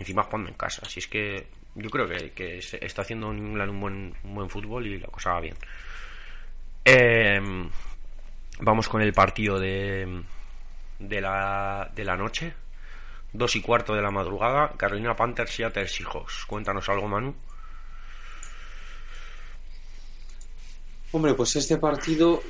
Encima 0.00 0.24
jugando 0.24 0.48
en 0.48 0.56
casa, 0.56 0.82
así 0.84 0.98
es 0.98 1.06
que 1.06 1.46
yo 1.76 1.88
creo 1.90 2.08
que, 2.08 2.32
que 2.32 2.58
está 2.58 3.02
haciendo 3.02 3.28
un, 3.28 3.60
un, 3.60 3.80
buen, 3.80 4.14
un 4.24 4.34
buen 4.34 4.50
fútbol 4.50 4.86
y 4.86 4.98
la 4.98 5.08
cosa 5.08 5.34
va 5.34 5.40
bien. 5.40 5.54
Eh, 6.84 7.68
Vamos 8.60 8.88
con 8.88 9.00
el 9.00 9.12
partido 9.12 9.60
de, 9.60 10.22
de, 10.98 11.20
la, 11.20 11.90
de 11.94 12.04
la 12.04 12.16
noche. 12.16 12.54
Dos 13.32 13.54
y 13.56 13.60
cuarto 13.60 13.94
de 13.94 14.02
la 14.02 14.10
madrugada. 14.10 14.72
Carolina 14.76 15.14
Panthers, 15.14 15.52
Seattle 15.54 15.86
Hijos. 16.00 16.44
Cuéntanos 16.46 16.88
algo, 16.88 17.06
Manu. 17.06 17.34
Hombre, 21.12 21.34
pues 21.34 21.56
este 21.56 21.78
partido 21.78 22.42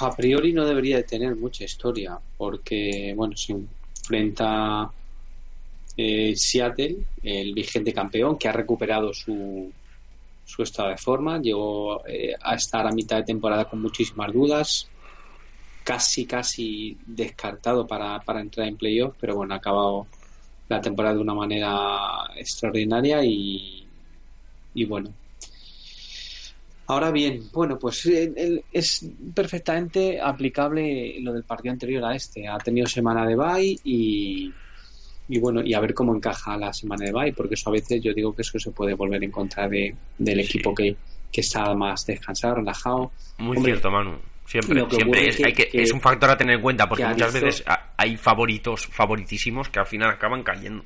a 0.00 0.16
priori 0.16 0.52
no 0.52 0.64
debería 0.64 0.96
de 0.96 1.04
tener 1.04 1.36
mucha 1.36 1.64
historia, 1.64 2.18
porque, 2.36 3.12
bueno, 3.16 3.36
se 3.36 3.52
enfrenta 3.52 4.90
eh, 5.96 6.34
Seattle, 6.36 6.96
el 7.22 7.52
vigente 7.54 7.92
campeón, 7.92 8.38
que 8.38 8.48
ha 8.48 8.52
recuperado 8.52 9.12
su, 9.12 9.70
su 10.44 10.62
estado 10.62 10.90
de 10.90 10.96
forma, 10.96 11.40
llegó 11.40 12.06
eh, 12.06 12.34
a 12.40 12.54
estar 12.54 12.86
a 12.86 12.92
mitad 12.92 13.18
de 13.18 13.24
temporada 13.24 13.66
con 13.66 13.82
muchísimas 13.82 14.32
dudas, 14.32 14.90
casi, 15.84 16.26
casi 16.26 16.96
descartado 17.06 17.86
para, 17.86 18.20
para 18.20 18.40
entrar 18.40 18.68
en 18.68 18.76
playoff, 18.76 19.14
pero 19.20 19.36
bueno, 19.36 19.54
ha 19.54 19.58
acabado 19.58 20.06
la 20.68 20.80
temporada 20.80 21.14
de 21.16 21.20
una 21.20 21.34
manera 21.34 22.30
extraordinaria 22.36 23.24
y, 23.24 23.86
y 24.74 24.84
bueno. 24.86 25.12
Ahora 26.90 27.12
bien, 27.12 27.44
bueno, 27.52 27.78
pues 27.78 28.04
eh, 28.06 28.64
es 28.72 29.08
perfectamente 29.32 30.20
aplicable 30.20 31.20
lo 31.20 31.32
del 31.32 31.44
partido 31.44 31.70
anterior 31.70 32.04
a 32.04 32.16
este. 32.16 32.48
Ha 32.48 32.58
tenido 32.58 32.84
semana 32.88 33.24
de 33.24 33.36
bye 33.36 33.78
y, 33.84 34.52
y 35.28 35.38
bueno, 35.38 35.62
y 35.62 35.72
a 35.72 35.78
ver 35.78 35.94
cómo 35.94 36.16
encaja 36.16 36.56
la 36.56 36.72
semana 36.72 37.04
de 37.04 37.12
bye, 37.12 37.32
porque 37.32 37.54
eso 37.54 37.70
a 37.70 37.74
veces 37.74 38.02
yo 38.02 38.12
digo 38.12 38.34
que 38.34 38.42
eso 38.42 38.58
se 38.58 38.72
puede 38.72 38.94
volver 38.94 39.22
en 39.22 39.30
contra 39.30 39.68
de, 39.68 39.94
del 40.18 40.40
equipo 40.40 40.74
que, 40.74 40.96
que 41.30 41.42
está 41.42 41.72
más 41.76 42.04
descansado, 42.06 42.56
relajado. 42.56 43.12
Muy 43.38 43.56
cierto, 43.58 43.88
Manu. 43.88 44.16
Siempre, 44.44 44.84
siempre 44.90 45.28
es, 45.28 45.44
hay 45.44 45.52
que, 45.52 45.70
es 45.72 45.92
un 45.92 46.00
factor 46.00 46.28
a 46.30 46.36
tener 46.36 46.56
en 46.56 46.62
cuenta 46.62 46.88
porque 46.88 47.06
muchas 47.06 47.32
veces 47.32 47.64
hay 47.96 48.16
favoritos 48.16 48.88
favoritísimos 48.88 49.68
que 49.68 49.78
al 49.78 49.86
final 49.86 50.10
acaban 50.10 50.42
cayendo. 50.42 50.84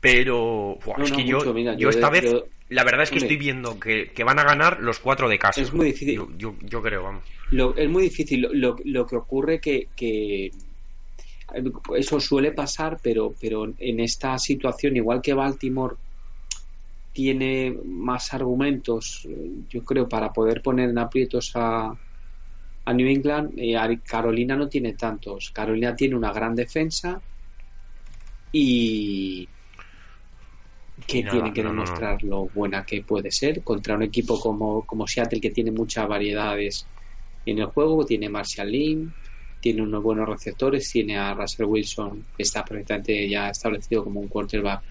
Pero 0.00 0.78
es 0.98 1.12
que 1.12 1.24
yo, 1.24 1.54
yo, 1.76 1.90
esta 1.90 2.08
vez, 2.08 2.24
la 2.70 2.84
verdad 2.84 3.02
es 3.02 3.10
que 3.10 3.18
estoy 3.18 3.36
viendo 3.36 3.78
que, 3.78 4.10
van 4.24 4.38
a 4.38 4.44
ganar 4.44 4.80
los 4.80 4.98
cuatro 4.98 5.28
de 5.28 5.38
casa. 5.38 5.60
Es 5.60 5.72
muy 5.72 5.86
difícil. 5.86 6.16
Yo, 6.36 6.54
yo, 6.62 6.82
creo, 6.82 7.02
vamos. 7.02 7.24
es 7.76 7.88
muy 7.88 8.04
difícil. 8.04 8.48
Lo, 8.52 8.76
lo, 8.84 9.06
que 9.06 9.16
ocurre 9.16 9.60
que, 9.60 9.88
que 9.94 10.50
eso 11.96 12.18
suele 12.18 12.52
pasar, 12.52 12.98
pero, 13.02 13.34
pero 13.38 13.72
en 13.76 14.00
esta 14.00 14.38
situación, 14.38 14.96
igual 14.96 15.20
que 15.20 15.34
Baltimore 15.34 15.96
tiene 17.12 17.76
más 17.84 18.32
argumentos, 18.32 19.28
yo 19.68 19.84
creo, 19.84 20.08
para 20.08 20.32
poder 20.32 20.62
poner 20.62 20.88
en 20.90 20.98
aprietos 20.98 21.52
a, 21.56 21.94
a 22.84 22.92
New 22.94 23.06
England, 23.06 23.52
eh, 23.58 23.76
Carolina 24.06 24.56
no 24.56 24.68
tiene 24.68 24.94
tantos. 24.94 25.50
Carolina 25.50 25.94
tiene 25.94 26.16
una 26.16 26.32
gran 26.32 26.54
defensa 26.54 27.20
y 28.52 29.48
que 31.06 31.22
tiene 31.24 31.52
que 31.52 31.62
demostrar 31.62 32.22
lo 32.22 32.46
buena 32.46 32.84
que 32.84 33.02
puede 33.02 33.30
ser 33.30 33.62
contra 33.62 33.94
un 33.94 34.02
equipo 34.02 34.38
como, 34.40 34.86
como 34.86 35.06
Seattle 35.06 35.40
que 35.40 35.50
tiene 35.50 35.70
muchas 35.70 36.08
variedades 36.08 36.86
en 37.46 37.58
el 37.58 37.66
juego, 37.66 38.04
tiene 38.04 38.28
Marshall 38.28 38.70
Lynn, 38.70 39.12
tiene 39.60 39.82
unos 39.82 40.02
buenos 40.02 40.28
receptores, 40.28 40.90
tiene 40.90 41.18
a 41.18 41.34
Russell 41.34 41.66
Wilson 41.66 42.26
que 42.36 42.42
está 42.42 42.64
perfectamente 42.64 43.28
ya 43.28 43.50
establecido 43.50 44.04
como 44.04 44.20
un 44.20 44.28
quarterback 44.28 44.82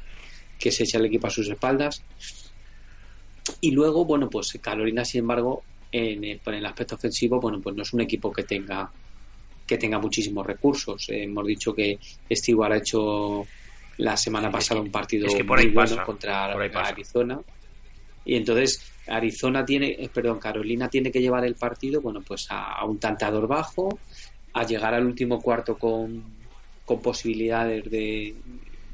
que 0.58 0.72
se 0.72 0.84
echa 0.84 0.98
el 0.98 1.06
equipo 1.06 1.28
a 1.28 1.32
sus 1.32 1.50
espaldas. 1.50 2.04
Y 3.62 3.72
luego, 3.72 4.06
bueno, 4.06 4.30
pues 4.30 4.58
Carolina, 4.62 5.06
sin 5.06 5.22
embargo, 5.22 5.64
en 5.92 6.24
el, 6.24 6.66
aspecto 6.66 6.96
ofensivo, 6.96 7.40
bueno, 7.40 7.60
pues 7.62 7.76
no 7.76 7.84
es 7.84 7.94
un 7.94 8.02
equipo 8.02 8.32
que 8.32 8.44
tenga 8.44 8.92
que 9.66 9.78
tenga 9.78 10.00
muchísimos 10.00 10.46
recursos. 10.46 11.06
Hemos 11.10 11.46
dicho 11.46 11.76
que 11.76 12.00
Stewart 12.32 12.72
ha 12.72 12.78
hecho 12.78 13.46
la 14.00 14.16
semana 14.16 14.50
pasada 14.50 14.80
un 14.80 14.92
partido 14.92 15.28
muy 15.28 15.68
bueno 15.68 16.04
contra 16.06 16.46
Arizona. 16.46 17.40
Y 18.24 18.36
entonces 18.36 18.94
Arizona 19.08 19.66
tiene, 19.66 19.92
eh, 20.00 20.10
perdón, 20.14 20.40
Carolina 20.40 20.88
tiene 20.88 21.12
que 21.12 21.20
llevar 21.20 21.44
el 21.46 21.56
partido, 21.56 22.02
bueno, 22.02 22.22
pues 22.26 22.48
a, 22.50 22.84
un 22.86 22.98
tanteador 22.98 23.48
bajo, 23.48 24.00
a 24.54 24.64
llegar 24.66 24.94
al 24.94 25.06
último 25.06 25.42
cuarto 25.42 25.78
con, 25.78 26.24
con 26.86 27.02
posibilidades 27.02 27.90
de, 27.92 28.36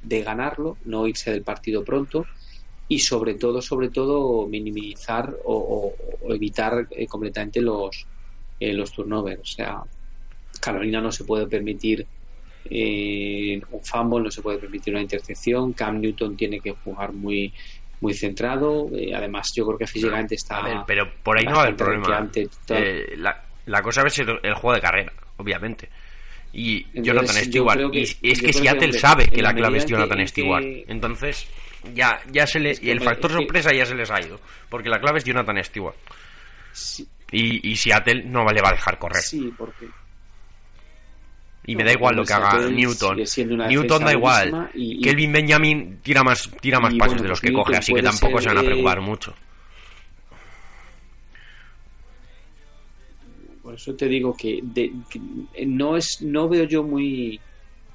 de 0.01 0.23
ganarlo, 0.23 0.77
no 0.85 1.07
irse 1.07 1.31
del 1.31 1.43
partido 1.43 1.83
pronto 1.83 2.25
y 2.87 2.99
sobre 2.99 3.35
todo, 3.35 3.61
sobre 3.61 3.89
todo, 3.89 4.47
minimizar 4.47 5.35
o, 5.43 5.93
evitar 6.29 6.87
eh, 6.89 7.05
completamente 7.05 7.61
los, 7.61 8.07
eh, 8.59 8.73
los 8.73 8.91
turnovers. 8.91 9.41
O 9.41 9.45
sea, 9.45 9.83
Carolina 10.59 10.99
no 10.99 11.11
se 11.11 11.25
puede 11.25 11.45
permitir 11.45 12.07
eh, 12.69 13.61
un 13.71 13.83
fumble, 13.83 14.23
no 14.23 14.31
se 14.31 14.41
puede 14.41 14.57
permitir 14.57 14.93
una 14.93 15.01
intercepción. 15.01 15.73
Cam 15.73 15.99
Newton 15.99 16.35
tiene 16.35 16.59
que 16.59 16.71
jugar 16.71 17.13
muy 17.13 17.53
muy 18.01 18.13
centrado. 18.13 18.89
además, 19.15 19.51
yo 19.55 19.65
creo 19.65 19.77
que 19.77 19.87
físicamente 19.87 20.35
está. 20.35 20.83
pero 20.85 21.09
por 21.23 21.37
ahí 21.37 21.45
no 21.45 21.57
va 21.57 21.67
el 21.67 21.75
problema. 21.75 22.29
la, 23.17 23.43
la, 23.65 23.81
cosa 23.81 24.03
es 24.05 24.19
el, 24.19 24.39
el 24.43 24.53
juego 24.53 24.75
de 24.75 24.81
carrera, 24.81 25.13
obviamente 25.37 25.89
y 26.55 26.85
Jonathan 26.93 27.35
Stewart. 27.35 27.93
y 27.93 28.01
es 28.01 28.41
que 28.41 28.53
Seattle 28.53 28.93
sabe 28.93 29.27
que 29.27 29.41
la 29.41 29.53
clave 29.53 29.77
es 29.77 29.85
Jonathan 29.85 30.25
Stewart. 30.25 30.63
Entonces, 30.87 31.47
ya, 31.93 32.21
ya 32.31 32.47
se 32.47 32.59
le, 32.59 32.73
y 32.81 32.89
el 32.89 33.01
factor 33.01 33.31
sorpresa 33.31 33.73
ya 33.73 33.85
se 33.85 33.93
les 33.93 34.09
ha 34.09 34.21
ido, 34.21 34.39
porque 34.69 34.89
la 34.89 34.99
clave 34.99 35.19
es 35.19 35.25
Jonathan 35.25 35.61
Stewart. 35.63 35.95
Y, 37.31 37.71
y 37.71 37.75
Seattle 37.75 38.23
no 38.23 38.45
le 38.45 38.61
va 38.61 38.69
a 38.69 38.73
dejar 38.73 38.97
correr. 38.97 39.21
Sí, 39.21 39.53
porque... 39.57 39.87
Y 41.67 41.75
me 41.75 41.83
da 41.83 41.93
igual 41.93 42.15
lo 42.15 42.23
que 42.23 42.33
haga 42.33 42.69
Newton. 42.69 43.17
Newton 43.69 44.03
da 44.03 44.13
igual. 44.13 44.69
Kelvin 44.73 45.31
Benjamin 45.31 45.99
tira 46.01 46.23
más, 46.23 46.49
tira 46.61 46.79
más 46.79 46.93
pases 46.95 47.21
de 47.21 47.27
los 47.27 47.41
que 47.41 47.51
coge, 47.51 47.77
así 47.77 47.93
que 47.93 48.01
tampoco 48.01 48.39
se 48.41 48.47
van 48.47 48.59
a 48.59 48.63
preocupar 48.63 49.01
mucho. 49.01 49.33
Por 53.61 53.73
eso 53.73 53.95
te 53.95 54.07
digo 54.07 54.35
que, 54.37 54.61
no 55.65 55.97
es 55.97 56.21
no 56.21 56.47
veo 56.47 56.65
yo 56.65 56.83
muy 56.83 57.39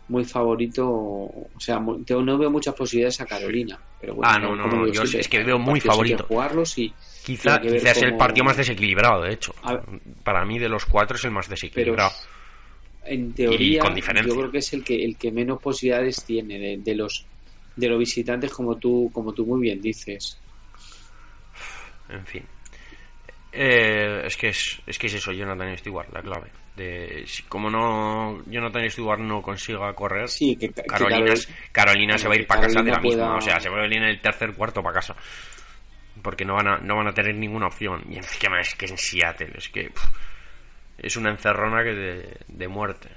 muy 0.09 0.25
favorito, 0.25 0.89
o 0.91 1.51
sea, 1.59 1.79
no 1.79 2.39
veo 2.39 2.51
muchas 2.51 2.75
posibilidades 2.75 3.21
a 3.21 3.27
Carolina. 3.27 3.79
Pero 4.01 4.17
bueno, 4.17 4.33
ah, 4.33 4.39
no, 4.41 4.57
no, 4.57 4.89
yo 4.89 5.03
es 5.03 5.29
que 5.29 5.45
veo 5.45 5.57
muy 5.57 5.79
favorito. 5.79 6.25
jugarlos 6.27 6.77
y, 6.79 6.93
Quizá, 7.25 7.61
quizás 7.61 7.99
es 7.99 8.03
el 8.03 8.17
partido 8.17 8.45
más 8.45 8.57
desequilibrado, 8.57 9.23
de 9.23 9.35
hecho. 9.35 9.55
Para 10.25 10.45
mí, 10.45 10.59
de 10.59 10.69
los 10.69 10.87
cuatro, 10.87 11.17
es 11.17 11.25
el 11.25 11.31
más 11.31 11.49
desequilibrado. 11.49 12.11
En 13.05 13.33
teoría, 13.33 13.83
yo 14.25 14.37
creo 14.37 14.51
que 14.51 14.59
es 14.59 14.73
el 14.73 14.85
que 14.85 15.05
el 15.05 15.17
que 15.17 15.33
menos 15.33 15.61
posibilidades 15.61 16.25
tiene 16.25 16.79
de, 16.79 16.95
los 16.95 17.27
de 17.77 17.89
los 17.89 17.99
visitantes, 17.99 18.53
como 18.53 18.77
tú 18.77 19.11
como 19.13 19.33
tú 19.33 19.47
muy 19.47 19.63
bien 19.63 19.81
dices. 19.81 20.39
En 22.09 22.27
fin. 22.27 22.45
Eh, 23.53 24.23
es 24.25 24.37
que 24.37 24.49
es, 24.49 24.81
es 24.87 24.99
que 24.99 25.09
es 25.09 25.15
eso, 25.15 25.33
Jonathan 25.33 25.77
Stewart, 25.77 26.13
la 26.13 26.23
clave 26.23 26.51
como 27.49 27.71
no 27.71 28.43
Jonathan 28.47 28.89
Stewart 28.91 29.21
no 29.21 29.43
consiga 29.43 29.93
correr, 29.95 30.29
Carolina, 30.87 31.35
Carolina 31.73 32.19
se 32.19 32.29
va 32.29 32.35
a 32.35 32.37
ir 32.37 32.47
para 32.47 32.63
casa 32.63 32.83
de 32.83 32.91
la 32.91 33.01
misma, 33.01 33.37
o 33.37 33.41
sea, 33.41 33.61
se 33.61 33.69
va 33.69 33.83
a 33.83 33.87
ir 33.87 33.93
en 33.95 34.05
el 34.05 34.21
tercer 34.21 34.55
cuarto 34.55 34.83
para 34.83 34.95
casa. 34.95 35.15
Porque 36.23 36.45
no 36.45 36.55
van 36.55 36.69
a, 36.69 36.79
no 36.79 36.97
van 36.97 37.09
a 37.09 37.13
tener 37.13 37.35
ninguna 37.35 37.67
opción. 37.69 38.05
Y 38.11 38.17
encima 38.17 38.61
es 38.61 38.75
que 38.75 38.87
en 38.87 38.99
Seattle, 38.99 39.53
es 39.57 39.69
que 39.69 39.91
es 41.03 41.17
una 41.17 41.31
encerrona 41.31 41.83
que 41.83 42.37
de, 42.47 42.69
muerte. 42.69 43.09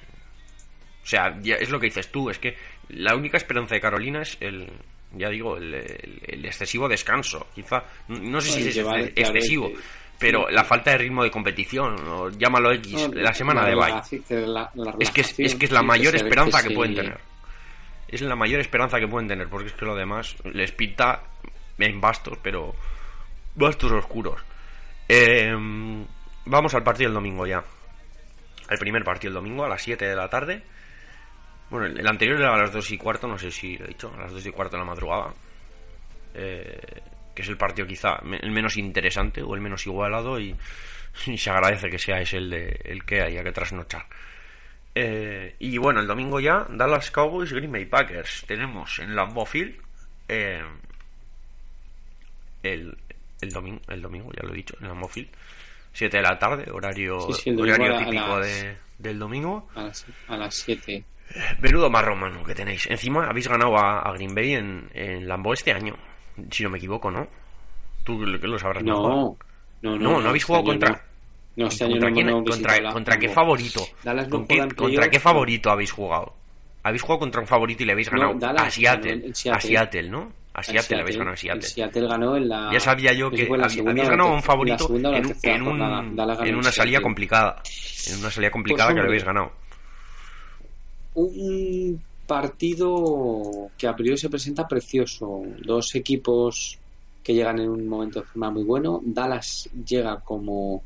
O 1.03 1.05
sea, 1.05 1.37
es 1.43 1.69
lo 1.69 1.79
que 1.79 1.87
dices 1.87 2.11
tú, 2.11 2.29
es 2.29 2.39
que 2.39 2.55
la 2.89 3.15
única 3.15 3.37
esperanza 3.37 3.75
de 3.75 3.81
Carolina 3.81 4.21
es 4.21 4.37
el, 4.39 4.69
ya 5.11 5.29
digo, 5.29 5.57
el, 5.57 6.45
excesivo 6.45 6.87
descanso. 6.87 7.47
Quizá, 7.53 7.83
no 8.07 8.39
sé 8.39 8.49
si 8.51 8.69
es 8.69 8.77
excesivo, 9.15 9.71
pero 10.17 10.49
la 10.49 10.63
falta 10.63 10.91
de 10.91 10.99
ritmo 10.99 11.23
de 11.23 11.31
competición, 11.31 11.95
o 12.07 12.29
llámalo 12.29 12.71
X, 12.73 13.09
la 13.13 13.33
semana 13.33 13.65
de 13.65 13.75
bye. 13.75 14.01
es, 14.99 15.11
que 15.11 15.21
es, 15.21 15.39
es, 15.39 15.55
que 15.55 15.65
es 15.65 15.71
la 15.71 15.83
mayor 15.83 16.15
esperanza 16.15 16.63
que, 16.63 16.73
pueden 16.73 16.95
tener. 16.95 17.19
Es 18.07 18.21
la 18.21 18.35
mayor 18.35 18.61
esperanza 18.61 18.99
que 18.99 19.07
pueden 19.07 19.27
tener, 19.27 19.49
porque 19.49 19.67
es 19.67 19.73
que 19.73 19.85
lo 19.85 19.95
demás 19.95 20.35
les 20.45 20.71
pinta 20.71 21.23
en 21.77 21.99
bastos, 21.99 22.37
pero 22.41 22.73
bastos 23.55 23.91
oscuros. 23.91 24.39
Eh, 25.09 25.53
vamos 26.45 26.73
al 26.73 26.83
partido 26.83 27.09
del 27.09 27.15
domingo 27.15 27.45
ya. 27.45 27.63
El 28.69 28.77
primer 28.77 29.03
partido 29.03 29.29
el 29.29 29.35
domingo 29.35 29.65
a 29.65 29.69
las 29.69 29.81
7 29.81 30.05
de 30.05 30.15
la 30.15 30.29
tarde. 30.29 30.63
Bueno, 31.69 31.87
el 31.87 32.07
anterior 32.07 32.39
era 32.39 32.53
a 32.53 32.57
las 32.57 32.71
2 32.71 32.91
y 32.91 32.97
cuarto, 32.97 33.27
no 33.27 33.37
sé 33.37 33.51
si 33.51 33.77
lo 33.77 33.85
he 33.85 33.89
dicho, 33.89 34.13
a 34.13 34.21
las 34.21 34.31
2 34.31 34.45
y 34.45 34.51
cuarto 34.51 34.77
de 34.77 34.83
la 34.83 34.89
madrugada. 34.89 35.33
Eh, 36.33 37.01
que 37.35 37.41
es 37.41 37.49
el 37.49 37.57
partido 37.57 37.87
quizá 37.87 38.19
el 38.41 38.51
menos 38.51 38.77
interesante 38.77 39.41
o 39.41 39.55
el 39.55 39.61
menos 39.61 39.85
igualado 39.87 40.39
y, 40.39 40.55
se 41.37 41.49
agradece 41.49 41.89
que 41.89 41.99
sea 41.99 42.21
ese 42.21 42.37
el, 42.37 42.49
de, 42.49 42.79
el 42.85 43.03
que 43.05 43.21
haya 43.21 43.43
que 43.43 43.51
trasnochar. 43.51 44.05
Eh, 44.95 45.55
y 45.59 45.77
bueno, 45.77 45.99
el 45.99 46.07
domingo 46.07 46.39
ya, 46.39 46.67
Dallas 46.69 47.09
Cowboys, 47.11 47.51
Green 47.51 47.71
Bay 47.71 47.85
Packers. 47.85 48.45
Tenemos 48.47 48.99
en 48.99 49.15
Lambeau 49.15 49.45
Field 49.45 49.75
eh, 50.27 50.63
el, 52.63 52.97
el, 53.41 53.49
domingo, 53.49 53.81
el 53.87 54.01
domingo, 54.01 54.31
ya 54.33 54.43
lo 54.43 54.53
he 54.53 54.57
dicho, 54.57 54.75
en 54.79 54.87
Lambeau 54.87 55.09
Field. 55.09 55.29
7 55.93 56.17
de 56.17 56.23
la 56.23 56.37
tarde, 56.37 56.71
horario, 56.71 57.17
horario 57.17 57.97
típico 57.99 58.39
de, 58.39 58.77
del 58.97 59.19
domingo. 59.19 59.69
A 59.75 60.37
las, 60.37 60.55
7. 60.55 61.03
Menudo 61.61 61.89
marrón, 61.89 62.19
mano, 62.19 62.43
que 62.43 62.55
tenéis. 62.55 62.87
Encima 62.89 63.27
habéis 63.27 63.47
ganado 63.47 63.77
a, 63.77 64.11
Green 64.13 64.35
Bay 64.35 64.53
en, 64.53 64.89
en 64.93 65.27
Lambeau 65.27 65.53
este 65.53 65.71
año. 65.71 65.95
Si 66.49 66.63
no 66.63 66.69
me 66.69 66.77
equivoco, 66.77 67.11
¿no? 67.11 67.27
Tú 68.03 68.25
lo 68.25 68.59
sabrás 68.59 68.83
no, 68.83 69.37
No, 69.81 69.97
no, 69.97 70.21
no, 70.21 70.29
habéis 70.29 70.43
jugado 70.43 70.65
contra. 70.65 71.01
No, 71.55 71.67
este 71.67 71.87
¿Contra, 71.87 72.11
quién, 72.11 72.43
contra, 72.43 72.91
contra 72.91 73.19
qué 73.19 73.29
favorito? 73.29 73.81
¿Contra 74.75 75.09
qué 75.09 75.19
favorito 75.19 75.69
habéis 75.69 75.91
jugado? 75.91 76.33
Habéis 76.81 77.03
jugado 77.03 77.19
contra 77.19 77.41
un 77.41 77.47
favorito 77.47 77.83
y 77.83 77.85
le 77.85 77.91
habéis 77.93 78.09
ganado 78.09 78.35
a 78.57 78.69
Seattle, 78.71 79.31
A 79.51 79.61
Seattle, 79.61 80.09
¿no? 80.09 80.31
A 80.53 80.61
Seattle, 80.61 80.97
le 80.97 81.01
habéis 81.01 81.17
ganado 81.17 81.33
a 81.33 81.37
Seattle. 81.37 81.63
Seattle 81.63 82.07
ganó 82.07 82.37
en 82.37 82.47
la. 82.47 82.69
Ya 82.71 82.79
sabía 82.79 83.11
yo 83.13 83.31
que 83.31 83.47
habéis 83.51 84.07
ganado 84.07 84.29
a 84.29 84.33
un 84.33 84.43
favorito 84.43 84.87
en, 84.95 85.35
en, 85.41 85.61
un, 85.63 85.81
en, 86.45 86.55
una 86.55 86.71
salida 86.71 87.01
complicada. 87.01 87.61
En 88.07 88.19
una 88.19 88.29
salida 88.29 88.51
complicada 88.51 88.89
pues, 88.89 88.95
que 88.95 89.01
le 89.01 89.07
habéis 89.07 89.23
ganado. 89.23 89.51
Un 91.15 92.01
partido 92.27 93.71
que 93.77 93.87
a 93.87 93.95
priori 93.95 94.17
se 94.17 94.29
presenta 94.29 94.67
precioso. 94.67 95.41
Dos 95.63 95.95
equipos 95.95 96.77
que 97.23 97.33
llegan 97.33 97.59
en 97.59 97.69
un 97.69 97.87
momento 97.87 98.19
de 98.21 98.27
forma 98.27 98.51
muy 98.51 98.63
bueno. 98.63 99.01
Dallas 99.03 99.69
llega 99.85 100.19
como 100.19 100.83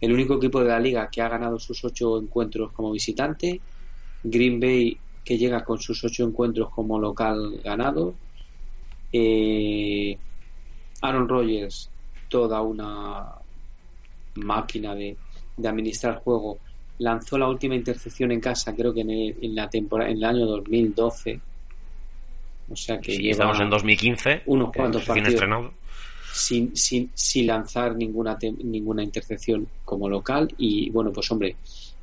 el 0.00 0.12
único 0.12 0.36
equipo 0.36 0.60
de 0.60 0.68
la 0.68 0.80
liga 0.80 1.10
que 1.10 1.20
ha 1.20 1.28
ganado 1.28 1.58
sus 1.58 1.84
ocho 1.84 2.18
encuentros 2.18 2.72
como 2.72 2.92
visitante. 2.92 3.60
Green 4.22 4.58
Bay 4.58 4.98
que 5.22 5.36
llega 5.36 5.62
con 5.62 5.78
sus 5.78 6.02
ocho 6.04 6.24
encuentros 6.24 6.70
como 6.70 6.98
local 6.98 7.60
ganado. 7.62 8.14
Eh, 9.12 10.16
Aaron 11.02 11.28
Rodgers, 11.28 11.90
toda 12.28 12.62
una 12.62 13.26
máquina 14.36 14.94
de, 14.94 15.16
de, 15.56 15.68
administrar 15.68 16.22
juego, 16.22 16.58
lanzó 16.98 17.38
la 17.38 17.48
última 17.48 17.74
intercepción 17.74 18.30
en 18.32 18.40
casa, 18.40 18.74
creo 18.74 18.92
que 18.94 19.00
en, 19.00 19.54
la 19.54 19.68
temporada, 19.68 20.10
en 20.10 20.18
el 20.18 20.24
año 20.24 20.46
2012. 20.46 21.40
O 22.70 22.76
sea 22.76 23.00
que 23.00 23.30
estamos 23.30 23.58
en 23.60 23.68
2015. 23.68 24.42
Unos 24.46 24.72
cuantos 24.72 25.04
partidos 25.04 25.72
sin, 26.32 26.76
sin, 26.76 27.10
sin 27.12 27.46
lanzar 27.46 27.96
ninguna, 27.96 28.38
ninguna 28.62 29.02
intercepción 29.02 29.66
como 29.84 30.08
local. 30.08 30.54
Y 30.58 30.90
bueno, 30.90 31.12
pues 31.12 31.30
hombre, 31.32 31.56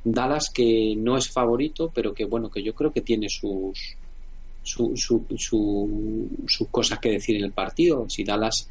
Dallas 0.04 0.50
que 0.50 0.94
no 0.96 1.16
es 1.16 1.30
favorito, 1.30 1.90
pero 1.94 2.12
que 2.12 2.24
bueno, 2.24 2.50
que 2.50 2.62
yo 2.62 2.74
creo 2.74 2.92
que 2.92 3.00
tiene 3.00 3.28
sus, 3.28 3.96
su, 4.68 5.24
su, 5.36 6.28
sus 6.46 6.68
cosas 6.68 6.98
que 6.98 7.10
decir 7.10 7.36
en 7.36 7.44
el 7.44 7.52
partido. 7.52 8.08
Si 8.08 8.24
Dallas 8.24 8.68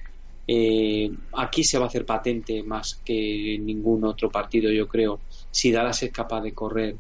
eh, 0.48 1.12
aquí 1.34 1.64
se 1.64 1.78
va 1.78 1.86
a 1.86 1.88
hacer 1.88 2.06
patente 2.06 2.64
más 2.64 3.02
que 3.04 3.56
en 3.56 3.66
ningún 3.66 4.04
otro 4.06 4.30
partido, 4.30 4.72
yo 4.72 4.88
creo. 4.88 5.20
Si 5.52 5.72
Dallas 5.72 6.04
es 6.04 6.12
capaz 6.12 6.42
de 6.42 6.54
correr, 6.54 6.96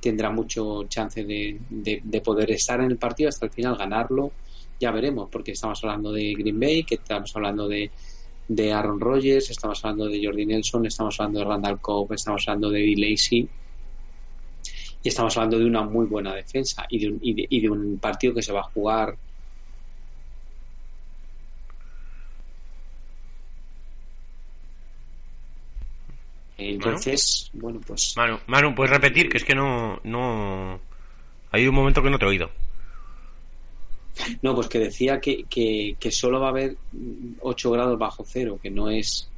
tendrá 0.00 0.30
mucho 0.30 0.84
chance 0.84 1.24
de, 1.24 1.58
de 1.70 2.20
poder 2.20 2.50
estar 2.50 2.80
en 2.80 2.90
el 2.90 2.96
partido 2.96 3.28
hasta 3.28 3.46
el 3.46 3.52
final, 3.52 3.76
ganarlo 3.76 4.32
ya 4.80 4.90
veremos, 4.90 5.28
porque 5.30 5.52
estamos 5.52 5.78
hablando 5.84 6.10
de 6.10 6.34
Green 6.34 6.58
Bay, 6.58 6.84
que 6.84 6.94
estamos 6.94 7.36
hablando 7.36 7.68
de, 7.68 7.90
de 8.48 8.72
Aaron 8.72 8.98
Rodgers, 8.98 9.50
estamos 9.50 9.84
hablando 9.84 10.06
de 10.06 10.24
Jordi 10.24 10.46
Nelson, 10.46 10.86
estamos 10.86 11.20
hablando 11.20 11.40
de 11.40 11.44
Randall 11.44 11.80
Cobb, 11.80 12.14
estamos 12.14 12.48
hablando 12.48 12.70
de 12.70 12.82
Eddie 12.82 13.10
Lacey 13.10 13.48
y 15.02 15.08
estamos 15.08 15.36
hablando 15.36 15.58
de 15.58 15.64
una 15.64 15.82
muy 15.82 16.06
buena 16.06 16.34
defensa 16.34 16.84
y 16.88 16.98
de 16.98 17.08
un, 17.08 17.18
y 17.22 17.60
de, 17.60 17.70
un 17.70 17.98
partido 17.98 18.34
que 18.34 18.42
se 18.42 18.52
va 18.52 18.60
a 18.60 18.64
jugar 18.64 19.16
Entonces, 26.62 27.50
bueno, 27.54 27.80
pues. 27.86 28.12
Manu, 28.18 28.38
Manu, 28.46 28.74
¿puedes 28.74 28.90
repetir? 28.90 29.30
Que 29.30 29.38
es 29.38 29.44
que 29.44 29.54
no. 29.54 29.98
no... 30.04 30.78
Hay 31.52 31.66
un 31.66 31.74
momento 31.74 32.02
que 32.02 32.10
no 32.10 32.18
te 32.18 32.26
he 32.26 32.28
oído. 32.28 32.50
No, 34.42 34.54
pues 34.54 34.68
que 34.68 34.78
decía 34.78 35.18
que, 35.20 35.44
que, 35.44 35.96
que, 35.98 36.10
solo 36.10 36.38
va 36.38 36.48
a 36.48 36.50
haber 36.50 36.76
8 37.40 37.70
grados 37.70 37.98
bajo 37.98 38.24
cero, 38.26 38.58
que 38.62 38.70
no 38.70 38.90
es. 38.90 39.30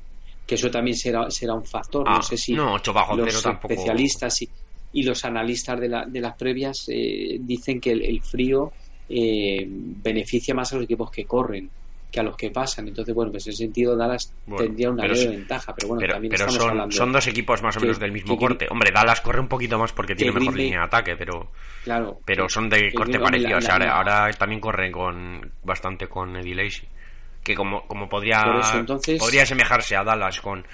que 0.44 0.56
eso 0.56 0.68
también 0.68 0.96
será, 0.96 1.30
será 1.30 1.54
un 1.54 1.64
factor. 1.64 2.04
no 2.04 2.16
ah, 2.16 2.22
sé 2.22 2.36
si 2.36 2.54
no, 2.54 2.74
8 2.74 2.92
bajo 2.92 3.16
los 3.16 3.46
especialistas 3.46 4.42
y, 4.42 4.50
y, 4.92 5.02
los 5.02 5.24
analistas 5.24 5.80
de, 5.80 5.88
la, 5.88 6.04
de 6.06 6.20
las 6.20 6.36
previas 6.36 6.88
eh, 6.88 7.38
dicen 7.40 7.80
que 7.80 7.92
el, 7.92 8.20
frío 8.22 8.72
eh, 9.08 9.66
beneficia 9.68 10.54
más 10.54 10.72
a 10.72 10.76
los 10.76 10.84
equipos 10.84 11.10
que 11.10 11.24
corren 11.24 11.70
que 12.12 12.20
a 12.20 12.22
los 12.22 12.36
que 12.36 12.50
pasan. 12.50 12.86
Entonces, 12.86 13.14
bueno, 13.14 13.32
pues 13.32 13.46
en 13.46 13.52
ese 13.54 13.64
sentido 13.64 13.96
Dallas 13.96 14.32
tendría 14.56 14.90
una 14.90 15.06
leve 15.06 15.28
ventaja. 15.28 15.74
Pero 15.74 15.88
bueno, 15.88 16.06
también 16.12 16.34
estamos 16.34 16.54
son, 16.54 16.70
hablando 16.70 16.94
son 16.94 17.10
dos 17.10 17.26
equipos 17.26 17.62
más 17.62 17.76
o 17.78 17.80
menos 17.80 17.98
del 17.98 18.12
mismo 18.12 18.36
corte. 18.36 18.66
Hombre, 18.70 18.90
Dallas 18.94 19.22
corre 19.22 19.40
un 19.40 19.48
poquito 19.48 19.78
más 19.78 19.92
porque 19.92 20.14
tiene 20.14 20.32
mejor 20.32 20.54
línea 20.54 20.80
de 20.80 20.84
ataque, 20.84 21.16
pero 21.16 21.50
claro, 21.82 22.20
pero 22.24 22.48
son 22.48 22.68
de 22.68 22.92
corte 22.92 23.18
parecido. 23.18 23.56
o 23.56 23.60
sea, 23.62 23.76
ahora 23.76 24.30
también 24.34 24.60
corren 24.60 24.92
con 24.92 25.52
bastante 25.64 26.06
con 26.06 26.36
Eddie 26.36 26.54
Lacy. 26.54 26.86
Que 27.42 27.56
como, 27.56 27.88
como 27.88 28.08
podría, 28.08 28.44
podría 29.18 29.42
asemejarse 29.42 29.96
a 29.96 30.04
Dallas 30.04 30.40
con, 30.40 30.64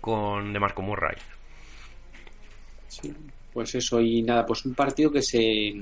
con 0.00 0.52
DeMarco 0.52 0.82
Murray. 0.82 1.16
Sí, 2.88 3.14
pues 3.52 3.74
eso. 3.74 4.00
Y 4.00 4.22
nada, 4.22 4.46
pues 4.46 4.64
un 4.64 4.74
partido 4.74 5.10
que 5.10 5.22
se 5.22 5.74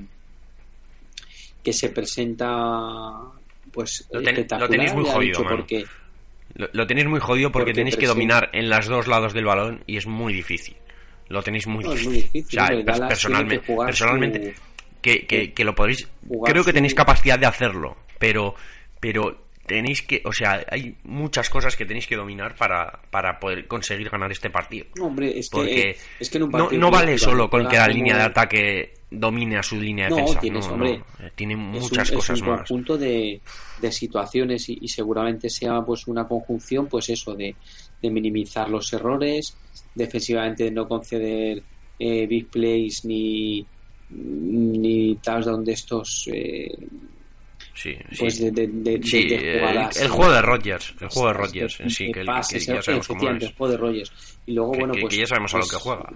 que 1.63 1.73
se 1.73 1.89
presenta 1.89 3.11
pues 3.71 4.07
lo, 4.11 4.21
tenéis 4.69 4.93
muy 4.93 5.05
jodido, 5.05 5.43
porque... 5.43 5.85
lo, 6.55 6.87
tenéis 6.87 7.07
muy 7.07 7.19
jodido 7.19 7.51
porque, 7.51 7.73
tenéis 7.73 7.97
que 7.97 8.07
dominar 8.07 8.49
en 8.53 8.69
los 8.69 8.87
dos 8.87 9.07
lados 9.07 9.33
del 9.33 9.45
balón 9.45 9.83
y 9.85 9.97
es 9.97 10.07
muy 10.07 10.33
difícil. 10.33 10.75
Lo 11.29 11.43
tenéis 11.43 11.67
muy 11.67 11.83
difícil. 11.83 12.23
personalmente, 12.85 13.59
personalmente 13.59 14.55
que, 15.01 15.27
que, 15.27 15.53
que, 15.53 15.63
lo 15.63 15.75
podéis. 15.75 16.07
Creo 16.45 16.63
que 16.63 16.73
tenéis 16.73 16.95
capacidad 16.95 17.37
de 17.37 17.45
hacerlo, 17.45 17.97
pero, 18.17 18.55
pero 18.99 19.46
tenéis 19.67 20.01
que, 20.01 20.21
o 20.25 20.31
sea, 20.31 20.65
hay 20.69 20.95
muchas 21.03 21.49
cosas 21.49 21.75
que 21.75 21.85
tenéis 21.85 22.07
que 22.07 22.15
dominar 22.15 22.55
para, 22.55 23.01
para 23.11 23.37
poder 23.39 23.67
conseguir 23.67 24.09
ganar 24.09 24.31
este 24.31 24.49
partido. 24.49 24.87
No, 24.95 25.07
hombre, 25.07 25.37
es 25.37 25.49
que, 25.49 25.97
es 26.19 26.29
que 26.29 26.39
no, 26.39 26.89
vale 26.89 27.17
solo 27.17 27.49
con 27.49 27.67
que 27.67 27.75
la 27.75 27.87
línea 27.87 28.17
de 28.17 28.23
ataque 28.23 28.93
domine 29.11 29.57
a 29.57 29.63
su 29.63 29.79
línea 29.79 30.07
de 30.07 30.15
defensa. 30.15 30.39
Tienes, 30.39 30.67
hombre, 30.67 31.03
eh, 31.19 31.31
tiene 31.35 31.55
muchas 31.55 32.09
cosas 32.11 32.41
más. 32.41 32.47
Es 32.47 32.47
un 32.47 32.55
conjunto 32.57 32.97
de, 32.97 33.41
de 33.81 33.91
situaciones 33.91 34.69
y, 34.69 34.87
seguramente 34.87 35.49
sea 35.49 35.81
pues 35.81 36.07
una 36.07 36.25
conjunción, 36.25 36.87
pues 36.87 37.09
eso, 37.09 37.35
de, 37.35 37.53
de 38.01 38.09
minimizar 38.09 38.69
los 38.69 38.91
errores, 38.93 39.57
defensivamente 39.93 40.63
de 40.63 40.71
no 40.71 40.87
conceder 40.87 41.61
eh, 41.99 42.25
big 42.25 42.47
plays 42.47 43.03
ni 43.03 43.65
ni 44.09 45.15
touchdown 45.17 45.65
de 45.65 45.73
estos 45.73 46.29
eh, 46.31 46.71
Sí, 47.77 47.95
pues 48.17 48.39
De, 48.39 48.63
el, 48.63 50.09
juego 50.09 50.31
de 50.31 50.41
Rodgers, 50.41 50.95
el 50.99 51.09
juego 51.09 51.27
de 51.27 51.33
Rodgers 51.33 51.79
en 51.79 51.91
sí, 51.91 52.11
que, 52.11 52.25
ya 52.25 52.81
sabemos 52.81 53.07
cómo 53.07 53.29
es. 53.29 53.43
El 53.43 53.53
juego 53.53 53.71
de 53.71 53.77
Rodgers. 53.77 54.11
Y 54.47 54.53
luego, 54.53 54.71
bueno, 54.71 54.95
pues. 54.99 55.15
ya 55.15 55.27
sabemos 55.27 55.53
a 55.53 55.57
lo 55.57 55.61
pues, 55.61 55.71
que 55.71 55.77
juega. 55.77 56.09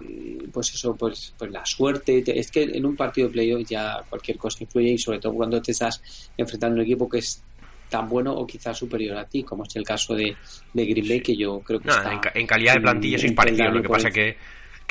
Pues 0.51 0.73
eso, 0.73 0.95
pues, 0.95 1.35
pues 1.37 1.51
la 1.51 1.63
suerte. 1.63 2.23
Es 2.25 2.49
que 2.49 2.63
en 2.63 2.83
un 2.83 2.95
partido 2.95 3.27
de 3.27 3.33
playoff 3.33 3.69
ya 3.69 4.01
cualquier 4.09 4.39
cosa 4.39 4.63
influye 4.63 4.93
y 4.93 4.97
sobre 4.97 5.19
todo 5.19 5.33
cuando 5.33 5.61
te 5.61 5.71
estás 5.71 6.01
enfrentando 6.35 6.77
a 6.77 6.79
un 6.79 6.85
equipo 6.85 7.07
que 7.07 7.19
es 7.19 7.43
tan 7.89 8.09
bueno 8.09 8.33
o 8.33 8.47
quizás 8.47 8.75
superior 8.75 9.15
a 9.17 9.25
ti, 9.25 9.43
como 9.43 9.63
es 9.63 9.75
el 9.75 9.83
caso 9.83 10.15
de, 10.15 10.35
de 10.73 10.85
Green 10.87 11.07
Bay, 11.07 11.21
que 11.21 11.37
yo 11.37 11.59
creo 11.59 11.79
que. 11.79 11.89
está, 11.89 12.19
en, 12.33 12.47
calidad 12.47 12.73
de 12.73 12.81
plantilla 12.81 13.17
es 13.17 13.31
parecido, 13.33 13.69
lo 13.69 13.83
que 13.83 13.89
pasa 13.89 14.09
que 14.09 14.35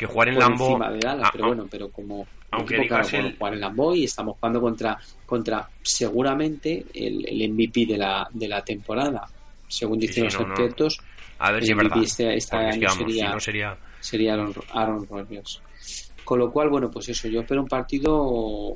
que 0.07 0.13
jugar 0.13 0.29
en 0.29 0.39
Lambo 0.39 0.77
de 0.79 0.99
Dallas, 0.99 1.27
ah, 1.27 1.29
pero 1.31 1.47
bueno, 1.47 1.67
pero 1.69 1.89
como 1.89 2.27
aunque 2.51 2.75
equipo, 2.77 2.87
claro, 2.95 3.07
el- 3.27 3.37
jugar 3.37 3.53
en 3.53 3.59
Lambo 3.61 3.95
y 3.95 4.03
estamos 4.05 4.35
jugando 4.37 4.59
contra 4.61 4.97
contra 5.25 5.69
seguramente 5.81 6.85
el, 6.93 7.25
el 7.27 7.51
MVP 7.53 7.85
de 7.85 7.97
la 7.97 8.27
de 8.31 8.47
la 8.47 8.63
temporada, 8.63 9.27
según 9.67 9.99
Sí, 10.01 10.07
dicen 10.07 10.29
sí, 10.29 10.37
los 10.37 10.41
no, 10.41 10.47
no. 10.47 10.53
expertos, 10.53 10.99
a 11.39 11.51
ver 11.51 11.63
si 11.63 11.71
es 11.71 11.77
verdad 11.77 11.97
este, 12.03 12.35
este 12.35 12.57
que, 12.57 12.63
año 12.63 12.87
vamos, 12.87 12.93
si 12.97 13.03
sería 13.03 13.33
no 13.33 13.39
sería 13.39 13.77
sería 13.99 14.33
Aaron, 14.33 14.53
Aaron 14.73 15.07
Rodgers. 15.07 15.61
Con 16.23 16.39
lo 16.39 16.51
cual, 16.51 16.69
bueno, 16.69 16.89
pues 16.91 17.09
eso, 17.09 17.27
yo 17.27 17.41
espero 17.41 17.61
un 17.61 17.67
partido, 17.67 18.75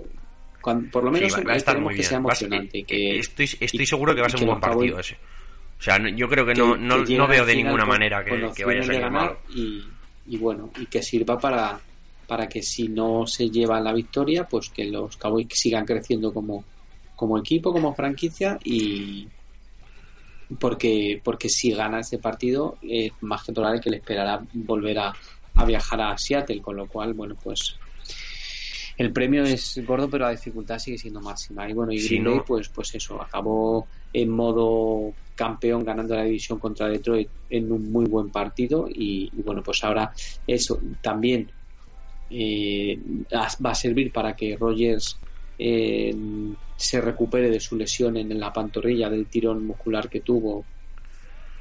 cuan- 0.61 0.89
por 0.89 1.03
lo 1.03 1.09
Sí, 1.13 1.21
menos 1.21 1.37
va, 1.37 1.43
va 1.43 1.53
a 1.53 1.57
estar 1.57 1.79
muy 1.79 1.89
que 1.93 1.99
bien 1.99 2.09
sea 2.09 2.19
Va 2.19 2.31
a 2.31 2.35
ser- 2.35 2.47
emocionante. 2.47 2.77
y 2.79 2.83
que, 2.83 3.19
estoy 3.19 3.45
estoy 3.45 3.81
y- 3.81 3.85
seguro 3.85 4.15
que 4.15 4.21
va 4.21 4.27
a 4.27 4.29
ser 4.29 4.39
que 4.39 4.45
un 4.45 4.49
buen 4.49 4.61
partido 4.61 4.99
ese 4.99 5.17
o 5.77 5.81
sea 5.81 5.99
no- 5.99 6.07
yo 6.09 6.27
creo 6.29 6.45
que 6.45 6.53
que- 6.53 6.59
no 6.61 6.73
que 6.75 6.79
no, 6.81 6.97
llegue 7.03 7.17
no 7.17 7.27
veo 7.27 7.45
de 7.45 7.55
ninguna 7.55 7.85
manera 7.85 8.23
que, 8.23 8.49
que 8.55 8.65
vaya 8.65 8.79
a 8.81 8.83
salir 8.83 9.01
ganar 9.01 9.37
y, 9.49 9.83
y 10.25 10.37
bueno, 10.37 10.71
y 10.75 10.85
que 10.87 11.01
sirva 11.03 11.37
para, 11.37 11.81
para 12.27 12.47
que 12.47 12.61
si 12.61 12.87
no 12.89 13.25
se 13.27 13.49
lleva 13.49 13.79
la 13.79 13.93
victoria, 13.93 14.47
pues 14.49 14.69
que 14.69 14.85
los 14.85 15.17
Cowboys 15.17 15.47
sigan 15.51 15.85
creciendo 15.85 16.33
como, 16.33 16.65
como 17.15 17.37
equipo, 17.37 17.71
como 17.71 17.93
franquicia 17.95 18.57
y 18.63 19.27
porque 20.59 21.21
porque 21.23 21.49
si 21.49 21.71
gana 21.71 22.01
ese 22.01 22.19
partido 22.19 22.77
es 22.81 23.11
más 23.21 23.43
que 23.43 23.53
probable 23.53 23.81
que 23.81 23.89
le 23.89 23.97
esperará 23.97 24.45
volver 24.53 24.99
a, 24.99 25.13
a 25.55 25.65
viajar 25.65 26.01
a 26.01 26.17
Seattle, 26.17 26.61
con 26.61 26.75
lo 26.75 26.87
cual, 26.87 27.13
bueno, 27.13 27.35
pues 27.41 27.79
el 28.97 29.11
premio 29.11 29.43
es 29.43 29.81
gordo, 29.83 30.09
pero 30.09 30.25
la 30.25 30.31
dificultad 30.31 30.79
sigue 30.79 30.97
siendo 30.97 31.19
máxima. 31.19 31.69
Y 31.69 31.73
bueno, 31.73 31.91
y 31.91 31.99
Si 31.99 32.09
Green 32.09 32.23
no- 32.23 32.31
Bay, 32.31 32.41
pues, 32.45 32.69
pues 32.69 32.93
eso, 32.95 33.21
acabó 33.21 33.87
en 34.13 34.29
modo 34.29 35.15
campeón 35.35 35.83
ganando 35.83 36.15
la 36.15 36.23
división 36.23 36.59
contra 36.59 36.87
Detroit 36.87 37.29
en 37.49 37.71
un 37.71 37.91
muy 37.91 38.05
buen 38.05 38.31
partido. 38.31 38.87
Y, 38.89 39.29
y 39.33 39.41
bueno, 39.43 39.61
pues 39.63 39.83
ahora 39.83 40.11
eso 40.47 40.81
también 41.01 41.51
eh, 42.29 42.99
va 43.33 43.71
a 43.71 43.75
servir 43.75 44.11
para 44.11 44.35
que 44.35 44.57
Rogers 44.57 45.21
eh, 45.57 46.15
se 46.75 47.01
recupere 47.01 47.49
de 47.49 47.59
su 47.59 47.77
lesión 47.77 48.17
en 48.17 48.37
la 48.39 48.51
pantorrilla 48.51 49.09
del 49.09 49.27
tirón 49.27 49.65
muscular 49.65 50.09
que 50.09 50.21
tuvo 50.21 50.65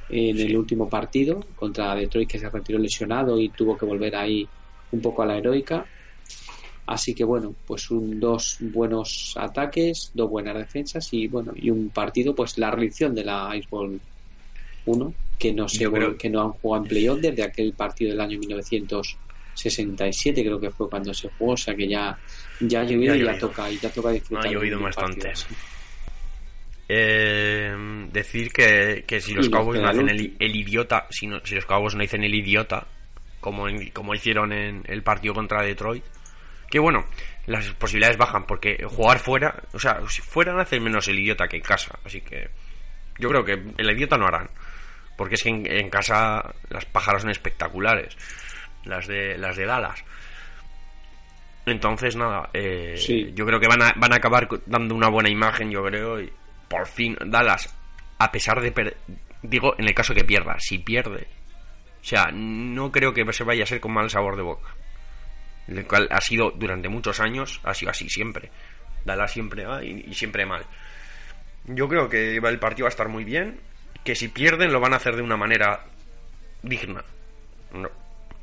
en 0.08 0.36
Sí. 0.36 0.42
el 0.42 0.56
último 0.56 0.88
partido 0.88 1.40
contra 1.54 1.94
Detroit 1.94 2.30
que 2.30 2.38
se 2.38 2.50
retiró 2.50 2.78
lesionado 2.78 3.38
y 3.40 3.50
tuvo 3.50 3.76
que 3.76 3.86
volver 3.86 4.14
ahí 4.16 4.48
un 4.90 5.00
poco 5.00 5.22
a 5.22 5.26
la 5.26 5.38
heroica 5.38 5.88
así 6.86 7.14
que 7.14 7.24
bueno 7.24 7.54
pues 7.66 7.90
un, 7.90 8.20
dos 8.20 8.56
buenos 8.60 9.32
ataques 9.36 10.10
dos 10.14 10.28
buenas 10.28 10.56
defensas 10.56 11.08
y 11.12 11.26
bueno 11.28 11.52
y 11.56 11.70
un 11.70 11.88
partido 11.90 12.34
pues 12.34 12.58
la 12.58 12.70
reedición 12.70 13.14
de 13.14 13.24
la 13.24 13.54
Ice 13.56 13.68
Bowl 13.70 13.98
1 14.86 15.14
que 15.38 15.52
no 15.52 15.68
se 15.68 15.90
creo- 15.90 16.16
que 16.18 16.28
no 16.30 16.42
han 16.42 16.50
jugado 16.50 16.82
en 16.84 16.88
playoff 16.88 17.20
desde 17.20 17.42
aquel 17.42 17.72
partido 17.72 18.10
del 18.10 18.20
año 18.20 18.38
1967 18.38 20.42
creo 20.44 20.60
que 20.60 20.70
fue 20.70 20.88
cuando 20.90 21.14
se 21.14 21.28
jugó 21.38 21.52
o 21.52 21.56
sea 21.56 21.74
que 21.74 21.88
ya 21.88 22.18
ya 22.60 22.80
ha 22.80 22.84
llovido 22.84 23.14
Ya 23.14 23.22
y 23.22 23.24
ya 23.24 23.38
toca 23.38 23.70
y 23.70 23.78
ya 23.78 23.90
toca 23.90 24.10
disfrutar 24.10 24.46
Ha 24.46 24.50
llovido 24.52 24.80
bastante. 24.80 25.32
Eh, 26.86 27.74
decir 28.12 28.52
que, 28.52 29.04
que 29.06 29.18
si 29.22 29.32
los 29.32 29.48
Cowboys 29.48 29.80
no 29.80 29.88
hacen 29.88 30.08
el 30.10 30.36
el, 30.38 30.54
idiota 30.56 31.06
si, 31.10 31.26
no- 31.26 31.40
si 31.44 31.54
los 31.54 31.64
Cowboys 31.64 31.94
no 31.94 32.04
hacen 32.04 32.24
el 32.24 32.34
idiota 32.34 32.86
como 33.40 33.68
en- 33.68 33.88
como 33.90 34.14
hicieron 34.14 34.52
en 34.52 34.82
el 34.86 35.02
partido 35.02 35.32
contra 35.32 35.62
Detroit 35.62 36.04
que 36.74 36.80
bueno 36.80 37.04
las 37.46 37.66
posibilidades 37.74 38.16
bajan 38.16 38.46
porque 38.46 38.84
jugar 38.84 39.20
fuera 39.20 39.62
o 39.72 39.78
sea 39.78 40.00
si 40.08 40.22
fuera 40.22 40.60
hacen 40.60 40.82
menos 40.82 41.06
el 41.06 41.20
idiota 41.20 41.46
que 41.46 41.58
en 41.58 41.62
casa 41.62 41.96
así 42.04 42.20
que 42.20 42.48
yo 43.20 43.28
creo 43.28 43.44
que 43.44 43.52
el 43.76 43.90
idiota 43.92 44.18
no 44.18 44.26
harán 44.26 44.50
porque 45.16 45.36
es 45.36 45.42
que 45.44 45.50
en, 45.50 45.64
en 45.70 45.88
casa 45.88 46.52
las 46.70 46.84
pájaras 46.86 47.22
son 47.22 47.30
espectaculares 47.30 48.16
las 48.84 49.06
de 49.06 49.38
las 49.38 49.56
de 49.56 49.66
Dallas 49.66 50.04
entonces 51.66 52.16
nada 52.16 52.50
eh, 52.52 52.94
Sí. 52.98 53.32
yo 53.34 53.46
creo 53.46 53.60
que 53.60 53.68
van 53.68 53.82
a, 53.82 53.92
van 53.96 54.12
a 54.12 54.16
acabar 54.16 54.48
dando 54.66 54.94
una 54.96 55.08
buena 55.08 55.30
imagen 55.30 55.70
yo 55.70 55.82
creo 55.84 56.20
y 56.20 56.32
por 56.68 56.86
fin 56.88 57.16
Dallas 57.26 57.72
a 58.18 58.32
pesar 58.32 58.60
de 58.60 58.72
per- 58.72 58.96
digo 59.42 59.74
en 59.78 59.86
el 59.86 59.94
caso 59.94 60.14
que 60.14 60.24
pierda 60.24 60.56
si 60.58 60.78
pierde 60.78 61.28
o 62.00 62.04
sea 62.04 62.30
no 62.32 62.90
creo 62.90 63.14
que 63.14 63.32
se 63.32 63.44
vaya 63.44 63.62
a 63.62 63.66
ser 63.66 63.80
con 63.80 63.92
mal 63.92 64.10
sabor 64.10 64.36
de 64.36 64.42
boca 64.42 64.74
el 65.68 65.86
cual 65.86 66.08
ha 66.10 66.20
sido 66.20 66.50
durante 66.50 66.88
muchos 66.88 67.20
años 67.20 67.60
ha 67.64 67.74
sido 67.74 67.90
así 67.90 68.08
siempre. 68.08 68.50
Dallas 69.04 69.32
siempre 69.32 69.64
va 69.64 69.84
y, 69.84 70.12
siempre 70.14 70.46
mal. 70.46 70.64
Yo 71.66 71.88
creo 71.88 72.08
que 72.08 72.36
el 72.36 72.58
partido 72.58 72.84
va 72.84 72.88
a 72.88 72.90
estar 72.90 73.08
muy 73.08 73.24
bien 73.24 73.60
que 74.04 74.14
si 74.14 74.28
pierden 74.28 74.72
lo 74.72 74.80
van 74.80 74.92
a 74.92 74.96
hacer 74.96 75.16
de 75.16 75.22
una 75.22 75.36
manera 75.36 75.84
digna. 76.62 77.04
No, 77.72 77.88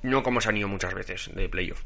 no 0.04 0.24
como 0.24 0.42
se 0.42 0.50
han 0.50 0.58
ido 0.58 0.68
muchas 0.68 0.94
veces 0.94 1.30
de 1.34 1.50
playoff. 1.50 1.84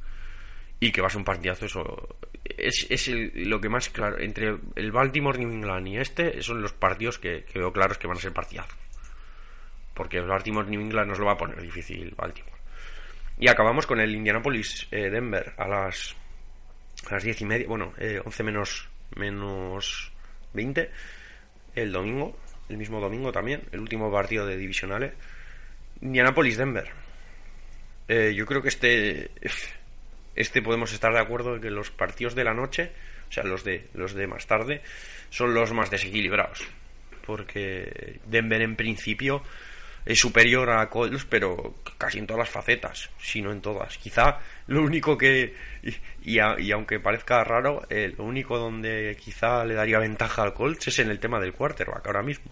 Y 0.80 0.92
que 0.92 1.02
va 1.02 1.08
a 1.08 1.10
ser 1.10 1.20
un 1.20 1.26
partidazo 1.26 1.66
eso 1.66 2.18
es, 2.44 2.88
es 2.90 3.08
lo 3.36 3.62
que 3.62 3.70
más 3.70 3.90
claro. 3.90 4.20
Entre 4.20 4.58
el 4.76 4.92
Baltimore 4.92 5.38
New 5.38 5.50
England 5.50 5.88
y 5.88 5.98
este 5.98 6.42
son 6.42 6.62
los 6.62 6.74
partidos 6.74 7.18
que, 7.18 7.44
que 7.46 7.60
veo 7.60 7.72
claros 7.72 7.98
que 7.98 8.08
van 8.08 8.18
a 8.18 8.22
ser 8.22 8.34
partidazos 8.34 8.78
porque 9.96 10.18
el 10.18 10.28
Baltimore 10.28 10.70
New 10.70 10.82
England 10.82 11.10
nos 11.10 11.20
lo 11.20 11.26
va 11.26 11.32
a 11.32 11.38
poner 11.38 11.60
difícil 11.60 12.14
Baltimore 12.16 12.55
y 13.40 13.48
acabamos 13.48 13.86
con 13.86 14.00
el 14.00 14.16
Indianapolis 14.16 14.88
eh, 14.92 15.10
Denver 15.10 15.54
a 15.58 15.68
las 15.68 16.16
a 17.10 17.16
las 17.16 17.24
diez 17.24 17.42
y 17.42 17.46
media 17.46 17.68
bueno 17.68 17.94
eh, 17.98 18.22
11 18.24 18.44
menos 18.44 18.90
menos 19.16 20.12
20 20.54 20.90
el 21.76 21.92
domingo 21.92 22.38
el 22.70 22.78
mismo 22.78 23.00
domingo 23.00 23.32
también 23.32 23.62
el 23.72 23.80
último 23.80 24.12
partido 24.12 24.46
de 24.46 24.58
divisionales. 24.58 25.14
Indianapolis 26.02 26.58
Denver. 26.58 26.90
Eh, 28.08 28.34
yo 28.36 28.46
creo 28.46 28.62
que 28.62 28.70
este 28.70 29.32
este 30.36 30.62
podemos 30.62 30.92
estar 30.94 31.14
de 31.14 31.20
acuerdo 31.20 31.56
en 31.56 31.62
que 31.62 31.72
los 31.72 31.92
partidos 31.92 32.36
de 32.36 32.44
la 32.44 32.54
noche, 32.54 32.92
o 33.30 33.32
sea, 33.32 33.44
los 33.44 33.64
de 33.64 33.88
los 33.94 34.14
de 34.14 34.28
más 34.28 34.46
tarde, 34.48 34.82
son 35.30 35.54
los 35.54 35.74
más 35.74 35.90
desequilibrados, 35.90 36.68
porque 37.26 38.20
Denver 38.26 38.62
en 38.62 38.76
principio 38.76 39.42
es 40.06 40.20
superior 40.20 40.70
a 40.70 40.88
Colts, 40.90 41.26
pero 41.26 41.76
casi 41.98 42.20
en 42.20 42.28
todas 42.28 42.40
las 42.40 42.50
facetas, 42.50 43.10
si 43.20 43.42
no 43.42 43.52
en 43.52 43.62
todas. 43.62 43.98
Quizá 43.98 44.40
lo 44.68 44.84
único 44.84 45.18
que 45.18 45.56
y, 45.84 45.96
y 46.36 46.40
a- 46.40 46.60
y 46.60 46.72
aunque 46.72 47.00
parezca 47.00 47.44
raro, 47.44 47.82
eh, 47.90 48.14
lo 48.18 48.24
único 48.24 48.58
donde 48.60 49.18
quizá 49.20 49.66
le 49.66 49.74
daría 49.74 49.98
ventaja 50.00 50.44
al 50.44 50.54
Colts 50.54 50.88
es 50.90 51.00
en 51.00 51.10
el 51.10 51.20
tema 51.20 51.40
del 51.40 51.54
quarterback 51.54 52.06
ahora 52.08 52.22
mismo. 52.24 52.52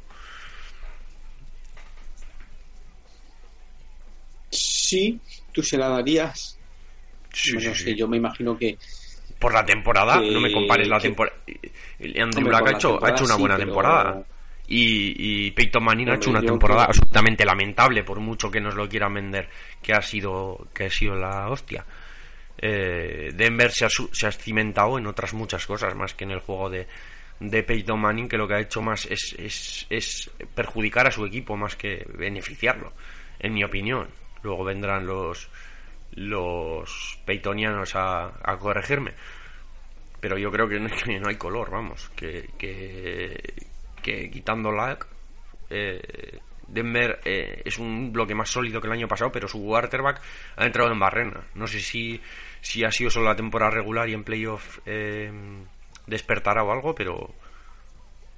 sí 4.50 5.20
tú 5.52 5.64
se 5.64 5.78
la 5.78 5.90
darías 5.90 6.58
Sí, 7.36 7.56
Bueno, 7.56 7.74
sí, 7.74 7.84
sí, 7.86 7.90
sí. 7.92 7.96
yo 7.96 8.08
me 8.08 8.18
imagino 8.18 8.56
que 8.56 8.78
Por 9.40 9.54
la 9.56 9.66
temporada, 9.66 10.20
que- 10.22 10.30
no 10.30 10.40
me 10.40 10.52
compares 10.54 10.88
la 10.88 10.98
que- 10.98 11.08
temporada. 11.08 11.36
Andrew 12.00 12.24
Hombre, 12.38 12.44
Black 12.44 12.62
ha 12.62 12.72
la 12.72 12.78
hecho, 12.78 12.88
ha 12.90 12.92
temporada 12.94 13.16
hecho 13.16 13.26
una 13.26 13.36
buena 13.36 13.56
pero- 13.56 13.66
temporada. 13.68 14.24
Y, 14.68 15.48
y 15.48 15.52
Peyton 15.52 15.84
Manning 15.84 16.10
ha 16.10 16.16
hecho 16.16 16.30
una 16.30 16.42
temporada 16.42 16.86
absolutamente 16.86 17.46
lamentable, 17.46 18.04
por 18.04 18.20
mucho 18.20 18.50
que 18.50 18.62
nos 18.62 18.76
lo 18.76 18.88
quieran 18.88 19.14
vender, 19.14 19.50
que 19.82 19.94
ha 19.94 20.02
sido, 20.02 20.68
que 20.74 20.86
ha 20.86 20.90
sido 20.90 21.16
la 21.16 21.50
hostia. 21.50 21.86
Eh, 22.58 23.32
Denver 23.34 23.72
se 23.72 23.86
ha, 23.86 23.90
se 23.90 24.28
ha 24.28 24.32
cimentado 24.32 24.98
en 24.98 25.08
otras 25.08 25.34
muchas 25.34 25.66
cosas, 25.66 25.96
más 25.96 26.14
que 26.14 26.24
en 26.24 26.32
el 26.32 26.40
juego 26.40 26.70
de, 26.70 26.88
de 27.40 27.64
Peyton 27.64 28.00
Manning, 28.00 28.30
que 28.30 28.38
lo 28.38 28.48
que 28.48 28.54
ha 28.56 28.62
hecho 28.62 28.82
más 28.82 29.06
es, 29.06 29.36
es, 29.38 29.86
es 29.90 30.32
perjudicar 30.56 31.08
a 31.08 31.12
su 31.12 31.26
equipo 31.26 31.58
más 31.58 31.76
que 31.76 32.06
beneficiarlo, 32.18 32.94
en 33.40 33.54
mi 33.54 33.64
opinión. 33.64 34.08
Luego 34.44 34.64
vendrán 34.64 35.06
los 35.06 35.50
los 36.16 37.20
Peytonianos 37.26 37.96
a, 37.96 38.34
a 38.44 38.58
corregirme 38.60 39.14
pero 40.24 40.38
yo 40.38 40.50
creo 40.54 40.70
que 40.70 40.80
no, 40.80 40.90
que 41.04 41.20
no 41.20 41.28
hay 41.28 41.36
color, 41.36 41.70
vamos, 41.70 42.10
que, 42.16 42.50
que, 42.58 43.68
que 44.04 44.30
quitando 44.30 44.72
lag, 44.72 45.00
eh, 45.72 46.40
Denver 46.68 47.20
eh, 47.26 47.62
es 47.66 47.80
un 47.80 48.14
bloque 48.14 48.36
más 48.36 48.50
sólido 48.52 48.80
que 48.80 48.88
el 48.88 48.94
año 48.94 49.08
pasado, 49.08 49.32
pero 49.32 49.48
su 49.48 49.64
quarterback 49.64 50.22
ha 50.58 50.66
entrado 50.66 50.92
en 50.92 51.00
barrena. 51.00 51.48
No 51.56 51.66
sé 51.66 51.80
si, 51.80 52.22
si 52.62 52.84
ha 52.84 52.92
sido 52.92 53.10
solo 53.10 53.26
la 53.26 53.36
temporada 53.36 53.72
regular 53.72 54.08
y 54.10 54.14
en 54.14 54.24
playoff 54.24 54.80
eh, 54.86 55.32
despertará 56.08 56.64
o 56.64 56.72
algo, 56.72 56.94
pero 56.94 57.34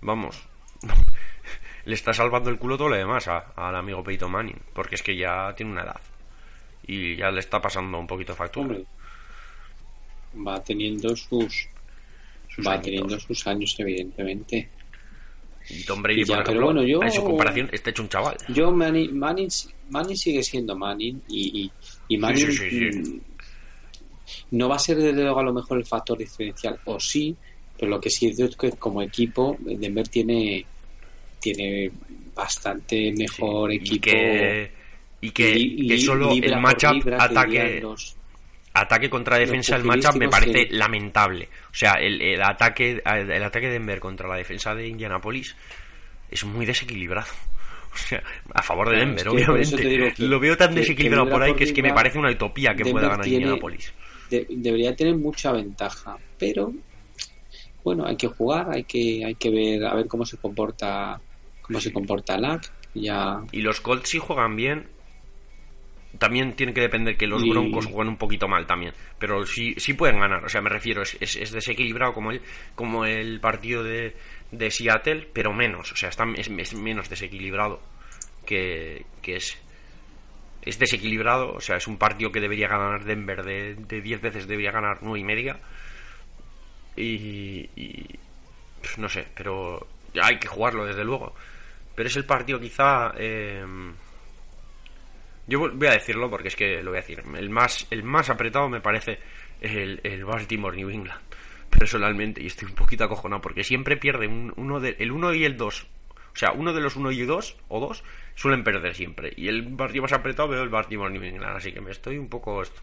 vamos, 0.02 0.48
le 1.86 1.94
está 1.94 2.14
salvando 2.14 2.50
el 2.50 2.58
culo 2.58 2.78
todo 2.78 2.90
lo 2.90 2.96
demás 2.96 3.28
a- 3.28 3.52
al 3.56 3.76
amigo 3.76 4.04
Peyton 4.04 4.32
Manning, 4.32 4.60
porque 4.74 4.96
es 4.96 5.04
que 5.04 5.16
ya 5.18 5.54
tiene 5.56 5.72
una 5.74 5.84
edad 5.84 6.02
y 6.88 7.16
ya 7.16 7.32
le 7.32 7.40
está 7.40 7.60
pasando 7.62 7.98
un 7.98 8.08
poquito 8.08 8.36
factura. 8.36 8.68
hombre, 8.68 8.86
va 10.48 10.64
teniendo 10.64 11.16
sus, 11.16 11.68
Sus 12.50 12.66
va 12.68 12.74
añitos. 12.74 12.86
teniendo 12.86 13.20
sus 13.20 13.48
años 13.48 13.76
evidentemente 13.80 14.70
Y 15.70 15.84
Tom 15.84 16.02
Brady, 16.04 16.26
Ya, 16.26 16.26
por 16.26 16.36
pero 16.38 16.44
ejemplo, 16.44 16.66
bueno, 16.68 16.84
yo- 16.84 17.02
en 17.04 17.12
su 17.12 17.24
comparación, 17.24 17.70
está 17.72 17.90
hecho 17.90 18.04
un 18.04 18.10
chaval. 18.10 18.38
yo 18.50 18.72
Manning, 18.72 19.18
Manning, 19.18 19.50
Manning 19.90 20.16
sigue 20.18 20.44
siendo 20.44 20.76
Manning 20.76 21.22
y, 21.28 21.64
y, 21.66 21.72
y 22.08 22.18
Manning 22.18 22.52
sí, 22.52 22.70
sí, 22.70 22.92
sí. 22.92 23.00
mm, 23.00 23.22
no 24.52 24.70
va 24.70 24.76
a 24.76 24.80
ser 24.80 24.98
desde 24.98 25.14
luego 25.24 25.40
a 25.40 25.44
lo 25.44 25.54
mejor 25.54 25.78
el 25.78 25.86
factor 25.86 26.18
diferencial 26.18 26.80
o 26.86 27.00
sí 27.00 27.36
pero 27.78 27.92
lo 27.92 28.00
que 28.00 28.10
sí 28.10 28.28
es 28.28 28.56
que 28.56 28.72
como 28.72 29.02
equipo 29.02 29.58
Denver 29.62 30.08
tiene 30.08 30.66
tiene 31.40 31.92
bastante 32.34 33.14
mejor 33.18 33.72
Y 33.72 33.78
equipo 33.78 34.12
que, 34.12 34.72
y 35.22 35.32
que, 35.32 35.54
li- 35.54 35.76
que 35.88 35.98
li- 35.98 36.06
solo 36.06 36.32
el 36.32 36.58
matchup 36.58 37.08
ataque. 37.14 37.80
los, 37.82 38.18
ataque 38.76 39.10
contra 39.10 39.38
defensa 39.38 39.76
del 39.78 39.86
matchup 39.86 40.18
me 40.18 40.30
parece 40.30 40.68
lamentable. 40.72 41.50
O 41.72 41.74
sea, 41.74 41.94
el, 41.94 42.42
ataque 42.42 43.02
el 43.06 43.44
ataque 43.44 43.68
de 43.68 43.74
Denver 43.74 44.00
contra 44.00 44.28
la 44.28 44.36
defensa 44.36 44.76
de 44.76 44.88
Indianapolis 44.88 45.56
es 46.30 46.44
muy 46.44 46.66
desequilibrado. 46.66 47.28
O 47.96 47.98
sea, 47.98 48.22
a 48.54 48.62
favor 48.62 48.90
de 48.90 48.98
Denver, 48.98 49.30
obviamente. 49.30 50.14
Lo 50.18 50.38
veo 50.38 50.58
tan 50.58 50.76
desequilibrado 50.76 51.30
por 51.30 51.42
ahí 51.42 51.54
que 51.54 51.64
es 51.64 51.72
que 51.72 51.82
me 51.82 51.94
parece 51.94 52.20
una 52.20 52.30
utopía 52.30 52.76
que 52.76 52.84
pueda 52.84 53.08
ganar 53.08 53.26
Indianapolis. 53.26 53.94
debería 54.30 54.94
tener 54.94 55.16
mucha 55.16 55.54
ventaja, 55.54 56.18
pero 56.38 56.74
bueno, 57.86 58.06
hay 58.06 58.18
que 58.18 58.28
jugar, 58.28 58.70
hay 58.70 58.84
que 58.84 59.24
hay 59.24 59.36
que 59.36 59.50
ver 59.50 59.86
a 59.86 59.96
ver 59.96 60.08
cómo 60.08 60.26
se 60.26 60.36
comporta 60.36 61.22
cómo 61.62 61.80
se 61.80 61.94
comporta 61.94 62.38
LAC. 62.38 62.70
Ya... 62.96 63.42
Y 63.54 63.62
los 63.62 63.80
Colts 63.80 64.10
si 64.10 64.20
juegan 64.20 64.58
bien, 64.58 64.90
también 66.18 66.56
tiene 66.56 66.74
que 66.74 66.82
depender 66.82 67.18
que 67.18 67.28
los 67.28 67.44
Broncos 67.44 67.86
jueguen 67.86 68.10
un 68.10 68.18
poquito 68.18 68.48
mal 68.48 68.66
también. 68.66 68.94
Pero 69.20 69.46
sí, 69.46 69.74
sí 69.78 69.94
pueden 69.94 70.20
ganar. 70.20 70.44
O 70.44 70.50
sea, 70.50 70.62
me 70.62 70.70
refiero, 70.70 71.02
es, 71.02 71.18
es, 71.20 71.52
desequilibrado 71.52 72.14
como 72.14 72.32
el, 72.32 72.42
como 72.76 73.06
el 73.06 73.40
partido 73.40 73.84
de, 73.84 74.16
de 74.52 74.72
Seattle, 74.72 75.28
pero 75.34 75.54
menos. 75.54 75.92
O 75.92 75.96
sea, 75.96 76.10
está, 76.10 76.26
es, 76.36 76.74
menos 76.74 77.10
desequilibrado 77.10 77.82
que, 78.46 79.06
que 79.22 79.38
es. 79.38 79.58
Es 80.62 80.80
desequilibrado, 80.80 81.54
o 81.54 81.62
sea, 81.62 81.76
es 81.76 81.86
un 81.86 81.98
partido 81.98 82.32
que 82.32 82.40
debería 82.40 82.68
ganar 82.68 83.04
Denver 83.04 83.44
de 83.44 84.02
10 84.02 84.20
veces, 84.20 84.48
debería 84.48 84.72
ganar 84.72 84.98
9 85.02 85.20
y 85.20 85.24
media. 85.24 85.60
Y, 86.96 87.70
y. 87.76 88.20
no 88.98 89.08
sé, 89.08 89.28
pero 89.36 89.86
hay 90.20 90.40
que 90.40 90.48
jugarlo 90.48 90.86
desde 90.86 91.04
luego. 91.04 91.36
Pero 91.94 92.10
es 92.10 92.16
el 92.16 92.26
partido 92.26 92.60
quizá. 92.60 93.14
Eh, 93.18 93.64
yo 95.48 95.60
voy 95.60 95.88
a 95.88 95.92
decirlo 95.92 96.30
porque 96.30 96.48
es 96.48 96.56
que 96.56 96.82
lo 96.82 96.92
voy 96.92 97.00
a 97.00 97.02
decir. 97.02 97.24
El 97.38 97.50
más, 97.50 97.88
el 97.92 98.04
más 98.04 98.30
apretado 98.30 98.68
me 98.70 98.82
parece 98.82 99.20
el, 99.62 100.00
el 100.04 100.26
Baltimore 100.26 100.76
New 100.76 100.90
England. 100.90 101.22
Personalmente, 101.70 102.42
y 102.42 102.48
estoy 102.48 102.70
un 102.70 102.76
poquito 102.76 103.04
acojonado 103.04 103.42
porque 103.42 103.64
siempre 103.64 103.98
pierde 103.98 104.28
uno 104.28 104.80
de, 104.80 104.96
el 105.00 105.12
1 105.12 105.34
y 105.34 105.46
el 105.46 105.58
2. 105.58 105.88
O 106.36 106.38
sea, 106.38 106.52
uno 106.52 106.74
de 106.74 106.82
los 106.82 106.96
1 106.96 107.12
y 107.12 107.22
2 107.26 107.58
o 107.68 107.80
2 107.80 108.04
suelen 108.34 108.64
perder 108.64 108.96
siempre. 108.96 109.34
Y 109.36 109.48
el 109.48 109.76
partido 109.76 110.04
más 110.04 110.14
apretado 110.14 110.50
veo 110.50 110.64
el 110.64 110.70
Baltimore 110.70 111.12
New 111.12 111.24
England. 111.24 111.56
Así 111.58 111.72
que 111.72 111.82
me 111.82 111.92
estoy 111.92 112.18
un 112.18 112.30
poco 112.30 112.62
esto. 112.62 112.82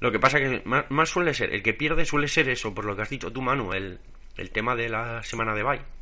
Lo 0.00 0.10
que 0.12 0.18
pasa 0.18 0.38
que 0.38 0.62
más, 0.64 1.08
suele 1.08 1.34
ser, 1.34 1.52
el 1.52 1.62
que 1.62 1.74
pierde 1.74 2.04
suele 2.04 2.28
ser 2.28 2.48
eso, 2.48 2.74
por 2.74 2.84
lo 2.84 2.94
que 2.94 3.02
has 3.02 3.10
dicho 3.10 3.32
tú, 3.32 3.42
Manu, 3.42 3.72
el, 3.72 3.98
el 4.36 4.50
tema 4.50 4.76
de 4.76 4.88
la 4.88 5.22
semana 5.24 5.54
de 5.54 5.64
bye 5.64 5.98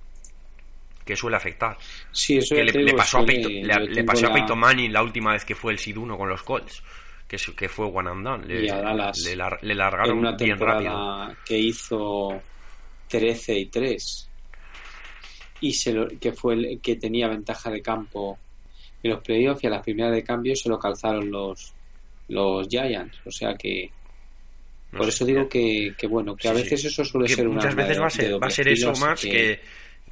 que 1.06 1.16
suele 1.16 1.36
afectar. 1.36 1.78
Sí, 2.10 2.38
eso 2.38 2.56
que 2.56 2.64
le, 2.64 2.94
pasó, 2.94 3.18
a 3.18 3.24
Peyton, 3.24 4.58
Manning 4.58 4.92
la 4.92 5.02
última 5.02 5.32
vez 5.32 5.44
que 5.44 5.54
fue 5.54 5.72
el 5.72 5.78
Sid 5.78 5.96
1 5.96 6.18
con 6.18 6.28
los 6.28 6.42
Colts, 6.42 6.82
que, 7.28 7.36
que 7.56 7.68
fue 7.68 7.86
one 7.86 8.10
and 8.10 8.24
done. 8.24 8.44
Le, 8.46 8.62
le, 9.62 9.74
largaron 9.74 10.18
una 10.18 10.32
bien 10.32 10.58
rápido. 10.58 11.34
que 11.44 11.56
hizo 11.56 12.42
13 13.08 13.58
y 13.58 13.66
3 13.66 14.30
y 15.60 15.72
se 15.72 15.94
que 16.20 16.32
fue 16.32 16.54
el 16.54 16.80
que 16.80 16.96
tenía 16.96 17.28
ventaja 17.28 17.70
de 17.70 17.80
campo 17.80 18.38
en 19.02 19.10
los 19.12 19.22
playoffs 19.22 19.62
y 19.62 19.68
a 19.68 19.70
las 19.70 19.82
primeras 19.82 20.12
de 20.12 20.22
cambio 20.22 20.54
se 20.56 20.68
lo 20.68 20.78
calzaron 20.78 21.30
los 21.30 21.72
los 22.28 22.68
Giants, 22.68 23.20
o 23.24 23.30
sea 23.30 23.54
que 23.54 23.90
por 24.90 25.08
eso 25.08 25.24
digo 25.24 25.48
que, 25.48 25.94
que, 25.96 26.06
bueno, 26.06 26.34
que 26.36 26.48
a 26.48 26.52
veces 26.52 26.84
eso 26.84 27.04
suele 27.04 27.28
ser 27.28 27.46
una 27.46 27.56
muchas 27.56 27.74
veces 27.74 28.00
va 28.00 28.06
a 28.06 28.10
ser, 28.10 28.42
va 28.42 28.46
a 28.46 28.50
ser 28.50 28.68
eso 28.68 28.92
más 28.92 29.20
que 29.20 29.60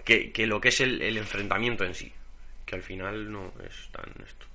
que, 0.04 0.46
lo 0.46 0.60
que 0.60 0.68
es 0.68 0.80
el, 0.80 1.16
enfrentamiento 1.16 1.84
en 1.84 1.94
sí. 1.94 2.12
Que 2.64 2.76
al 2.76 2.82
final 2.82 3.30
no 3.30 3.52
es 3.66 3.88
tan 3.90 4.10
esto. 4.24 4.46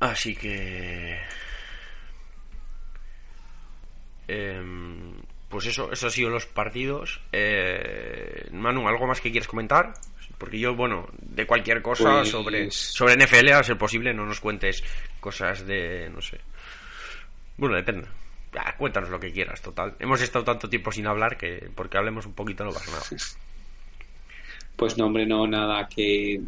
Así 0.00 0.34
que. 0.34 1.20
Em, 4.26 5.14
pues 5.48 5.66
eso, 5.66 5.92
eso 5.92 6.06
han 6.06 6.12
sido 6.12 6.30
los 6.30 6.46
partidos. 6.46 7.20
Eh, 7.32 8.48
Manu, 8.52 8.88
¿algo 8.88 9.06
más 9.06 9.20
que 9.20 9.30
quieres 9.30 9.48
comentar? 9.48 9.92
Porque 10.38 10.58
yo, 10.58 10.74
bueno, 10.74 11.08
de 11.18 11.46
cualquier 11.46 11.82
cosa 11.82 12.18
pues 12.18 12.30
sobre, 12.30 12.70
sobre 12.70 13.16
NFL, 13.16 13.50
a 13.50 13.62
ser 13.62 13.78
posible, 13.78 14.12
no 14.12 14.26
nos 14.26 14.40
cuentes 14.40 14.82
cosas 15.20 15.64
de, 15.66 16.10
no 16.10 16.20
sé. 16.20 16.40
Bueno, 17.56 17.76
depende 17.76 18.08
cuéntanos 18.76 19.10
lo 19.10 19.20
que 19.20 19.32
quieras, 19.32 19.60
total. 19.62 19.94
Hemos 19.98 20.20
estado 20.20 20.44
tanto 20.44 20.68
tiempo 20.68 20.92
sin 20.92 21.06
hablar 21.06 21.36
que 21.36 21.70
porque 21.74 21.98
hablemos 21.98 22.26
un 22.26 22.34
poquito 22.34 22.64
no 22.64 22.72
pasa 22.72 22.90
nada. 22.90 23.22
Pues 24.76 24.98
no, 24.98 25.06
hombre, 25.06 25.26
no, 25.26 25.46
nada, 25.46 25.88
que, 25.88 26.40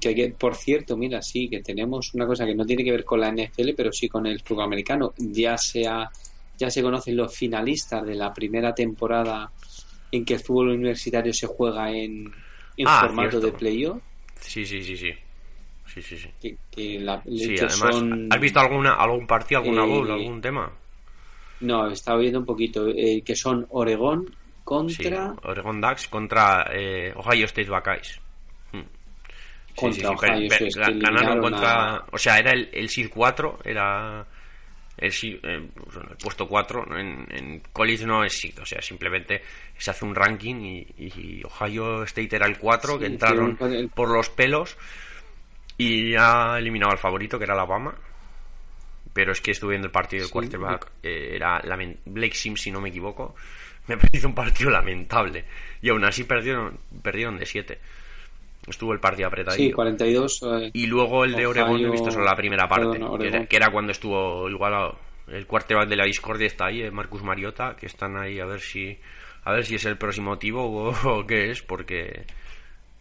que, 0.00 0.34
por 0.38 0.54
cierto, 0.54 0.96
mira, 0.96 1.22
sí, 1.22 1.48
que 1.48 1.62
tenemos 1.62 2.12
una 2.14 2.26
cosa 2.26 2.44
que 2.44 2.54
no 2.54 2.66
tiene 2.66 2.84
que 2.84 2.90
ver 2.90 3.04
con 3.04 3.20
la 3.20 3.32
NFL, 3.32 3.70
pero 3.76 3.92
sí 3.92 4.08
con 4.08 4.26
el 4.26 4.40
fútbol 4.40 4.64
americano. 4.64 5.14
Ya 5.16 5.56
sea, 5.56 6.10
ya 6.58 6.70
se 6.70 6.82
conocen 6.82 7.16
los 7.16 7.34
finalistas 7.34 8.04
de 8.04 8.14
la 8.14 8.32
primera 8.32 8.74
temporada 8.74 9.50
en 10.10 10.24
que 10.24 10.34
el 10.34 10.40
fútbol 10.40 10.70
universitario 10.70 11.32
se 11.32 11.46
juega 11.46 11.90
en, 11.90 12.32
en 12.76 12.88
ah, 12.88 13.00
formato 13.02 13.40
de 13.40 13.52
playoff. 13.52 14.02
Sí, 14.40 14.64
sí, 14.66 14.82
sí, 14.82 14.96
sí. 14.96 15.12
Sí, 15.86 16.02
sí, 16.02 16.18
sí. 16.18 16.56
Que, 16.70 17.00
la, 17.00 17.14
¿Has 17.14 18.40
visto 18.40 18.60
alguna, 18.60 18.94
algún 18.94 19.26
partido, 19.26 19.60
alguna 19.60 19.84
eh, 19.86 20.12
algún 20.12 20.40
tema? 20.40 20.70
No, 21.60 21.90
estaba 21.90 22.18
viendo 22.18 22.38
un 22.38 22.46
poquito, 22.46 22.88
eh, 22.88 23.22
que 23.24 23.34
son 23.34 23.66
Oregón 23.70 24.34
contra... 24.64 25.34
Oregón 25.42 25.80
Ducks 25.80 26.08
contra 26.08 26.66
eh, 26.72 27.12
Ohio 27.16 27.46
State 27.46 27.70
Buckeyes. 27.70 28.20
Hmm. 28.72 28.82
Contra 29.74 30.10
Ohio 30.10 30.46
State. 30.52 30.98
Ganaron 30.98 31.40
contra... 31.40 32.04
O 32.12 32.18
sea, 32.18 32.38
era 32.38 32.52
el, 32.52 32.68
el 32.72 32.88
SID 32.88 33.08
4, 33.12 33.60
era... 33.64 34.26
El, 34.96 35.12
eh, 35.12 35.68
pues 35.74 35.96
el, 35.96 36.16
puesto 36.16 36.48
4 36.48 36.98
en, 36.98 37.26
en, 37.30 37.62
college 37.72 38.04
no 38.04 38.24
es 38.24 38.32
SID, 38.32 38.58
o 38.58 38.66
sea, 38.66 38.82
simplemente 38.82 39.42
se 39.76 39.92
hace 39.92 40.04
un 40.04 40.12
ranking 40.12 40.56
y, 40.98 41.40
Ohio 41.44 42.02
State 42.02 42.34
era 42.34 42.46
el 42.46 42.58
4 42.58 42.98
que 42.98 43.06
entraron 43.06 43.56
por 43.94 44.10
los 44.10 44.28
pelos 44.30 44.76
y 45.76 46.16
ha 46.16 46.58
eliminado 46.58 46.90
al 46.90 46.98
favorito 46.98 47.38
que 47.38 47.44
era 47.44 47.54
Alabama 47.54 47.94
pero 49.12 49.32
es 49.32 49.40
que 49.40 49.50
estuve 49.50 49.70
viendo 49.70 49.86
el 49.86 49.92
partido 49.92 50.22
del 50.22 50.30
quarterback, 50.30 50.90
eh, 51.02 51.30
era 51.34 51.62
Blake 52.04 52.34
Sims, 52.34 52.62
si 52.62 52.70
no 52.70 52.80
me 52.80 52.88
equivoco, 52.88 53.34
me 53.86 53.96
parece 53.96 54.26
un 54.26 54.34
partido 54.34 54.70
lamentable. 54.70 55.44
Y 55.82 55.88
aún 55.88 56.04
así 56.04 56.24
perdieron, 56.24 56.78
perdieron 57.02 57.38
de 57.38 57.46
7. 57.46 57.78
Estuvo 58.66 58.92
el 58.92 59.00
partido 59.00 59.28
apretado. 59.28 59.56
Sí, 59.56 59.72
42. 59.72 60.42
Eh, 60.42 60.70
y 60.74 60.86
luego 60.86 61.24
el 61.24 61.34
de 61.34 61.46
Oregon, 61.46 61.80
he 61.80 61.90
visto 61.90 62.10
solo 62.10 62.24
la 62.24 62.36
primera 62.36 62.68
parte, 62.68 62.98
que, 63.48 63.56
era, 63.56 63.70
cuando 63.70 63.92
estuvo 63.92 64.48
igualado. 64.48 64.98
El 65.26 65.46
quarterback 65.46 65.88
de 65.88 65.96
la 65.96 66.04
discordia 66.04 66.46
está 66.46 66.66
ahí, 66.66 66.82
eh, 66.82 66.90
Marcus 66.90 67.22
Mariota, 67.22 67.76
que 67.76 67.86
están 67.86 68.16
ahí 68.16 68.40
a 68.40 68.46
ver 68.46 68.60
si 68.60 68.98
a 69.44 69.52
ver 69.52 69.64
si 69.64 69.76
es 69.76 69.84
el 69.84 69.96
próximo 69.96 70.30
motivo 70.30 70.64
o, 70.64 70.90
o 71.20 71.26
qué 71.26 71.50
es, 71.50 71.62
porque 71.62 72.24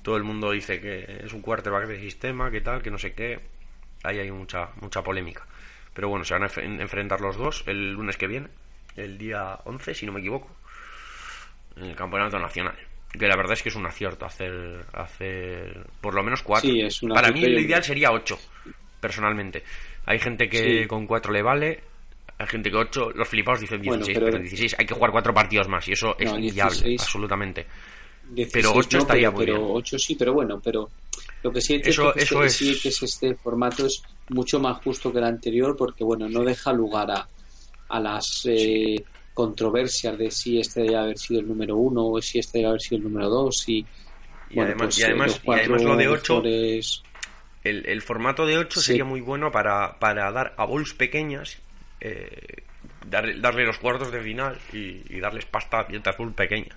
todo 0.02 0.16
el 0.16 0.24
mundo 0.24 0.52
dice 0.52 0.80
que 0.80 1.22
es 1.24 1.34
un 1.34 1.42
quarterback 1.42 1.88
de 1.88 2.00
sistema, 2.00 2.50
que 2.50 2.62
tal, 2.62 2.82
que 2.82 2.92
no 2.92 2.98
sé 2.98 3.14
qué. 3.14 3.40
Ahí 4.04 4.20
hay 4.20 4.32
mucha 4.32 4.70
mucha 4.80 5.02
polémica. 5.02 5.46
Pero 5.98 6.10
bueno, 6.10 6.24
se 6.24 6.36
van 6.36 6.44
a 6.44 6.82
enfrentar 6.84 7.22
los 7.22 7.38
dos 7.38 7.64
el 7.66 7.94
lunes 7.94 8.18
que 8.18 8.28
viene, 8.28 8.50
el 8.96 9.18
día 9.18 9.58
11, 9.64 9.96
si 9.96 10.06
no 10.06 10.12
me 10.12 10.20
equivoco, 10.20 10.48
en 11.76 11.86
el 11.86 11.96
Campeonato 11.96 12.38
Nacional. 12.38 12.76
Que 13.12 13.26
la 13.26 13.36
verdad 13.36 13.54
es 13.54 13.64
que 13.64 13.70
es 13.70 13.76
un 13.76 13.88
acierto 13.88 14.24
hacer, 14.24 14.86
hacer 14.94 15.88
por 16.00 16.14
lo 16.14 16.22
menos 16.22 16.44
cuatro. 16.44 16.70
Para 17.12 17.32
mí 17.32 17.42
lo 17.42 17.60
ideal 17.60 17.84
sería 17.84 18.12
ocho, 18.12 18.38
personalmente. 19.00 19.64
Hay 20.06 20.20
gente 20.20 20.48
que 20.48 20.88
con 20.88 21.08
cuatro 21.08 21.34
le 21.34 21.42
vale, 21.42 21.82
hay 22.38 22.46
gente 22.46 22.70
que 22.70 22.78
ocho, 22.78 23.10
los 23.10 23.28
flipados 23.28 23.62
dicen 23.62 23.82
16, 23.82 24.20
pero... 24.20 24.38
16 24.38 24.76
hay 24.78 24.86
que 24.86 24.94
jugar 24.94 25.10
cuatro 25.10 25.34
partidos 25.34 25.68
más 25.68 25.88
y 25.88 25.94
eso 25.94 26.16
es 26.20 26.32
inviable, 26.32 26.96
absolutamente. 27.00 27.66
pero 28.54 28.72
ocho 28.72 29.00
estaría 29.00 29.32
muy 29.32 29.48
pero, 29.48 29.74
Ocho 29.74 29.98
sí, 29.98 30.14
pero 30.14 30.34
bueno, 30.34 30.62
pero 30.64 30.92
lo 31.44 31.52
que 31.52 31.62
sí 31.62 31.76
es 31.76 31.88
eso, 31.88 32.14
que, 32.14 32.22
eso 32.22 32.44
es... 32.44 32.58
que 32.82 32.90
este 32.90 33.36
formato 33.36 33.86
es 33.86 34.02
mucho 34.30 34.60
más 34.60 34.84
justo 34.84 35.12
que 35.12 35.20
el 35.20 35.26
anterior 35.26 35.76
porque, 35.78 36.04
bueno, 36.04 36.28
no 36.28 36.44
deja 36.44 36.74
lugar 36.74 37.12
a, 37.12 37.28
a 37.90 38.00
las 38.00 38.42
eh, 38.46 39.04
controversias 39.34 40.18
de 40.18 40.32
si 40.32 40.60
este 40.60 40.82
debe 40.82 40.98
haber 40.98 41.18
sido 41.18 41.42
el 41.42 41.48
número 41.48 41.76
uno 41.78 42.08
o 42.08 42.22
si 42.22 42.40
este 42.40 42.58
debe 42.58 42.70
haber 42.70 42.82
sido 42.82 42.98
el 42.98 43.04
número 43.04 43.30
dos. 43.30 43.64
Y, 43.68 43.86
y, 44.50 44.60
además, 44.60 44.88
pues, 44.88 45.00
y, 45.00 45.04
además, 45.04 45.42
y 45.44 45.52
además 45.52 45.84
lo 45.84 45.96
de 45.96 46.08
8, 46.08 46.42
el, 47.64 47.86
el, 47.86 48.02
formato 48.02 48.46
de 48.46 48.58
8 48.58 48.82
sería 48.82 49.06
muy 49.06 49.22
bueno 49.22 49.52
para, 49.52 50.00
para 50.00 50.32
dar 50.32 50.54
a 50.58 50.66
bols 50.66 50.94
pequeñas, 50.94 51.58
eh, 52.00 52.64
darle, 53.06 53.40
darle 53.40 53.66
los 53.66 53.78
cuartos 53.78 54.12
de 54.12 54.22
final 54.22 54.58
y, 54.74 55.20
darles 55.20 55.46
pasta 55.46 55.82
a 55.82 55.86
ciertas 55.86 56.16
pequeñas. 56.36 56.76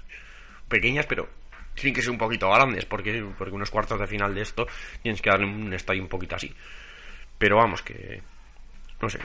Pequeñas, 0.68 1.06
pero 1.06 1.28
tienen 1.74 1.94
que 1.94 2.02
ser 2.02 2.10
un 2.10 2.18
poquito 2.18 2.50
grandes, 2.50 2.84
porque, 2.84 3.24
porque 3.36 3.54
unos 3.54 3.70
cuartos 3.70 3.98
de 3.98 4.06
final 4.06 4.34
de 4.34 4.42
esto 4.42 4.66
tienes 5.02 5.20
que 5.22 5.30
darle 5.30 5.46
un 5.46 5.72
estadio 5.72 6.02
un 6.02 6.08
poquito 6.08 6.36
así. 6.36 6.54
Pero 7.38 7.56
vamos, 7.56 7.82
que. 7.82 8.22
No 9.00 9.08
sé. 9.08 9.18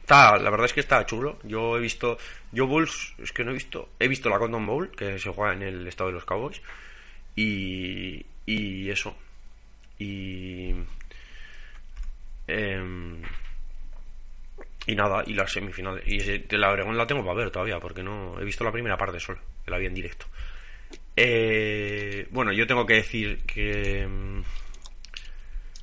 Está, 0.00 0.36
la 0.38 0.50
verdad 0.50 0.66
es 0.66 0.72
que 0.72 0.80
está 0.80 1.06
chulo. 1.06 1.38
Yo 1.44 1.76
he 1.76 1.80
visto. 1.80 2.18
Yo 2.52 2.66
Bulls, 2.66 3.14
es 3.18 3.32
que 3.32 3.44
no 3.44 3.52
he 3.52 3.54
visto. 3.54 3.90
He 3.98 4.08
visto 4.08 4.28
la 4.28 4.38
Condom 4.38 4.66
Bowl, 4.66 4.90
que 4.90 5.18
se 5.18 5.30
juega 5.30 5.52
en 5.54 5.62
el 5.62 5.86
estado 5.86 6.10
de 6.10 6.14
los 6.14 6.24
Cowboys. 6.24 6.60
Y. 7.36 8.26
Y 8.46 8.90
eso. 8.90 9.16
Y. 9.98 10.74
Eh, 12.48 13.20
y 14.86 14.94
nada, 14.94 15.22
y 15.26 15.34
las 15.34 15.52
semifinales. 15.52 16.02
Y 16.06 16.56
la 16.56 16.70
Oregón 16.70 16.96
la 16.96 17.06
tengo 17.06 17.22
para 17.22 17.34
ver 17.34 17.50
todavía, 17.50 17.78
porque 17.78 18.02
no 18.02 18.40
he 18.40 18.44
visto 18.44 18.64
la 18.64 18.72
primera 18.72 18.96
parte 18.96 19.20
solo, 19.20 19.38
la 19.66 19.78
vi 19.78 19.86
en 19.86 19.94
directo. 19.94 20.26
Eh, 21.22 22.26
bueno, 22.30 22.50
yo 22.52 22.66
tengo 22.66 22.86
que 22.86 22.94
decir 22.94 23.40
que. 23.46 24.06
Mm, 24.06 24.40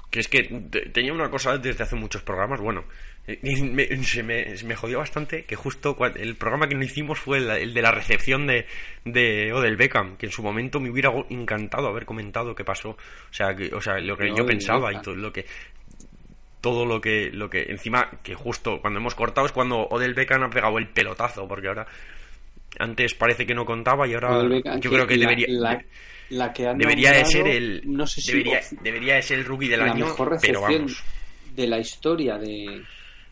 que 0.10 0.20
es 0.22 0.28
que 0.30 0.44
tenía 0.94 1.14
una 1.14 1.30
cosa 1.30 1.58
desde 1.60 1.84
hace 1.84 1.96
muchos 1.96 2.24
programas. 2.24 2.60
Bueno, 2.60 2.86
me, 3.28 4.04
se, 4.04 4.24
me, 4.24 4.76
jodió 4.76 4.98
bastante 4.98 5.44
que 5.44 5.56
justo 5.56 5.96
el 6.16 6.36
programa 6.38 6.68
que 6.68 6.76
no 6.76 6.84
hicimos 6.84 7.20
fue 7.20 7.38
el, 7.38 7.74
de 7.74 7.82
la 7.84 7.92
recepción 7.92 8.48
de, 8.48 8.66
de 9.06 9.54
Odell 9.54 9.76
Beckham, 9.76 10.18
que 10.18 10.26
en 10.26 10.32
su 10.32 10.42
momento 10.42 10.80
me 10.80 10.90
hubiera 10.90 11.12
encantado 11.30 11.88
haber 11.88 12.06
comentado 12.06 12.56
qué 12.56 12.64
pasó. 12.64 12.92
O 12.92 13.34
sea, 13.34 13.56
que, 13.56 13.76
o 13.76 13.82
sea 13.82 14.00
lo 14.00 14.18
que 14.18 14.34
yo 14.36 14.44
pensaba 14.44 14.92
y 14.92 15.02
todo 15.02 15.16
lo 15.16 15.32
que 15.32 15.46
todo 16.62 16.86
lo 16.86 17.00
que 17.00 17.30
lo 17.32 17.50
que 17.50 17.64
encima 17.70 18.10
que 18.24 18.34
justo 18.34 18.82
cuando 18.82 19.00
hemos 19.00 19.14
cortado 19.14 19.46
es 19.46 19.54
cuando 19.54 19.88
Odell 19.90 20.16
Beckham 20.16 20.42
ha 20.44 20.50
pegado 20.50 20.80
el 20.80 20.88
pelotazo 20.88 21.48
porque 21.48 21.68
ahora 21.68 21.86
antes 22.80 23.14
parece 23.14 23.46
que 23.46 23.54
no 23.54 23.66
contaba 23.66 24.08
y 24.08 24.14
ahora 24.14 24.44
yo 24.80 24.90
creo 24.92 25.08
que, 25.08 25.18
debería 25.18 25.48
la, 26.30 26.54
que 26.54 26.64
debería 26.76 27.12
de 27.12 27.26
ser 27.26 27.48
el 27.48 27.82
no 27.86 28.06
sé 28.06 28.22
si 28.22 28.32
debería, 28.32 28.62
debería 28.82 29.16
de 29.16 29.22
ser 29.22 29.40
el 29.40 29.46
rookie 29.46 29.68
del 29.68 29.82
año 29.82 30.16
pero 30.42 30.62
vamos. 30.62 31.04
de 31.54 31.68
la 31.68 31.80
historia 31.80 32.38
de, 32.38 32.84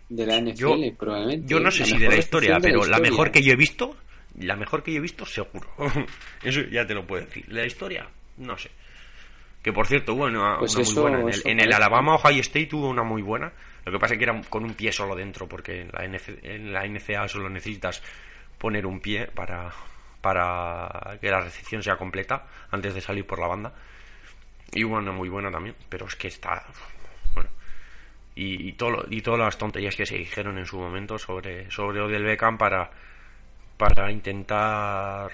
de 0.09 0.26
la 0.26 0.39
NFL 0.39 0.95
probablemente 0.97 1.47
yo 1.47 1.59
no 1.59 1.72
sé 1.72 1.85
si 1.85 1.97
de 1.97 2.07
la 2.07 2.17
historia 2.17 2.57
pero 2.61 2.85
la, 2.85 2.99
mejor 2.99 3.31
que 3.31 3.41
yo 3.41 3.53
he 3.53 3.57
visto 3.57 3.95
la 4.39 4.55
mejor 4.55 4.84
que 4.84 4.91
yo 4.91 4.97
he 4.97 5.01
visto 5.01 5.26
seguro. 5.26 5.67
Eso 6.43 6.61
ya 6.63 6.85
te 6.85 6.93
lo 6.93 7.05
puedo 7.05 7.23
decir. 7.23 7.45
La 7.47 7.65
historia 7.65 8.07
no 8.38 8.57
sé. 8.57 8.69
Que 9.61 9.73
por 9.73 9.88
cierto 9.88 10.13
hubo 10.13 10.26
una, 10.26 10.57
pues 10.59 10.76
muy 10.76 10.93
buena. 10.93 11.31
En 11.43 11.59
el, 11.59 11.73
Alabama 11.73 12.15
Ohio 12.15 12.41
State 12.41 12.67
tuvo 12.67 12.89
una 12.89 13.03
muy 13.03 13.22
buena. 13.22 13.51
Lo 13.84 13.91
que 13.91 13.99
pasa 13.99 14.13
es 14.13 14.17
que 14.19 14.26
era 14.26 14.39
con 14.49 14.63
un 14.63 14.73
pie 14.73 14.91
solo 14.91 15.15
dentro, 15.15 15.47
porque 15.47 15.81
en 15.81 15.89
la, 15.91 16.05
en 16.43 16.73
la 16.73 16.88
NCA 16.88 17.27
solo 17.27 17.49
necesitas 17.49 18.01
poner 18.65 18.87
un 18.87 18.99
pie 18.99 19.27
para, 19.27 19.71
para 20.21 21.19
que 21.21 21.29
la 21.29 21.39
recepción 21.39 21.83
sea 21.83 21.97
completa 21.97 22.47
antes 22.71 22.95
de 22.95 22.99
salir 22.99 23.23
por 23.23 23.37
la 23.37 23.45
banda. 23.45 23.75
Y 24.73 24.83
una 24.83 25.11
muy 25.11 25.29
buena 25.29 25.51
también, 25.51 25.75
pero 25.87 26.07
es 26.07 26.15
que 26.15 26.29
está. 26.29 26.65
Bueno. 27.35 27.51
Y, 28.33 28.69
y, 28.69 28.71
todo, 28.73 29.05
y 29.07 29.21
todas 29.21 29.39
las 29.39 29.59
tonterías 29.59 29.95
que 29.95 30.07
se 30.07 30.17
dijeron 30.17 30.57
en 30.57 30.65
su 30.65 30.79
momento 30.79 31.19
sobre, 31.19 31.69
sobre 31.69 32.01
Odell 32.01 32.23
Beckham 32.23 32.57
para, 32.57 32.89
para 33.77 34.11
intentar 34.11 35.31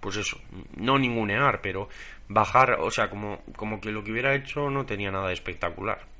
pues 0.00 0.16
eso, 0.16 0.38
no 0.76 0.98
ningunear, 0.98 1.62
pero 1.62 1.88
bajar, 2.28 2.72
o 2.80 2.90
sea, 2.90 3.08
como, 3.08 3.42
como 3.56 3.80
que 3.80 3.92
lo 3.92 4.04
que 4.04 4.12
hubiera 4.12 4.34
hecho 4.34 4.68
no 4.68 4.84
tenía 4.84 5.10
nada 5.10 5.28
de 5.28 5.32
espectacular. 5.32 6.17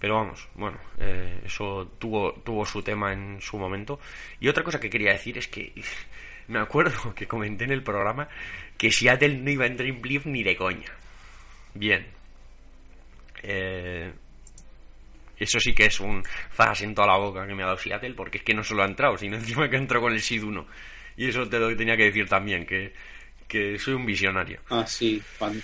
Pero 0.00 0.14
vamos, 0.14 0.48
bueno, 0.54 0.78
eh, 0.98 1.42
eso 1.44 1.92
tuvo, 1.98 2.32
tuvo 2.42 2.64
su 2.64 2.82
tema 2.82 3.12
en 3.12 3.38
su 3.40 3.58
momento. 3.58 4.00
Y 4.40 4.48
otra 4.48 4.64
cosa 4.64 4.80
que 4.80 4.88
quería 4.88 5.12
decir 5.12 5.36
es 5.36 5.46
que 5.46 5.72
me 6.48 6.58
acuerdo 6.58 7.14
que 7.14 7.26
comenté 7.26 7.64
en 7.64 7.72
el 7.72 7.82
programa 7.82 8.26
que 8.78 8.90
Seattle 8.90 9.36
no 9.36 9.50
iba 9.50 9.64
a 9.64 9.68
entrar 9.68 9.86
en 9.86 10.00
ni 10.24 10.42
de 10.42 10.56
coña. 10.56 10.90
Bien. 11.74 12.06
Eh, 13.42 14.10
eso 15.36 15.60
sí 15.60 15.74
que 15.74 15.86
es 15.86 16.00
un 16.00 16.22
zas 16.54 16.80
en 16.80 16.94
toda 16.94 17.08
la 17.08 17.18
boca 17.18 17.46
que 17.46 17.54
me 17.54 17.62
ha 17.62 17.66
dado 17.66 17.78
Seattle, 17.78 18.14
porque 18.14 18.38
es 18.38 18.44
que 18.44 18.54
no 18.54 18.64
solo 18.64 18.82
ha 18.82 18.86
entrado, 18.86 19.18
sino 19.18 19.36
encima 19.38 19.68
que 19.68 19.76
entró 19.76 20.00
con 20.00 20.14
el 20.14 20.20
SID 20.20 20.44
1. 20.44 20.66
Y 21.18 21.28
eso 21.28 21.46
te 21.46 21.58
lo 21.58 21.76
tenía 21.76 21.96
que 21.96 22.04
decir 22.04 22.26
también, 22.26 22.64
que, 22.64 22.94
soy 23.78 23.94
un 23.94 24.06
visionario. 24.06 24.60
Ah, 24.70 24.86
sí. 24.86 25.22
Cuando, 25.38 25.60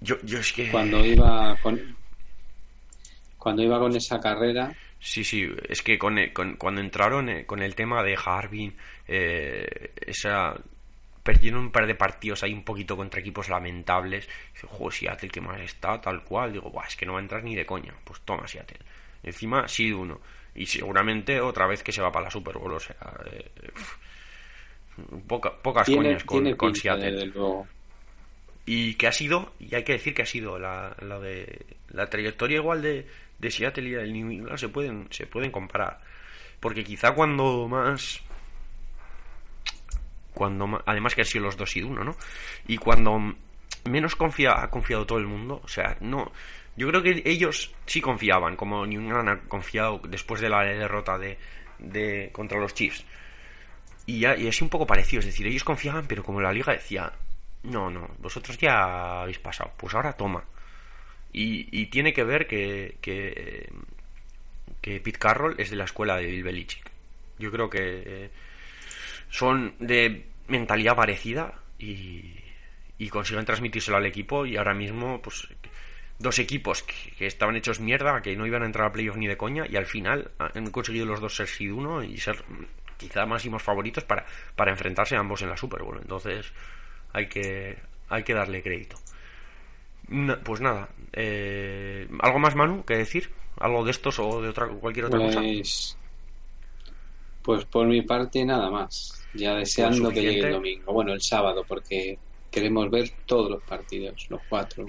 yo, 0.00 0.16
yo 0.22 0.38
es 0.38 0.52
que... 0.52 0.70
Cuando 0.70 1.04
iba 1.04 1.54
con, 1.62 1.78
cuando 3.42 3.62
iba 3.62 3.78
con 3.80 3.94
esa 3.96 4.20
carrera... 4.20 4.72
Sí, 5.00 5.24
sí, 5.24 5.50
es 5.68 5.82
que 5.82 5.98
con, 5.98 6.16
cuando 6.56 6.80
entraron 6.80 7.28
eh, 7.28 7.44
con 7.44 7.60
el 7.60 7.74
tema 7.74 8.04
de 8.04 8.16
Harbin, 8.24 8.76
eh, 9.08 9.90
esa 10.06 10.54
perdieron 11.24 11.60
un 11.60 11.72
par 11.72 11.88
de 11.88 11.96
partidos 11.96 12.44
ahí 12.44 12.52
un 12.52 12.62
poquito 12.62 12.96
contra 12.96 13.18
equipos 13.18 13.48
lamentables. 13.48 14.28
Dice, 14.52 14.68
joder, 14.68 14.92
Seattle, 14.92 15.28
que 15.28 15.40
mal 15.40 15.60
está, 15.60 16.00
tal 16.00 16.22
cual. 16.22 16.52
Digo, 16.52 16.72
es 16.86 16.94
que 16.94 17.04
no 17.04 17.14
va 17.14 17.18
a 17.18 17.22
entrar 17.22 17.42
ni 17.42 17.56
de 17.56 17.66
coña. 17.66 17.92
Pues 18.04 18.20
toma, 18.20 18.46
Seattle. 18.46 18.78
Encima, 19.24 19.66
sí, 19.66 19.90
uno. 19.90 20.20
Y 20.54 20.66
seguramente 20.66 21.40
otra 21.40 21.66
vez 21.66 21.82
que 21.82 21.90
se 21.90 22.00
va 22.00 22.12
para 22.12 22.26
la 22.26 22.30
Super 22.30 22.58
Bowl, 22.58 22.74
o 22.74 22.80
sea. 22.80 22.96
Eh, 23.26 23.50
pocas 25.26 25.88
coñas 25.88 26.22
con, 26.22 26.76
Seattle. 26.76 27.32
Y 28.66 28.94
que 28.94 29.08
ha 29.08 29.12
sido, 29.12 29.52
y 29.58 29.74
hay 29.74 29.82
que 29.82 29.94
decir 29.94 30.14
que 30.14 30.22
ha 30.22 30.26
sido 30.26 30.60
la, 30.60 30.94
la 31.00 31.18
de 31.18 31.66
la 31.88 32.08
trayectoria 32.08 32.58
igual 32.58 32.80
de, 32.80 33.06
de 33.42 33.50
Seattle 33.50 33.88
y 33.88 33.92
del 33.92 34.12
New 34.12 34.30
England 34.30 34.56
se 34.58 34.68
pueden, 34.68 35.08
se 35.10 35.26
pueden 35.26 35.50
comparar. 35.50 36.00
Porque 36.60 36.84
quizá 36.84 37.12
cuando 37.12 37.68
más 37.68 38.22
cuando 40.32 40.82
además 40.86 41.14
que 41.14 41.20
han 41.20 41.26
sido 41.26 41.44
los 41.44 41.56
dos 41.56 41.76
y 41.76 41.82
uno, 41.82 42.02
¿no? 42.04 42.16
Y 42.66 42.78
cuando 42.78 43.34
menos 43.84 44.16
confía, 44.16 44.62
ha 44.62 44.70
confiado 44.70 45.04
todo 45.04 45.18
el 45.18 45.26
mundo, 45.26 45.60
o 45.62 45.68
sea, 45.68 45.96
no, 46.00 46.32
yo 46.76 46.88
creo 46.88 47.02
que 47.02 47.22
ellos 47.26 47.74
sí 47.84 48.00
confiaban, 48.00 48.56
como 48.56 48.86
New 48.86 49.00
England 49.02 49.28
ha 49.28 49.40
confiado 49.40 50.00
después 50.08 50.40
de 50.40 50.48
la 50.48 50.62
derrota 50.62 51.18
de, 51.18 51.36
de 51.78 52.30
contra 52.32 52.58
los 52.58 52.74
Chiefs. 52.74 53.04
Y, 54.06 54.20
ya, 54.20 54.36
y 54.36 54.48
así 54.48 54.64
un 54.64 54.70
poco 54.70 54.86
parecido, 54.86 55.20
es 55.20 55.26
decir, 55.26 55.46
ellos 55.46 55.64
confiaban, 55.64 56.06
pero 56.06 56.22
como 56.22 56.40
la 56.40 56.52
liga 56.52 56.72
decía, 56.72 57.12
no, 57.64 57.90
no, 57.90 58.08
vosotros 58.18 58.56
ya 58.56 59.22
habéis 59.22 59.38
pasado, 59.38 59.72
pues 59.76 59.94
ahora 59.94 60.12
toma. 60.12 60.44
Y, 61.32 61.86
tiene 61.86 62.12
que 62.12 62.24
ver 62.24 62.46
que, 62.46 62.96
que, 63.00 63.70
que, 64.80 65.00
Pete 65.00 65.18
Carroll 65.18 65.54
es 65.58 65.70
de 65.70 65.76
la 65.76 65.84
escuela 65.84 66.16
de 66.16 66.26
Bill 66.26 66.42
Belichick. 66.42 66.90
Yo 67.38 67.50
creo 67.50 67.70
que 67.70 68.30
son 69.30 69.74
de 69.78 70.26
mentalidad 70.48 70.94
parecida 70.94 71.54
y, 71.78 72.34
y 72.98 73.08
consiguen 73.08 73.44
transmitírselo 73.44 73.96
al 73.96 74.06
equipo 74.06 74.46
y 74.46 74.56
ahora 74.56 74.74
mismo, 74.74 75.20
pues 75.22 75.48
dos 76.22 76.38
equipos 76.38 76.84
que, 76.84 77.26
estaban 77.26 77.56
hechos 77.56 77.80
mierda, 77.80 78.22
que 78.22 78.36
no 78.36 78.46
iban 78.46 78.62
a 78.62 78.66
entrar 78.66 78.86
a 78.86 78.92
playoff 78.92 79.16
ni 79.16 79.26
de 79.26 79.36
coña, 79.36 79.66
y 79.68 79.76
al 79.76 79.86
final 79.86 80.30
han 80.38 80.70
conseguido 80.70 81.04
los 81.04 81.20
dos 81.20 81.34
ser 81.34 81.48
sido 81.48 81.76
uno 81.76 82.02
y 82.02 82.16
ser 82.18 82.44
quizá 82.96 83.26
máximos 83.26 83.62
favoritos 83.62 84.04
para, 84.04 84.24
para 84.54 84.70
enfrentarse 84.70 85.16
ambos 85.16 85.42
en 85.42 85.48
la 85.48 85.56
Super 85.56 85.82
Bowl. 85.82 85.98
Entonces 86.00 86.52
hay 87.12 87.26
que, 87.26 87.76
hay 88.08 88.22
que 88.22 88.34
darle 88.34 88.62
crédito. 88.62 88.96
Pues 90.44 90.60
nada, 90.60 90.88
eh, 91.12 92.08
¿algo 92.20 92.38
más 92.38 92.54
Manu 92.54 92.84
que 92.84 92.96
decir? 92.96 93.30
¿Algo 93.58 93.84
de 93.84 93.90
estos 93.90 94.18
o 94.18 94.42
de 94.42 94.48
otra 94.48 94.68
cualquier 94.68 95.06
otra 95.06 95.18
cosa? 95.18 95.40
Pues, 95.40 95.96
pues 97.42 97.64
por 97.66 97.86
mi 97.86 98.02
parte 98.02 98.44
nada 98.44 98.70
más. 98.70 99.18
Ya 99.34 99.54
deseando 99.54 100.10
que 100.10 100.20
llegue 100.20 100.40
el 100.40 100.52
domingo, 100.52 100.92
bueno, 100.92 101.12
el 101.12 101.22
sábado, 101.22 101.64
porque 101.66 102.18
queremos 102.50 102.90
ver 102.90 103.10
todos 103.24 103.50
los 103.50 103.62
partidos, 103.62 104.26
los 104.28 104.40
cuatro. 104.48 104.86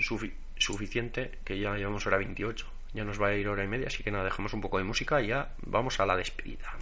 suficiente, 0.58 1.32
que 1.44 1.60
ya 1.60 1.76
llevamos 1.76 2.06
hora 2.06 2.18
28. 2.18 2.68
Ya 2.94 3.04
nos 3.04 3.22
va 3.22 3.30
a 3.30 3.36
ir 3.36 3.48
hora 3.48 3.64
y 3.64 3.68
media, 3.68 3.88
así 3.88 4.04
que 4.04 4.12
nada, 4.12 4.26
dejamos 4.26 4.54
un 4.54 4.62
poco 4.62 4.78
de 4.78 4.84
música 4.84 5.22
y 5.22 5.28
ya 5.28 5.54
vamos 5.66 6.00
a 6.00 6.06
la 6.06 6.16
despedida. 6.16 6.78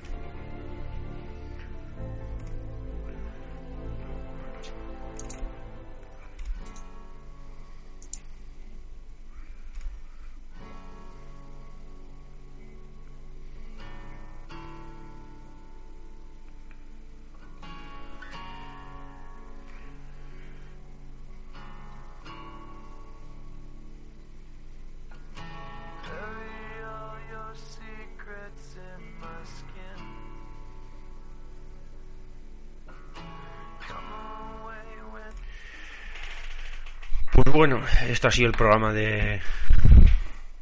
Bueno, 37.61 37.83
esto 38.09 38.27
ha 38.27 38.31
sido 38.31 38.47
el 38.47 38.57
programa 38.57 38.91
de, 38.91 39.39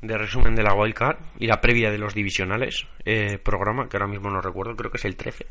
de 0.01 0.17
resumen 0.17 0.53
de 0.53 0.63
la 0.63 0.73
Wildcard 0.73 1.15
y 1.37 1.47
la 1.47 1.61
previa 1.61 1.91
de 1.91 1.97
los 1.97 2.13
divisionales. 2.13 2.87
Eh, 3.05 3.37
programa 3.41 3.87
que 3.87 3.95
ahora 3.95 4.07
mismo 4.07 4.29
no 4.29 4.41
recuerdo, 4.41 4.75
creo 4.75 4.91
que 4.91 4.97
es 4.97 5.05
el 5.05 5.15
13. 5.15 5.45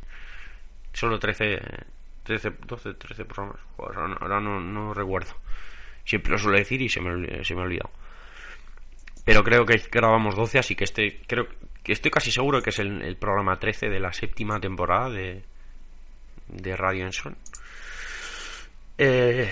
Solo 0.92 1.18
13, 1.18 1.58
13 2.22 2.50
12, 2.66 2.92
13 2.92 3.24
programas. 3.24 3.62
ahora 3.78 4.40
no, 4.40 4.60
no, 4.60 4.92
recuerdo. 4.92 5.32
Siempre 6.04 6.32
lo 6.32 6.38
suelo 6.38 6.58
decir 6.58 6.82
y 6.82 6.90
se 6.90 7.00
me, 7.00 7.42
se 7.42 7.54
me 7.54 7.62
ha 7.62 7.64
olvidado. 7.64 7.92
Pero 9.24 9.42
creo 9.42 9.64
que 9.64 9.82
grabamos 9.90 10.36
12, 10.36 10.58
así 10.58 10.74
que 10.74 10.84
este 10.84 11.22
creo 11.26 11.48
que 11.82 11.92
estoy 11.92 12.10
casi 12.10 12.30
seguro 12.30 12.60
que 12.60 12.68
es 12.68 12.78
el, 12.78 13.16
programa 13.16 13.58
13 13.58 13.88
de 13.88 14.00
la 14.00 14.12
séptima 14.12 14.60
temporada 14.60 15.08
de, 15.08 15.44
de 16.48 16.76
Radio 16.76 17.06
Enson. 17.06 17.38
Eh, 18.98 19.50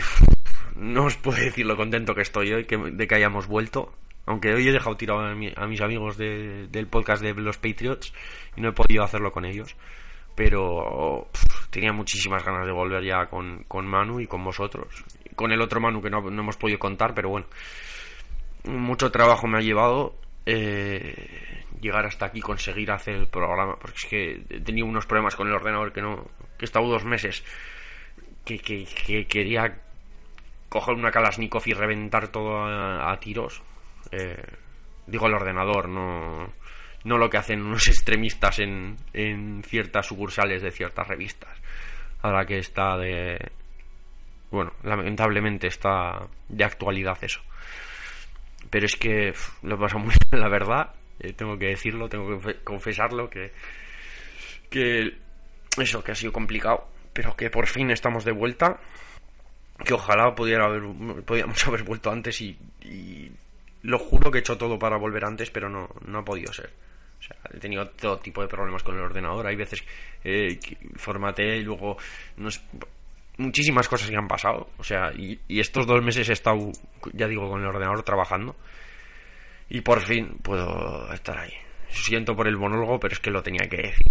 no 0.74 1.04
os 1.04 1.16
puedo 1.16 1.38
decir 1.38 1.66
lo 1.66 1.76
contento 1.76 2.14
que 2.14 2.22
estoy 2.22 2.52
hoy 2.52 2.64
de 2.64 3.06
que 3.06 3.14
hayamos 3.14 3.46
vuelto. 3.46 3.92
Aunque 4.26 4.52
hoy 4.52 4.66
he 4.66 4.72
dejado 4.72 4.96
tirado 4.96 5.20
a, 5.20 5.34
mis 5.34 5.80
amigos 5.80 6.16
del 6.16 6.88
podcast 6.90 7.22
de 7.22 7.32
los 7.34 7.58
Patriots 7.58 8.12
y 8.56 8.60
no 8.60 8.70
he 8.70 8.72
podido 8.72 9.04
hacerlo 9.04 9.30
con 9.32 9.44
ellos. 9.44 9.76
Pero 10.34 11.28
tenía 11.70 11.92
muchísimas 11.92 12.44
ganas 12.44 12.66
de 12.66 12.72
volver 12.72 13.04
ya 13.04 13.26
con, 13.26 13.64
con 13.68 13.86
Manu 13.86 14.20
y 14.20 14.26
con 14.26 14.42
vosotros. 14.42 15.04
Con 15.36 15.52
el 15.52 15.60
otro 15.60 15.80
Manu 15.80 16.02
que 16.02 16.10
no, 16.10 16.20
no 16.22 16.42
hemos 16.42 16.56
podido 16.56 16.78
contar, 16.78 17.14
pero 17.14 17.28
bueno. 17.28 17.46
Mucho 18.64 19.12
trabajo 19.12 19.46
me 19.46 19.58
ha 19.58 19.62
llevado. 19.62 20.16
Eh, 20.44 21.64
llegar 21.80 22.06
hasta 22.06 22.26
aquí, 22.26 22.40
conseguir 22.40 22.90
hacer 22.90 23.14
el 23.14 23.26
programa, 23.28 23.76
porque 23.76 23.96
es 23.96 24.04
que 24.06 24.56
he 24.56 24.60
tenido 24.60 24.86
unos 24.86 25.06
problemas 25.06 25.36
con 25.36 25.48
el 25.48 25.54
ordenador 25.54 25.92
que 25.92 26.02
no, 26.02 26.26
que 26.58 26.64
he 26.64 26.66
estado 26.66 26.86
dos 26.86 27.04
meses, 27.04 27.44
que, 28.44 28.58
que, 28.58 29.26
quería 29.26 29.82
coger 30.68 30.94
una 30.94 31.10
Kalashnikov 31.10 31.62
y 31.66 31.72
reventar 31.72 32.28
todo 32.28 32.64
a, 32.64 33.18
tiros. 33.20 33.62
Eh, 34.10 34.42
digo 35.06 35.26
el 35.26 35.34
ordenador, 35.34 35.88
no, 35.88 36.52
no 37.04 37.18
lo 37.18 37.30
que 37.30 37.38
hacen 37.38 37.62
unos 37.62 37.88
extremistas 37.88 38.58
en, 38.58 38.96
en 39.12 39.62
ciertas 39.64 40.06
sucursales 40.06 40.62
de 40.62 40.70
ciertas 40.70 41.06
revistas. 41.06 41.56
Ahora 42.22 42.44
que 42.44 42.58
está 42.58 42.96
de. 42.96 43.38
Bueno, 44.50 44.72
lamentablemente 44.82 45.66
está 45.66 46.28
de 46.48 46.64
actualidad 46.64 47.18
eso. 47.22 47.40
Pero 48.70 48.86
es 48.86 48.96
que 48.96 49.32
lo 49.62 49.78
pasa 49.78 49.98
muy 49.98 50.14
la 50.30 50.48
verdad. 50.48 50.94
Eh, 51.18 51.32
tengo 51.32 51.58
que 51.58 51.66
decirlo, 51.66 52.08
tengo 52.08 52.38
que 52.40 52.62
confesarlo, 52.62 53.30
que, 53.30 53.52
que 54.68 55.16
eso, 55.78 56.04
que 56.04 56.12
ha 56.12 56.14
sido 56.14 56.32
complicado, 56.32 56.88
pero 57.12 57.34
que 57.36 57.48
por 57.48 57.66
fin 57.66 57.90
estamos 57.90 58.24
de 58.24 58.32
vuelta, 58.32 58.78
que 59.84 59.94
ojalá 59.94 60.34
pudiera 60.34 60.66
haber, 60.66 60.82
podíamos 61.24 61.64
haber 61.66 61.82
vuelto 61.82 62.10
antes 62.10 62.40
y, 62.40 62.56
lo 63.82 64.00
juro 64.00 64.32
que 64.32 64.38
he 64.38 64.40
hecho 64.40 64.58
todo 64.58 64.78
para 64.78 64.96
volver 64.96 65.24
antes, 65.24 65.50
pero 65.50 65.68
no, 65.68 65.88
no 66.06 66.18
ha 66.18 66.24
podido 66.24 66.52
ser. 66.52 66.70
O 67.20 67.22
sea, 67.22 67.36
he 67.54 67.60
tenido 67.60 67.88
todo 67.90 68.18
tipo 68.18 68.42
de 68.42 68.48
problemas 68.48 68.82
con 68.82 68.96
el 68.96 69.02
ordenador. 69.02 69.46
Hay 69.46 69.54
veces 69.54 69.84
eh, 70.24 70.58
que 70.58 70.76
formateé 70.96 71.58
y 71.58 71.62
luego 71.62 71.96
muchísimas 73.36 73.88
cosas 73.88 74.10
que 74.10 74.16
han 74.16 74.26
pasado. 74.26 74.70
O 74.78 74.82
sea, 74.82 75.12
y, 75.16 75.38
y, 75.46 75.60
estos 75.60 75.86
dos 75.86 76.02
meses 76.02 76.28
he 76.28 76.32
estado, 76.32 76.72
ya 77.12 77.28
digo, 77.28 77.48
con 77.48 77.60
el 77.60 77.68
ordenador 77.68 78.02
trabajando 78.02 78.56
y 79.68 79.80
por 79.82 80.00
fin 80.00 80.36
puedo 80.42 81.12
estar 81.12 81.38
ahí. 81.38 81.52
Siento 81.88 82.34
por 82.34 82.48
el 82.48 82.56
monólogo, 82.56 82.98
pero 82.98 83.14
es 83.14 83.20
que 83.20 83.30
lo 83.30 83.42
tenía 83.42 83.68
que 83.68 83.76
decir. 83.76 84.06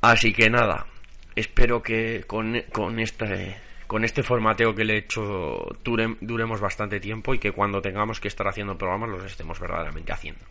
Así 0.00 0.32
que 0.32 0.48
nada, 0.48 0.86
espero 1.36 1.82
que 1.82 2.24
con, 2.26 2.62
con 2.72 2.98
este 2.98 3.56
con 3.90 4.04
este 4.04 4.22
formateo 4.22 4.72
que 4.72 4.84
le 4.84 4.94
he 4.94 4.98
hecho 4.98 5.66
duremos 6.20 6.60
bastante 6.60 7.00
tiempo 7.00 7.34
y 7.34 7.40
que 7.40 7.50
cuando 7.50 7.82
tengamos 7.82 8.20
que 8.20 8.28
estar 8.28 8.46
haciendo 8.46 8.78
programas 8.78 9.10
los 9.10 9.24
estemos 9.24 9.58
verdaderamente 9.58 10.12
haciendo. 10.12 10.44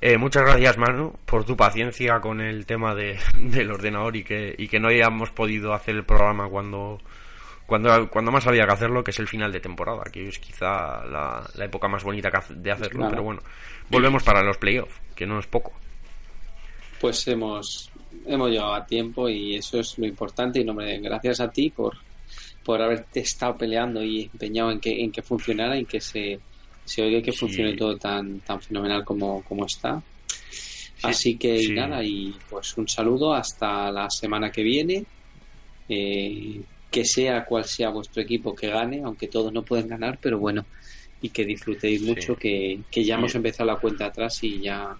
Eh, 0.00 0.16
muchas 0.16 0.44
gracias 0.44 0.78
Manu 0.78 1.12
por 1.26 1.44
tu 1.44 1.58
paciencia 1.58 2.22
con 2.22 2.40
el 2.40 2.64
tema 2.64 2.94
de, 2.94 3.18
del 3.38 3.70
ordenador 3.70 4.16
y 4.16 4.24
que, 4.24 4.54
y 4.56 4.68
que 4.68 4.80
no 4.80 4.88
hayamos 4.88 5.30
podido 5.30 5.74
hacer 5.74 5.94
el 5.94 6.04
programa 6.04 6.48
cuando, 6.48 7.02
cuando, 7.66 8.08
cuando 8.08 8.32
más 8.32 8.46
había 8.46 8.64
que 8.64 8.72
hacerlo, 8.72 9.04
que 9.04 9.10
es 9.10 9.18
el 9.18 9.28
final 9.28 9.52
de 9.52 9.60
temporada, 9.60 10.04
que 10.10 10.26
es 10.26 10.38
quizá 10.38 11.04
la, 11.04 11.46
época 11.58 11.86
más 11.86 12.02
bonita 12.02 12.30
de 12.48 12.72
hacerlo, 12.72 13.08
pero 13.10 13.22
bueno, 13.22 13.42
volvemos 13.90 14.22
para 14.22 14.42
los 14.42 14.56
playoffs, 14.56 14.98
que 15.14 15.26
no 15.26 15.38
es 15.38 15.46
poco. 15.46 15.74
Pues 16.98 17.28
hemos, 17.28 17.92
hemos 18.24 18.48
llegado 18.48 18.72
a 18.72 18.86
tiempo 18.86 19.28
y 19.28 19.54
eso 19.56 19.80
es 19.80 19.98
lo 19.98 20.06
importante 20.06 20.60
y 20.60 20.64
no 20.64 20.72
me 20.72 20.98
gracias 21.00 21.40
a 21.40 21.50
ti 21.50 21.68
por, 21.68 21.98
por 22.64 22.80
haberte 22.80 23.20
estado 23.20 23.56
peleando 23.56 24.02
y 24.02 24.22
empeñado 24.22 24.70
en 24.70 24.80
que, 24.80 25.02
en 25.02 25.12
que 25.12 25.22
funcionara 25.22 25.78
y 25.78 25.84
que 25.84 26.00
se, 26.00 26.38
se 26.84 27.02
oiga 27.02 27.22
que 27.22 27.32
funcione 27.32 27.76
todo 27.76 27.96
tan, 27.96 28.40
tan 28.40 28.60
fenomenal 28.60 29.04
como, 29.04 29.42
como 29.42 29.66
está. 29.66 30.02
Así 31.02 31.36
que 31.36 31.68
nada, 31.68 32.02
y 32.02 32.34
pues 32.48 32.76
un 32.78 32.88
saludo 32.88 33.34
hasta 33.34 33.92
la 33.92 34.08
semana 34.08 34.50
que 34.50 34.62
viene. 34.62 35.04
Eh, 35.88 36.62
que 36.94 37.04
sea 37.04 37.44
cual 37.44 37.64
sea 37.64 37.90
vuestro 37.90 38.22
equipo 38.22 38.54
que 38.54 38.68
gane, 38.68 39.02
aunque 39.02 39.26
todos 39.26 39.52
no 39.52 39.64
pueden 39.64 39.88
ganar, 39.88 40.16
pero 40.22 40.38
bueno, 40.38 40.64
y 41.20 41.30
que 41.30 41.44
disfrutéis 41.44 42.02
mucho, 42.02 42.36
que, 42.36 42.78
ya 42.92 43.16
hemos 43.16 43.34
empezado 43.34 43.66
la 43.66 43.80
cuenta 43.80 44.06
atrás 44.06 44.38
y 44.44 44.60
ya 44.60 44.96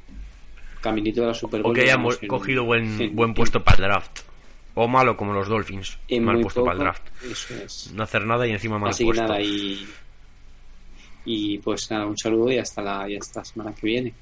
caminito 0.80 1.20
de 1.20 1.28
la 1.28 1.34
Super 1.34 1.62
Bowl. 1.62 1.70
O 1.70 1.74
que 1.74 1.82
hayamos 1.82 2.18
cogido 2.26 2.64
buen, 2.64 3.14
buen 3.14 3.32
puesto 3.32 3.62
para 3.62 3.76
el 3.76 3.82
draft. 3.84 4.22
O 4.74 4.88
malo 4.88 5.16
como 5.16 5.32
los 5.32 5.48
Dolphins, 5.48 5.98
mal 6.20 6.40
puesto 6.40 6.64
para 6.64 6.74
el 6.74 6.80
draft. 6.80 7.02
No 7.92 8.02
hacer 8.02 8.26
nada 8.26 8.46
y 8.46 8.50
encima 8.50 8.78
mal 8.78 8.90
Así 8.90 9.04
puesto. 9.04 9.22
Nada, 9.22 9.40
y, 9.40 9.86
y 11.24 11.58
pues 11.58 11.90
nada, 11.90 12.06
un 12.06 12.18
saludo 12.18 12.50
y 12.50 12.58
hasta 12.58 12.82
la, 12.82 13.08
y 13.08 13.16
hasta 13.16 13.44
semana 13.44 13.72
que 13.72 13.86
viene. 13.86 14.14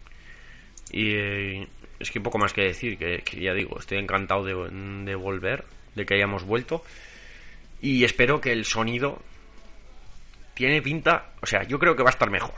Y 0.91 1.11
eh, 1.13 1.69
es 1.99 2.11
que 2.11 2.21
poco 2.21 2.39
más 2.39 2.53
que 2.53 2.63
decir, 2.63 2.99
que, 2.99 3.23
ya 3.41 3.55
digo, 3.55 3.79
estoy 3.79 3.99
encantado 3.99 4.45
de, 4.45 4.55
de 5.05 5.15
volver, 5.15 5.65
de 5.95 6.05
que 6.05 6.15
hayamos 6.15 6.45
vuelto 6.45 6.85
y 7.83 8.05
espero 8.05 8.41
que 8.41 8.53
el 8.53 8.65
sonido 8.65 9.21
tiene 10.55 10.81
pinta, 10.81 11.33
o 11.41 11.47
sea, 11.47 11.65
yo 11.65 11.79
creo 11.79 11.97
que 11.97 12.03
va 12.03 12.11
a 12.11 12.13
estar 12.13 12.31
mejor. 12.31 12.55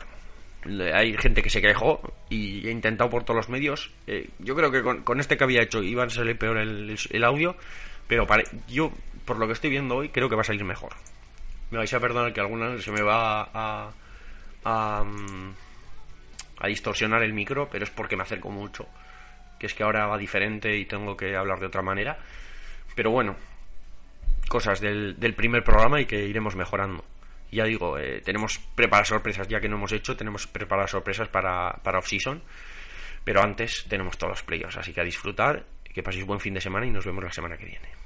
Hay 0.94 1.16
gente 1.16 1.42
que 1.42 1.50
se 1.50 1.60
quejó 1.60 2.00
y 2.30 2.66
he 2.66 2.70
intentado 2.70 3.10
por 3.10 3.24
todos 3.24 3.36
los 3.36 3.48
medios. 3.48 3.90
Eh, 4.06 4.30
yo 4.38 4.54
creo 4.54 4.70
que 4.70 4.82
con, 4.82 5.20
este 5.20 5.36
que 5.36 5.44
había 5.44 5.62
hecho 5.62 5.82
iba 5.82 6.04
a 6.04 6.10
salir 6.10 6.38
peor 6.38 6.58
el, 6.58 7.24
audio, 7.24 7.56
pero 8.08 8.26
para, 8.26 8.44
yo, 8.68 8.92
por 9.24 9.38
lo 9.38 9.46
que 9.46 9.52
estoy 9.52 9.70
viendo 9.70 9.96
hoy, 9.96 10.08
creo 10.08 10.28
que 10.28 10.36
va 10.36 10.42
a 10.42 10.44
salir 10.44 10.64
mejor. 10.64 10.94
Me 11.70 11.78
vais 11.78 11.92
a 11.92 12.00
perdonar 12.00 12.32
que 12.32 12.40
alguna 12.40 12.80
se 12.80 12.92
me 12.92 13.02
va 13.02 13.42
a, 13.52 13.90
a, 14.64 15.04
mm, 15.04 15.52
a 16.60 16.66
distorsionar 16.66 17.22
el 17.22 17.34
micro, 17.34 17.68
pero 17.70 17.84
es 17.84 17.90
porque 17.90 18.16
me 18.16 18.22
acerco 18.22 18.50
mucho. 18.50 18.86
Que 19.58 19.66
es 19.66 19.74
que 19.74 19.82
ahora 19.82 20.06
va 20.06 20.18
diferente 20.18 20.76
y 20.76 20.86
tengo 20.86 21.16
que 21.16 21.36
hablar 21.36 21.60
de 21.60 21.66
otra 21.66 21.82
manera. 21.82 22.18
Pero 22.94 23.10
bueno, 23.10 23.36
cosas 24.48 24.80
del 24.80 25.34
primer 25.36 25.64
programa 25.64 26.00
y 26.00 26.06
que 26.06 26.24
iremos 26.24 26.56
mejorando. 26.56 27.04
Ya 27.54 27.64
digo, 27.64 27.98
eh, 27.98 28.20
tenemos 28.24 28.58
preparadas 28.74 29.08
sorpresas 29.08 29.46
ya 29.46 29.60
que 29.60 29.68
no 29.68 29.76
hemos 29.76 29.92
hecho, 29.92 30.16
tenemos 30.16 30.48
preparadas 30.48 30.90
sorpresas 30.90 31.28
para, 31.28 31.70
para 31.84 31.98
off-season, 31.98 32.42
pero 33.22 33.42
antes 33.42 33.86
tenemos 33.88 34.18
todos 34.18 34.32
los 34.32 34.42
playoffs, 34.42 34.76
así 34.76 34.92
que 34.92 35.00
a 35.00 35.04
disfrutar, 35.04 35.64
que 35.84 36.02
paséis 36.02 36.26
buen 36.26 36.40
fin 36.40 36.54
de 36.54 36.60
semana 36.60 36.84
y 36.84 36.90
nos 36.90 37.06
vemos 37.06 37.22
la 37.22 37.32
semana 37.32 37.56
que 37.56 37.66
viene. 37.66 38.03